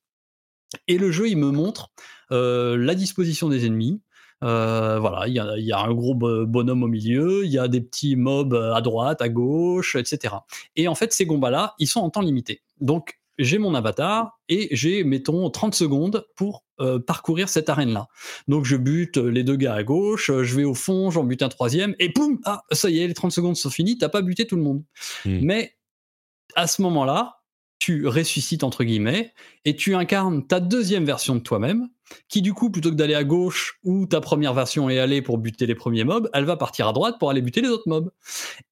Et 0.88 0.98
le 0.98 1.10
jeu, 1.10 1.28
il 1.28 1.36
me 1.36 1.50
montre 1.50 1.88
euh, 2.32 2.76
la 2.76 2.94
disposition 2.94 3.48
des 3.48 3.66
ennemis. 3.66 4.00
Euh, 4.42 4.98
voilà, 4.98 5.28
il 5.28 5.34
y 5.34 5.38
a, 5.38 5.56
il 5.58 5.64
y 5.64 5.72
a 5.72 5.80
un 5.80 5.92
gros 5.92 6.14
bo- 6.14 6.46
bonhomme 6.46 6.82
au 6.82 6.88
milieu, 6.88 7.44
il 7.44 7.50
y 7.50 7.58
a 7.58 7.68
des 7.68 7.80
petits 7.80 8.16
mobs 8.16 8.54
à 8.54 8.80
droite, 8.80 9.20
à 9.20 9.28
gauche, 9.28 9.96
etc. 9.96 10.34
Et 10.76 10.88
en 10.88 10.94
fait, 10.94 11.12
ces 11.12 11.26
combats-là, 11.26 11.74
ils 11.78 11.86
sont 11.86 12.00
en 12.00 12.10
temps 12.10 12.22
limité. 12.22 12.62
Donc, 12.80 13.20
j'ai 13.38 13.58
mon 13.58 13.74
avatar 13.74 14.38
et 14.48 14.68
j'ai, 14.70 15.02
mettons, 15.04 15.48
30 15.50 15.74
secondes 15.74 16.26
pour 16.36 16.64
euh, 16.80 16.98
parcourir 16.98 17.48
cette 17.48 17.68
arène-là. 17.68 18.06
Donc, 18.48 18.64
je 18.64 18.76
bute 18.76 19.16
les 19.16 19.44
deux 19.44 19.56
gars 19.56 19.74
à 19.74 19.82
gauche, 19.82 20.30
euh, 20.30 20.44
je 20.44 20.54
vais 20.56 20.64
au 20.64 20.74
fond, 20.74 21.10
j'en 21.10 21.24
bute 21.24 21.42
un 21.42 21.48
troisième, 21.48 21.94
et 21.98 22.10
boum, 22.10 22.38
ah, 22.44 22.62
ça 22.72 22.90
y 22.90 23.00
est, 23.00 23.06
les 23.06 23.14
30 23.14 23.32
secondes 23.32 23.56
sont 23.56 23.70
finies, 23.70 23.98
t'as 23.98 24.08
pas 24.08 24.22
buté 24.22 24.46
tout 24.46 24.56
le 24.56 24.62
monde. 24.62 24.82
Hmm. 25.24 25.40
Mais 25.42 25.76
à 26.54 26.66
ce 26.66 26.82
moment-là, 26.82 27.40
tu 27.78 28.06
ressuscites, 28.06 28.62
entre 28.62 28.84
guillemets, 28.84 29.32
et 29.64 29.74
tu 29.74 29.94
incarnes 29.94 30.46
ta 30.46 30.60
deuxième 30.60 31.04
version 31.04 31.34
de 31.34 31.40
toi-même, 31.40 31.88
qui 32.28 32.42
du 32.42 32.52
coup, 32.54 32.70
plutôt 32.70 32.90
que 32.90 32.96
d'aller 32.96 33.14
à 33.14 33.24
gauche 33.24 33.78
où 33.84 34.06
ta 34.06 34.20
première 34.20 34.54
version 34.54 34.88
est 34.90 34.98
allée 34.98 35.22
pour 35.22 35.38
buter 35.38 35.66
les 35.66 35.74
premiers 35.74 36.04
mobs, 36.04 36.28
elle 36.32 36.44
va 36.44 36.56
partir 36.56 36.88
à 36.88 36.92
droite 36.92 37.16
pour 37.18 37.30
aller 37.30 37.42
buter 37.42 37.60
les 37.60 37.68
autres 37.68 37.88
mobs. 37.88 38.10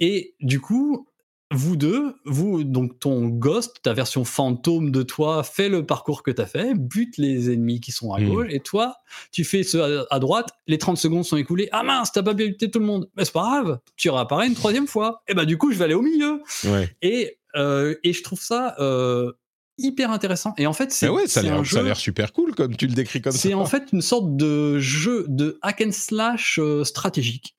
Et 0.01 0.35
du 0.41 0.61
coup, 0.61 1.09
vous 1.51 1.77
deux, 1.77 2.15
vous, 2.27 2.63
donc 2.63 2.99
ton 3.01 3.27
ghost, 3.27 3.77
ta 3.83 3.95
version 3.95 4.25
fantôme 4.27 4.91
de 4.91 5.03
toi, 5.03 5.43
fait 5.43 5.71
le 5.71 5.87
parcours 5.87 6.23
que 6.23 6.31
tu 6.31 6.43
as 6.43 6.47
fait, 6.47 6.75
bute 6.75 7.17
les 7.17 7.51
ennemis 7.51 7.81
qui 7.81 7.91
sont 7.91 8.13
à 8.13 8.21
Mm. 8.21 8.29
gauche, 8.29 8.47
et 8.51 8.61
toi, 8.61 8.97
tu 9.33 9.45
fais 9.45 9.63
ce 9.63 9.79
à, 9.79 10.07
à 10.11 10.19
droite, 10.19 10.51
les 10.67 10.77
30 10.77 10.99
secondes 10.99 11.25
sont 11.25 11.39
écoulées. 11.39 11.71
Ah 11.73 11.83
mince, 11.83 12.13
t'as 12.13 12.23
pas 12.23 12.35
bien 12.35 12.49
buté 12.49 12.71
tout 12.71 12.81
le 12.81 12.85
monde. 12.85 13.09
Mais 13.17 13.25
c'est 13.25 13.33
pas 13.33 13.41
grave, 13.63 13.79
tu 13.97 14.11
réapparais 14.11 14.47
une 14.47 14.55
troisième 14.55 14.87
fois. 14.87 15.23
Et 15.27 15.33
bah, 15.33 15.47
du 15.47 15.57
coup, 15.57 15.73
je 15.73 15.79
vais 15.79 15.85
aller 15.87 15.95
au 15.95 16.03
milieu. 16.03 16.43
Ouais. 16.65 16.95
Et, 17.01 17.39
euh, 17.57 17.95
et 18.05 18.13
je 18.13 18.23
trouve 18.23 18.43
ça 18.43 18.77
euh, 18.79 19.33
hyper 19.79 20.11
intéressant. 20.11 20.55
Et 20.59 20.67
en 20.67 20.73
fait, 20.73 20.93
c'est 20.93 21.09
ouais, 21.09 21.27
ça 21.27 21.41
a 21.41 21.83
l'air- 21.83 21.97
super 21.97 22.33
cool 22.33 22.55
comme 22.55 22.77
tu 22.77 22.87
le 22.87 22.95
décris 22.95 23.21
comme 23.23 23.33
ça. 23.33 23.39
c'est 23.39 23.55
en 23.55 23.65
fait 23.67 23.85
une 23.93 24.03
sorte 24.03 24.37
de 24.37 24.79
jeu 24.79 25.25
de 25.29 25.59
hack 25.63 25.83
and 25.87 25.93
slash 25.93 26.59
euh, 26.61 26.85
stratégique. 26.85 27.55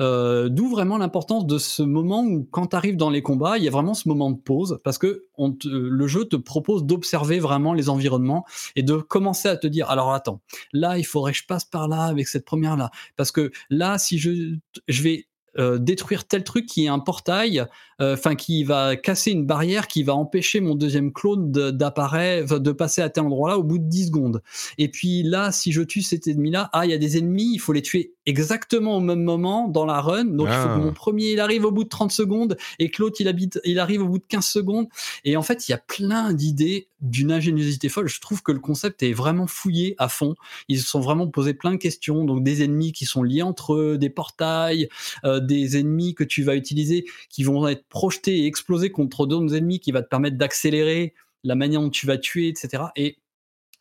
Euh, 0.00 0.48
D'où 0.48 0.68
vraiment 0.68 0.96
l'importance 0.96 1.44
de 1.44 1.58
ce 1.58 1.82
moment 1.82 2.22
où, 2.22 2.46
quand 2.52 2.68
tu 2.68 2.76
arrives 2.76 2.96
dans 2.96 3.10
les 3.10 3.20
combats, 3.20 3.58
il 3.58 3.64
y 3.64 3.68
a 3.68 3.70
vraiment 3.72 3.94
ce 3.94 4.08
moment 4.08 4.30
de 4.30 4.36
pause 4.38 4.78
parce 4.84 4.96
que 4.96 5.24
on 5.36 5.50
te- 5.50 5.66
le 5.66 6.06
jeu 6.06 6.24
te 6.24 6.36
propose 6.36 6.84
d'observer 6.84 7.40
vraiment 7.40 7.74
les 7.74 7.88
environnements 7.88 8.44
et 8.76 8.84
de 8.84 8.98
commencer 8.98 9.48
à 9.48 9.56
te 9.56 9.66
dire 9.66 9.90
alors 9.90 10.12
attends, 10.14 10.40
là 10.72 10.98
il 10.98 11.04
faudrait 11.04 11.32
que 11.32 11.38
je 11.38 11.46
passe 11.46 11.64
par 11.64 11.88
là 11.88 12.04
avec 12.04 12.28
cette 12.28 12.44
première 12.44 12.76
là 12.76 12.92
parce 13.16 13.32
que 13.32 13.50
là 13.70 13.98
si 13.98 14.18
je 14.18 14.54
je 14.86 15.02
vais 15.02 15.26
euh, 15.58 15.78
détruire 15.78 16.26
tel 16.26 16.44
truc 16.44 16.66
qui 16.66 16.84
est 16.84 16.88
un 16.88 16.98
portail, 16.98 17.64
euh, 18.00 18.14
enfin 18.14 18.34
qui 18.34 18.64
va 18.64 18.96
casser 18.96 19.32
une 19.32 19.46
barrière 19.46 19.88
qui 19.88 20.02
va 20.02 20.14
empêcher 20.14 20.60
mon 20.60 20.74
deuxième 20.74 21.12
clone 21.12 21.50
de- 21.50 21.70
d'apparaître, 21.70 22.44
enfin, 22.44 22.58
de 22.60 22.72
passer 22.72 23.02
à 23.02 23.08
tel 23.10 23.24
endroit-là 23.24 23.58
au 23.58 23.62
bout 23.64 23.78
de 23.78 23.84
10 23.88 24.06
secondes. 24.06 24.42
Et 24.78 24.88
puis 24.88 25.22
là, 25.22 25.52
si 25.52 25.72
je 25.72 25.82
tue 25.82 26.02
cet 26.02 26.26
ennemi-là, 26.28 26.70
ah, 26.72 26.84
il 26.86 26.90
y 26.90 26.94
a 26.94 26.98
des 26.98 27.18
ennemis, 27.18 27.52
il 27.54 27.58
faut 27.58 27.72
les 27.72 27.82
tuer 27.82 28.14
exactement 28.28 28.96
au 28.96 29.00
même 29.00 29.22
moment 29.22 29.68
dans 29.68 29.84
la 29.86 30.00
run. 30.00 30.24
Donc 30.26 30.48
il 30.48 30.52
faut 30.54 30.68
Ah. 30.68 30.76
que 30.76 30.82
mon 30.84 30.92
premier, 30.92 31.32
il 31.32 31.40
arrive 31.40 31.64
au 31.64 31.70
bout 31.72 31.84
de 31.84 31.88
30 31.88 32.12
secondes 32.12 32.56
et 32.78 32.90
que 32.90 33.02
l'autre, 33.02 33.16
il, 33.20 33.28
habite- 33.28 33.60
il 33.64 33.78
arrive 33.78 34.02
au 34.02 34.08
bout 34.08 34.18
de 34.18 34.24
15 34.28 34.46
secondes. 34.46 34.86
Et 35.24 35.36
en 35.36 35.42
fait, 35.42 35.68
il 35.68 35.72
y 35.72 35.74
a 35.74 35.78
plein 35.78 36.32
d'idées 36.32 36.88
d'une 37.00 37.32
ingéniosité 37.32 37.88
folle. 37.88 38.08
Je 38.08 38.20
trouve 38.20 38.42
que 38.42 38.52
le 38.52 38.58
concept 38.60 39.02
est 39.02 39.12
vraiment 39.12 39.46
fouillé 39.46 39.94
à 39.98 40.08
fond. 40.08 40.34
Ils 40.68 40.78
se 40.80 40.86
sont 40.86 41.00
vraiment 41.00 41.26
posé 41.28 41.54
plein 41.54 41.70
de 41.72 41.76
questions. 41.76 42.24
Donc 42.24 42.42
des 42.44 42.62
ennemis 42.62 42.92
qui 42.92 43.06
sont 43.06 43.22
liés 43.22 43.42
entre 43.42 43.74
eux, 43.74 43.98
des 43.98 44.10
portails, 44.10 44.88
euh, 45.24 45.40
des 45.40 45.78
ennemis 45.78 46.14
que 46.14 46.24
tu 46.24 46.42
vas 46.42 46.54
utiliser 46.54 47.04
qui 47.30 47.44
vont 47.44 47.66
être 47.68 47.84
projetés 47.88 48.38
et 48.40 48.46
exploser 48.46 48.90
contre 48.90 49.26
d'autres 49.26 49.54
ennemis 49.54 49.80
qui 49.80 49.92
va 49.92 50.02
te 50.02 50.08
permettre 50.08 50.36
d'accélérer 50.36 51.14
la 51.44 51.54
manière 51.54 51.80
dont 51.80 51.90
tu 51.90 52.06
vas 52.06 52.18
tuer, 52.18 52.48
etc. 52.48 52.82
Et 52.96 53.16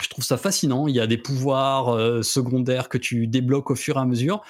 je 0.02 0.10
trouve 0.10 0.24
ça 0.24 0.38
fascinant. 0.38 0.88
Il 0.88 0.96
y 0.96 1.00
a 1.00 1.08
des 1.08 1.18
pouvoirs 1.18 1.90
euh, 1.90 2.22
secondaires 2.22 2.90
que 2.90 2.98
tu 2.98 3.28
débloques 3.28 3.72
au 3.72 3.76
fur 3.76 3.98
et 3.98 4.00
à 4.00 4.06
mesure. 4.06 4.42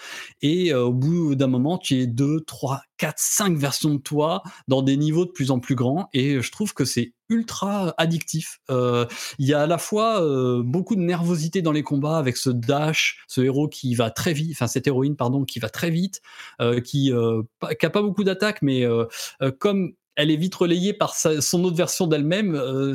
Et 0.41 0.73
euh, 0.73 0.85
au 0.85 0.93
bout 0.93 1.35
d'un 1.35 1.47
moment, 1.47 1.77
tu 1.77 1.99
es 2.01 2.07
2, 2.07 2.41
3, 2.41 2.81
4, 2.97 3.15
5 3.17 3.57
versions 3.57 3.95
de 3.95 4.01
toi 4.01 4.43
dans 4.67 4.81
des 4.81 4.97
niveaux 4.97 5.25
de 5.25 5.31
plus 5.31 5.51
en 5.51 5.59
plus 5.59 5.75
grands. 5.75 6.09
Et 6.13 6.41
je 6.41 6.51
trouve 6.51 6.73
que 6.73 6.85
c'est 6.85 7.13
ultra 7.29 7.93
addictif. 7.97 8.59
Euh, 8.69 9.05
il 9.37 9.47
y 9.47 9.53
a 9.53 9.61
à 9.61 9.67
la 9.67 9.77
fois 9.77 10.21
euh, 10.21 10.61
beaucoup 10.63 10.95
de 10.95 11.01
nervosité 11.01 11.61
dans 11.61 11.71
les 11.71 11.83
combats 11.83 12.17
avec 12.17 12.37
ce 12.37 12.49
dash, 12.49 13.23
ce 13.27 13.41
héros 13.41 13.67
qui 13.67 13.95
va 13.95 14.11
très 14.11 14.33
vite, 14.33 14.51
enfin 14.53 14.67
cette 14.67 14.87
héroïne, 14.87 15.15
pardon, 15.15 15.43
qui 15.43 15.59
va 15.59 15.69
très 15.69 15.89
vite, 15.89 16.21
euh, 16.61 16.79
qui 16.79 17.11
n'a 17.11 17.89
pas 17.89 18.01
beaucoup 18.01 18.23
d'attaques, 18.23 18.61
mais 18.61 18.85
euh, 18.85 19.05
euh, 19.41 19.51
comme 19.51 19.93
elle 20.17 20.29
est 20.31 20.35
vite 20.35 20.53
relayée 20.55 20.91
par 20.93 21.15
sa- 21.15 21.39
son 21.39 21.63
autre 21.63 21.77
version 21.77 22.05
d'elle-même. 22.07 22.53
euh, 22.55 22.93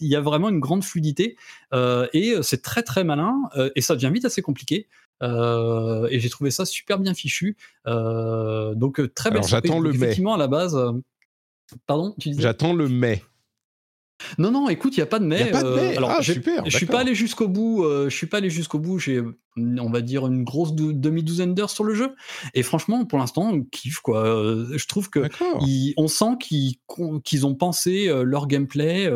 Il 0.00 0.06
y 0.08 0.16
a 0.16 0.20
vraiment 0.22 0.48
une 0.48 0.60
grande 0.60 0.82
fluidité 0.84 1.36
euh, 1.74 2.06
et 2.14 2.36
c'est 2.42 2.62
très 2.62 2.82
très 2.82 3.04
malin 3.04 3.34
euh, 3.56 3.68
et 3.76 3.82
ça 3.82 3.94
devient 3.94 4.10
vite 4.12 4.24
assez 4.24 4.40
compliqué. 4.40 4.88
Euh, 5.22 6.08
et 6.10 6.18
j'ai 6.18 6.30
trouvé 6.30 6.50
ça 6.50 6.64
super 6.64 6.98
bien 6.98 7.14
fichu. 7.14 7.56
Euh, 7.86 8.74
donc 8.74 8.98
euh, 8.98 9.08
très 9.08 9.30
belle 9.30 9.38
Alors, 9.38 9.48
j'attends 9.48 9.78
le 9.80 9.90
mai. 9.90 9.96
Effectivement, 9.96 10.34
à 10.34 10.38
la 10.38 10.48
base. 10.48 10.74
euh, 10.74 10.92
Pardon, 11.86 12.14
J'attends 12.18 12.72
le 12.74 12.88
mai. 12.88 13.22
Non, 14.38 14.50
non, 14.50 14.68
écoute, 14.68 14.96
il 14.96 15.00
n'y 15.00 15.04
a 15.04 15.06
pas 15.06 15.18
de 15.18 15.24
mai. 15.26 15.40
Y 15.40 15.42
a 15.42 15.46
pas 15.48 15.62
de 15.62 15.68
euh, 15.68 15.76
mai. 15.76 15.96
alors, 15.96 16.10
Ah, 16.10 16.22
super, 16.22 16.64
Je 16.66 16.76
suis 16.76 16.86
pas 16.86 17.00
allé 17.00 17.14
jusqu'au 17.14 17.48
bout. 17.48 17.84
euh, 17.84 18.08
je 18.08 18.16
suis 18.16 18.26
pas 18.26 18.38
allé 18.38 18.50
jusqu'au 18.50 18.78
bout. 18.78 18.98
J'ai, 18.98 19.22
on 19.56 19.90
va 19.90 20.00
dire, 20.00 20.26
une 20.26 20.44
grosse 20.44 20.74
dou- 20.74 20.92
demi-douzaine 20.92 21.54
d'heures 21.54 21.70
sur 21.70 21.84
le 21.84 21.94
jeu. 21.94 22.14
Et 22.54 22.62
franchement, 22.62 23.04
pour 23.04 23.18
l'instant, 23.18 23.50
on 23.52 23.62
kiffe 23.62 24.00
quoi. 24.00 24.24
Euh, 24.26 24.66
Je 24.76 24.86
trouve 24.86 25.10
que 25.10 25.28
ils- 25.66 25.94
on 25.96 26.08
sent 26.08 26.36
qu'ils 26.40 27.46
ont 27.46 27.54
pensé 27.54 28.10
leur 28.24 28.46
gameplay 28.46 29.10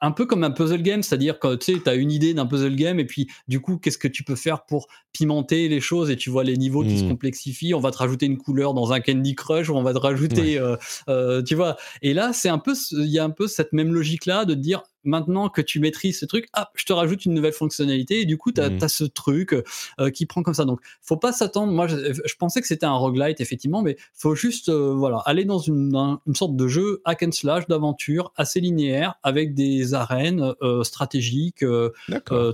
un 0.00 0.12
peu 0.12 0.26
comme 0.26 0.44
un 0.44 0.50
puzzle 0.50 0.82
game, 0.82 1.02
c'est-à-dire 1.02 1.38
que 1.38 1.56
tu 1.56 1.74
sais, 1.74 1.88
as 1.88 1.94
une 1.94 2.12
idée 2.12 2.34
d'un 2.34 2.46
puzzle 2.46 2.76
game 2.76 3.00
et 3.00 3.04
puis 3.04 3.28
du 3.48 3.60
coup, 3.60 3.78
qu'est-ce 3.78 3.98
que 3.98 4.08
tu 4.08 4.22
peux 4.22 4.36
faire 4.36 4.64
pour 4.64 4.86
pimenter 5.12 5.68
les 5.68 5.80
choses 5.80 6.10
et 6.10 6.16
tu 6.16 6.30
vois 6.30 6.44
les 6.44 6.56
niveaux 6.56 6.82
qui 6.84 6.98
se 6.98 7.04
Mm. 7.04 7.08
complexifient. 7.08 7.74
On 7.74 7.80
va 7.80 7.90
te 7.90 7.98
rajouter 7.98 8.26
une 8.26 8.38
couleur 8.38 8.74
dans 8.74 8.92
un 8.92 9.00
Candy 9.00 9.34
Crush 9.34 9.68
ou 9.68 9.74
on 9.74 9.82
va 9.82 9.92
te 9.92 9.98
rajouter, 9.98 10.58
euh, 10.58 10.76
euh, 11.08 11.42
tu 11.42 11.54
vois. 11.54 11.76
Et 12.02 12.14
là, 12.14 12.32
c'est 12.32 12.48
un 12.48 12.58
peu, 12.58 12.74
il 12.92 13.06
y 13.06 13.18
a 13.18 13.24
un 13.24 13.30
peu 13.30 13.48
cette 13.48 13.72
même 13.72 13.92
logique-là 13.92 14.44
de 14.44 14.54
te 14.54 14.60
dire 14.60 14.82
maintenant 15.08 15.48
que 15.48 15.60
tu 15.62 15.80
maîtrises 15.80 16.18
ce 16.20 16.26
truc, 16.26 16.46
ah, 16.52 16.70
je 16.74 16.84
te 16.84 16.92
rajoute 16.92 17.24
une 17.24 17.34
nouvelle 17.34 17.52
fonctionnalité 17.52 18.20
et 18.20 18.24
du 18.26 18.36
coup, 18.36 18.52
tu 18.52 18.60
as, 18.60 18.68
Mhm. 18.70 18.88
ce 18.88 19.04
truc 19.04 19.54
euh, 19.98 20.10
qui 20.10 20.26
prend 20.26 20.42
comme 20.42 20.54
ça. 20.54 20.64
Donc, 20.64 20.80
faut 21.02 21.16
pas 21.16 21.32
s'attendre. 21.32 21.72
Moi, 21.72 21.86
je, 21.88 21.96
je 22.12 22.34
pensais 22.38 22.60
que 22.60 22.66
c'était 22.66 22.86
un 22.86 22.94
roguelite, 22.94 23.40
effectivement, 23.40 23.82
mais 23.82 23.96
faut 24.14 24.34
juste 24.34 24.68
euh, 24.68 24.94
voilà, 24.94 25.18
aller 25.26 25.44
dans 25.44 25.58
une, 25.58 25.94
un- 25.96 26.20
une 26.26 26.34
sorte 26.34 26.54
de 26.56 26.68
jeu 26.68 27.00
hack 27.04 27.22
and 27.22 27.32
slash 27.32 27.66
d'aventure 27.66 28.32
assez 28.36 28.60
linéaire 28.60 29.14
avec 29.22 29.54
des 29.54 29.94
arènes 29.94 30.52
euh, 30.62 30.84
stratégiques 30.84 31.64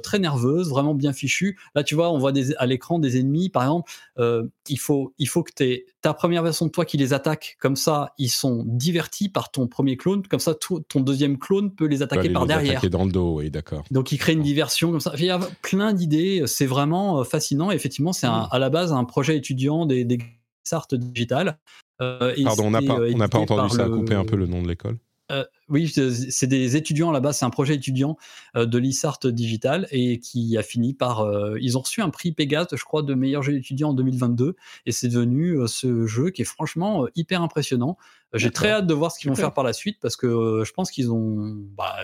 très 0.02 0.18
nerveuses, 0.18 0.68
vraiment 0.70 0.94
bien 0.94 1.12
fichues. 1.12 1.58
Là, 1.74 1.82
tu 1.82 1.94
vois, 1.94 2.10
on 2.12 2.18
voit 2.18 2.32
des, 2.32 2.54
à 2.56 2.66
l'écran 2.66 2.98
des 2.98 3.18
ennemis, 3.18 3.48
par 3.50 3.62
exemple. 3.64 3.90
il, 4.68 4.78
faut, 4.78 5.12
il 5.18 5.28
faut 5.28 5.42
que 5.42 5.52
tu 5.54 5.84
ta 6.04 6.12
première 6.12 6.42
version 6.42 6.66
de 6.66 6.70
toi 6.70 6.84
qui 6.84 6.98
les 6.98 7.14
attaque. 7.14 7.56
Comme 7.58 7.76
ça, 7.76 8.12
ils 8.18 8.28
sont 8.28 8.62
divertis 8.66 9.30
par 9.30 9.50
ton 9.50 9.66
premier 9.68 9.96
clone. 9.96 10.22
Comme 10.26 10.38
ça, 10.38 10.54
tout- 10.54 10.80
ton 10.80 11.00
deuxième 11.00 11.38
clone 11.38 11.74
peut 11.74 11.86
les 11.86 12.02
attaquer 12.02 12.28
par 12.28 12.42
les 12.42 12.48
derrière. 12.48 12.72
attaquer 12.72 12.90
dans 12.90 13.06
le 13.06 13.10
dos, 13.10 13.38
oui, 13.38 13.50
d'accord. 13.50 13.84
Donc 13.90 14.12
il 14.12 14.18
crée 14.18 14.34
une 14.34 14.42
diversion 14.42 14.90
comme 14.90 15.00
ça. 15.00 15.12
Il 15.16 15.24
y 15.24 15.30
a 15.30 15.40
plein 15.62 15.94
d'idées, 15.94 16.42
c'est 16.46 16.66
vraiment 16.66 17.20
euh, 17.20 17.24
fascinant. 17.24 17.70
Et 17.70 17.74
effectivement, 17.74 18.12
c'est 18.12 18.26
Mm. 18.28 18.48
à 18.50 18.58
la 18.58 18.68
base 18.68 18.92
un 18.92 19.04
projet 19.04 19.36
étudiant 19.38 19.86
des, 19.86 20.04
des 20.04 20.18
Art 20.72 20.86
Digital. 20.92 21.58
Euh, 22.02 22.34
Pardon, 22.44 22.64
on 22.66 22.70
n'a 22.72 22.82
pas, 22.82 22.98
euh, 23.00 23.12
on 23.14 23.28
pas 23.28 23.38
entendu 23.38 23.74
ça, 23.74 23.86
le- 23.86 23.96
coupé 23.96 24.14
un 24.14 24.24
peu 24.26 24.36
le 24.36 24.46
nom 24.46 24.60
de 24.62 24.68
l'école. 24.68 24.98
Euh, 25.32 25.44
oui, 25.68 25.88
c'est 25.88 26.46
des 26.46 26.76
étudiants 26.76 27.10
là-bas, 27.10 27.32
c'est 27.32 27.44
un 27.46 27.50
projet 27.50 27.74
étudiant 27.74 28.16
euh, 28.56 28.66
de 28.66 28.76
l'ISART 28.78 29.18
Digital 29.24 29.86
et 29.90 30.18
qui 30.20 30.56
a 30.58 30.62
fini 30.62 30.92
par. 30.94 31.20
euh, 31.20 31.56
ils 31.60 31.78
ont 31.78 31.80
reçu 31.80 32.02
un 32.02 32.10
prix 32.10 32.32
Pégase, 32.32 32.66
je 32.72 32.84
crois, 32.84 33.02
de 33.02 33.14
meilleur 33.14 33.42
jeu 33.42 33.56
étudiant 33.56 33.90
en 33.90 33.94
2022 33.94 34.54
et 34.84 34.92
c'est 34.92 35.08
devenu 35.08 35.56
ce 35.66 36.06
jeu 36.06 36.30
qui 36.30 36.42
est 36.42 36.46
franchement 36.46 37.06
hyper 37.14 37.40
impressionnant. 37.42 37.96
J'ai 38.34 38.50
très 38.50 38.70
hâte 38.70 38.86
de 38.86 38.94
voir 38.94 39.12
ce 39.12 39.18
qu'ils 39.18 39.30
vont 39.30 39.34
faire 39.36 39.54
par 39.54 39.64
la 39.64 39.72
suite 39.72 39.98
parce 40.00 40.16
que 40.16 40.62
je 40.66 40.72
pense 40.72 40.90
qu'ils 40.90 41.10
ont. 41.10 41.54
Bah, 41.76 41.94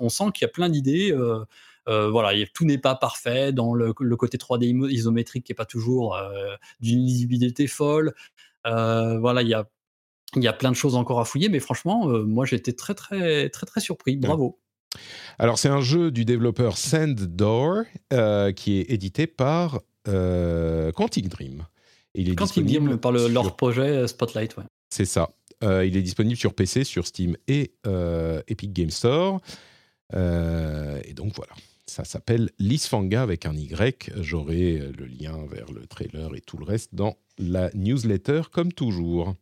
on 0.00 0.08
sent 0.08 0.24
qu'il 0.34 0.44
y 0.44 0.48
a 0.48 0.52
plein 0.52 0.68
d'idées. 0.68 1.12
euh, 1.12 2.10
voilà, 2.10 2.32
tout 2.52 2.64
n'est 2.64 2.78
pas 2.78 2.96
parfait 2.96 3.52
dans 3.52 3.72
le, 3.74 3.94
le 4.00 4.16
côté 4.16 4.38
3D 4.38 4.64
imo- 4.64 4.88
isométrique 4.90 5.44
qui 5.44 5.52
est 5.52 5.54
pas 5.54 5.66
toujours 5.66 6.16
euh, 6.16 6.56
d'une 6.80 6.98
lisibilité 7.04 7.68
folle. 7.68 8.12
Euh, 8.66 9.18
voilà, 9.20 9.42
il 9.42 9.48
y 9.48 9.54
a 9.54 9.68
il 10.36 10.44
y 10.44 10.48
a 10.48 10.52
plein 10.52 10.70
de 10.70 10.76
choses 10.76 10.94
encore 10.94 11.20
à 11.20 11.24
fouiller, 11.24 11.48
mais 11.48 11.60
franchement, 11.60 12.08
euh, 12.10 12.24
moi 12.24 12.44
j'ai 12.46 12.56
été 12.56 12.74
très 12.74 12.94
très 12.94 13.48
très 13.50 13.66
très 13.66 13.80
surpris. 13.80 14.16
Bravo. 14.16 14.58
Alors, 15.38 15.58
c'est 15.58 15.68
un 15.68 15.82
jeu 15.82 16.10
du 16.10 16.24
développeur 16.24 16.78
Sanddoor 16.78 17.82
euh, 18.14 18.52
qui 18.52 18.78
est 18.78 18.90
édité 18.90 19.26
par 19.26 19.80
euh, 20.08 20.90
Quantic 20.92 21.28
Dream. 21.28 21.66
Et 22.14 22.22
il 22.22 22.30
est 22.30 22.34
disponible 22.34 22.88
disent 22.90 22.98
par 23.00 23.12
le- 23.12 23.18
sur- 23.18 23.28
leur 23.28 23.56
projet 23.56 23.82
euh, 23.82 24.06
Spotlight, 24.06 24.56
ouais. 24.56 24.64
C'est 24.88 25.04
ça. 25.04 25.30
Euh, 25.62 25.84
il 25.84 25.96
est 25.98 26.02
disponible 26.02 26.36
sur 26.36 26.54
PC, 26.54 26.84
sur 26.84 27.06
Steam 27.06 27.36
et 27.48 27.72
euh, 27.86 28.40
Epic 28.48 28.72
Game 28.72 28.90
Store. 28.90 29.40
Et 30.14 31.12
donc 31.14 31.32
voilà, 31.34 31.52
ça 31.86 32.04
s'appelle 32.04 32.50
Lisfanga 32.58 33.22
avec 33.22 33.44
un 33.46 33.54
Y. 33.54 34.12
J'aurai 34.20 34.78
le 34.96 35.04
lien 35.06 35.36
vers 35.50 35.70
le 35.72 35.86
trailer 35.86 36.34
et 36.36 36.40
tout 36.40 36.56
le 36.58 36.64
reste 36.64 36.94
dans 36.94 37.16
la 37.38 37.70
newsletter, 37.74 38.42
comme 38.52 38.72
toujours. 38.72 39.34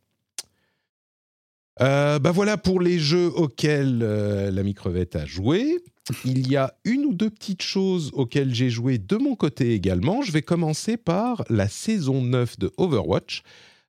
Euh, 1.81 2.19
bah 2.19 2.31
voilà 2.31 2.57
pour 2.57 2.79
les 2.79 2.99
jeux 2.99 3.27
auxquels 3.35 3.99
euh, 4.01 4.49
la 4.49 4.63
micrevette 4.63 5.15
a 5.15 5.25
joué. 5.25 5.83
Il 6.23 6.49
y 6.49 6.55
a 6.55 6.73
une 6.85 7.05
ou 7.05 7.13
deux 7.13 7.29
petites 7.29 7.63
choses 7.63 8.11
auxquelles 8.13 8.53
j'ai 8.53 8.69
joué 8.69 8.97
de 8.97 9.17
mon 9.17 9.35
côté 9.35 9.73
également. 9.73 10.21
Je 10.21 10.31
vais 10.31 10.41
commencer 10.41 10.97
par 10.97 11.43
la 11.49 11.67
saison 11.67 12.21
9 12.21 12.59
de 12.59 12.71
Overwatch. 12.77 13.43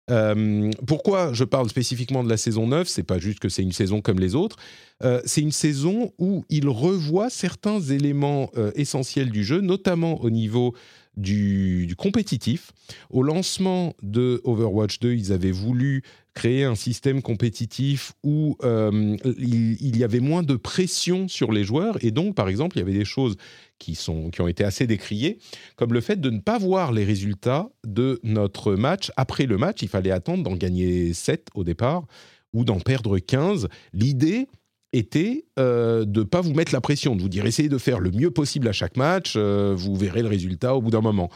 Euh, 0.08 0.70
pourquoi 0.86 1.32
je 1.32 1.44
parle 1.44 1.68
spécifiquement 1.68 2.22
de 2.22 2.28
la 2.28 2.36
saison 2.36 2.68
9 2.68 2.86
C'est 2.88 3.02
pas 3.02 3.18
juste 3.18 3.40
que 3.40 3.48
c'est 3.48 3.62
une 3.62 3.72
saison 3.72 4.00
comme 4.00 4.20
les 4.20 4.34
autres. 4.34 4.56
Euh, 5.02 5.20
c'est 5.24 5.40
une 5.40 5.52
saison 5.52 6.12
où 6.18 6.44
il 6.48 6.68
revoit 6.68 7.28
certains 7.28 7.80
éléments 7.80 8.50
euh, 8.56 8.70
essentiels 8.76 9.30
du 9.30 9.44
jeu, 9.44 9.60
notamment 9.60 10.20
au 10.22 10.30
niveau 10.30 10.74
du, 11.16 11.86
du 11.86 11.96
compétitif. 11.96 12.72
Au 13.10 13.22
lancement 13.22 13.94
de 14.02 14.40
Overwatch 14.44 15.00
2, 15.00 15.14
ils 15.14 15.32
avaient 15.32 15.50
voulu 15.50 16.02
créer 16.36 16.64
un 16.64 16.74
système 16.74 17.22
compétitif 17.22 18.12
où 18.22 18.58
euh, 18.62 19.16
il, 19.38 19.96
y 19.96 20.04
avait 20.04 20.20
moins 20.20 20.42
de 20.42 20.54
pression 20.54 21.28
sur 21.28 21.50
les 21.50 21.64
joueurs 21.64 21.96
et 22.04 22.10
donc, 22.10 22.34
par 22.34 22.48
exemple, 22.48 22.76
il 22.76 22.80
y 22.80 22.82
avait 22.82 22.92
des 22.92 23.06
choses 23.06 23.36
qui, 23.78 23.94
sont, 23.94 24.30
qui 24.30 24.42
ont 24.42 24.46
été 24.46 24.62
assez 24.62 24.86
décriées, 24.86 25.38
comme 25.76 25.94
le 25.94 26.02
fait 26.02 26.20
de 26.20 26.28
ne 26.28 26.38
pas 26.38 26.58
voir 26.58 26.92
les 26.92 27.04
résultats 27.04 27.70
de 27.86 28.20
notre 28.22 28.74
match 28.74 29.10
après 29.16 29.46
le 29.46 29.56
match. 29.56 29.80
Il 29.80 29.88
fallait 29.88 30.10
attendre 30.10 30.42
d'en 30.42 30.56
gagner 30.56 31.14
7 31.14 31.48
au 31.54 31.64
départ 31.64 32.04
ou 32.52 32.64
d'en 32.64 32.80
perdre 32.80 33.18
15. 33.18 33.68
L'idée 33.94 34.46
était 34.92 35.46
euh, 35.58 36.04
de 36.04 36.20
ne 36.20 36.24
pas 36.24 36.42
vous 36.42 36.52
mettre 36.52 36.74
la 36.74 36.82
pression, 36.82 37.16
de 37.16 37.22
vous 37.22 37.30
dire 37.30 37.46
essayez 37.46 37.70
de 37.70 37.78
faire 37.78 37.98
le 37.98 38.10
mieux 38.10 38.30
possible 38.30 38.68
à 38.68 38.72
chaque 38.72 38.98
match, 38.98 39.34
euh, 39.36 39.74
vous 39.74 39.96
verrez 39.96 40.20
le 40.20 40.28
résultat 40.28 40.74
au 40.74 40.82
bout 40.82 40.90
d'un 40.90 41.00
moment. 41.00 41.30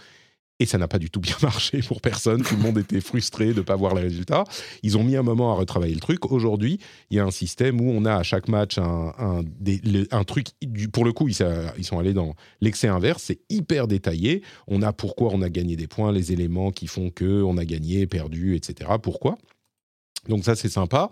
Et 0.61 0.67
ça 0.67 0.79
n'a 0.79 0.87
pas 0.87 0.99
du 0.99 1.11
tout 1.11 1.21
bien 1.21 1.35
marché 1.43 1.81
pour 1.81 2.01
personne. 2.01 2.43
Tout 2.43 2.55
le 2.55 2.63
monde 2.63 2.79
était 2.79 3.01
frustré 3.01 3.49
de 3.49 3.55
ne 3.55 3.61
pas 3.63 3.75
voir 3.75 3.95
les 3.95 4.03
résultats. 4.03 4.45
Ils 4.83 4.97
ont 4.97 5.03
mis 5.03 5.17
un 5.17 5.23
moment 5.23 5.51
à 5.53 5.55
retravailler 5.55 5.95
le 5.95 6.01
truc. 6.01 6.31
Aujourd'hui, 6.31 6.79
il 7.11 7.17
y 7.17 7.21
a 7.21 7.25
un 7.25 7.31
système 7.33 7.81
où 7.81 7.91
on 7.91 8.05
a 8.05 8.15
à 8.15 8.23
chaque 8.23 8.47
match 8.47 8.79
un, 8.79 9.43
truc. 10.25 10.49
Pour 10.93 11.05
le 11.05 11.13
coup, 11.13 11.27
ils, 11.29 11.37
ils 11.79 11.85
sont 11.85 11.99
allés 11.99 12.15
dans 12.15 12.35
l'excès 12.61 12.89
inverse. 12.89 13.25
C'est 13.25 13.41
hyper 13.49 13.89
détaillé. 13.89 14.43
On 14.69 14.83
a 14.83 14.93
pourquoi 14.93 15.31
on 15.33 15.43
a 15.43 15.49
gagné 15.49 15.77
des 15.77 15.87
points, 15.87 16.13
les 16.13 16.33
éléments 16.33 16.71
qui 16.71 16.87
font 16.87 17.11
que 17.11 17.43
on 17.43 17.57
a 17.57 17.65
gagné, 17.65 18.07
perdu, 18.07 18.55
etc. 18.55 18.91
Pourquoi? 19.03 19.39
Donc 20.29 20.45
ça, 20.45 20.55
c'est 20.55 20.69
sympa. 20.69 21.11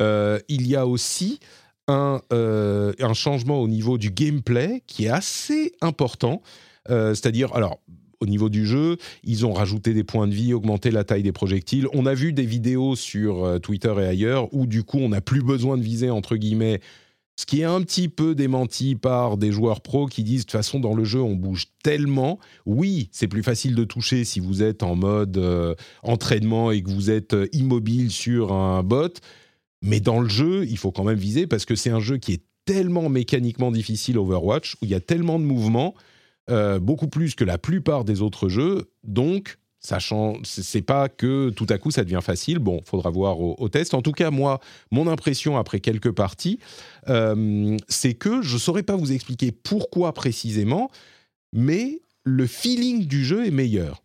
Euh, 0.00 0.38
il 0.48 0.66
y 0.66 0.76
a 0.76 0.86
aussi 0.86 1.40
un, 1.88 2.20
euh, 2.32 2.92
un, 3.00 3.14
changement 3.14 3.60
au 3.60 3.68
niveau 3.68 3.98
du 3.98 4.10
gameplay 4.10 4.82
qui 4.86 5.06
est 5.06 5.10
assez 5.10 5.72
important. 5.80 6.42
Euh, 6.88 7.14
C'est-à-dire, 7.14 7.54
alors, 7.54 7.80
au 8.20 8.26
niveau 8.26 8.48
du 8.48 8.66
jeu, 8.66 8.96
ils 9.24 9.46
ont 9.46 9.52
rajouté 9.52 9.94
des 9.94 10.04
points 10.04 10.28
de 10.28 10.34
vie, 10.34 10.52
augmenté 10.52 10.90
la 10.90 11.04
taille 11.04 11.22
des 11.22 11.32
projectiles. 11.32 11.88
On 11.92 12.06
a 12.06 12.14
vu 12.14 12.32
des 12.32 12.44
vidéos 12.44 12.94
sur 12.94 13.44
euh, 13.44 13.58
Twitter 13.58 13.94
et 13.98 14.04
ailleurs 14.04 14.52
où 14.52 14.66
du 14.66 14.84
coup 14.84 14.98
on 14.98 15.08
n'a 15.08 15.20
plus 15.20 15.42
besoin 15.42 15.78
de 15.78 15.82
viser 15.82 16.10
entre 16.10 16.36
guillemets, 16.36 16.80
ce 17.36 17.46
qui 17.46 17.62
est 17.62 17.64
un 17.64 17.80
petit 17.80 18.10
peu 18.10 18.34
démenti 18.34 18.94
par 18.94 19.38
des 19.38 19.50
joueurs 19.50 19.80
pros 19.80 20.06
qui 20.06 20.22
disent 20.22 20.40
de 20.40 20.44
toute 20.44 20.52
façon 20.52 20.80
dans 20.80 20.94
le 20.94 21.04
jeu 21.04 21.20
on 21.20 21.34
bouge 21.34 21.68
tellement. 21.82 22.38
Oui, 22.66 23.08
c'est 23.12 23.28
plus 23.28 23.42
facile 23.42 23.74
de 23.74 23.84
toucher 23.84 24.24
si 24.24 24.40
vous 24.40 24.62
êtes 24.62 24.82
en 24.82 24.94
mode 24.96 25.38
euh, 25.38 25.74
entraînement 26.02 26.70
et 26.70 26.82
que 26.82 26.90
vous 26.90 27.10
êtes 27.10 27.32
euh, 27.32 27.48
immobile 27.52 28.10
sur 28.10 28.52
un 28.52 28.82
bot, 28.82 29.14
mais 29.80 30.00
dans 30.00 30.20
le 30.20 30.28
jeu 30.28 30.66
il 30.68 30.76
faut 30.76 30.92
quand 30.92 31.04
même 31.04 31.18
viser 31.18 31.46
parce 31.46 31.64
que 31.64 31.74
c'est 31.74 31.90
un 31.90 32.00
jeu 32.00 32.18
qui 32.18 32.34
est 32.34 32.42
tellement 32.66 33.08
mécaniquement 33.08 33.72
difficile 33.72 34.18
Overwatch 34.18 34.74
où 34.74 34.84
il 34.84 34.90
y 34.90 34.94
a 34.94 35.00
tellement 35.00 35.38
de 35.38 35.44
mouvements 35.44 35.94
euh, 36.50 36.78
beaucoup 36.78 37.08
plus 37.08 37.34
que 37.34 37.44
la 37.44 37.58
plupart 37.58 38.04
des 38.04 38.22
autres 38.22 38.48
jeux. 38.48 38.90
Donc, 39.04 39.58
sachant, 39.78 40.34
c'est 40.44 40.82
pas 40.82 41.08
que 41.08 41.50
tout 41.50 41.66
à 41.68 41.78
coup 41.78 41.90
ça 41.90 42.04
devient 42.04 42.20
facile. 42.22 42.58
Bon, 42.58 42.80
faudra 42.84 43.10
voir 43.10 43.40
au, 43.40 43.68
test. 43.68 43.94
En 43.94 44.02
tout 44.02 44.12
cas, 44.12 44.30
moi, 44.30 44.60
mon 44.90 45.06
impression 45.06 45.56
après 45.56 45.80
quelques 45.80 46.12
parties, 46.12 46.58
euh, 47.08 47.76
c'est 47.88 48.14
que 48.14 48.42
je 48.42 48.58
saurais 48.58 48.82
pas 48.82 48.96
vous 48.96 49.12
expliquer 49.12 49.52
pourquoi 49.52 50.12
précisément, 50.12 50.90
mais 51.52 52.02
le 52.24 52.46
feeling 52.46 53.06
du 53.06 53.24
jeu 53.24 53.46
est 53.46 53.50
meilleur. 53.50 54.02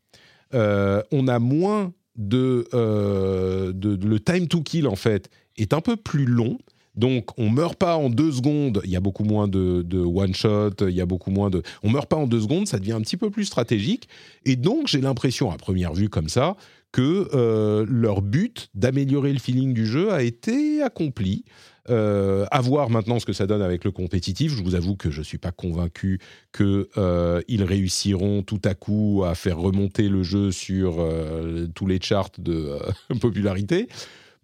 Euh, 0.53 1.01
on 1.11 1.27
a 1.27 1.39
moins 1.39 1.93
de, 2.15 2.67
le 2.71 4.17
time 4.19 4.47
to 4.47 4.61
kill 4.61 4.87
en 4.87 4.95
fait 4.95 5.29
est 5.57 5.73
un 5.73 5.81
peu 5.81 5.95
plus 5.95 6.25
long. 6.25 6.57
Donc, 6.97 7.29
on 7.37 7.49
meurt 7.49 7.77
pas 7.77 7.97
en 7.97 8.09
deux 8.09 8.31
secondes. 8.31 8.81
Il 8.83 8.89
y 8.89 8.95
a 8.95 8.99
beaucoup 8.99 9.23
moins 9.23 9.47
de, 9.47 9.97
one 9.97 10.33
shot. 10.33 10.71
Il 10.81 10.95
y 10.95 11.01
a 11.01 11.05
beaucoup 11.05 11.31
moins 11.31 11.49
de. 11.49 11.61
On 11.83 11.89
meurt 11.89 12.09
pas 12.09 12.17
en 12.17 12.27
deux 12.27 12.41
secondes. 12.41 12.67
Ça 12.67 12.79
devient 12.79 12.93
un 12.93 13.01
petit 13.01 13.17
peu 13.17 13.29
plus 13.29 13.45
stratégique. 13.45 14.07
Et 14.45 14.55
donc, 14.55 14.87
j'ai 14.87 15.01
l'impression, 15.01 15.51
à 15.51 15.57
première 15.57 15.93
vue 15.93 16.09
comme 16.09 16.29
ça, 16.29 16.55
que 16.91 17.29
euh, 17.33 17.85
leur 17.89 18.21
but 18.21 18.69
d'améliorer 18.73 19.33
le 19.33 19.39
feeling 19.39 19.73
du 19.73 19.85
jeu 19.85 20.11
a 20.11 20.23
été 20.23 20.81
accompli. 20.81 21.43
Euh, 21.89 22.45
voir 22.63 22.89
maintenant 22.89 23.19
ce 23.19 23.25
que 23.25 23.33
ça 23.33 23.45
donne 23.45 23.61
avec 23.61 23.83
le 23.83 23.91
compétitif. 23.91 24.53
Je 24.55 24.63
vous 24.63 24.75
avoue 24.75 24.95
que 24.95 25.11
je 25.11 25.21
suis 25.21 25.37
pas 25.37 25.51
convaincu 25.51 26.19
qu'ils 26.51 26.85
euh, 26.97 27.41
réussiront 27.49 28.41
tout 28.41 28.61
à 28.63 28.73
coup 28.73 29.23
à 29.25 29.35
faire 29.35 29.57
remonter 29.57 30.09
le 30.09 30.23
jeu 30.23 30.51
sur 30.51 30.95
euh, 30.99 31.67
tous 31.75 31.85
les 31.85 31.99
charts 32.01 32.31
de 32.39 32.79
popularité. 33.21 33.87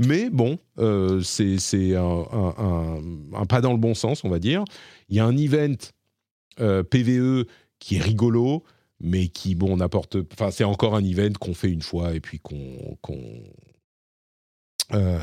Mais 0.05 0.29
bon, 0.31 0.57
euh, 0.79 1.21
c'est 1.21 1.95
un, 1.95 3.45
pas 3.47 3.61
dans 3.61 3.71
le 3.71 3.77
bon 3.77 3.93
sens, 3.93 4.23
on 4.23 4.29
va 4.29 4.39
dire. 4.39 4.63
Il 5.09 5.15
y 5.15 5.19
a 5.19 5.25
un 5.25 5.37
event 5.37 5.75
euh, 6.59 6.83
PVE 6.83 7.45
qui 7.79 7.97
est 7.97 8.01
rigolo, 8.01 8.63
mais 8.99 9.27
qui, 9.27 9.53
bon, 9.55 9.77
n'apporte. 9.77 10.17
Enfin, 10.33 10.49
c'est 10.51 10.63
encore 10.63 10.95
un 10.95 11.03
event 11.03 11.33
qu'on 11.39 11.53
fait 11.53 11.69
une 11.69 11.81
fois 11.81 12.13
et 12.15 12.19
puis 12.19 12.39
qu'on. 12.39 12.77
euh, 14.93 15.19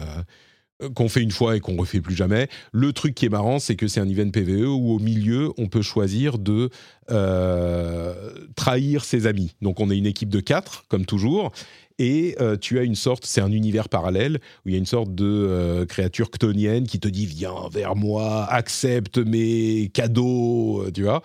qu'on 0.95 1.09
fait 1.09 1.23
une 1.23 1.33
fois 1.33 1.57
et 1.57 1.61
qu'on 1.61 1.77
refait 1.77 2.01
plus 2.01 2.15
jamais. 2.15 2.49
Le 2.73 2.93
truc 2.93 3.17
qui 3.17 3.27
est 3.27 3.31
marrant, 3.31 3.59
c'est 3.59 3.75
que 3.75 3.89
c'est 3.89 3.99
un 3.99 4.09
event 4.09 4.31
PVE 4.31 4.65
où 4.69 4.93
au 4.93 5.01
milieu, 5.01 5.51
on 5.59 5.67
peut 5.67 5.83
choisir 5.83 6.39
de 6.39 6.71
trahir 8.55 9.05
ses 9.05 9.27
amis. 9.27 9.57
Donc 9.61 9.81
on 9.81 9.91
est 9.91 9.99
une 9.99 10.07
équipe 10.07 10.29
de 10.29 10.39
quatre, 10.39 10.85
comme 10.87 11.05
toujours, 11.05 11.51
et 11.99 12.37
euh, 12.41 12.57
tu 12.57 12.79
as 12.79 12.83
une 12.83 12.95
sorte, 12.95 13.25
c'est 13.27 13.41
un 13.41 13.53
univers 13.53 13.89
parallèle 13.89 14.39
où 14.65 14.69
il 14.69 14.73
y 14.73 14.75
a 14.75 14.79
une 14.79 14.87
sorte 14.87 15.15
de 15.15 15.27
euh, 15.27 15.87
créature 15.87 16.29
chtonienne 16.29 16.87
qui 16.87 17.01
te 17.01 17.09
dit 17.09 17.27
viens 17.27 17.69
vers 17.73 17.97
moi, 17.97 18.45
accepte 18.45 19.19
mes 19.19 19.91
cadeaux, 19.93 20.85
tu 20.95 21.03
vois. 21.03 21.23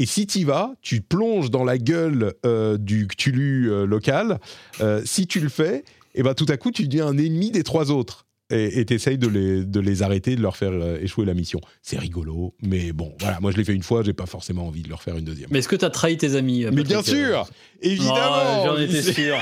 Et 0.00 0.06
si 0.06 0.26
tu 0.26 0.44
vas, 0.46 0.72
tu 0.80 1.02
plonges 1.02 1.50
dans 1.50 1.62
la 1.62 1.76
gueule 1.76 2.32
euh, 2.46 2.78
du 2.78 3.06
Cthulhu 3.06 3.70
euh, 3.70 3.84
local. 3.84 4.40
Euh, 4.80 5.02
si 5.04 5.26
tu 5.26 5.40
le 5.40 5.50
fais, 5.50 5.84
et 6.14 6.22
ben 6.22 6.32
tout 6.32 6.46
à 6.48 6.56
coup 6.56 6.70
tu 6.70 6.88
deviens 6.88 7.06
un 7.06 7.18
ennemi 7.18 7.50
des 7.50 7.62
trois 7.62 7.90
autres 7.90 8.24
et 8.50 8.84
tu 8.84 8.94
essayes 8.94 9.18
de 9.18 9.28
les, 9.28 9.64
de 9.64 9.80
les 9.80 10.02
arrêter, 10.02 10.36
de 10.36 10.42
leur 10.42 10.56
faire 10.56 10.72
euh, 10.72 10.98
échouer 11.00 11.24
la 11.24 11.34
mission. 11.34 11.60
C'est 11.82 11.98
rigolo, 11.98 12.54
mais 12.62 12.92
bon, 12.92 13.14
voilà, 13.20 13.38
moi 13.40 13.52
je 13.52 13.56
l'ai 13.56 13.64
fait 13.64 13.74
une 13.74 13.82
fois, 13.82 14.02
j'ai 14.02 14.12
pas 14.12 14.26
forcément 14.26 14.66
envie 14.66 14.82
de 14.82 14.88
leur 14.88 15.02
faire 15.02 15.16
une 15.16 15.24
deuxième. 15.24 15.48
Mais 15.52 15.60
est-ce 15.60 15.68
que 15.68 15.76
tu 15.76 15.84
as 15.84 15.90
trahi 15.90 16.16
tes 16.16 16.34
amis 16.34 16.66
Mais 16.72 16.82
bien 16.82 17.02
sûr 17.02 17.48
Évidemment 17.82 18.62
oh, 18.62 18.66
J'en 18.66 18.78
étais 18.78 19.02
sûr 19.02 19.36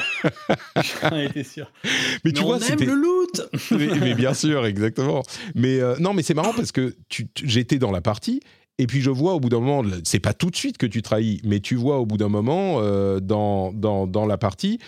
J'en 0.76 1.18
étais 1.18 1.44
sûr. 1.44 1.70
Mais, 1.84 1.90
mais 2.24 2.32
tu 2.32 2.42
on 2.42 2.46
vois, 2.46 2.58
aime 2.68 2.80
le 2.80 2.94
loot 2.94 3.42
mais, 3.72 3.86
mais, 4.00 4.14
bien 4.14 4.34
sûr, 4.34 4.64
exactement. 4.66 5.22
Mais 5.54 5.80
euh, 5.80 5.96
non, 5.98 6.14
mais 6.14 6.22
c'est 6.22 6.34
marrant 6.34 6.52
parce 6.54 6.72
que 6.72 6.94
j'étais 7.42 7.78
dans 7.78 7.90
la 7.90 8.00
partie. 8.00 8.40
Et 8.78 8.86
puis 8.86 9.00
je 9.00 9.10
vois 9.10 9.34
au 9.34 9.40
bout 9.40 9.48
d'un 9.48 9.60
moment, 9.60 9.88
c'est 10.04 10.20
pas 10.20 10.32
tout 10.32 10.50
de 10.50 10.56
suite 10.56 10.78
que 10.78 10.86
tu 10.86 11.02
trahis, 11.02 11.40
mais 11.44 11.58
tu 11.58 11.74
vois 11.74 11.98
au 11.98 12.06
bout 12.06 12.16
d'un 12.16 12.28
moment 12.28 12.78
euh, 12.78 13.18
dans, 13.18 13.72
dans, 13.72 14.06
dans 14.06 14.24
la 14.24 14.38
partie, 14.38 14.78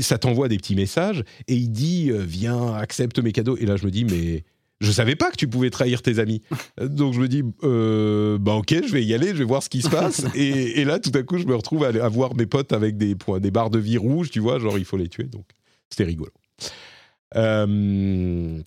ça 0.00 0.16
t'envoie 0.16 0.48
des 0.48 0.56
petits 0.56 0.74
messages 0.74 1.22
et 1.48 1.54
il 1.54 1.70
dit 1.70 2.10
euh, 2.10 2.24
viens 2.26 2.74
accepte 2.74 3.18
mes 3.18 3.32
cadeaux. 3.32 3.58
Et 3.58 3.66
là 3.66 3.76
je 3.76 3.84
me 3.84 3.90
dis 3.90 4.06
mais 4.06 4.44
je 4.80 4.90
savais 4.90 5.14
pas 5.14 5.30
que 5.30 5.36
tu 5.36 5.46
pouvais 5.46 5.68
trahir 5.68 6.00
tes 6.00 6.18
amis. 6.18 6.40
Donc 6.80 7.12
je 7.12 7.20
me 7.20 7.28
dis 7.28 7.42
euh, 7.62 8.38
bah 8.38 8.54
ok 8.54 8.74
je 8.86 8.92
vais 8.92 9.04
y 9.04 9.12
aller 9.12 9.28
je 9.28 9.34
vais 9.34 9.44
voir 9.44 9.62
ce 9.62 9.68
qui 9.68 9.82
se 9.82 9.90
passe. 9.90 10.24
Et, 10.34 10.80
et, 10.80 10.84
là 10.84 10.98
tout 10.98 11.12
à 11.14 11.22
coup 11.22 11.36
je 11.36 11.44
me 11.44 11.54
retrouve 11.54 11.84
à, 11.84 11.88
à 11.88 12.08
voir 12.08 12.34
mes 12.34 12.46
potes 12.46 12.72
avec 12.72 12.96
des 12.96 13.14
points 13.14 13.40
des 13.40 13.50
barres 13.50 13.70
de 13.70 13.78
vie 13.78 13.98
rouges 13.98 14.30
tu 14.30 14.40
vois 14.40 14.58
genre 14.58 14.78
il 14.78 14.84
faut 14.84 14.96
les 14.96 15.08
tuer. 15.08 15.24
Donc 15.24 15.44
c'était 15.90 16.04
rigolo. 16.04 16.32
Euh, 17.36 18.62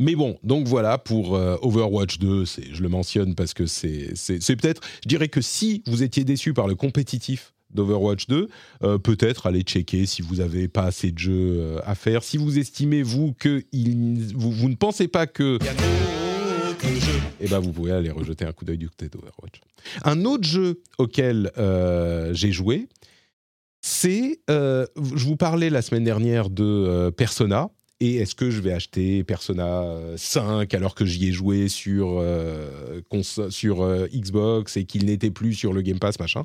mais 0.00 0.14
bon, 0.14 0.38
donc 0.42 0.66
voilà 0.66 0.96
pour 0.96 1.36
euh, 1.36 1.56
Overwatch 1.60 2.18
2, 2.18 2.44
je 2.44 2.82
le 2.82 2.88
mentionne 2.88 3.34
parce 3.34 3.52
que 3.52 3.66
c'est 3.66 4.14
peut-être, 4.56 4.80
je 5.04 5.08
dirais 5.08 5.28
que 5.28 5.42
si 5.42 5.82
vous 5.86 6.02
étiez 6.02 6.24
déçu 6.24 6.54
par 6.54 6.66
le 6.66 6.74
compétitif 6.74 7.52
d'Overwatch 7.74 8.26
2, 8.26 8.48
euh, 8.82 8.98
peut-être 8.98 9.46
aller 9.46 9.62
checker 9.62 10.06
si 10.06 10.22
vous 10.22 10.36
n'avez 10.36 10.68
pas 10.68 10.84
assez 10.84 11.12
de 11.12 11.18
jeux 11.18 11.56
euh, 11.58 11.78
à 11.84 11.94
faire. 11.94 12.22
Si 12.22 12.36
vous 12.36 12.58
estimez, 12.58 13.02
vous, 13.02 13.34
que 13.38 13.64
vous, 14.34 14.52
vous, 14.52 14.68
ne 14.68 14.74
pensez 14.74 15.08
pas 15.08 15.26
que... 15.26 15.58
Eh 17.40 17.48
ben, 17.48 17.58
vous 17.58 17.72
pouvez 17.72 17.92
aller 17.92 18.10
rejeter 18.10 18.44
un 18.44 18.52
coup 18.52 18.64
d'œil 18.64 18.78
du 18.78 18.88
côté 18.88 19.08
d'Overwatch. 19.08 19.60
Un 20.04 20.24
autre 20.24 20.44
jeu 20.44 20.82
auquel 20.98 21.50
euh, 21.58 22.32
j'ai 22.34 22.52
joué, 22.52 22.88
c'est... 23.80 24.40
Je 24.48 25.24
vous 25.24 25.36
parlais 25.36 25.70
la 25.70 25.82
semaine 25.82 26.04
dernière 26.04 26.50
de 26.50 27.10
Persona. 27.16 27.70
Et 28.02 28.16
est-ce 28.16 28.34
que 28.34 28.50
je 28.50 28.62
vais 28.62 28.72
acheter 28.72 29.24
Persona 29.24 29.84
5 30.16 30.72
alors 30.72 30.94
que 30.94 31.04
j'y 31.04 31.28
ai 31.28 31.32
joué 31.32 31.68
sur, 31.68 32.24
sur 33.50 34.08
Xbox 34.08 34.78
et 34.78 34.84
qu'il 34.84 35.04
n'était 35.04 35.30
plus 35.30 35.52
sur 35.52 35.74
le 35.74 35.82
Game 35.82 35.98
Pass, 35.98 36.18
machin? 36.18 36.44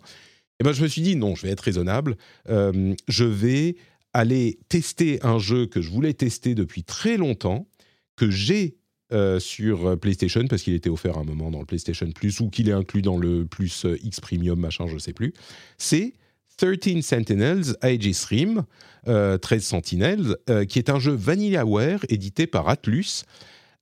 Et 0.60 0.64
ben, 0.64 0.72
je 0.72 0.82
me 0.82 0.88
suis 0.88 1.02
dit, 1.02 1.16
non, 1.16 1.36
je 1.36 1.44
vais 1.44 1.52
être 1.52 1.62
raisonnable. 1.62 2.18
Euh, 2.50 2.94
je 3.08 3.26
vais 3.26 3.76
aller 4.14 4.60
tester 4.70 5.20
un 5.24 5.40
jeu 5.40 5.66
que 5.66 5.82
je 5.82 5.90
voulais 5.90 6.14
tester 6.14 6.56
depuis 6.56 6.84
très 6.84 7.18
longtemps, 7.18 7.68
que 8.16 8.30
j'ai 8.32 8.78
euh, 9.12 9.40
sur 9.40 10.00
PlayStation, 10.00 10.48
parce 10.48 10.62
qu'il 10.62 10.74
était 10.74 10.90
offert 10.90 11.18
à 11.18 11.22
un 11.22 11.26
moment 11.26 11.52
dans 11.52 11.60
le 11.60 11.66
PlayStation 11.66 12.10
Plus, 12.12 12.40
ou 12.40 12.50
qu'il 12.50 12.70
est 12.70 12.74
inclus 12.74 13.02
dans 13.02 13.18
le 13.18 13.46
Plus 13.46 13.86
X 14.02 14.20
Premium, 14.22 14.60
machin, 14.60 14.88
je 14.88 14.94
ne 14.94 15.00
sais 15.00 15.14
plus. 15.14 15.34
C'est 15.78 16.14
13 16.58 17.02
Sentinels 17.02 17.76
Aegis 17.82 18.24
Rim, 18.30 18.64
euh, 19.08 19.38
13 19.38 19.64
Sentinels, 19.64 20.38
euh, 20.50 20.66
qui 20.66 20.80
est 20.80 20.90
un 20.90 21.00
jeu 21.00 21.12
VanillaWare 21.12 22.00
édité 22.10 22.48
par 22.48 22.70
Atlus. 22.70 23.24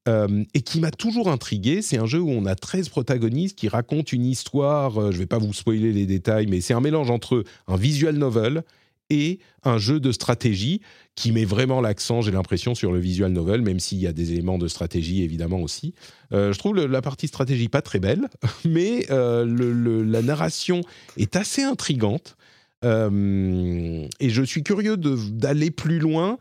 Euh, 0.09 0.43
et 0.53 0.61
qui 0.61 0.81
m'a 0.81 0.91
toujours 0.91 1.29
intrigué. 1.29 1.81
C'est 1.81 1.97
un 1.97 2.05
jeu 2.05 2.19
où 2.19 2.29
on 2.29 2.45
a 2.45 2.55
13 2.55 2.89
protagonistes 2.89 3.57
qui 3.57 3.69
racontent 3.69 4.11
une 4.11 4.25
histoire, 4.25 5.01
euh, 5.01 5.11
je 5.11 5.15
ne 5.15 5.19
vais 5.19 5.27
pas 5.27 5.37
vous 5.37 5.53
spoiler 5.53 5.93
les 5.93 6.05
détails, 6.05 6.45
mais 6.47 6.59
c'est 6.59 6.73
un 6.73 6.81
mélange 6.81 7.09
entre 7.09 7.45
un 7.67 7.77
visual 7.77 8.17
novel 8.17 8.63
et 9.09 9.39
un 9.63 9.77
jeu 9.77 10.01
de 10.01 10.11
stratégie 10.11 10.81
qui 11.15 11.31
met 11.31 11.45
vraiment 11.45 11.79
l'accent, 11.79 12.21
j'ai 12.21 12.31
l'impression, 12.31 12.75
sur 12.75 12.91
le 12.91 12.99
visual 12.99 13.31
novel, 13.31 13.61
même 13.61 13.79
s'il 13.79 13.99
y 13.99 14.07
a 14.07 14.11
des 14.11 14.33
éléments 14.33 14.57
de 14.57 14.67
stratégie 14.67 15.23
évidemment 15.23 15.61
aussi. 15.61 15.93
Euh, 16.33 16.51
je 16.51 16.59
trouve 16.59 16.75
la 16.85 17.01
partie 17.01 17.27
stratégie 17.27 17.69
pas 17.69 17.81
très 17.81 17.99
belle, 17.99 18.27
mais 18.65 19.05
la 19.07 20.21
narration 20.21 20.81
est 21.15 21.37
assez 21.37 21.63
intrigante. 21.63 22.35
Et 22.83 24.29
je 24.29 24.43
suis 24.43 24.63
curieux 24.63 24.97
d'aller 24.97 25.71
plus 25.71 25.99
loin 25.99 26.37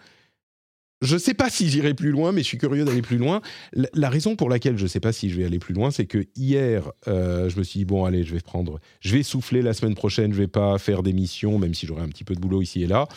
je 1.03 1.15
ne 1.15 1.19
sais 1.19 1.35
pas 1.35 1.51
si 1.51 1.69
j'irai 1.69 1.95
plus 1.95 2.11
loin, 2.11 2.33
mais 2.33 2.43
je 2.43 2.47
suis 2.47 2.59
curieux 2.59 2.85
d'aller 2.85 3.03
plus 3.03 3.19
loin. 3.19 3.43
La, 3.73 4.09
raison 4.09 4.37
pour 4.37 4.49
laquelle 4.49 4.79
je 4.79 4.85
ne 4.85 4.89
sais 4.89 5.01
pas 5.01 5.13
si 5.13 5.29
je 5.29 5.37
vais 5.37 5.45
aller 5.45 5.59
plus 5.59 5.75
loin, 5.75 5.91
c'est 5.91 6.07
que 6.07 6.25
hier, 6.37 6.91
euh, 7.09 7.49
je 7.51 7.59
me 7.59 7.65
suis 7.65 7.81
dit 7.81 7.85
bon, 7.85 8.05
allez, 8.05 8.23
je 8.23 8.33
vais 8.33 8.41
prendre, 8.41 8.79
je 9.01 9.15
vais 9.15 9.25
souffler 9.25 9.63
la 9.63 9.75
semaine 9.75 9.97
prochaine. 9.97 10.33
Je 10.33 10.39
vais 10.39 10.49
pas 10.49 10.79
faire 10.79 11.03
d'émission, 11.03 11.59
même 11.59 11.75
si 11.75 11.87
j'aurai 11.87 12.03
un 12.03 12.09
petit 12.09 12.25
peu 12.25 12.35
de 12.35 12.41
boulot 12.41 12.63
ici 12.63 12.85
et 12.85 12.87
là. 12.87 13.09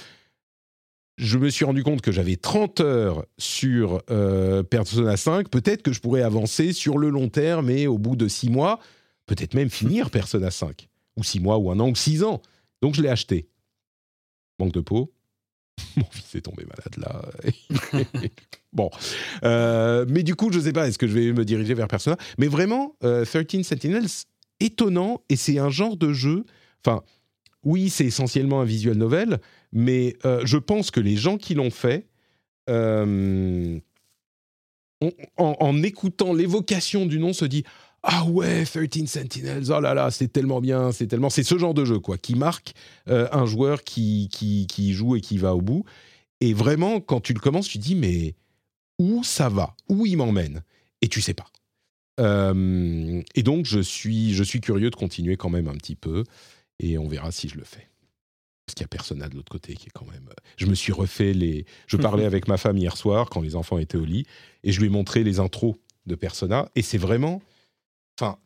Je 1.18 1.38
me 1.38 1.50
suis 1.50 1.64
rendu 1.64 1.84
compte 1.84 2.02
que 2.02 2.12
j'avais 2.12 2.36
30 2.36 2.82
heures 2.82 3.26
sur 3.38 4.02
euh, 4.10 4.64
Persona 4.64 5.16
5. 5.16 5.50
Peut-être 5.50 5.82
que 5.82 5.94
je 5.94 6.02
pourrais 6.02 6.24
avancer 6.24 6.74
sur 6.74 6.98
le 6.98 7.10
long 7.10 7.30
terme, 7.30 7.68
mais 7.68 7.88
au 7.88 7.98
bout 7.98 8.18
de 8.18 8.28
6 8.28 8.50
mois, 8.50 8.80
peut-être 9.26 9.54
même 9.54 9.70
finir 9.70 10.10
Persona 10.10 10.52
5. 10.52 10.90
Ou 11.18 11.24
6 11.24 11.40
mois, 11.40 11.58
ou 11.58 11.72
un 11.72 11.80
an, 11.80 11.90
ou 11.90 11.96
6 11.96 12.24
ans. 12.24 12.42
Donc 12.82 12.96
je 12.96 13.02
l'ai 13.02 13.10
acheté. 13.10 13.48
Manque 14.60 14.74
de 14.74 14.82
peau. 14.82 15.15
Mon 15.98 16.06
fils 16.12 16.36
est 16.36 16.42
tombé 16.42 16.66
malade 16.66 16.98
là. 16.98 18.02
bon. 18.74 18.90
Euh, 19.44 20.06
mais 20.10 20.24
du 20.24 20.36
coup, 20.36 20.52
je 20.52 20.60
ne 20.60 20.64
sais 20.64 20.74
pas, 20.74 20.88
est-ce 20.88 20.98
que 20.98 21.08
je 21.08 21.14
vais 21.14 21.34
me 21.34 21.46
diriger 21.46 21.74
vers 21.74 21.88
Persona? 21.88 22.18
Mais 22.38 22.48
vraiment, 22.48 22.96
euh, 23.04 23.26
13 23.26 23.64
Sentinels, 23.64 24.08
étonnant, 24.60 25.22
et 25.30 25.36
c'est 25.36 25.60
un 25.60 25.70
genre 25.70 25.98
de 25.98 26.14
jeu. 26.14 26.46
Enfin, 26.86 27.04
oui, 27.64 27.90
c'est 27.90 28.06
essentiellement 28.06 28.62
un 28.62 28.66
visual 28.66 28.96
novel, 28.96 29.40
mais 29.72 30.16
euh, 30.26 30.42
je 30.46 30.58
pense 30.58 30.92
que 30.92 31.00
les 31.00 31.16
gens 31.16 31.38
qui 31.38 31.56
l'ont 31.56 31.72
fait, 31.72 32.08
euh, 32.70 33.80
en, 35.02 35.56
en 35.60 35.84
écoutant 35.84 36.34
l'évocation 36.34 37.06
du 37.06 37.20
nom, 37.20 37.34
se 37.34 37.46
dit 37.46 37.64
ah 38.08 38.26
ouais, 38.26 38.66
13 38.66 39.06
Sentinels, 39.08 39.72
oh 39.72 39.80
là 39.80 39.94
là, 39.94 40.12
c'est 40.12 40.28
tellement 40.28 40.62
bien, 40.62 40.92
c'est 40.92 41.08
tellement, 41.08 41.30
c'est 41.32 41.44
ce 41.44 41.58
genre 41.58 41.74
de 41.74 41.86
jeu 41.86 42.00
quoi, 42.00 42.18
qui 42.18 42.36
marque 42.36 42.74
euh, 43.10 43.28
un 43.32 43.46
joueur 43.46 43.84
qui, 43.84 44.30
qui 44.32 44.68
qui 44.68 44.94
joue 44.94 45.16
et 45.16 45.22
qui 45.22 45.38
va 45.38 45.56
au 45.56 45.62
bout. 45.62 45.84
Et 46.42 46.54
vraiment, 46.54 47.00
quand 47.02 47.20
tu 47.22 47.34
le 47.34 47.40
commences, 47.40 47.68
tu 47.68 47.80
te 47.80 47.84
dis 47.84 47.96
mais 47.96 48.36
où 49.00 49.24
ça 49.24 49.50
va, 49.50 49.76
où 49.90 50.06
il 50.06 50.18
m'emmène, 50.18 50.64
et 51.02 51.08
tu 51.08 51.20
sais 51.22 51.34
pas. 51.34 51.48
Euh, 52.20 53.22
et 53.34 53.44
donc 53.44 53.66
je 53.66 53.80
suis 53.80 54.34
je 54.34 54.44
suis 54.44 54.62
curieux 54.62 54.90
de 54.90 54.96
continuer 54.96 55.36
quand 55.36 55.50
même 55.50 55.68
un 55.68 55.76
petit 55.76 55.96
peu, 55.96 56.24
et 56.80 56.98
on 56.98 57.08
verra 57.08 57.32
si 57.32 57.50
je 57.50 57.56
le 57.58 57.64
fais. 57.64 57.90
Parce 58.66 58.76
qu'il 58.76 58.84
y 58.84 58.86
a 58.86 58.88
Persona 58.88 59.28
de 59.30 59.36
l'autre 59.36 59.52
côté 59.52 59.76
qui 59.76 59.88
est 59.88 59.92
quand 59.94 60.06
même. 60.08 60.28
euh, 60.30 60.34
Je 60.58 60.66
me 60.66 60.76
suis 60.76 60.92
refait 60.94 61.34
les. 61.34 61.66
Je 61.88 61.98
parlais 61.98 62.26
avec 62.32 62.48
ma 62.48 62.58
femme 62.58 62.78
hier 62.78 62.98
soir 62.98 63.30
quand 63.30 63.42
les 63.42 63.56
enfants 63.56 63.78
étaient 63.80 63.98
au 63.98 64.06
lit 64.06 64.26
et 64.64 64.72
je 64.72 64.80
lui 64.80 64.88
ai 64.88 64.90
montré 64.90 65.24
les 65.24 65.40
intros 65.40 65.76
de 66.06 66.16
Persona 66.16 66.70
et 66.76 66.82
c'est 66.84 66.98
vraiment. 67.00 67.42
Enfin, 68.20 68.38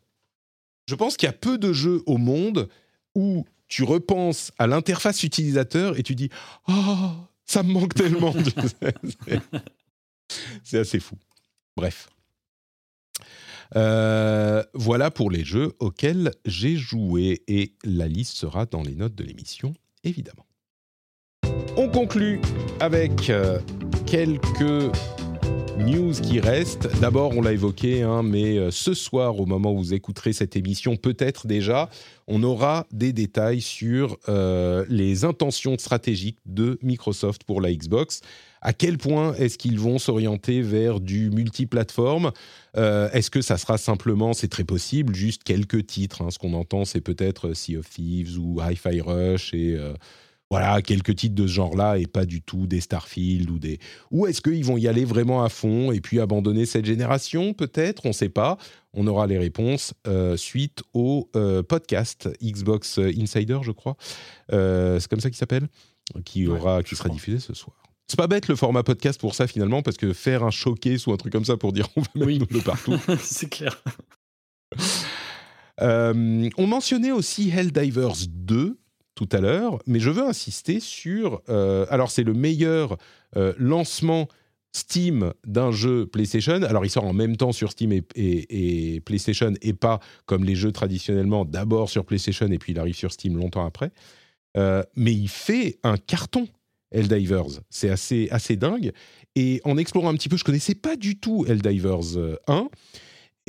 je 0.86 0.94
pense 0.94 1.16
qu'il 1.16 1.26
y 1.26 1.30
a 1.30 1.32
peu 1.32 1.58
de 1.58 1.72
jeux 1.72 2.02
au 2.06 2.18
monde 2.18 2.68
où 3.14 3.44
tu 3.68 3.84
repenses 3.84 4.52
à 4.58 4.66
l'interface 4.66 5.22
utilisateur 5.22 5.98
et 5.98 6.02
tu 6.02 6.14
dis 6.14 6.30
oh 6.68 7.12
ça 7.50 7.62
me 7.64 7.72
manque 7.72 7.94
tellement. 7.94 8.32
C'est 10.62 10.78
assez 10.78 11.00
fou. 11.00 11.16
Bref. 11.76 12.08
Euh, 13.76 14.64
voilà 14.74 15.10
pour 15.10 15.30
les 15.30 15.44
jeux 15.44 15.72
auxquels 15.78 16.32
j'ai 16.44 16.76
joué 16.76 17.42
et 17.48 17.74
la 17.84 18.08
liste 18.08 18.36
sera 18.36 18.66
dans 18.66 18.82
les 18.82 18.94
notes 18.94 19.14
de 19.14 19.24
l'émission, 19.24 19.72
évidemment. 20.04 20.46
On 21.76 21.88
conclut 21.88 22.40
avec 22.80 23.30
euh, 23.30 23.60
quelques 24.06 24.92
news 25.80 26.12
qui 26.12 26.40
restent. 26.40 26.88
D'abord, 27.00 27.36
on 27.36 27.40
l'a 27.40 27.52
évoqué, 27.52 28.02
hein, 28.02 28.22
mais 28.22 28.58
euh, 28.58 28.70
ce 28.70 28.94
soir, 28.94 29.40
au 29.40 29.46
moment 29.46 29.72
où 29.72 29.78
vous 29.78 29.94
écouterez 29.94 30.32
cette 30.32 30.56
émission, 30.56 30.96
peut-être 30.96 31.46
déjà, 31.46 31.88
on 32.26 32.42
aura 32.42 32.86
des 32.92 33.12
détails 33.12 33.60
sur 33.60 34.18
euh, 34.28 34.84
les 34.88 35.24
intentions 35.24 35.76
stratégiques 35.78 36.38
de 36.46 36.78
Microsoft 36.82 37.44
pour 37.44 37.60
la 37.60 37.72
Xbox. 37.72 38.20
À 38.60 38.72
quel 38.72 38.98
point 38.98 39.34
est-ce 39.34 39.56
qu'ils 39.56 39.78
vont 39.78 39.98
s'orienter 39.98 40.60
vers 40.60 41.00
du 41.00 41.30
multiplateforme? 41.30 42.32
Euh, 42.76 43.08
Est-ce 43.12 43.30
que 43.30 43.40
ça 43.40 43.56
sera 43.56 43.78
simplement, 43.78 44.34
c'est 44.34 44.48
très 44.48 44.64
possible, 44.64 45.14
juste 45.14 45.44
quelques 45.44 45.86
titres 45.86 46.22
hein? 46.22 46.30
Ce 46.30 46.38
qu'on 46.38 46.52
entend, 46.52 46.84
c'est 46.84 47.00
peut-être 47.00 47.54
Sea 47.54 47.78
of 47.78 47.88
Thieves 47.88 48.38
ou 48.38 48.60
Hi-Fi 48.60 49.00
Rush 49.00 49.54
et 49.54 49.76
euh, 49.76 49.94
voilà, 50.50 50.82
quelques 50.82 51.14
titres 51.14 51.36
de 51.36 51.46
ce 51.46 51.52
genre-là 51.52 51.96
et 51.98 52.06
pas 52.06 52.24
du 52.24 52.42
tout 52.42 52.66
des 52.66 52.80
Starfield 52.80 53.48
ou 53.50 53.58
des. 53.60 53.78
Ou 54.10 54.26
est-ce 54.26 54.40
qu'ils 54.40 54.64
vont 54.64 54.76
y 54.76 54.88
aller 54.88 55.04
vraiment 55.04 55.44
à 55.44 55.48
fond 55.48 55.92
et 55.92 56.00
puis 56.00 56.18
abandonner 56.18 56.66
cette 56.66 56.84
génération 56.86 57.54
Peut-être, 57.54 58.04
on 58.04 58.08
ne 58.08 58.12
sait 58.14 58.28
pas. 58.30 58.58
On 58.92 59.06
aura 59.06 59.28
les 59.28 59.38
réponses 59.38 59.94
euh, 60.08 60.36
suite 60.36 60.82
au 60.92 61.30
euh, 61.36 61.62
podcast 61.62 62.28
Xbox 62.42 62.98
Insider, 62.98 63.60
je 63.62 63.70
crois. 63.70 63.96
Euh, 64.52 64.98
c'est 64.98 65.08
comme 65.08 65.20
ça 65.20 65.30
qu'il 65.30 65.36
s'appelle, 65.38 65.68
qui 66.24 66.48
aura, 66.48 66.82
qui 66.82 66.96
sera 66.96 67.08
crois. 67.08 67.14
diffusé 67.16 67.38
ce 67.38 67.54
soir. 67.54 67.76
C'est 68.08 68.18
pas 68.18 68.26
bête 68.26 68.48
le 68.48 68.56
format 68.56 68.82
podcast 68.82 69.20
pour 69.20 69.36
ça 69.36 69.46
finalement, 69.46 69.82
parce 69.82 69.96
que 69.96 70.12
faire 70.12 70.42
un 70.42 70.50
showcase 70.50 71.06
ou 71.06 71.12
un 71.12 71.16
truc 71.16 71.32
comme 71.32 71.44
ça 71.44 71.56
pour 71.56 71.72
dire 71.72 71.86
on 71.94 72.00
va 72.00 72.08
mettre 72.26 72.26
Oui. 72.26 72.38
de 72.58 72.58
partout. 72.64 72.96
c'est 73.22 73.48
clair. 73.48 73.80
On 75.80 76.66
mentionnait 76.66 77.12
aussi 77.12 77.50
Helldivers 77.50 78.26
2 78.28 78.79
tout 79.20 79.36
à 79.36 79.40
l'heure, 79.40 79.78
mais 79.86 80.00
je 80.00 80.08
veux 80.08 80.22
insister 80.22 80.80
sur. 80.80 81.42
euh, 81.50 81.84
alors, 81.90 82.10
c'est 82.10 82.22
le 82.22 82.32
meilleur 82.32 82.96
euh, 83.36 83.52
lancement 83.58 84.28
Steam 84.72 85.34
d'un 85.46 85.72
jeu 85.72 86.06
PlayStation. 86.06 86.62
Alors, 86.62 86.86
il 86.86 86.90
sort 86.90 87.04
en 87.04 87.12
même 87.12 87.36
temps 87.36 87.52
sur 87.52 87.70
Steam 87.70 87.92
et, 87.92 89.02
PlayStation, 89.04 89.52
et 89.60 89.74
pas 89.74 90.00
comme 90.24 90.44
les 90.44 90.54
jeux 90.54 90.72
traditionnellement, 90.72 91.44
d'abord 91.44 91.90
sur 91.90 92.06
PlayStation 92.06 92.46
et 92.50 92.58
puis 92.58 92.72
il 92.72 92.78
arrive 92.78 92.94
sur 92.94 93.12
Steam 93.12 93.36
longtemps 93.36 93.66
après. 93.66 93.90
Euh, 94.56 94.82
mais 94.96 95.12
il 95.12 95.28
fait 95.28 95.78
un 95.82 95.98
carton, 95.98 96.48
Helldivers. 96.90 97.60
C'est 97.68 97.90
assez, 97.90 98.28
assez 98.30 98.56
dingue. 98.56 98.92
Et 99.36 99.60
en 99.64 99.76
explorant 99.76 100.08
un 100.08 100.14
petit 100.14 100.30
peu, 100.30 100.38
je 100.38 100.44
connaissais 100.44 100.74
pas 100.74 100.96
du 100.96 101.18
tout 101.18 101.44
Helldivers 101.46 102.16
euh, 102.16 102.36
1. 102.46 102.68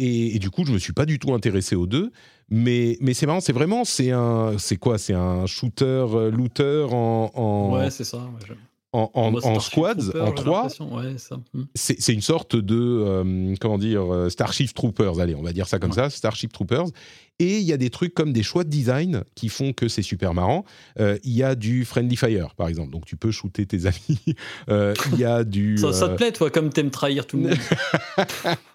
Et, 0.03 0.35
et 0.35 0.39
du 0.39 0.49
coup, 0.49 0.65
je 0.65 0.71
me 0.71 0.79
suis 0.79 0.93
pas 0.93 1.05
du 1.05 1.19
tout 1.19 1.33
intéressé 1.33 1.75
aux 1.75 1.87
deux. 1.87 2.11
Mais, 2.49 2.97
mais 2.99 3.13
c'est 3.13 3.25
marrant, 3.25 3.39
c'est 3.39 3.53
vraiment, 3.53 3.85
c'est 3.85 4.11
un, 4.11 4.57
c'est 4.57 4.75
quoi? 4.77 4.97
C'est 4.97 5.13
un 5.13 5.45
shooter, 5.45 5.85
euh, 5.85 6.31
looter 6.31 6.85
en, 6.91 7.31
en, 7.33 7.73
Ouais, 7.77 7.89
c'est 7.91 8.03
ça. 8.03 8.17
ouais, 8.17 8.55
en, 8.93 9.09
en- 9.13 9.33
en 9.35 9.59
squads, 9.61 10.11
en 10.19 10.31
trois? 10.33 10.67
Ouais. 10.81 11.15
Hmm. 11.53 11.61
C'est 11.75 12.11
une 12.13 12.19
sorte 12.21 12.57
de, 12.57 12.75
euh, 12.77 13.55
comment 13.61 13.77
dire, 13.77 14.13
euh, 14.13 14.29
Starship 14.29 14.73
Troopers, 14.73 15.19
allez, 15.21 15.33
on 15.33 15.41
va 15.43 15.53
dire 15.53 15.65
ça 15.67 15.79
comme 15.79 15.91
Ouais. 15.91 15.95
ça, 15.95 16.09
Starship 16.09 16.51
Troopers. 16.51 16.87
Et 17.39 17.57
il 17.59 17.63
y 17.63 17.71
a 17.71 17.77
des 17.77 17.89
trucs 17.89 18.13
comme 18.13 18.33
des 18.33 18.43
choix 18.43 18.65
de 18.65 18.69
design 18.69 19.23
qui 19.33 19.47
font 19.47 19.71
que 19.71 19.87
c'est 19.87 20.01
super 20.01 20.33
marrant. 20.33 20.65
Euh, 20.99 21.17
Il 21.23 21.31
y 21.31 21.43
a 21.43 21.55
du 21.55 21.85
Friendly 21.85 22.17
Fire, 22.17 22.53
par 22.55 22.67
exemple, 22.67 22.91
donc 22.91 23.05
tu 23.05 23.15
peux 23.15 23.31
shooter 23.31 23.65
tes 23.65 23.85
amis. 23.87 24.19
Euh, 24.69 24.93
Il 25.13 25.19
y 25.19 25.23
a 25.25 25.45
du... 25.45 25.77
Ça, 25.77 25.93
ça 25.93 26.09
te 26.09 26.15
plaît, 26.15 26.33
toi, 26.33 26.49
comme 26.51 26.69
t'aimes 26.69 26.91
trahir 26.91 27.25
tout 27.25 27.37
le 27.37 27.43
monde? 27.43 27.57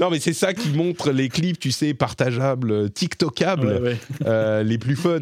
Non, 0.00 0.10
mais 0.10 0.18
c'est 0.18 0.32
ça 0.32 0.54
qui 0.54 0.70
montre 0.70 1.12
les 1.12 1.28
clips, 1.28 1.58
tu 1.58 1.70
sais, 1.70 1.94
partageables, 1.94 2.90
TikTokables. 2.90 3.66
Ouais, 3.68 3.80
ouais. 3.80 3.96
euh, 4.26 4.62
les 4.64 4.76
plus 4.78 4.96
fun. 4.96 5.20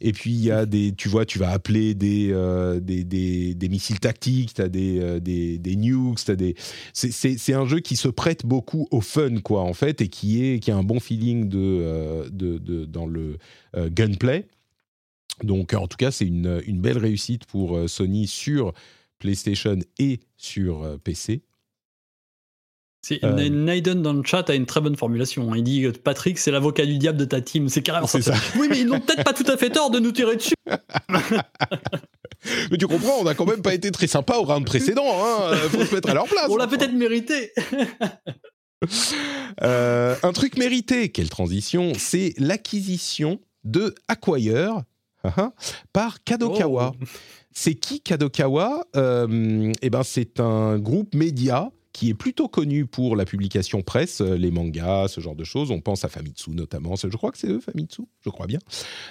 Et 0.00 0.12
puis 0.12 0.30
il 0.30 0.44
y 0.44 0.50
a 0.50 0.64
des, 0.66 0.92
tu 0.94 1.08
vois, 1.08 1.24
tu 1.26 1.38
vas 1.38 1.50
appeler 1.50 1.94
des 1.94 2.28
euh, 2.30 2.78
des, 2.80 3.02
des, 3.02 3.54
des 3.54 3.68
missiles 3.68 3.98
tactiques, 3.98 4.54
t'as 4.54 4.68
des, 4.68 5.00
euh, 5.00 5.18
des 5.18 5.58
des 5.58 5.74
nukes, 5.76 6.24
t'as 6.24 6.36
des. 6.36 6.54
C'est, 6.92 7.10
c'est, 7.10 7.36
c'est 7.38 7.54
un 7.54 7.66
jeu 7.66 7.80
qui 7.80 7.96
se 7.96 8.08
prête 8.08 8.46
beaucoup 8.46 8.86
au 8.92 9.00
fun, 9.00 9.36
quoi, 9.42 9.62
en 9.62 9.72
fait, 9.74 10.00
et 10.02 10.08
qui 10.08 10.44
est 10.44 10.60
qui 10.60 10.70
a 10.70 10.76
un 10.76 10.84
bon 10.84 11.00
feeling 11.00 11.48
de 11.48 12.28
de, 12.30 12.58
de- 12.58 12.84
dans 12.84 13.06
le 13.06 13.38
gunplay. 13.76 14.46
Donc 15.42 15.74
en 15.74 15.86
tout 15.88 15.96
cas, 15.96 16.10
c'est 16.10 16.26
une 16.26 16.60
une 16.66 16.80
belle 16.80 16.98
réussite 16.98 17.44
pour 17.46 17.88
Sony 17.88 18.26
sur 18.26 18.72
PlayStation 19.18 19.78
et 19.98 20.20
sur 20.36 20.98
PC. 21.02 21.42
Euh. 23.24 23.48
Naiden 23.48 24.02
dans 24.02 24.12
le 24.12 24.22
chat 24.24 24.48
a 24.50 24.54
une 24.54 24.66
très 24.66 24.80
bonne 24.80 24.96
formulation. 24.96 25.52
hein. 25.52 25.56
Il 25.56 25.64
dit 25.64 25.82
que 25.82 25.88
Patrick, 25.88 26.38
c'est 26.38 26.50
l'avocat 26.50 26.84
du 26.86 26.98
diable 26.98 27.18
de 27.18 27.24
ta 27.24 27.40
team. 27.40 27.68
C'est 27.68 27.82
carrément 27.82 28.06
C'est 28.06 28.22
ça. 28.22 28.34
ça. 28.34 28.42
Oui, 28.58 28.66
mais 28.70 28.78
ils 28.80 28.86
n'ont 28.86 29.00
peut-être 29.00 29.24
pas 29.24 29.32
tout 29.32 29.50
à 29.50 29.56
fait 29.56 29.70
tort 29.70 29.90
de 29.90 29.98
nous 29.98 30.12
tirer 30.12 30.36
dessus. 30.36 30.54
Mais 32.70 32.78
tu 32.78 32.86
comprends, 32.86 33.18
on 33.20 33.24
n'a 33.24 33.34
quand 33.34 33.44
même 33.46 33.62
pas 33.62 33.74
été 33.74 33.90
très 33.90 34.06
sympa 34.06 34.36
au 34.36 34.44
round 34.44 34.64
précédent. 34.64 35.04
Hein 35.06 35.54
Faut 35.70 35.84
se 35.84 35.94
mettre 35.94 36.10
à 36.10 36.14
leur 36.14 36.24
place. 36.26 36.46
On 36.48 36.56
l'a 36.56 36.66
peut-être 36.66 36.94
mérité. 36.94 37.52
Euh, 39.62 40.16
un 40.22 40.32
truc 40.32 40.56
mérité, 40.56 41.10
quelle 41.10 41.28
transition, 41.28 41.92
c'est 41.98 42.32
l'acquisition 42.38 43.38
de 43.62 43.94
Acquire 44.08 44.84
haha, 45.22 45.52
par 45.92 46.24
Kadokawa. 46.24 46.92
Oh. 46.98 47.04
C'est 47.52 47.74
qui 47.74 48.00
Kadokawa? 48.00 48.86
Euh, 48.96 49.70
Eh 49.82 49.90
ben, 49.90 50.02
c'est 50.02 50.40
un 50.40 50.78
groupe 50.78 51.14
média 51.14 51.70
qui 51.92 52.08
est 52.10 52.14
plutôt 52.14 52.48
connu 52.48 52.86
pour 52.86 53.16
la 53.16 53.24
publication 53.24 53.82
presse, 53.82 54.20
euh, 54.20 54.36
les 54.36 54.50
mangas, 54.50 55.08
ce 55.08 55.20
genre 55.20 55.34
de 55.34 55.44
choses. 55.44 55.70
On 55.70 55.80
pense 55.80 56.04
à 56.04 56.08
Famitsu 56.08 56.50
notamment. 56.50 56.94
Je 56.96 57.08
crois 57.16 57.32
que 57.32 57.38
c'est 57.38 57.48
eux, 57.48 57.60
Famitsu, 57.60 58.02
je 58.24 58.30
crois 58.30 58.46
bien. 58.46 58.60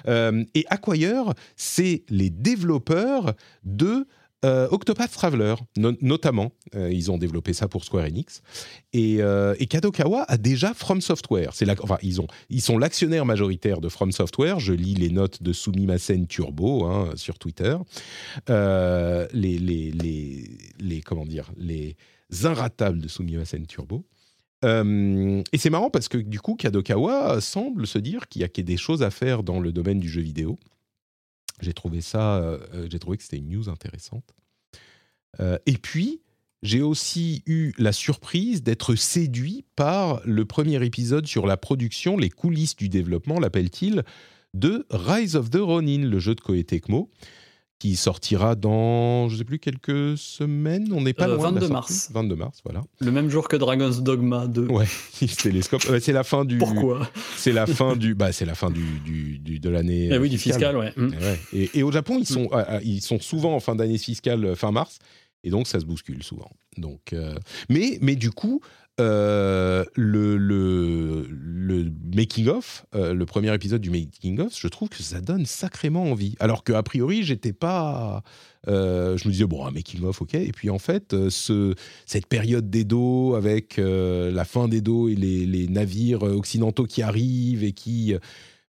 Euh, 0.07 0.43
et 0.56 0.65
Acquire, 0.69 1.34
c'est 1.56 2.03
les 2.10 2.30
développeurs 2.30 3.34
de 3.64 4.07
euh, 4.45 4.69
Octopath 4.72 5.11
Traveler, 5.11 5.56
no- 5.76 5.97
notamment. 5.99 6.53
Ils 6.73 7.11
ont 7.11 7.18
développé 7.18 7.51
ça 7.51 7.68
pour 7.68 7.84
Square 7.84 8.06
Enix. 8.06 8.41
Et, 8.93 9.19
Kadokawa 9.69 10.23
a 10.30 10.38
déjà 10.38 10.73
From 10.73 11.01
Software. 11.01 11.51
La, 11.60 11.76
enfin, 11.81 11.97
ils, 12.01 12.22
ont, 12.22 12.27
ils 12.49 12.61
sont 12.61 12.77
l'actionnaire 12.77 13.26
majoritaire 13.26 13.81
de 13.81 13.89
From 13.89 14.14
Software. 14.14 14.60
Je 14.61 14.72
lis 14.72 14.95
les 14.95 15.10
notes 15.10 15.43
de 15.43 15.51
Sumimasen 15.51 16.26
Turbo 16.27 16.85
hein, 16.85 17.10
sur 17.15 17.38
Twitter. 17.38 17.76
Les, 18.47 19.27
les, 19.34 19.91
les, 19.91 20.43
les, 20.80 21.01
comment 21.01 21.26
dire, 21.26 21.51
les 21.57 21.97
inratables 22.43 22.99
de 22.99 23.07
Sumimasen 23.07 23.65
Turbo. 23.65 24.06
Euh, 24.65 25.41
et 25.51 25.57
c'est 25.57 25.69
marrant 25.69 25.89
parce 25.89 26.07
que 26.07 26.18
du 26.18 26.39
coup, 26.39 26.56
Kadokawa 26.56 27.39
semble 27.41 27.88
se 27.88 27.97
dire 27.97 28.27
qu'il 28.27 28.41
y 28.41 28.45
a 28.45 28.47
des 28.47 28.77
choses 28.77 29.03
à 29.03 29.11
faire 29.11 29.43
dans 29.43 29.60
le 29.60 29.72
domaine 29.72 29.99
du 29.99 30.10
jeu 30.10 30.22
vidéo. 30.22 30.60
J'ai 31.61 31.73
trouvé 31.73 32.01
ça, 32.01 32.38
euh, 32.38 32.88
j'ai 32.89 32.99
trouvé 32.99 33.18
que 33.18 33.23
c'était 33.23 33.38
une 33.38 33.49
news 33.49 33.69
intéressante. 33.69 34.35
Euh, 35.39 35.57
et 35.65 35.77
puis, 35.77 36.22
j'ai 36.61 36.81
aussi 36.81 37.43
eu 37.45 37.73
la 37.77 37.91
surprise 37.91 38.64
d'être 38.64 38.95
séduit 38.95 39.65
par 39.76 40.22
le 40.26 40.45
premier 40.45 40.84
épisode 40.84 41.26
sur 41.26 41.47
la 41.47 41.57
production, 41.57 42.18
les 42.18 42.30
coulisses 42.30 42.76
du 42.76 42.89
développement, 42.89 43.39
l'appelle-t-il, 43.39 44.03
de 44.53 44.85
Rise 44.89 45.35
of 45.35 45.49
the 45.49 45.57
Ronin, 45.57 46.06
le 46.06 46.19
jeu 46.19 46.35
de 46.35 46.41
Koei 46.41 46.65
qui 47.80 47.95
sortira 47.95 48.56
dans, 48.56 49.30
je 49.30 49.38
sais 49.38 49.45
plus, 49.45 49.57
quelques 49.57 50.18
semaines. 50.18 50.91
On 50.91 50.99
n'est 51.01 51.14
pas 51.14 51.30
Euh, 51.30 51.35
loin 51.38 51.49
de 51.51 51.56
la 51.56 51.61
22 51.61 51.73
mars. 51.73 52.10
22 52.14 52.35
mars, 52.35 52.60
voilà. 52.65 52.81
Le 52.99 53.10
même 53.11 53.30
jour 53.30 53.47
que 53.47 53.56
Dragon's 53.56 54.01
Dogma 54.01 54.47
2. 54.47 54.68
Ouais, 54.68 54.85
télescope. 55.41 55.84
Ouais, 55.89 56.01
c'est 56.01 56.11
la 56.11 56.23
fin 56.26 56.43
du. 56.43 56.57
Pourquoi? 56.57 57.10
C'est 57.38 57.53
la 57.53 57.65
fin 57.65 57.95
du. 57.95 58.15
Bah, 58.15 58.34
c'est 58.34 58.45
la 58.45 58.56
fin 58.56 58.69
du, 58.69 58.84
du- 59.06 59.39
du- 59.39 59.60
de 59.61 59.69
l'année. 59.69 60.07
Eh 60.07 60.14
euh, 60.14 60.19
oui, 60.19 60.30
du 60.30 60.38
fiscal, 60.38 60.76
ouais. 60.76 60.91
Mm. 60.97 61.07
Et, 61.14 61.18
ouais. 61.23 61.39
Et- 61.53 61.80
et 61.80 61.84
au 61.84 61.91
Japon, 61.91 62.18
ils 62.19 62.27
sont, 62.27 62.49
euh, 62.51 62.64
euh, 62.69 62.80
ils 62.84 63.01
sont 63.01 63.19
souvent 63.22 63.56
en 63.56 63.60
fin 63.61 63.76
d'année 63.76 63.97
fiscale, 63.97 64.43
euh, 64.43 64.56
fin 64.56 64.72
mars, 64.72 64.99
et 65.45 65.49
donc 65.49 65.65
ça 65.68 65.80
se 65.80 65.85
bouscule 65.85 66.22
souvent. 66.22 66.51
Donc, 66.77 67.14
euh, 67.14 67.35
mais, 67.69 67.97
mais 68.01 68.15
du 68.15 68.31
coup, 68.31 68.61
euh, 68.99 69.85
le, 69.95 70.38
le, 70.38 71.26
le 71.30 71.91
making 72.13 72.47
of, 72.47 72.85
euh, 72.95 73.13
le 73.13 73.26
premier 73.26 73.53
épisode 73.53 73.81
du 73.81 73.89
making 73.89 74.39
of, 74.41 74.59
je 74.59 74.67
trouve 74.67 74.89
que 74.89 75.01
ça 75.01 75.21
donne 75.21 75.45
sacrément 75.45 76.03
envie. 76.03 76.35
Alors 76.39 76.63
que 76.63 76.73
a 76.73 76.84
priori, 76.84 77.23
j'étais 77.23 77.53
pas. 77.53 78.23
euh, 78.67 79.17
je 79.17 79.27
me 79.27 79.31
disais 79.31 79.45
bon, 79.45 79.65
un 79.65 79.71
making 79.71 80.03
of, 80.03 80.21
ok. 80.21 80.34
Et 80.35 80.51
puis 80.51 80.69
en 80.69 80.80
fait, 80.80 81.30
ce, 81.30 81.73
cette 82.05 82.27
période 82.27 82.69
d'Edo 82.69 83.35
avec 83.35 83.77
la 83.77 84.45
fin 84.45 84.67
d'Edo 84.67 85.07
et 85.07 85.15
les, 85.15 85.45
les 85.45 85.67
navires 85.67 86.23
occidentaux 86.23 86.85
qui 86.85 87.01
arrivent 87.01 87.63
et 87.63 87.71
qui 87.71 88.13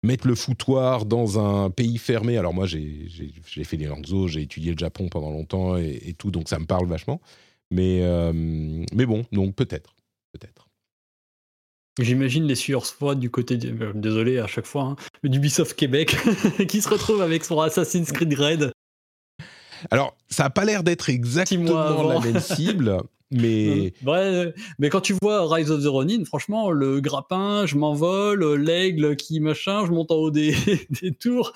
mettre 0.04 0.28
le 0.28 0.36
foutoir 0.36 1.06
dans 1.06 1.40
un 1.40 1.70
pays 1.70 1.98
fermé. 1.98 2.38
Alors 2.38 2.54
moi, 2.54 2.66
j'ai 2.68 3.08
fait 3.64 3.78
les 3.78 3.88
Langzo, 3.88 4.28
j'ai 4.28 4.44
étudié 4.44 4.72
le 4.72 4.78
Japon 4.78 5.10
pendant 5.10 5.32
longtemps 5.32 5.76
et, 5.78 6.16
tout, 6.18 6.32
donc 6.32 6.50
ça 6.50 6.60
me 6.60 6.66
parle 6.66 6.88
vachement. 6.88 7.20
Mais, 7.72 8.02
mais 8.94 9.06
bon, 9.06 9.26
donc 9.32 9.56
peut-être, 9.56 9.94
peut-être. 10.32 10.68
J'imagine 12.00 12.46
les 12.46 12.56
sueurs 12.56 12.86
froides 12.86 13.20
du 13.20 13.30
côté, 13.30 13.58
de- 13.58 13.84
euh, 13.84 13.92
désolé 13.94 14.40
à 14.40 14.48
chaque 14.48 14.66
fois, 14.66 14.84
hein, 14.84 14.96
mais 15.24 15.30
d'Ubisoft 15.30 15.76
Québec 15.76 16.16
qui 16.70 16.82
se 16.82 16.88
retrouve 16.90 17.22
avec 17.22 17.44
son 17.44 17.60
Assassin's 17.60 18.12
Creed 18.12 18.34
Red. 18.34 18.72
Alors, 19.92 20.16
ça 20.30 20.44
n'a 20.44 20.50
pas 20.50 20.66
l'air 20.66 20.84
d'être 20.84 21.10
exactement 21.10 22.04
la 22.08 22.20
même 22.20 22.40
cible, 22.40 22.98
mais 23.32 23.94
Ouais, 24.06 24.54
mais 24.78 24.90
quand 24.90 25.02
tu 25.02 25.16
vois 25.22 25.54
Rise 25.54 25.72
of 25.72 25.84
the 25.84 25.88
Ronin, 25.88 26.24
franchement, 26.26 26.72
le 26.72 27.02
grappin, 27.02 27.66
je 27.66 27.76
m'envole, 27.76 28.46
l'aigle 28.56 29.16
qui 29.18 29.40
machin, 29.42 29.86
je 29.86 29.92
monte 29.92 30.12
en 30.12 30.16
haut 30.16 30.32
des, 30.32 30.54
des 31.02 31.12
tours. 31.14 31.52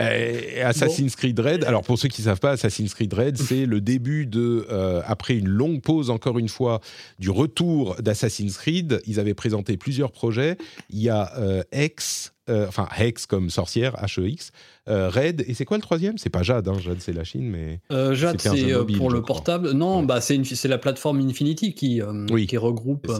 Euh, 0.00 0.64
Assassin's 0.64 1.14
Creed 1.16 1.38
Red, 1.38 1.64
alors 1.64 1.82
pour 1.82 1.98
ceux 1.98 2.08
qui 2.08 2.22
ne 2.22 2.26
savent 2.26 2.40
pas, 2.40 2.52
Assassin's 2.52 2.94
Creed 2.94 3.12
Red, 3.12 3.36
c'est 3.38 3.66
le 3.66 3.80
début 3.80 4.26
de, 4.26 4.66
euh, 4.70 5.02
après 5.04 5.36
une 5.36 5.48
longue 5.48 5.82
pause 5.82 6.08
encore 6.10 6.38
une 6.38 6.48
fois, 6.48 6.80
du 7.18 7.30
retour 7.30 7.96
d'Assassin's 7.96 8.56
Creed. 8.56 9.02
Ils 9.06 9.20
avaient 9.20 9.34
présenté 9.34 9.76
plusieurs 9.76 10.12
projets. 10.12 10.56
Il 10.88 11.00
y 11.00 11.10
a 11.10 11.36
euh, 11.38 11.62
Hex, 11.72 12.32
euh, 12.48 12.66
enfin 12.68 12.88
Hex 12.98 13.26
comme 13.26 13.50
sorcière, 13.50 13.94
H-E-X, 13.96 14.50
Red, 14.86 15.44
et 15.46 15.54
c'est 15.54 15.64
quoi 15.66 15.76
le 15.76 15.82
troisième? 15.82 16.16
C'est 16.16 16.30
pas 16.30 16.42
Jade, 16.42 16.68
hein, 16.68 16.78
Jade 16.78 17.00
c'est 17.00 17.12
la 17.12 17.24
Chine, 17.24 17.50
mais... 17.50 17.80
Jade, 18.14 18.40
c'est 18.40 18.74
pour 18.96 19.10
le 19.10 19.22
portable. 19.22 19.72
Non, 19.72 20.00
Ouais. 20.00 20.06
bah 20.06 20.20
c'est 20.20 20.64
la 20.64 20.78
plateforme 20.78 21.20
Infinity 21.20 21.74
qui, 21.74 22.00
Oui, 22.30 22.46
qui 22.46 22.56
regroupe 22.56 23.12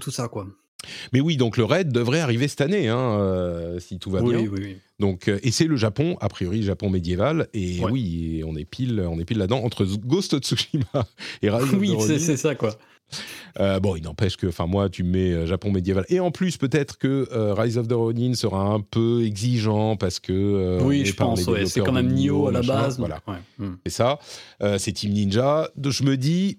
tout 0.00 0.10
ça, 0.10 0.28
quoi. 0.28 0.46
Mais 1.12 1.20
oui, 1.20 1.36
donc 1.36 1.56
le 1.56 1.64
Red 1.64 1.92
devrait 1.92 2.20
arriver 2.20 2.48
cette 2.48 2.60
année, 2.60 2.88
hein, 2.88 2.98
euh, 2.98 3.78
si 3.80 3.98
tout 3.98 4.10
va 4.10 4.22
oui, 4.22 4.34
bien. 4.36 4.40
oui, 4.42 4.48
oui. 4.60 4.76
Donc, 4.98 5.28
euh, 5.28 5.38
et 5.42 5.50
c'est 5.50 5.64
le 5.66 5.76
Japon, 5.76 6.16
a 6.20 6.28
priori, 6.28 6.62
Japon 6.62 6.88
médiéval. 6.90 7.48
Et 7.54 7.80
Ouais. 7.80 7.90
oui, 7.90 8.36
et 8.38 8.44
on 8.44 8.54
est 8.56 8.64
pile, 8.64 9.00
on 9.08 9.18
est 9.18 9.24
pile 9.24 9.38
là-dedans 9.38 9.62
entre 9.64 9.84
Ghost 9.84 10.34
of 10.34 10.40
Tsushima 10.42 10.84
et 11.42 11.50
Rise 11.50 11.62
of 11.64 11.70
the 11.72 11.74
Oui, 11.80 11.90
Ronin. 11.92 12.18
c'est 12.18 12.36
ça, 12.36 12.54
quoi. 12.54 12.76
Euh, 13.60 13.78
bon, 13.80 13.94
il 13.96 14.02
n'empêche 14.04 14.36
que, 14.38 14.46
enfin, 14.46 14.66
moi, 14.66 14.88
tu 14.88 15.02
me 15.04 15.10
mets 15.10 15.46
Japon 15.46 15.70
médiéval. 15.70 16.06
Et 16.08 16.18
en 16.20 16.30
plus, 16.30 16.56
peut-être 16.56 16.96
que 16.96 17.28
Rise 17.52 17.76
of 17.76 17.86
the 17.88 17.92
Ronin 17.92 18.32
sera 18.34 18.62
un 18.72 18.80
peu 18.80 19.24
exigeant 19.24 19.96
parce 19.96 20.18
que. 20.20 20.78
oui, 20.82 21.04
je 21.04 21.14
pense, 21.14 21.46
ouais. 21.46 21.66
C'est 21.66 21.80
quand 21.80 21.92
même 21.92 22.12
Nioh 22.12 22.48
à 22.48 22.52
la 22.52 22.60
machin, 22.60 22.72
base. 22.74 22.98
Voilà, 22.98 23.20
ouais. 23.26 23.34
Hmm. 23.58 23.74
c'est 23.84 23.92
ça. 23.92 24.18
C'est 24.78 24.92
Team 24.92 25.12
Ninja. 25.12 25.68
Donc, 25.76 25.92
je 25.92 26.04
me 26.04 26.16
dis. 26.16 26.58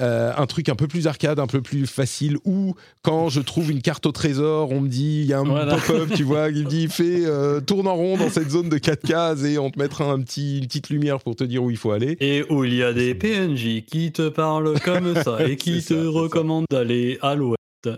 Euh, 0.00 0.32
un 0.36 0.46
truc 0.46 0.68
un 0.68 0.74
peu 0.74 0.86
plus 0.88 1.06
arcade, 1.06 1.38
un 1.38 1.46
peu 1.46 1.60
plus 1.62 1.86
facile, 1.86 2.36
ou 2.44 2.74
quand 3.02 3.28
je 3.28 3.40
trouve 3.40 3.70
une 3.70 3.82
carte 3.82 4.06
au 4.06 4.12
trésor, 4.12 4.70
on 4.70 4.80
me 4.80 4.88
dit, 4.88 5.20
il 5.22 5.26
y 5.26 5.32
a 5.32 5.38
un 5.40 5.44
Voilà. 5.44 5.76
pop-up, 5.76 6.10
tu 6.14 6.22
vois, 6.24 6.52
qui 6.52 6.64
me 6.64 6.68
dit, 6.68 6.88
fais, 6.90 7.24
euh, 7.26 7.60
tourne 7.60 7.86
en 7.88 7.94
rond 7.96 8.16
dans 8.16 8.30
cette 8.30 8.50
zone 8.50 8.68
de 8.68 8.78
4 8.78 9.06
cases 9.06 9.44
et 9.44 9.58
on 9.58 9.70
te 9.70 9.78
mettra 9.78 10.04
un 10.10 10.20
petit, 10.22 10.58
une 10.58 10.66
petite 10.66 10.90
lumière 10.90 11.18
pour 11.20 11.36
te 11.36 11.44
dire 11.44 11.62
où 11.62 11.70
il 11.70 11.76
faut 11.76 11.90
aller. 11.90 12.16
Et 12.20 12.44
où 12.50 12.64
il 12.64 12.74
y 12.74 12.82
a 12.82 12.92
des 12.92 13.14
PNJ 13.14 13.84
qui 13.86 14.12
te 14.12 14.28
parlent 14.28 14.78
comme 14.80 15.14
ça 15.22 15.38
et 15.48 15.56
qui 15.56 15.82
te 15.82 15.94
ça. 15.94 16.08
recommandent 16.10 16.66
d'aller 16.70 17.18
à 17.22 17.34
l'ouest. 17.34 17.56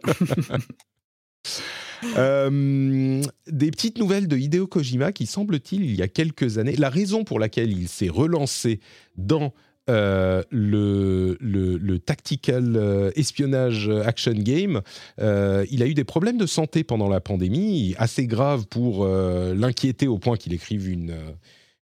Euh, 2.17 3.23
des 3.47 3.71
petites 3.71 3.99
nouvelles 3.99 4.27
de 4.27 4.37
Hideo 4.39 4.67
Kojima 4.67 5.13
qui, 5.13 5.27
semble-t-il, 5.27 5.85
il 5.85 5.95
y 5.95 6.01
a 6.03 6.09
quelques 6.09 6.57
années, 6.57 6.75
la 6.77 6.89
raison 6.89 7.25
pour 7.25 7.39
laquelle 7.39 7.71
il 7.73 7.89
s'est 7.89 8.09
relancé 8.09 8.81
dans 9.19 9.53
euh, 9.91 10.43
le, 10.51 11.99
tactical 11.99 12.77
euh, 12.77 13.11
espionnage 13.17 13.89
action 13.89 14.33
game, 14.33 14.81
euh, 15.21 15.67
il 15.71 15.83
a 15.83 15.87
eu 15.87 15.95
des 15.95 16.05
problèmes 16.05 16.39
de 16.39 16.47
santé 16.47 16.85
pendant 16.85 17.09
la 17.09 17.21
pandémie, 17.21 17.95
assez 17.99 18.27
graves 18.27 18.67
pour 18.67 19.05
euh, 19.05 19.55
l'inquiéter 19.55 20.09
au 20.09 20.19
point 20.19 20.37
qu'il 20.37 20.53
écrive 20.53 20.89
une... 20.89 21.11
euh, 21.11 21.33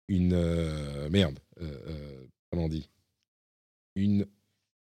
une 0.09 0.33
euh, 0.33 1.09
merde, 1.11 1.39
euh, 1.61 1.71
euh, 1.89 2.27
comment 2.51 2.65
on 2.65 2.69
dit? 2.69 2.89
Une... 3.95 4.27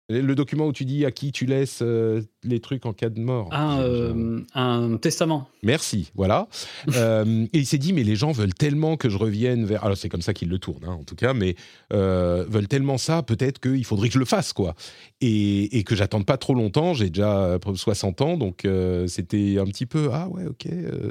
Le 0.09 0.35
document 0.35 0.67
où 0.67 0.71
tu 0.71 0.85
dis 0.85 1.03
à 1.05 1.11
qui 1.11 1.33
tu 1.33 1.45
laisses 1.45 1.79
euh, 1.81 2.21
les 2.45 2.61
trucs 2.61 2.85
en 2.85 2.93
cas 2.93 3.09
de 3.09 3.19
mort. 3.19 3.49
Un, 3.51 3.81
euh, 3.81 4.39
un 4.53 4.95
testament. 4.95 5.49
Merci, 5.63 6.11
voilà. 6.15 6.47
Euh, 6.95 7.45
et 7.53 7.59
il 7.59 7.65
s'est 7.65 7.77
dit, 7.77 7.91
mais 7.91 8.03
les 8.03 8.15
gens 8.15 8.31
veulent 8.31 8.53
tellement 8.53 8.95
que 8.95 9.09
je 9.09 9.17
revienne 9.17 9.65
vers... 9.65 9.83
Alors 9.83 9.97
c'est 9.97 10.09
comme 10.09 10.21
ça 10.21 10.33
qu'il 10.33 10.47
le 10.49 10.57
tourne, 10.57 10.85
hein, 10.85 10.97
en 10.99 11.03
tout 11.03 11.15
cas, 11.15 11.33
mais 11.33 11.55
veulent 11.91 12.67
tellement 12.67 12.97
ça, 12.97 13.23
peut-être 13.23 13.59
qu'il 13.59 13.83
faudrait 13.83 14.07
que 14.07 14.13
je 14.13 14.19
le 14.19 14.25
fasse, 14.25 14.53
quoi. 14.53 14.73
Et, 15.21 15.77
et 15.77 15.83
que 15.83 15.95
j'attende 15.95 16.25
pas 16.25 16.37
trop 16.37 16.53
longtemps, 16.53 16.93
j'ai 16.93 17.09
déjà 17.09 17.59
60 17.75 18.21
ans, 18.21 18.37
donc 18.37 18.65
c'était 19.07 19.57
un 19.59 19.65
petit 19.65 19.85
peu, 19.85 20.09
ah 20.11 20.27
ouais, 20.29 20.45
ok, 20.45 20.67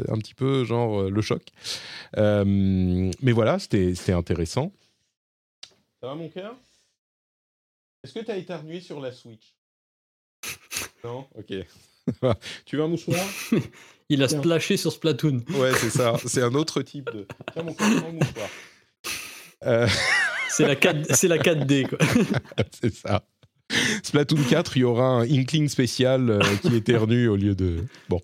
un 0.08 0.18
petit 0.18 0.34
peu 0.34 0.64
genre 0.64 1.02
le 1.02 1.20
choc. 1.20 1.42
Mais 2.16 3.32
voilà, 3.32 3.58
c'était 3.58 3.94
c'était 3.94 4.12
intéressant. 4.12 4.72
Ça 6.00 6.08
va 6.08 6.14
mon 6.14 6.28
cœur? 6.28 6.56
Est-ce 8.06 8.14
que 8.14 8.24
tu 8.24 8.30
as 8.30 8.36
éternué 8.36 8.80
sur 8.80 9.00
la 9.00 9.10
Switch? 9.10 9.56
Non? 11.02 11.26
Ok. 11.34 11.52
tu 12.64 12.76
veux 12.76 12.84
un 12.84 12.86
mouchoir? 12.86 13.18
Il 14.08 14.22
a 14.22 14.28
Tiens. 14.28 14.38
splashé 14.38 14.76
sur 14.76 14.92
Splatoon. 14.92 15.42
Ouais, 15.54 15.72
c'est 15.74 15.90
ça. 15.90 16.14
C'est 16.24 16.40
un 16.40 16.54
autre 16.54 16.82
type 16.82 17.10
de. 17.12 17.26
Tiens, 17.52 17.64
mon 17.64 17.74
le 17.80 18.12
mouchoir. 18.12 18.48
Euh, 19.64 19.88
C'est 20.48 20.68
la, 20.68 20.76
4, 20.76 21.16
c'est 21.16 21.26
la 21.26 21.38
4D, 21.38 21.88
quoi. 21.88 21.98
c'est 22.80 22.94
ça. 22.94 23.24
Splatoon 24.04 24.44
4, 24.48 24.76
il 24.76 24.80
y 24.80 24.84
aura 24.84 25.06
un 25.08 25.22
Inkling 25.22 25.68
spécial 25.68 26.30
euh, 26.30 26.40
qui 26.62 26.76
éternue 26.76 27.26
au 27.26 27.34
lieu 27.34 27.56
de. 27.56 27.86
Bon. 28.08 28.20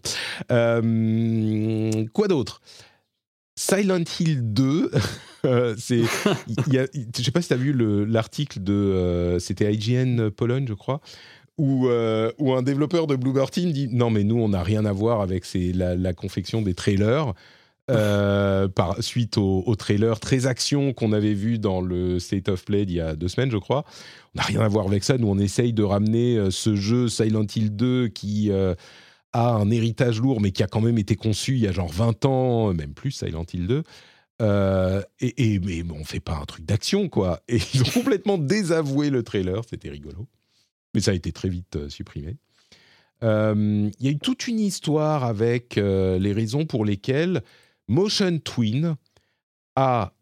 Euh, 0.53 2.07
quoi 2.13 2.29
d'autre? 2.29 2.61
Silent 3.57 4.05
Hill 4.21 4.53
2, 4.53 4.93
euh, 5.47 5.75
c'est, 5.79 6.03
il 6.67 6.73
y 6.75 6.79
a, 6.79 6.87
je 7.17 7.23
sais 7.23 7.31
pas 7.31 7.43
si 7.43 7.49
tu 7.49 7.55
as 7.55 7.57
vu 7.59 7.73
le- 7.73 8.05
l'article 8.05 8.63
de, 8.63 8.73
euh, 8.73 9.39
c'était 9.39 9.73
IGN 9.73 10.31
Pologne, 10.31 10.67
je 10.69 10.75
crois, 10.75 11.01
où, 11.59 11.89
euh, 11.89 12.33
où 12.39 12.53
un 12.55 12.63
développeur 12.63 13.07
de 13.07 13.17
Bloober 13.17 13.45
Team 13.51 13.73
dit 13.73 13.89
non 13.91 14.11
mais 14.11 14.25
nous 14.25 14.37
on 14.39 14.49
n'a 14.51 14.63
rien 14.63 14.85
à 14.85 14.93
voir 14.93 15.21
avec 15.21 15.45
ces- 15.45 15.73
la, 15.73 15.95
la 15.97 16.13
confection 16.15 16.63
des 16.63 16.75
trailers. 16.75 17.33
euh, 17.91 18.69
par 18.75 19.03
suite 19.03 19.37
au, 19.39 19.65
au 19.67 19.75
trailer 19.75 20.21
très 20.21 20.47
action 20.47 20.93
qu'on 20.93 21.13
avait 21.13 21.35
vu 21.35 21.59
dans 21.59 21.81
le 21.81 22.21
State 22.21 22.49
of 22.49 22.65
Play 22.65 22.87
d'il 22.87 22.97
y 22.97 23.01
a 23.01 23.17
deux 23.17 23.29
semaines, 23.29 23.51
je 23.51 23.57
crois. 23.59 23.85
On 24.35 24.39
n'a 24.39 24.45
rien 24.45 24.61
à 24.61 24.69
voir 24.69 24.87
avec 24.87 25.03
ça. 25.05 25.19
Nous, 25.19 25.27
on 25.29 25.39
essaye 25.39 25.73
de 25.73 25.83
ramener 25.83 26.37
euh, 26.39 26.51
ce 26.53 26.77
jeu 26.77 27.09
Silent 27.09 27.45
Hill 27.55 27.75
2 27.75 28.09
qui 28.09 28.51
euh, 28.53 28.75
a 29.33 29.55
un 29.57 29.69
héritage 29.71 30.21
lourd, 30.21 30.41
mais 30.41 30.53
qui 30.53 30.63
a 30.63 30.69
quand 30.69 30.81
même 30.81 30.97
été 30.99 31.17
conçu 31.17 31.55
il 31.55 31.61
y 31.61 31.67
a 31.67 31.73
genre 31.73 31.91
20 31.93 32.25
ans, 32.25 32.73
même 32.73 32.95
plus, 32.95 33.11
Silent 33.11 33.45
Hill 33.53 33.67
2, 33.67 33.83
Euh, 34.43 35.03
et, 35.21 35.61
mais 35.61 35.83
on 35.93 36.05
fait 36.05 36.21
pas 36.21 36.37
un 36.37 36.45
truc 36.45 36.65
d'action, 36.65 37.09
quoi. 37.09 37.41
Et 37.49 37.59
ils 37.75 37.83
ont 37.83 37.91
complètement 37.95 38.39
désavoué 38.39 39.11
le 39.11 39.23
trailer, 39.23 39.63
c'était 39.69 39.91
rigolo. 39.91 40.27
Mais 40.95 41.01
ça 41.01 41.13
a 41.13 41.15
été 41.15 41.33
très 41.33 41.49
vite 41.49 41.77
euh, 41.77 41.89
supprimé. 41.89 42.37
Euh, 43.23 43.89
Il 44.01 44.07
y 44.07 44.09
a 44.09 44.13
eu 44.13 44.19
toute 44.19 44.49
une 44.49 44.59
histoire 44.59 45.25
avec 45.25 45.77
les 45.77 46.33
raisons 46.33 46.67
pour 46.67 46.85
lesquelles 46.85 47.43
Motion 47.87 48.39
Twin 48.39 48.97
a 49.77 50.13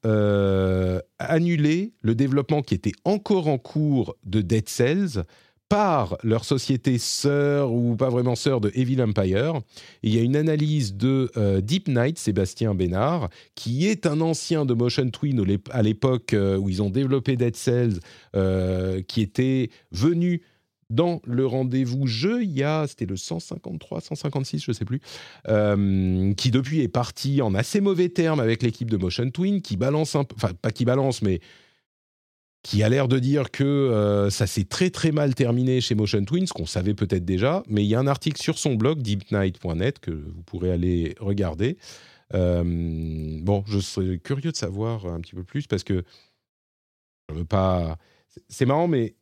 annulé 1.18 1.94
le 2.02 2.14
développement 2.14 2.62
qui 2.62 2.74
était 2.74 2.92
encore 3.04 3.48
en 3.48 3.58
cours 3.58 4.16
de 4.24 4.42
Dead 4.42 4.68
Cells 4.68 5.24
par 5.70 6.18
leur 6.24 6.44
société 6.44 6.98
sœur 6.98 7.72
ou 7.72 7.94
pas 7.94 8.10
vraiment 8.10 8.34
sœur 8.34 8.60
de 8.60 8.72
Evil 8.74 9.00
Empire. 9.00 9.60
Il 10.02 10.12
y 10.12 10.18
a 10.18 10.22
une 10.22 10.34
analyse 10.34 10.96
de 10.96 11.30
euh, 11.36 11.60
Deep 11.60 11.86
Night, 11.86 12.18
Sébastien 12.18 12.74
Bénard, 12.74 13.30
qui 13.54 13.86
est 13.86 14.04
un 14.04 14.20
ancien 14.20 14.66
de 14.66 14.74
Motion 14.74 15.08
Twin 15.10 15.40
à 15.70 15.82
l'époque 15.82 16.34
euh, 16.34 16.58
où 16.58 16.68
ils 16.68 16.82
ont 16.82 16.90
développé 16.90 17.36
Dead 17.36 17.54
Cells, 17.54 18.00
euh, 18.34 19.00
qui 19.02 19.22
était 19.22 19.70
venu 19.92 20.42
dans 20.90 21.22
le 21.24 21.46
rendez-vous 21.46 22.08
jeu, 22.08 22.42
il 22.42 22.50
y 22.50 22.64
a, 22.64 22.88
c'était 22.88 23.06
le 23.06 23.16
153, 23.16 24.00
156, 24.00 24.64
je 24.64 24.72
sais 24.72 24.84
plus, 24.84 24.98
qui 26.34 26.50
depuis 26.50 26.80
est 26.80 26.88
parti 26.88 27.40
en 27.42 27.54
assez 27.54 27.80
mauvais 27.80 28.08
termes 28.08 28.40
avec 28.40 28.64
l'équipe 28.64 28.90
de 28.90 28.96
Motion 28.96 29.30
Twin, 29.30 29.62
qui 29.62 29.76
balance 29.76 30.16
un 30.16 30.24
peu, 30.24 30.34
enfin 30.34 30.50
pas 30.60 30.72
qui 30.72 30.84
balance, 30.84 31.22
mais 31.22 31.38
qui 32.62 32.82
a 32.82 32.88
l'air 32.88 33.08
de 33.08 33.18
dire 33.18 33.50
que 33.50 33.64
euh, 33.64 34.30
ça 34.30 34.46
s'est 34.46 34.64
très 34.64 34.90
très 34.90 35.12
mal 35.12 35.34
terminé 35.34 35.80
chez 35.80 35.94
Motion 35.94 36.24
Twin, 36.24 36.46
ce 36.46 36.52
qu'on 36.52 36.66
savait 36.66 36.94
peut-être 36.94 37.24
déjà, 37.24 37.62
mais 37.68 37.84
il 37.84 37.88
y 37.88 37.94
a 37.94 37.98
un 37.98 38.06
article 38.06 38.40
sur 38.40 38.58
son 38.58 38.74
blog, 38.74 39.00
deepnight.net, 39.00 39.98
que 39.98 40.10
vous 40.10 40.42
pourrez 40.42 40.70
aller 40.70 41.14
regarder. 41.20 41.78
Euh, 42.34 42.62
bon, 43.42 43.64
je 43.66 43.78
serais 43.78 44.18
curieux 44.18 44.52
de 44.52 44.56
savoir 44.56 45.06
un 45.06 45.20
petit 45.20 45.34
peu 45.34 45.44
plus, 45.44 45.66
parce 45.66 45.84
que 45.84 46.04
je 47.30 47.34
veux 47.34 47.44
pas... 47.44 47.96
C'est 48.48 48.66
marrant, 48.66 48.86
mais 48.86 49.14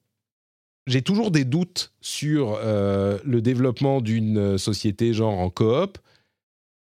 j'ai 0.86 1.02
toujours 1.02 1.30
des 1.30 1.44
doutes 1.44 1.92
sur 2.00 2.58
euh, 2.60 3.18
le 3.24 3.40
développement 3.40 4.00
d'une 4.00 4.58
société 4.58 5.14
genre 5.14 5.38
en 5.38 5.48
coop. 5.48 5.98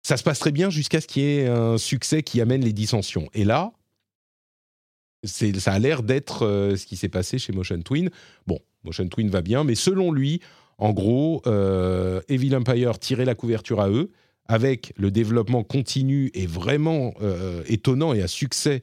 Ça 0.02 0.18
se 0.18 0.24
passe 0.24 0.40
très 0.40 0.52
bien 0.52 0.70
jusqu'à 0.70 1.02
ce 1.02 1.08
qu'il 1.08 1.24
y 1.24 1.26
ait 1.26 1.48
un 1.48 1.78
succès 1.78 2.24
qui 2.24 2.40
amène 2.40 2.64
les 2.64 2.74
dissensions. 2.74 3.30
Et 3.34 3.44
là, 3.44 3.74
ça 5.24 5.74
a 5.74 5.80
l'air 5.80 6.04
d'être 6.04 6.46
euh, 6.46 6.76
ce 6.76 6.86
qui 6.86 6.96
s'est 6.96 7.10
passé 7.10 7.40
chez 7.40 7.54
Motion 7.54 7.82
Twin. 7.82 8.10
Bon, 8.46 8.60
Motion 8.84 9.08
Twin 9.08 9.30
va 9.30 9.42
bien, 9.42 9.64
mais 9.64 9.76
selon 9.76 10.12
lui, 10.12 10.42
en 10.78 10.94
gros, 10.94 11.42
euh, 11.48 12.22
Evil 12.30 12.56
Empire 12.56 13.00
tirait 13.00 13.26
la 13.26 13.36
couverture 13.36 13.82
à 13.82 13.90
eux, 13.90 14.12
avec 14.46 14.94
le 14.98 15.12
développement 15.12 15.64
continu 15.64 16.32
et 16.34 16.46
vraiment 16.46 17.14
euh, 17.22 17.64
étonnant 17.68 18.14
et 18.14 18.22
à 18.22 18.28
succès 18.28 18.82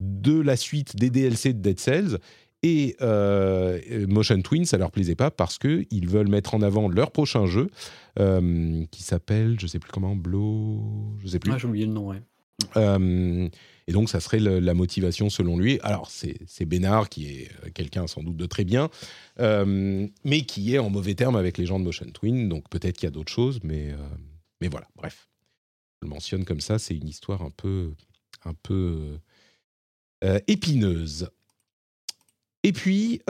de 0.00 0.38
la 0.38 0.56
suite 0.56 0.96
des 0.96 1.08
DLC 1.08 1.54
de 1.54 1.60
Dead 1.60 1.80
Cells. 1.80 2.18
Et 2.62 2.96
Motion 4.08 4.42
Twin, 4.42 4.64
ça 4.64 4.76
leur 4.76 4.90
plaisait 4.90 5.14
pas 5.14 5.30
parce 5.30 5.56
qu'ils 5.56 6.08
veulent 6.08 6.28
mettre 6.28 6.54
en 6.54 6.62
avant 6.62 6.88
leur 6.88 7.12
prochain 7.12 7.46
jeu 7.46 7.68
qui 8.16 9.02
s'appelle, 9.04 9.56
je 9.60 9.68
sais 9.68 9.78
plus 9.78 9.92
comment, 9.92 10.16
Blow, 10.16 11.14
je 11.22 11.28
sais 11.28 11.38
plus. 11.38 11.52
Ah, 11.52 11.58
j'ai 11.58 11.68
oublié 11.68 11.86
le 11.86 11.92
nom, 11.92 12.08
ouais. 12.08 12.20
Et 13.88 13.92
donc, 13.92 14.08
ça 14.08 14.18
serait 14.18 14.40
la 14.40 14.74
motivation 14.74 15.30
selon 15.30 15.58
lui. 15.58 15.78
Alors, 15.82 16.10
c'est 16.10 16.64
Bénard 16.64 17.08
qui 17.08 17.28
est 17.28 17.50
euh, 17.64 17.70
quelqu'un 17.72 18.06
sans 18.06 18.22
doute 18.22 18.36
de 18.36 18.46
très 18.46 18.64
bien, 18.64 18.90
euh, 19.38 20.06
mais 20.24 20.42
qui 20.42 20.74
est 20.74 20.78
en 20.78 20.90
mauvais 20.90 21.14
terme 21.14 21.36
avec 21.36 21.56
les 21.56 21.66
gens 21.66 21.78
de 21.78 21.84
Motion 21.84 22.06
Twin. 22.12 22.48
Donc, 22.48 22.68
peut-être 22.68 22.96
qu'il 22.96 23.06
y 23.06 23.08
a 23.08 23.12
d'autres 23.12 23.32
choses, 23.32 23.60
mais, 23.62 23.92
euh, 23.92 23.96
mais 24.60 24.68
voilà, 24.68 24.88
bref. 24.96 25.28
Je 26.02 26.08
le 26.08 26.10
mentionne 26.10 26.44
comme 26.44 26.60
ça, 26.60 26.78
c'est 26.78 26.96
une 26.96 27.08
histoire 27.08 27.42
un 27.42 27.50
peu, 27.50 27.92
un 28.44 28.54
peu 28.54 29.18
épineuse. 30.46 31.30
Et 32.62 32.72
puis, 32.72 33.22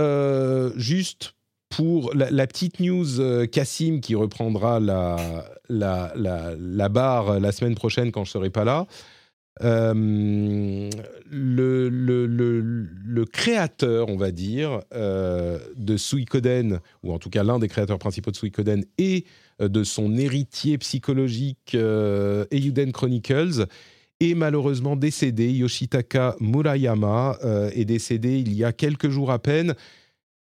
juste 0.74 1.34
pour 1.68 2.12
la, 2.14 2.46
petite 2.48 2.80
news 2.80 3.46
Cassim 3.52 4.00
qui 4.00 4.16
reprendra 4.16 4.80
la, 4.80 5.44
la, 5.68 6.12
la, 6.16 6.88
barre 6.88 7.38
la 7.38 7.52
semaine 7.52 7.76
prochaine 7.76 8.10
quand 8.10 8.24
je 8.24 8.32
serai 8.32 8.50
pas 8.50 8.64
là. 8.64 8.88
Euh, 9.62 10.90
le, 11.30 13.24
créateur, 13.24 14.08
on 14.08 14.16
va 14.16 14.30
dire, 14.30 14.82
euh, 14.94 15.58
de 15.76 15.96
Suikoden, 15.96 16.80
ou 17.02 17.12
en 17.12 17.18
tout 17.18 17.30
cas 17.30 17.42
l'un 17.42 17.58
des 17.58 17.68
créateurs 17.68 17.98
principaux 17.98 18.30
de 18.30 18.36
Suikoden, 18.36 18.84
et 18.98 19.24
euh, 19.60 19.68
de 19.68 19.84
son 19.84 20.16
héritier 20.16 20.78
psychologique 20.78 21.74
euh, 21.74 22.44
Chronicles, 22.92 23.66
est 24.20 24.34
malheureusement 24.34 24.96
décédé. 24.96 25.50
Yoshitaka 25.52 26.36
Murayama 26.40 27.38
est 27.74 27.84
décédé 27.84 28.38
il 28.38 28.54
y 28.54 28.64
a 28.64 28.72
quelques 28.72 29.10
jours 29.10 29.30
à 29.30 29.38
peine, 29.38 29.74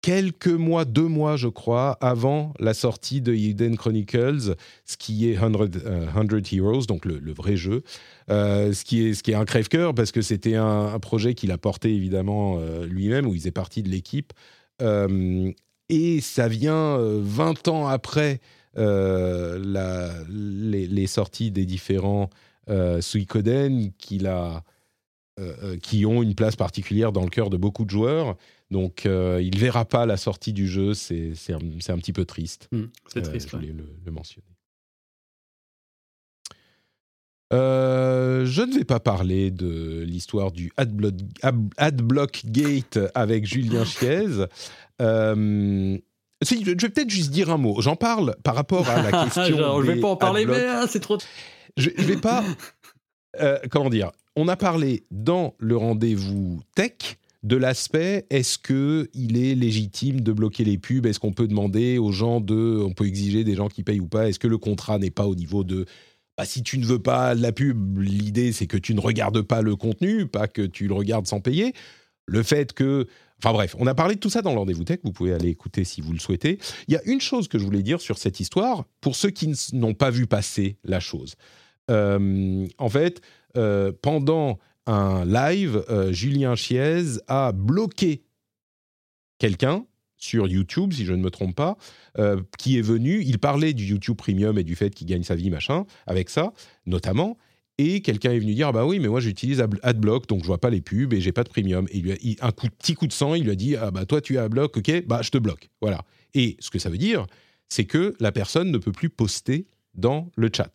quelques 0.06 0.48
mois, 0.48 0.86
deux 0.86 1.08
mois 1.08 1.36
je 1.36 1.48
crois, 1.48 1.98
avant 2.00 2.54
la 2.60 2.76
sortie 2.76 3.22
de 3.22 3.34
Eiyuden 3.34 3.76
Chronicles, 3.76 4.56
ce 4.86 4.98
qui 4.98 5.28
est 5.28 5.36
100, 5.36 5.56
euh, 5.56 6.06
100 6.14 6.54
Heroes, 6.54 6.86
donc 6.86 7.06
le, 7.06 7.34
vrai 7.34 7.58
jeu. 7.58 7.82
Euh, 8.30 8.72
ce, 8.72 8.84
qui 8.84 9.02
est, 9.02 9.34
un 9.34 9.46
crève-cœur 9.46 9.96
parce 9.96 10.12
que 10.12 10.22
c'était 10.22 10.54
un, 10.54 11.00
projet 11.00 11.34
qu'il 11.34 11.52
a 11.52 11.58
porté 11.58 11.92
évidemment 11.92 12.60
euh, 12.60 12.86
lui-même, 12.86 13.26
où 13.26 13.34
il 13.34 13.40
faisait 13.40 13.50
partie 13.50 13.82
de 13.82 13.90
l'équipe. 13.90 14.32
Et 14.80 16.22
ça 16.22 16.48
vient 16.48 17.00
euh, 17.00 17.20
20 17.24 17.68
ans 17.68 17.88
après 17.88 18.42
les, 18.78 21.08
sorties 21.08 21.50
des 21.50 21.66
différents 21.66 22.30
Suikoden 23.00 23.92
qui 23.98 24.22
ont 26.06 26.22
une 26.22 26.36
place 26.36 26.56
particulière 26.56 27.12
dans 27.12 27.24
le 27.24 27.32
cœur 27.32 27.50
de 27.50 27.58
beaucoup 27.58 27.86
de 27.86 27.90
joueurs. 27.90 28.38
Donc 28.72 29.06
euh, 29.06 29.40
il 29.42 29.54
ne 29.56 29.60
verra 29.60 29.86
pas 29.86 30.06
la 30.06 30.18
sortie 30.18 30.52
du 30.54 30.68
jeu, 30.68 30.94
c'est 30.94 31.34
un, 31.50 31.58
un 31.60 31.98
petit 31.98 32.14
peu 32.14 32.26
triste. 32.26 32.68
Hmm, 32.72 32.86
c'est 33.08 33.20
Euh, 33.20 33.30
triste. 33.30 33.50
je 33.50 33.56
ouais. 33.56 33.62
voulais 33.62 33.74
le, 33.74 33.90
le 34.04 34.12
mentionner. 34.12 34.48
Euh, 37.54 38.46
je 38.46 38.64
ne 38.64 38.74
vais 38.74 38.86
pas 38.86 39.00
parler 39.00 39.52
de 39.52 40.02
l'histoire 40.02 40.52
du 40.52 40.72
Adblock, 40.78 41.14
Ad- 41.44 41.70
Adblock 41.78 42.42
Gate 42.46 42.98
avec 43.14 43.46
Julien 43.46 43.86
Chiez. 43.86 44.26
Euh, 45.02 45.98
si, 46.42 46.66
je 46.66 46.72
vais 46.72 46.76
peut-être 46.76 47.10
juste 47.10 47.32
dire 47.32 47.52
un 47.52 47.58
mot. 47.58 47.80
J'en 47.82 47.96
parle 47.96 48.36
par 48.44 48.56
rapport 48.56 48.90
à 48.90 49.02
la 49.10 49.12
question. 49.26 49.44
Genre, 49.58 49.82
je 49.84 49.88
vais 49.88 49.96
des 49.96 50.02
pas 50.02 50.08
en 50.10 50.16
parler, 50.18 50.42
Adblock. 50.42 50.58
mais 50.58 50.66
ah, 50.68 50.86
c'est 50.90 51.00
trop. 51.00 51.18
Je, 51.78 51.92
je 51.96 52.04
vais 52.04 52.18
pas. 52.18 52.44
euh, 53.40 53.60
comment 53.70 53.90
dire? 53.92 54.12
On 54.36 54.48
a 54.48 54.58
parlé 54.58 55.06
dans 55.12 55.54
le 55.60 55.78
rendez-vous 55.78 56.62
tech 56.76 57.18
de 57.46 57.58
l'aspect 57.58 58.26
est-ce 58.32 58.58
que 58.58 59.08
il 59.14 59.38
est 59.38 59.54
légitime 59.54 60.22
de 60.22 60.32
bloquer 60.32 60.64
les 60.64 60.80
pubs? 60.80 61.06
Est-ce 61.06 61.20
qu'on 61.20 61.32
peut 61.32 61.48
demander 61.48 62.00
aux 62.00 62.12
gens 62.12 62.42
de, 62.42 62.82
on 62.84 62.92
peut 62.92 63.06
exiger 63.06 63.44
des 63.44 63.54
gens 63.54 63.68
qui 63.68 63.84
payent 63.84 64.00
ou 64.00 64.08
pas? 64.08 64.28
Est-ce 64.28 64.40
que 64.40 64.48
le 64.48 64.58
contrat 64.58 64.98
n'est 64.98 65.12
pas 65.12 65.28
au 65.28 65.36
niveau 65.36 65.64
de 65.64 65.86
bah, 66.38 66.46
si 66.46 66.64
tu 66.64 66.80
ne 66.80 66.86
veux 66.86 67.00
pas 67.00 67.36
la 67.36 67.52
pub, 67.52 68.00
l'idée 68.00 68.52
c'est 68.52 68.66
que 68.66 68.78
tu 68.78 68.96
ne 68.96 69.00
regardes 69.00 69.42
pas 69.44 69.62
le 69.62 69.76
contenu, 69.76 70.26
pas 70.26 70.48
que 70.48 70.64
tu 70.64 70.88
le 70.88 70.96
regardes 70.96 71.28
sans 71.28 71.40
payer. 71.40 71.74
Le 72.26 72.42
fait 72.42 72.74
que, 72.74 73.06
enfin 73.38 73.54
bref, 73.54 73.76
on 73.78 73.86
a 73.86 73.94
parlé 73.94 74.16
de 74.16 74.20
tout 74.20 74.32
ça 74.32 74.42
dans 74.42 74.52
le 74.52 74.58
rendez-vous 74.58 74.84
tech. 74.84 75.00
Vous 75.04 75.14
pouvez 75.14 75.32
aller 75.32 75.50
écouter 75.50 75.84
si 75.84 76.02
vous 76.02 76.14
le 76.14 76.20
souhaitez. 76.20 76.58
Il 76.88 76.96
y 76.96 76.98
a 76.98 77.04
une 77.06 77.22
chose 77.22 77.48
que 77.48 77.60
je 77.60 77.64
voulais 77.64 77.84
dire 77.84 78.02
sur 78.02 78.18
cette 78.18 78.40
histoire 78.40 78.86
pour 79.02 79.16
ceux 79.16 79.30
qui 79.30 79.54
n'ont 79.74 79.94
pas 79.94 80.10
vu 80.10 80.26
passer 80.26 80.78
la 80.84 81.00
chose. 81.00 81.36
Euh, 81.92 82.66
en 82.80 82.90
fait, 82.90 83.22
euh, 83.56 83.92
pendant 84.02 84.58
un 84.86 85.26
live, 85.26 85.84
euh, 85.90 86.12
Julien 86.12 86.56
Chiez 86.56 87.20
a 87.28 87.52
bloqué 87.52 88.24
quelqu'un 89.38 89.86
sur 90.18 90.48
YouTube, 90.48 90.94
si 90.94 91.06
je 91.06 91.14
ne 91.14 91.22
me 91.22 91.30
trompe 91.30 91.56
pas, 91.56 91.78
euh, 92.18 92.42
qui 92.58 92.78
est 92.78 92.82
venu. 92.82 93.22
Il 93.22 93.40
parlait 93.40 93.74
du 93.74 93.86
YouTube 93.86 94.18
Premium 94.18 94.58
et 94.58 94.64
du 94.64 94.76
fait 94.76 94.92
qu'il 94.92 95.08
gagne 95.08 95.24
sa 95.24 95.36
vie, 95.36 95.50
machin, 95.50 95.86
avec 96.08 96.30
ça, 96.30 96.54
notamment. 96.86 97.38
Et 97.78 98.02
quelqu'un 98.02 98.32
est 98.32 98.40
venu 98.40 98.54
dire, 98.54 98.70
ah 98.70 98.72
bah 98.72 98.86
oui, 98.86 99.00
mais 99.00 99.10
moi 99.10 99.20
j'utilise 99.20 99.60
Ad- 99.60 99.80
Adblock, 99.84 100.28
donc 100.28 100.42
je 100.42 100.48
vois 100.48 100.60
pas 100.60 100.70
les 100.70 100.80
pubs 100.80 101.14
et 101.14 101.20
j'ai 101.20 101.34
pas 101.34 101.44
de 101.44 101.50
premium. 101.50 101.88
Et 101.92 102.38
a, 102.40 102.48
un 102.48 102.52
coup, 102.52 102.68
petit 102.68 102.94
coup 102.94 103.06
de 103.06 103.12
sang, 103.12 103.36
il 103.36 103.44
lui 103.44 103.52
a 103.52 103.56
dit, 103.56 103.76
ah 103.76 103.92
bah 103.92 104.06
toi 104.06 104.22
tu 104.22 104.38
as 104.38 104.44
Adblock, 104.44 104.78
ok, 104.78 105.06
bah 105.06 105.22
je 105.22 105.30
te 105.30 105.38
bloque. 105.38 105.70
Voilà. 105.82 106.06
Et 106.34 106.56
ce 106.60 106.70
que 106.70 106.80
ça 106.80 106.90
veut 106.90 106.98
dire, 106.98 107.28
c'est 107.68 107.86
que 107.86 108.16
la 108.22 108.32
personne 108.32 108.72
ne 108.72 108.78
peut 108.78 108.94
plus 108.94 109.10
poster 109.10 109.68
dans 109.94 110.32
le 110.38 110.50
chat. 110.56 110.72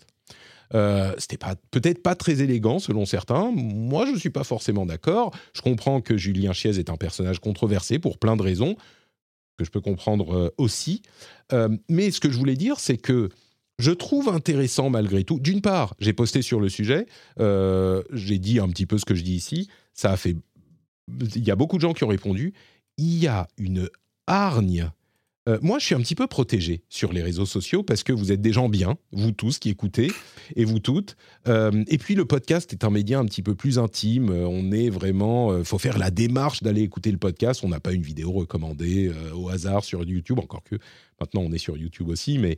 Euh, 0.75 1.15
C'était 1.19 1.39
peut-être 1.71 2.03
pas 2.03 2.15
très 2.15 2.43
élégant 2.43 2.79
selon 2.79 3.05
certains. 3.07 3.51
Moi, 3.53 4.07
je 4.07 4.19
suis 4.19 4.31
pas 4.31 4.45
forcément 4.45 4.87
d'accord. 4.87 5.33
Je 5.53 5.63
comprends 5.63 6.01
que 6.01 6.17
Julien 6.17 6.53
Chiez 6.53 6.79
est 6.79 6.91
un 6.91 6.97
personnage 6.97 7.41
controversé 7.41 7.99
pour 7.99 8.19
plein 8.19 8.37
de 8.37 8.43
raisons 8.43 8.77
que 9.59 9.65
je 9.65 9.71
peux 9.71 9.81
comprendre 9.81 10.35
euh, 10.35 10.55
aussi. 10.59 11.03
Euh, 11.53 11.69
mais 11.89 12.11
ce 12.11 12.21
que 12.21 12.31
je 12.31 12.39
voulais 12.39 12.57
dire, 12.57 12.79
c'est 12.79 12.97
que 12.97 13.29
je 13.79 13.91
trouve 13.91 14.29
intéressant 14.29 14.91
malgré 14.91 15.25
tout. 15.25 15.41
D'une 15.41 15.63
part, 15.63 15.95
j'ai 15.99 16.13
posté 16.13 16.43
sur 16.43 16.61
le 16.61 16.69
sujet, 16.69 17.07
j'ai 17.39 18.39
dit 18.39 18.59
un 18.59 18.69
petit 18.69 18.85
peu 18.85 18.99
ce 18.99 19.07
que 19.07 19.15
je 19.15 19.23
dis 19.23 19.35
ici. 19.35 19.69
Ça 19.95 20.13
a 20.13 20.17
fait. 20.19 20.37
Il 21.35 21.45
y 21.45 21.51
a 21.51 21.57
beaucoup 21.57 21.77
de 21.77 21.81
gens 21.81 21.95
qui 21.95 22.05
ont 22.05 22.09
répondu. 22.09 22.53
Il 22.99 23.19
y 23.19 23.27
a 23.27 23.49
une 23.57 23.89
hargne 24.27 24.91
Euh, 25.51 25.59
moi, 25.63 25.79
je 25.79 25.87
suis 25.87 25.95
un 25.95 26.01
petit 26.01 26.15
peu 26.15 26.27
protégé 26.27 26.83
sur 26.89 27.13
les 27.13 27.23
réseaux 27.23 27.47
sociaux 27.47 27.83
parce 27.83 28.03
que 28.03 28.13
vous 28.13 28.31
êtes 28.31 28.41
des 28.41 28.53
gens 28.53 28.69
bien, 28.69 28.97
vous 29.13 29.33
tous 29.33 29.59
qui 29.59 29.69
écoutez 29.71 30.13
et 30.55 30.65
vous 30.65 30.79
toutes. 30.79 31.17
Euh, 31.49 31.85
et 31.89 31.99
puis 31.99 32.15
le 32.15 32.25
podcast 32.25 32.73
est 32.73 32.85
un 32.85 32.91
média 32.91 33.19
un 33.19 33.25
petit 33.25 33.43
peu 33.43 33.55
plus 33.55 33.79
intime. 33.79 34.31
Euh, 34.31 34.47
on 34.47 34.71
est 34.71 34.91
vraiment, 34.91 35.57
il 35.59 35.65
faut 35.65 35.79
faire 35.79 35.99
la 35.99 36.11
démarche 36.11 36.63
d'aller 36.63 36.83
écouter 36.83 37.11
le 37.11 37.19
podcast. 37.19 37.63
On 37.65 37.69
n'a 37.69 37.81
pas 37.81 37.93
une 37.93 38.03
vidéo 38.03 38.31
recommandée 38.31 39.13
au 39.35 39.49
hasard 39.49 39.85
sur 39.85 40.05
YouTube, 40.05 40.39
encore 40.39 40.63
que 40.63 40.77
maintenant 41.21 41.43
on 41.43 41.53
est 41.53 41.59
sur 41.59 41.77
YouTube 41.77 42.09
aussi, 42.09 42.39
mais 42.39 42.57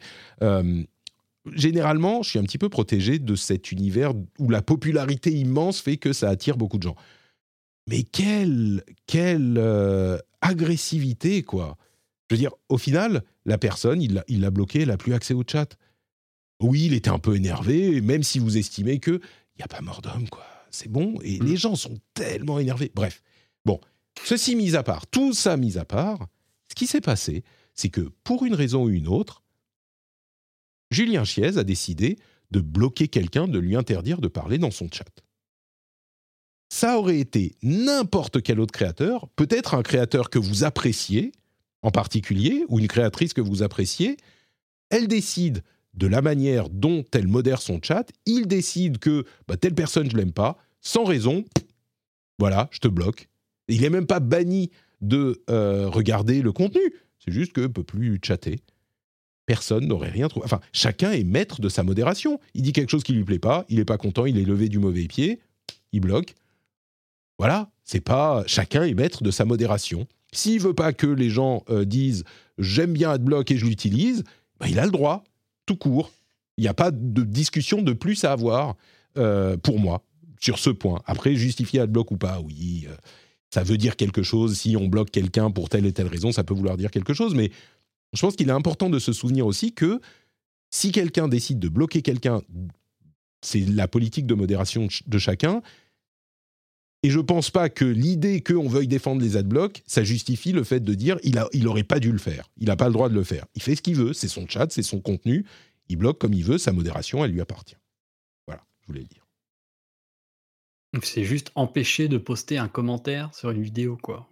généralement, 1.54 2.22
je 2.22 2.30
suis 2.30 2.38
un 2.38 2.44
petit 2.44 2.58
peu 2.58 2.68
protégé 2.68 3.18
de 3.18 3.34
cet 3.34 3.72
univers 3.72 4.12
où 4.38 4.50
la 4.50 4.62
popularité 4.62 5.32
immense 5.32 5.80
fait 5.80 5.96
que 5.96 6.12
ça 6.12 6.28
attire 6.28 6.56
beaucoup 6.56 6.78
de 6.78 6.82
gens. 6.82 6.96
Mais 7.88 8.02
quelle, 8.02 8.84
quelle 9.06 9.60
agressivité, 10.40 11.42
quoi 11.42 11.76
je 12.32 12.36
veux 12.36 12.40
dire, 12.40 12.54
au 12.70 12.78
final, 12.78 13.24
la 13.44 13.58
personne, 13.58 14.00
il 14.00 14.40
l'a 14.40 14.50
bloqué, 14.50 14.80
elle 14.80 14.88
n'a 14.88 14.96
plus 14.96 15.12
accès 15.12 15.34
au 15.34 15.42
chat. 15.46 15.76
Oui, 16.60 16.86
il 16.86 16.94
était 16.94 17.10
un 17.10 17.18
peu 17.18 17.36
énervé, 17.36 18.00
même 18.00 18.22
si 18.22 18.38
vous 18.38 18.56
estimez 18.56 19.00
que 19.00 19.10
il 19.10 19.58
n'y 19.58 19.64
a 19.64 19.68
pas 19.68 19.82
mort 19.82 20.00
d'homme, 20.00 20.30
quoi. 20.30 20.46
C'est 20.70 20.88
bon. 20.88 21.18
Et 21.22 21.38
mm. 21.38 21.44
les 21.44 21.56
gens 21.58 21.74
sont 21.74 21.98
tellement 22.14 22.58
énervés. 22.58 22.90
Bref. 22.94 23.22
Bon, 23.66 23.78
ceci 24.24 24.56
mis 24.56 24.76
à 24.76 24.82
part, 24.82 25.06
tout 25.06 25.34
ça 25.34 25.58
mis 25.58 25.76
à 25.76 25.84
part, 25.84 26.26
ce 26.70 26.74
qui 26.74 26.86
s'est 26.86 27.02
passé, 27.02 27.44
c'est 27.74 27.90
que 27.90 28.10
pour 28.24 28.46
une 28.46 28.54
raison 28.54 28.84
ou 28.84 28.88
une 28.88 29.08
autre, 29.08 29.42
Julien 30.90 31.24
Chiez 31.24 31.58
a 31.58 31.64
décidé 31.64 32.18
de 32.50 32.60
bloquer 32.60 33.08
quelqu'un, 33.08 33.46
de 33.46 33.58
lui 33.58 33.76
interdire 33.76 34.22
de 34.22 34.28
parler 34.28 34.56
dans 34.56 34.70
son 34.70 34.88
chat. 34.90 35.22
Ça 36.70 36.98
aurait 36.98 37.18
été 37.18 37.56
n'importe 37.62 38.42
quel 38.42 38.58
autre 38.58 38.72
créateur, 38.72 39.28
peut-être 39.36 39.74
un 39.74 39.82
créateur 39.82 40.30
que 40.30 40.38
vous 40.38 40.64
appréciez, 40.64 41.32
en 41.82 41.90
particulier, 41.90 42.64
ou 42.68 42.78
une 42.78 42.88
créatrice 42.88 43.34
que 43.34 43.40
vous 43.40 43.62
appréciez, 43.62 44.16
elle 44.90 45.08
décide 45.08 45.62
de 45.94 46.06
la 46.06 46.22
manière 46.22 46.68
dont 46.70 47.04
elle 47.12 47.26
modère 47.26 47.60
son 47.60 47.80
chat, 47.82 48.04
il 48.24 48.46
décide 48.46 48.98
que 48.98 49.24
bah, 49.46 49.56
telle 49.56 49.74
personne, 49.74 50.10
je 50.10 50.16
l'aime 50.16 50.32
pas, 50.32 50.56
sans 50.80 51.04
raison, 51.04 51.44
voilà, 52.38 52.68
je 52.70 52.78
te 52.78 52.88
bloque. 52.88 53.28
Il 53.68 53.82
n'est 53.82 53.90
même 53.90 54.06
pas 54.06 54.20
banni 54.20 54.70
de 55.00 55.42
euh, 55.50 55.88
regarder 55.88 56.42
le 56.42 56.52
contenu, 56.52 56.80
c'est 57.18 57.32
juste 57.32 57.52
que 57.52 57.60
ne 57.60 57.66
peut 57.66 57.84
plus 57.84 58.18
chatter. 58.22 58.60
Personne 59.46 59.86
n'aurait 59.86 60.10
rien 60.10 60.28
trouvé. 60.28 60.44
Enfin, 60.44 60.60
chacun 60.72 61.12
est 61.12 61.24
maître 61.24 61.60
de 61.60 61.68
sa 61.68 61.82
modération. 61.82 62.40
Il 62.54 62.62
dit 62.62 62.72
quelque 62.72 62.90
chose 62.90 63.02
qui 63.02 63.12
lui 63.12 63.24
plaît 63.24 63.40
pas, 63.40 63.64
il 63.68 63.78
n'est 63.78 63.84
pas 63.84 63.98
content, 63.98 64.24
il 64.24 64.38
est 64.38 64.44
levé 64.44 64.68
du 64.68 64.78
mauvais 64.78 65.06
pied, 65.06 65.40
il 65.92 66.00
bloque. 66.00 66.34
Voilà, 67.38 67.70
c'est 67.84 68.00
pas 68.00 68.44
chacun 68.46 68.84
est 68.84 68.94
maître 68.94 69.22
de 69.22 69.30
sa 69.30 69.44
modération. 69.44 70.06
S'il 70.32 70.60
veut 70.60 70.74
pas 70.74 70.92
que 70.92 71.06
les 71.06 71.30
gens 71.30 71.62
euh, 71.68 71.84
disent 71.84 72.24
j'aime 72.58 72.92
bien 72.92 73.10
AdBlock 73.10 73.50
et 73.50 73.58
je 73.58 73.66
l'utilise, 73.66 74.24
bah, 74.58 74.66
il 74.68 74.78
a 74.78 74.84
le 74.84 74.90
droit, 74.90 75.24
tout 75.66 75.76
court. 75.76 76.10
Il 76.56 76.62
n'y 76.62 76.68
a 76.68 76.74
pas 76.74 76.90
de 76.90 77.22
discussion 77.22 77.82
de 77.82 77.92
plus 77.92 78.24
à 78.24 78.32
avoir 78.32 78.76
euh, 79.18 79.56
pour 79.56 79.78
moi 79.78 80.02
sur 80.40 80.58
ce 80.58 80.70
point. 80.70 81.02
Après, 81.06 81.34
justifier 81.34 81.80
AdBlock 81.80 82.10
ou 82.10 82.16
pas, 82.16 82.40
oui, 82.40 82.86
euh, 82.88 82.94
ça 83.50 83.62
veut 83.62 83.76
dire 83.76 83.96
quelque 83.96 84.22
chose. 84.22 84.58
Si 84.58 84.76
on 84.76 84.88
bloque 84.88 85.10
quelqu'un 85.10 85.50
pour 85.50 85.68
telle 85.68 85.86
et 85.86 85.92
telle 85.92 86.08
raison, 86.08 86.32
ça 86.32 86.44
peut 86.44 86.54
vouloir 86.54 86.76
dire 86.76 86.90
quelque 86.90 87.14
chose. 87.14 87.34
Mais 87.34 87.50
je 88.12 88.20
pense 88.20 88.36
qu'il 88.36 88.48
est 88.48 88.52
important 88.52 88.90
de 88.90 88.98
se 88.98 89.12
souvenir 89.12 89.46
aussi 89.46 89.72
que 89.72 90.00
si 90.70 90.90
quelqu'un 90.90 91.28
décide 91.28 91.58
de 91.58 91.68
bloquer 91.68 92.02
quelqu'un, 92.02 92.42
c'est 93.42 93.60
la 93.60 93.88
politique 93.88 94.26
de 94.26 94.34
modération 94.34 94.88
de 95.06 95.18
chacun. 95.18 95.62
Et 97.04 97.10
je 97.10 97.18
pense 97.18 97.50
pas 97.50 97.68
que 97.68 97.84
l'idée 97.84 98.42
qu'on 98.42 98.68
veuille 98.68 98.86
défendre 98.86 99.22
les 99.22 99.36
adblocks, 99.36 99.82
ça 99.86 100.04
justifie 100.04 100.52
le 100.52 100.62
fait 100.62 100.80
de 100.80 100.94
dire 100.94 101.18
il 101.24 101.36
a, 101.38 101.48
il 101.52 101.66
aurait 101.66 101.82
pas 101.82 101.98
dû 101.98 102.12
le 102.12 102.18
faire. 102.18 102.48
Il 102.58 102.66
n'a 102.66 102.76
pas 102.76 102.86
le 102.86 102.92
droit 102.92 103.08
de 103.08 103.14
le 103.14 103.24
faire. 103.24 103.46
Il 103.56 103.62
fait 103.62 103.74
ce 103.74 103.82
qu'il 103.82 103.96
veut, 103.96 104.12
c'est 104.12 104.28
son 104.28 104.46
chat, 104.46 104.70
c'est 104.70 104.84
son 104.84 105.00
contenu. 105.00 105.44
Il 105.88 105.96
bloque 105.96 106.18
comme 106.18 106.32
il 106.32 106.44
veut, 106.44 106.58
sa 106.58 106.72
modération, 106.72 107.24
elle 107.24 107.32
lui 107.32 107.40
appartient. 107.40 107.76
Voilà, 108.46 108.62
je 108.82 108.86
voulais 108.86 109.00
le 109.00 109.06
dire. 109.06 109.26
C'est 111.02 111.24
juste 111.24 111.50
empêcher 111.54 112.06
de 112.06 112.18
poster 112.18 112.58
un 112.58 112.68
commentaire 112.68 113.34
sur 113.34 113.50
une 113.50 113.62
vidéo, 113.62 113.98
quoi. 114.00 114.28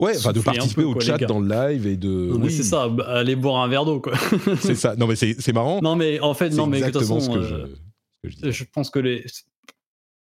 Ouais, 0.00 0.16
enfin 0.16 0.32
de 0.32 0.40
participer 0.40 0.82
au 0.82 0.98
chat 0.98 1.18
dans 1.18 1.40
le 1.40 1.48
live 1.48 1.86
et 1.86 1.96
de. 1.96 2.32
oui. 2.32 2.50
c'est 2.50 2.62
ça, 2.62 2.88
bah, 2.88 3.06
aller 3.06 3.36
boire 3.36 3.62
un 3.62 3.68
verre 3.68 3.84
d'eau, 3.84 4.00
quoi. 4.00 4.14
c'est 4.60 4.74
ça. 4.74 4.96
Non, 4.96 5.06
mais 5.06 5.14
c'est 5.14 5.52
marrant. 5.52 5.80
Non, 5.82 5.94
mais 5.94 6.18
en 6.20 6.34
fait, 6.34 6.50
non, 6.50 6.66
mais 6.66 6.80
de 6.80 6.86
toute 6.86 7.00
façon, 7.00 7.20
ce 7.20 7.28
que 7.28 7.42
je, 7.42 7.54
euh, 7.54 8.50
je, 8.50 8.64
pense 8.64 8.90
que 8.90 8.98
les. 8.98 9.24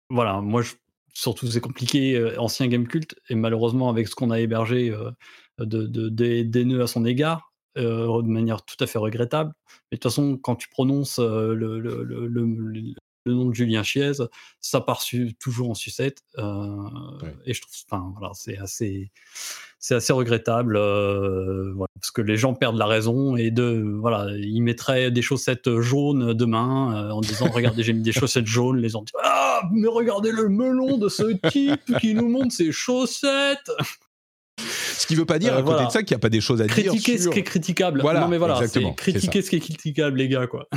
Voilà, 0.09 0.39
moi, 0.39 0.61
je 0.61 0.71
surtout 1.15 1.47
c'est 1.47 1.61
compliqué, 1.61 2.15
euh, 2.15 2.39
ancien 2.39 2.67
game 2.67 2.87
culte, 2.87 3.15
et 3.29 3.35
malheureusement 3.35 3.89
avec 3.89 4.07
ce 4.07 4.15
qu'on 4.15 4.29
a 4.29 4.39
hébergé 4.39 4.91
euh, 4.91 5.11
de, 5.59 6.09
des, 6.09 6.65
nœuds 6.65 6.83
à 6.83 6.87
son 6.87 7.05
égard, 7.05 7.53
euh, 7.77 8.21
de 8.21 8.27
manière 8.27 8.63
tout 8.63 8.75
à 8.81 8.85
fait 8.85 8.99
regrettable. 8.99 9.53
Mais 9.91 9.95
de 9.95 9.99
toute 10.01 10.11
façon, 10.11 10.37
quand 10.37 10.55
tu 10.55 10.69
prononces 10.69 11.19
le, 11.19 11.79
nom 13.33 13.45
de 13.45 13.53
Julien 13.53 13.83
Chiez, 13.83 14.11
ça 14.61 14.81
part 14.81 15.03
toujours 15.39 15.69
en 15.69 15.73
sucette. 15.73 16.23
Et 16.37 17.53
je 17.53 17.61
trouve, 17.61 17.75
enfin 17.89 18.13
voilà, 18.17 18.33
c'est 18.33 18.57
assez, 18.57 19.11
c'est 19.79 19.95
assez 19.95 20.13
regrettable 20.13 20.73
parce 21.95 22.11
que 22.11 22.21
les 22.21 22.37
gens 22.37 22.53
perdent 22.53 22.77
la 22.77 22.85
raison 22.85 23.35
et 23.35 23.51
de 23.51 23.95
voilà, 23.99 24.27
ils 24.37 24.61
mettraient 24.61 25.11
des 25.11 25.21
chaussettes 25.21 25.79
jaunes 25.79 26.33
demain 26.33 27.09
en 27.11 27.21
disant 27.21 27.49
regardez 27.49 27.83
j'ai 27.83 27.93
mis 27.93 28.03
des 28.03 28.11
chaussettes 28.11 28.47
jaunes, 28.47 28.77
les 28.77 28.89
gens 28.89 29.01
disent 29.01 29.13
ah 29.23 29.61
mais 29.71 29.87
regardez 29.87 30.31
le 30.31 30.49
melon 30.49 30.97
de 30.97 31.09
ce 31.09 31.33
type 31.49 31.97
qui 31.99 32.13
nous 32.13 32.29
montre 32.29 32.53
ses 32.53 32.71
chaussettes. 32.71 33.71
Ce 34.57 35.07
qui 35.07 35.15
veut 35.15 35.25
pas 35.25 35.39
dire 35.39 35.55
à 35.55 35.61
côté 35.61 35.85
de 35.85 35.91
ça 35.91 36.03
qu'il 36.03 36.15
n'y 36.15 36.19
a 36.19 36.21
pas 36.21 36.29
des 36.29 36.41
choses 36.41 36.61
à 36.61 36.67
critiquer 36.67 36.91
dire. 36.91 37.01
Critiquer 37.01 37.17
ce 37.17 37.29
qui 37.29 37.39
est 37.39 37.43
critiquable. 37.43 38.01
Voilà, 38.01 38.21
non 38.21 38.27
mais 38.27 38.37
voilà, 38.37 38.59
critiquer 38.95 39.41
ce 39.41 39.49
qui 39.49 39.57
est 39.57 39.59
critiquable, 39.59 40.17
les 40.17 40.29
gars, 40.29 40.47
quoi. 40.47 40.67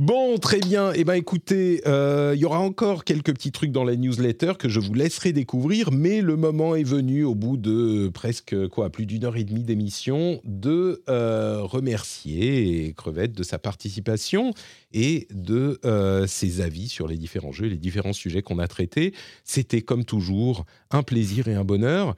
Bon, 0.00 0.38
très 0.38 0.60
bien. 0.60 0.94
Eh 0.94 1.04
bien, 1.04 1.12
écoutez, 1.12 1.82
euh, 1.86 2.32
il 2.34 2.40
y 2.40 2.46
aura 2.46 2.58
encore 2.58 3.04
quelques 3.04 3.34
petits 3.34 3.52
trucs 3.52 3.70
dans 3.70 3.84
la 3.84 3.96
newsletter 3.96 4.54
que 4.58 4.66
je 4.66 4.80
vous 4.80 4.94
laisserai 4.94 5.34
découvrir, 5.34 5.92
mais 5.92 6.22
le 6.22 6.36
moment 6.36 6.74
est 6.74 6.84
venu, 6.84 7.22
au 7.24 7.34
bout 7.34 7.58
de 7.58 8.08
presque 8.08 8.66
quoi, 8.68 8.88
plus 8.88 9.04
d'une 9.04 9.26
heure 9.26 9.36
et 9.36 9.44
demie 9.44 9.62
d'émission, 9.62 10.40
de 10.44 11.02
euh, 11.10 11.60
remercier 11.60 12.94
Crevette 12.96 13.32
de 13.32 13.42
sa 13.42 13.58
participation 13.58 14.54
et 14.94 15.28
de 15.34 15.78
euh, 15.84 16.26
ses 16.26 16.62
avis 16.62 16.88
sur 16.88 17.06
les 17.06 17.18
différents 17.18 17.52
jeux, 17.52 17.66
les 17.66 17.76
différents 17.76 18.14
sujets 18.14 18.40
qu'on 18.40 18.58
a 18.58 18.68
traités. 18.68 19.12
C'était 19.44 19.82
comme 19.82 20.06
toujours 20.06 20.64
un 20.90 21.02
plaisir 21.02 21.46
et 21.46 21.54
un 21.54 21.64
bonheur. 21.64 22.14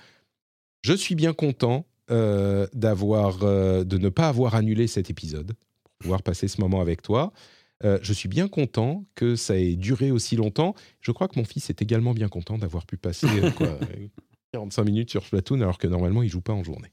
Je 0.82 0.92
suis 0.92 1.16
bien 1.16 1.32
content 1.32 1.84
d'avoir, 2.08 3.38
de 3.38 3.98
ne 3.98 4.08
pas 4.10 4.28
avoir 4.28 4.54
annulé 4.54 4.86
cet 4.86 5.08
épisode, 5.10 5.54
pour 5.82 5.92
pouvoir 5.98 6.22
passer 6.22 6.46
ce 6.46 6.60
moment 6.60 6.80
avec 6.80 7.02
toi. 7.02 7.32
Euh, 7.84 7.98
je 8.02 8.12
suis 8.12 8.28
bien 8.28 8.48
content 8.48 9.04
que 9.14 9.36
ça 9.36 9.58
ait 9.58 9.76
duré 9.76 10.10
aussi 10.10 10.36
longtemps. 10.36 10.74
Je 11.00 11.12
crois 11.12 11.28
que 11.28 11.38
mon 11.38 11.44
fils 11.44 11.70
est 11.70 11.82
également 11.82 12.14
bien 12.14 12.28
content 12.28 12.58
d'avoir 12.58 12.86
pu 12.86 12.96
passer 12.96 13.26
45 14.52 14.84
minutes 14.84 15.10
sur 15.10 15.24
Splatoon 15.24 15.60
alors 15.60 15.78
que 15.78 15.86
normalement 15.86 16.22
il 16.22 16.28
joue 16.28 16.40
pas 16.40 16.52
en 16.52 16.62
journée. 16.62 16.92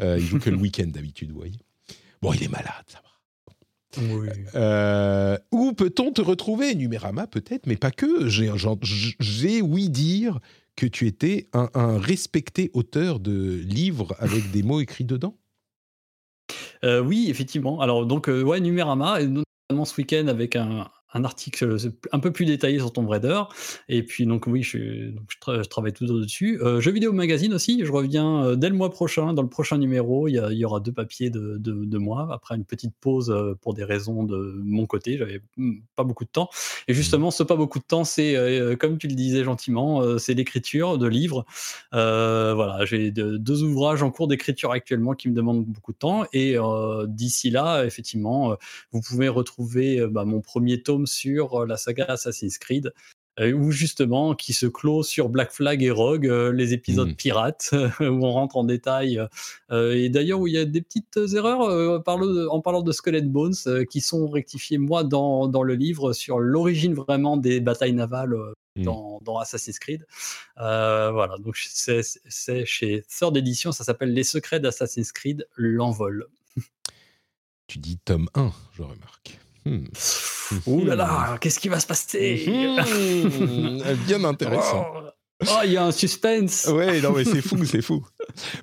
Euh, 0.00 0.18
il 0.18 0.24
joue 0.24 0.38
que 0.38 0.50
le 0.50 0.56
week-end 0.56 0.86
d'habitude, 0.86 1.30
vous 1.30 1.38
voyez. 1.38 1.58
Bon, 2.20 2.32
il 2.32 2.42
est 2.42 2.48
malade, 2.48 2.84
ça 2.86 2.98
va. 2.98 3.10
Euh, 4.56 5.38
où 5.52 5.72
peut-on 5.72 6.10
te 6.10 6.20
retrouver 6.20 6.74
Numérama 6.74 7.28
peut-être, 7.28 7.68
mais 7.68 7.76
pas 7.76 7.92
que. 7.92 8.28
J'ai 8.28 9.62
oui 9.62 9.88
dire 9.88 10.40
que 10.74 10.86
tu 10.86 11.06
étais 11.06 11.48
un, 11.52 11.70
un, 11.74 11.98
respecté 11.98 12.72
auteur 12.74 13.20
de 13.20 13.62
livres 13.64 14.16
avec 14.18 14.50
des 14.50 14.64
mots 14.64 14.80
écrits 14.80 15.04
dedans? 15.04 15.36
oui, 16.82 17.28
effectivement. 17.30 17.80
Alors 17.80 18.04
donc 18.04 18.26
ouais, 18.26 18.60
Numérama, 18.60 19.18
ce 19.84 19.96
week-end 19.96 20.26
avec 20.28 20.56
un, 20.56 20.90
un 21.14 21.24
article 21.24 21.64
euh, 21.64 21.90
un 22.12 22.18
peu 22.18 22.32
plus 22.32 22.44
détaillé 22.44 22.78
sur 22.78 22.92
Tomb 22.92 23.08
Raider. 23.08 23.42
Et 23.88 24.02
puis, 24.02 24.26
donc, 24.26 24.46
oui, 24.46 24.62
je, 24.62 25.12
travaille 25.70 25.92
tout 25.92 26.06
dessus. 26.06 26.60
Euh, 26.60 26.80
jeux 26.80 26.90
vidéo 26.90 27.12
magazine 27.12 27.54
aussi, 27.54 27.84
je 27.84 27.92
reviens 27.92 28.44
euh, 28.44 28.56
dès 28.56 28.68
le 28.68 28.74
mois 28.74 28.90
prochain. 28.90 29.32
Dans 29.32 29.42
le 29.42 29.48
prochain 29.48 29.78
numéro, 29.78 30.28
il 30.28 30.34
y, 30.34 30.64
aura 30.64 30.80
deux 30.80 30.92
papiers 30.92 31.30
de, 31.30 31.56
de, 31.58 31.98
moi, 31.98 32.28
après 32.32 32.56
une 32.56 32.64
petite 32.64 32.94
pause 33.00 33.34
pour 33.62 33.74
des 33.74 33.84
raisons 33.84 34.24
de 34.24 34.60
mon 34.64 34.86
côté. 34.86 35.16
J'avais 35.16 35.40
hmm, 35.56 35.74
pas 35.94 36.02
beaucoup 36.02 36.24
de 36.24 36.30
temps. 36.30 36.50
Et 36.88 36.94
justement, 36.94 37.30
ce 37.30 37.44
pas 37.44 37.56
beaucoup 37.56 37.78
de 37.78 37.84
temps, 37.84 38.04
c'est, 38.04 38.36
comme 38.80 38.98
tu 38.98 39.06
le 39.06 39.14
disais 39.14 39.44
gentiment, 39.44 40.18
c'est 40.18 40.34
l'écriture 40.34 40.98
de 40.98 41.06
livres. 41.06 41.44
voilà, 41.92 42.84
j'ai 42.84 43.12
deux 43.12 43.62
ouvrages 43.62 44.02
en 44.02 44.10
cours 44.10 44.26
d'écriture 44.26 44.72
actuellement 44.72 45.12
qui 45.12 45.28
me 45.28 45.34
demandent 45.34 45.64
beaucoup 45.64 45.92
de 45.92 45.98
temps. 45.98 46.24
Et 46.32 46.56
d'ici 47.06 47.50
là, 47.50 47.84
effectivement, 47.84 48.56
vous 48.90 49.00
pouvez 49.00 49.28
retrouver 49.28 50.04
bah, 50.08 50.24
mon 50.24 50.40
premier 50.40 50.82
tome 50.82 51.03
sur 51.06 51.62
euh, 51.62 51.66
la 51.66 51.76
saga 51.76 52.04
Assassin's 52.06 52.58
Creed, 52.58 52.92
euh, 53.40 53.52
où 53.52 53.72
justement 53.72 54.34
qui 54.34 54.52
se 54.52 54.66
clôt 54.66 55.02
sur 55.02 55.28
Black 55.28 55.50
Flag 55.50 55.82
et 55.82 55.90
Rogue, 55.90 56.26
euh, 56.26 56.52
les 56.52 56.72
épisodes 56.72 57.10
mmh. 57.10 57.16
pirates, 57.16 57.70
où 58.00 58.04
on 58.04 58.32
rentre 58.32 58.56
en 58.56 58.64
détail. 58.64 59.20
et 59.70 60.08
d'ailleurs 60.08 60.40
où 60.40 60.46
il 60.46 60.54
y 60.54 60.58
a 60.58 60.64
des 60.64 60.82
petites 60.82 61.18
erreurs 61.34 61.60
en 62.50 62.60
parlant 62.60 62.82
de 62.82 62.92
Skeleton 62.92 63.28
Bones 63.28 63.86
qui 63.90 64.00
sont 64.00 64.28
rectifiées 64.28 64.78
moi 64.78 65.04
dans, 65.04 65.48
dans 65.48 65.62
le 65.62 65.74
livre 65.74 66.12
sur 66.12 66.38
l'origine 66.38 66.94
vraiment 66.94 67.36
des 67.36 67.60
batailles 67.60 67.92
navales 67.92 68.36
mm. 68.76 68.84
dans, 68.84 69.20
dans, 69.22 69.38
Assassin's 69.38 69.78
Creed. 69.78 70.06
voilà, 70.56 71.36
donc 71.38 71.56
c'est 71.56 72.64
chez 72.64 73.02
Third 73.08 73.36
Edition, 73.36 73.72
ça 73.72 73.84
s'appelle 73.84 74.12
Les 74.12 74.24
secrets 74.24 74.60
d'Assassin's 74.60 75.12
Creed, 75.12 75.46
l'envol. 75.56 76.26
Tu 77.66 77.78
dis 77.78 77.98
tome 77.98 78.28
1, 78.34 78.52
je 78.72 78.82
remarque. 78.82 79.40
Hmm. 79.64 79.86
Ouh 80.66 80.84
là 80.84 80.94
là, 80.94 81.38
qu'est-ce 81.40 81.58
qui 81.58 81.68
va 81.68 81.80
se 81.80 81.86
passer 81.86 82.44
hmm. 82.46 83.82
Bien 84.06 84.24
intéressant. 84.24 84.86
Oh. 84.94 85.08
Oh, 85.42 85.60
il 85.64 85.72
y 85.72 85.76
a 85.76 85.84
un 85.84 85.92
suspense. 85.92 86.68
Ouais, 86.72 87.00
non 87.00 87.12
mais 87.12 87.24
c'est 87.24 87.42
fou, 87.42 87.64
c'est 87.64 87.82
fou. 87.82 88.04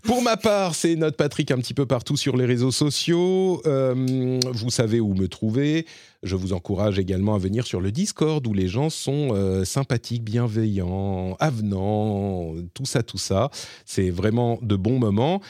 Pour 0.03 0.21
ma 0.21 0.37
part, 0.37 0.73
c'est 0.73 0.95
notre 0.95 1.17
Patrick 1.17 1.51
un 1.51 1.57
petit 1.57 1.73
peu 1.73 1.85
partout 1.85 2.17
sur 2.17 2.37
les 2.37 2.45
réseaux 2.45 2.71
sociaux. 2.71 3.61
Euh, 3.65 4.39
vous 4.51 4.69
savez 4.69 4.99
où 4.99 5.13
me 5.13 5.27
trouver. 5.27 5.85
Je 6.23 6.35
vous 6.35 6.53
encourage 6.53 6.97
également 6.97 7.35
à 7.35 7.37
venir 7.37 7.67
sur 7.67 7.81
le 7.81 7.91
Discord 7.91 8.45
où 8.47 8.53
les 8.53 8.67
gens 8.67 8.89
sont 8.89 9.29
euh, 9.33 9.65
sympathiques, 9.65 10.23
bienveillants, 10.23 11.35
avenants, 11.39 12.53
tout 12.73 12.85
ça, 12.85 13.03
tout 13.03 13.17
ça. 13.17 13.49
C'est 13.85 14.09
vraiment 14.09 14.57
de 14.61 14.75
bons 14.75 14.99
moments. 14.99 15.41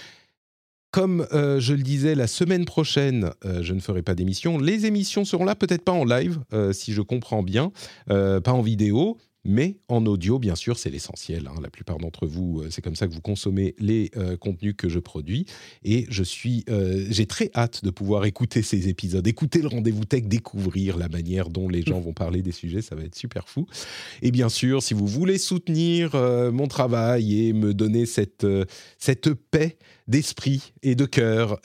Comme 0.92 1.26
euh, 1.32 1.60
je 1.60 1.74
le 1.74 1.84
disais, 1.84 2.16
la 2.16 2.28
semaine 2.28 2.66
prochaine, 2.66 3.32
je 3.44 3.74
ne 3.74 3.80
ferai 3.80 4.02
pas 4.02 4.14
d'émission. 4.14 4.58
Les 4.58 4.86
émissions 4.86 5.24
seront 5.26 5.46
là, 5.46 5.56
peut-être 5.56 5.84
pas 5.84 5.94
en 5.94 6.04
live, 6.04 6.40
si 6.74 6.94
je 6.94 7.02
comprends 7.02 7.44
bien, 7.44 7.72
pas 8.08 8.52
en 8.52 8.62
vidéo, 8.62 9.18
mais 9.44 9.78
en 9.88 10.06
audio, 10.06 10.38
bien 10.38 10.56
sûr, 10.56 10.78
c'est 10.78 10.92
l'essentiel. 10.92 11.48
Hein. 11.48 11.60
La 11.64 11.72
plupart 11.72 11.98
d'entre 11.98 12.28
vous, 12.28 12.62
euh, 12.62 12.68
c'est 12.70 12.84
comme 12.84 12.96
ça 12.96 13.08
que 13.08 13.14
vous 13.14 13.22
consommez 13.22 13.74
les 13.80 14.12
euh, 14.16 14.38
contenus 14.38 14.76
que 14.78 14.88
je 14.88 15.00
produis. 15.00 15.46
Et 15.84 16.06
je 16.10 16.24
suis, 16.24 16.64
euh, 16.70 17.08
j'ai 17.10 17.26
très 17.26 17.50
hâte 17.56 17.84
de 17.84 17.90
pouvoir 17.90 18.26
écouter 18.26 18.62
ces 18.62 18.88
épisodes, 18.88 19.26
écouter 19.26 19.62
le 19.62 19.68
rendez-vous 19.68 20.06
tech, 20.06 20.24
découvrir 20.24 20.98
la 20.98 21.10
manière 21.10 21.50
dont 21.50 21.70
les 21.70 21.82
gens 21.82 22.00
vont 22.00 22.14
parler 22.14 22.44
des 22.44 22.52
sujets. 22.52 22.84
Ça 22.84 22.96
va 22.96 23.04
être 23.04 23.16
super 23.16 23.50
fou. 23.50 23.66
Et 24.22 24.30
bien 24.30 24.50
sûr, 24.50 24.84
si 24.84 24.94
vous 24.94 25.08
voulez 25.08 25.40
soutenir 25.40 26.12
mon 26.52 26.68
travail 26.68 27.48
et 27.48 27.54
me 27.54 27.74
donner 27.74 28.06
cette, 28.06 28.46
cette 28.98 29.34
paix 29.34 29.78
d'esprit 30.08 30.74
et 30.84 30.96
de 30.96 31.06
cœur 31.06 31.60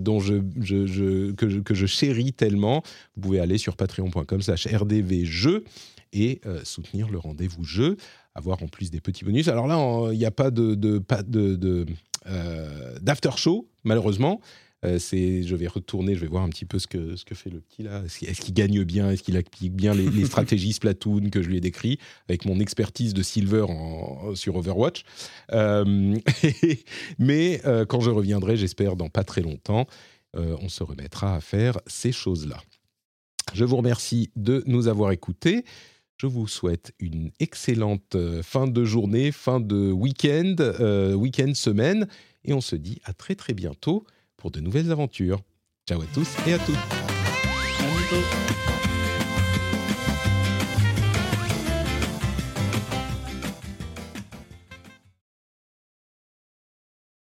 dont 0.00 0.20
je, 0.20 1.32
que, 1.32 1.74
je, 1.74 1.86
chéris 1.86 2.32
tellement, 2.32 2.82
vous 3.16 3.22
pouvez 3.22 3.40
aller 3.40 3.58
sur 3.58 3.76
patreon.com/rdvjeux 3.76 5.64
et 6.12 6.40
euh, 6.46 6.60
soutenir 6.64 7.08
le 7.08 7.18
rendez-vous 7.18 7.64
jeu, 7.64 7.96
avoir 8.34 8.62
en 8.62 8.68
plus 8.68 8.90
des 8.90 9.00
petits 9.00 9.24
bonus. 9.24 9.48
Alors 9.48 9.66
là, 9.66 10.12
il 10.12 10.18
n'y 10.18 10.24
a 10.24 10.30
pas 10.30 10.50
de, 10.50 10.74
de, 10.74 11.86
euh, 12.26 12.98
d'after 13.00 13.36
show, 13.36 13.68
malheureusement. 13.84 14.40
Euh, 14.84 15.00
je 15.00 15.54
vais 15.56 15.66
retourner, 15.66 16.14
je 16.14 16.20
vais 16.20 16.28
voir 16.28 16.44
un 16.44 16.48
petit 16.50 16.64
peu 16.64 16.78
ce 16.78 16.86
que, 16.86 17.16
ce 17.16 17.24
que 17.24 17.34
fait 17.34 17.50
le 17.50 17.60
petit 17.60 17.82
là. 17.82 18.04
Est-ce 18.04 18.40
qu'il 18.40 18.54
gagne 18.54 18.84
bien? 18.84 19.10
Est-ce 19.10 19.24
qu'il 19.24 19.36
applique 19.36 19.74
bien 19.74 19.92
les, 19.92 20.24
stratégies 20.24 20.72
Splatoon 20.72 21.30
que 21.30 21.42
je 21.42 21.48
lui 21.48 21.56
ai 21.56 21.60
décrit 21.60 21.98
avec 22.28 22.44
mon 22.44 22.60
expertise 22.60 23.12
de 23.12 23.22
Silver 23.22 23.66
sur 24.34 24.54
Overwatch? 24.54 25.02
Mais 27.18 27.60
quand 27.88 28.00
je 28.00 28.10
reviendrai, 28.10 28.56
j'espère 28.56 28.94
dans 28.94 29.08
pas 29.08 29.24
très 29.24 29.40
longtemps, 29.40 29.88
on 30.34 30.68
se 30.68 30.84
remettra 30.84 31.34
à 31.34 31.40
faire 31.40 31.80
ces 31.88 32.12
choses-là. 32.12 32.62
Je 33.54 33.64
vous 33.64 33.76
remercie 33.76 34.30
de 34.36 34.62
nous 34.66 34.88
avoir 34.88 35.12
écoutés. 35.12 35.64
Je 36.18 36.26
vous 36.26 36.48
souhaite 36.48 36.92
une 36.98 37.30
excellente 37.38 38.16
euh, 38.16 38.42
fin 38.42 38.66
de 38.66 38.84
journée, 38.84 39.30
fin 39.30 39.60
de 39.60 39.92
week-end, 39.92 40.56
euh, 40.58 41.14
week-end 41.14 41.54
semaine, 41.54 42.08
et 42.44 42.52
on 42.52 42.60
se 42.60 42.74
dit 42.74 43.00
à 43.04 43.12
très 43.12 43.36
très 43.36 43.54
bientôt 43.54 44.04
pour 44.36 44.50
de 44.50 44.58
nouvelles 44.58 44.90
aventures. 44.90 45.40
Ciao 45.88 46.02
à 46.02 46.06
tous 46.12 46.28
et 46.48 46.54
à 46.54 46.58
toutes. 46.58 46.74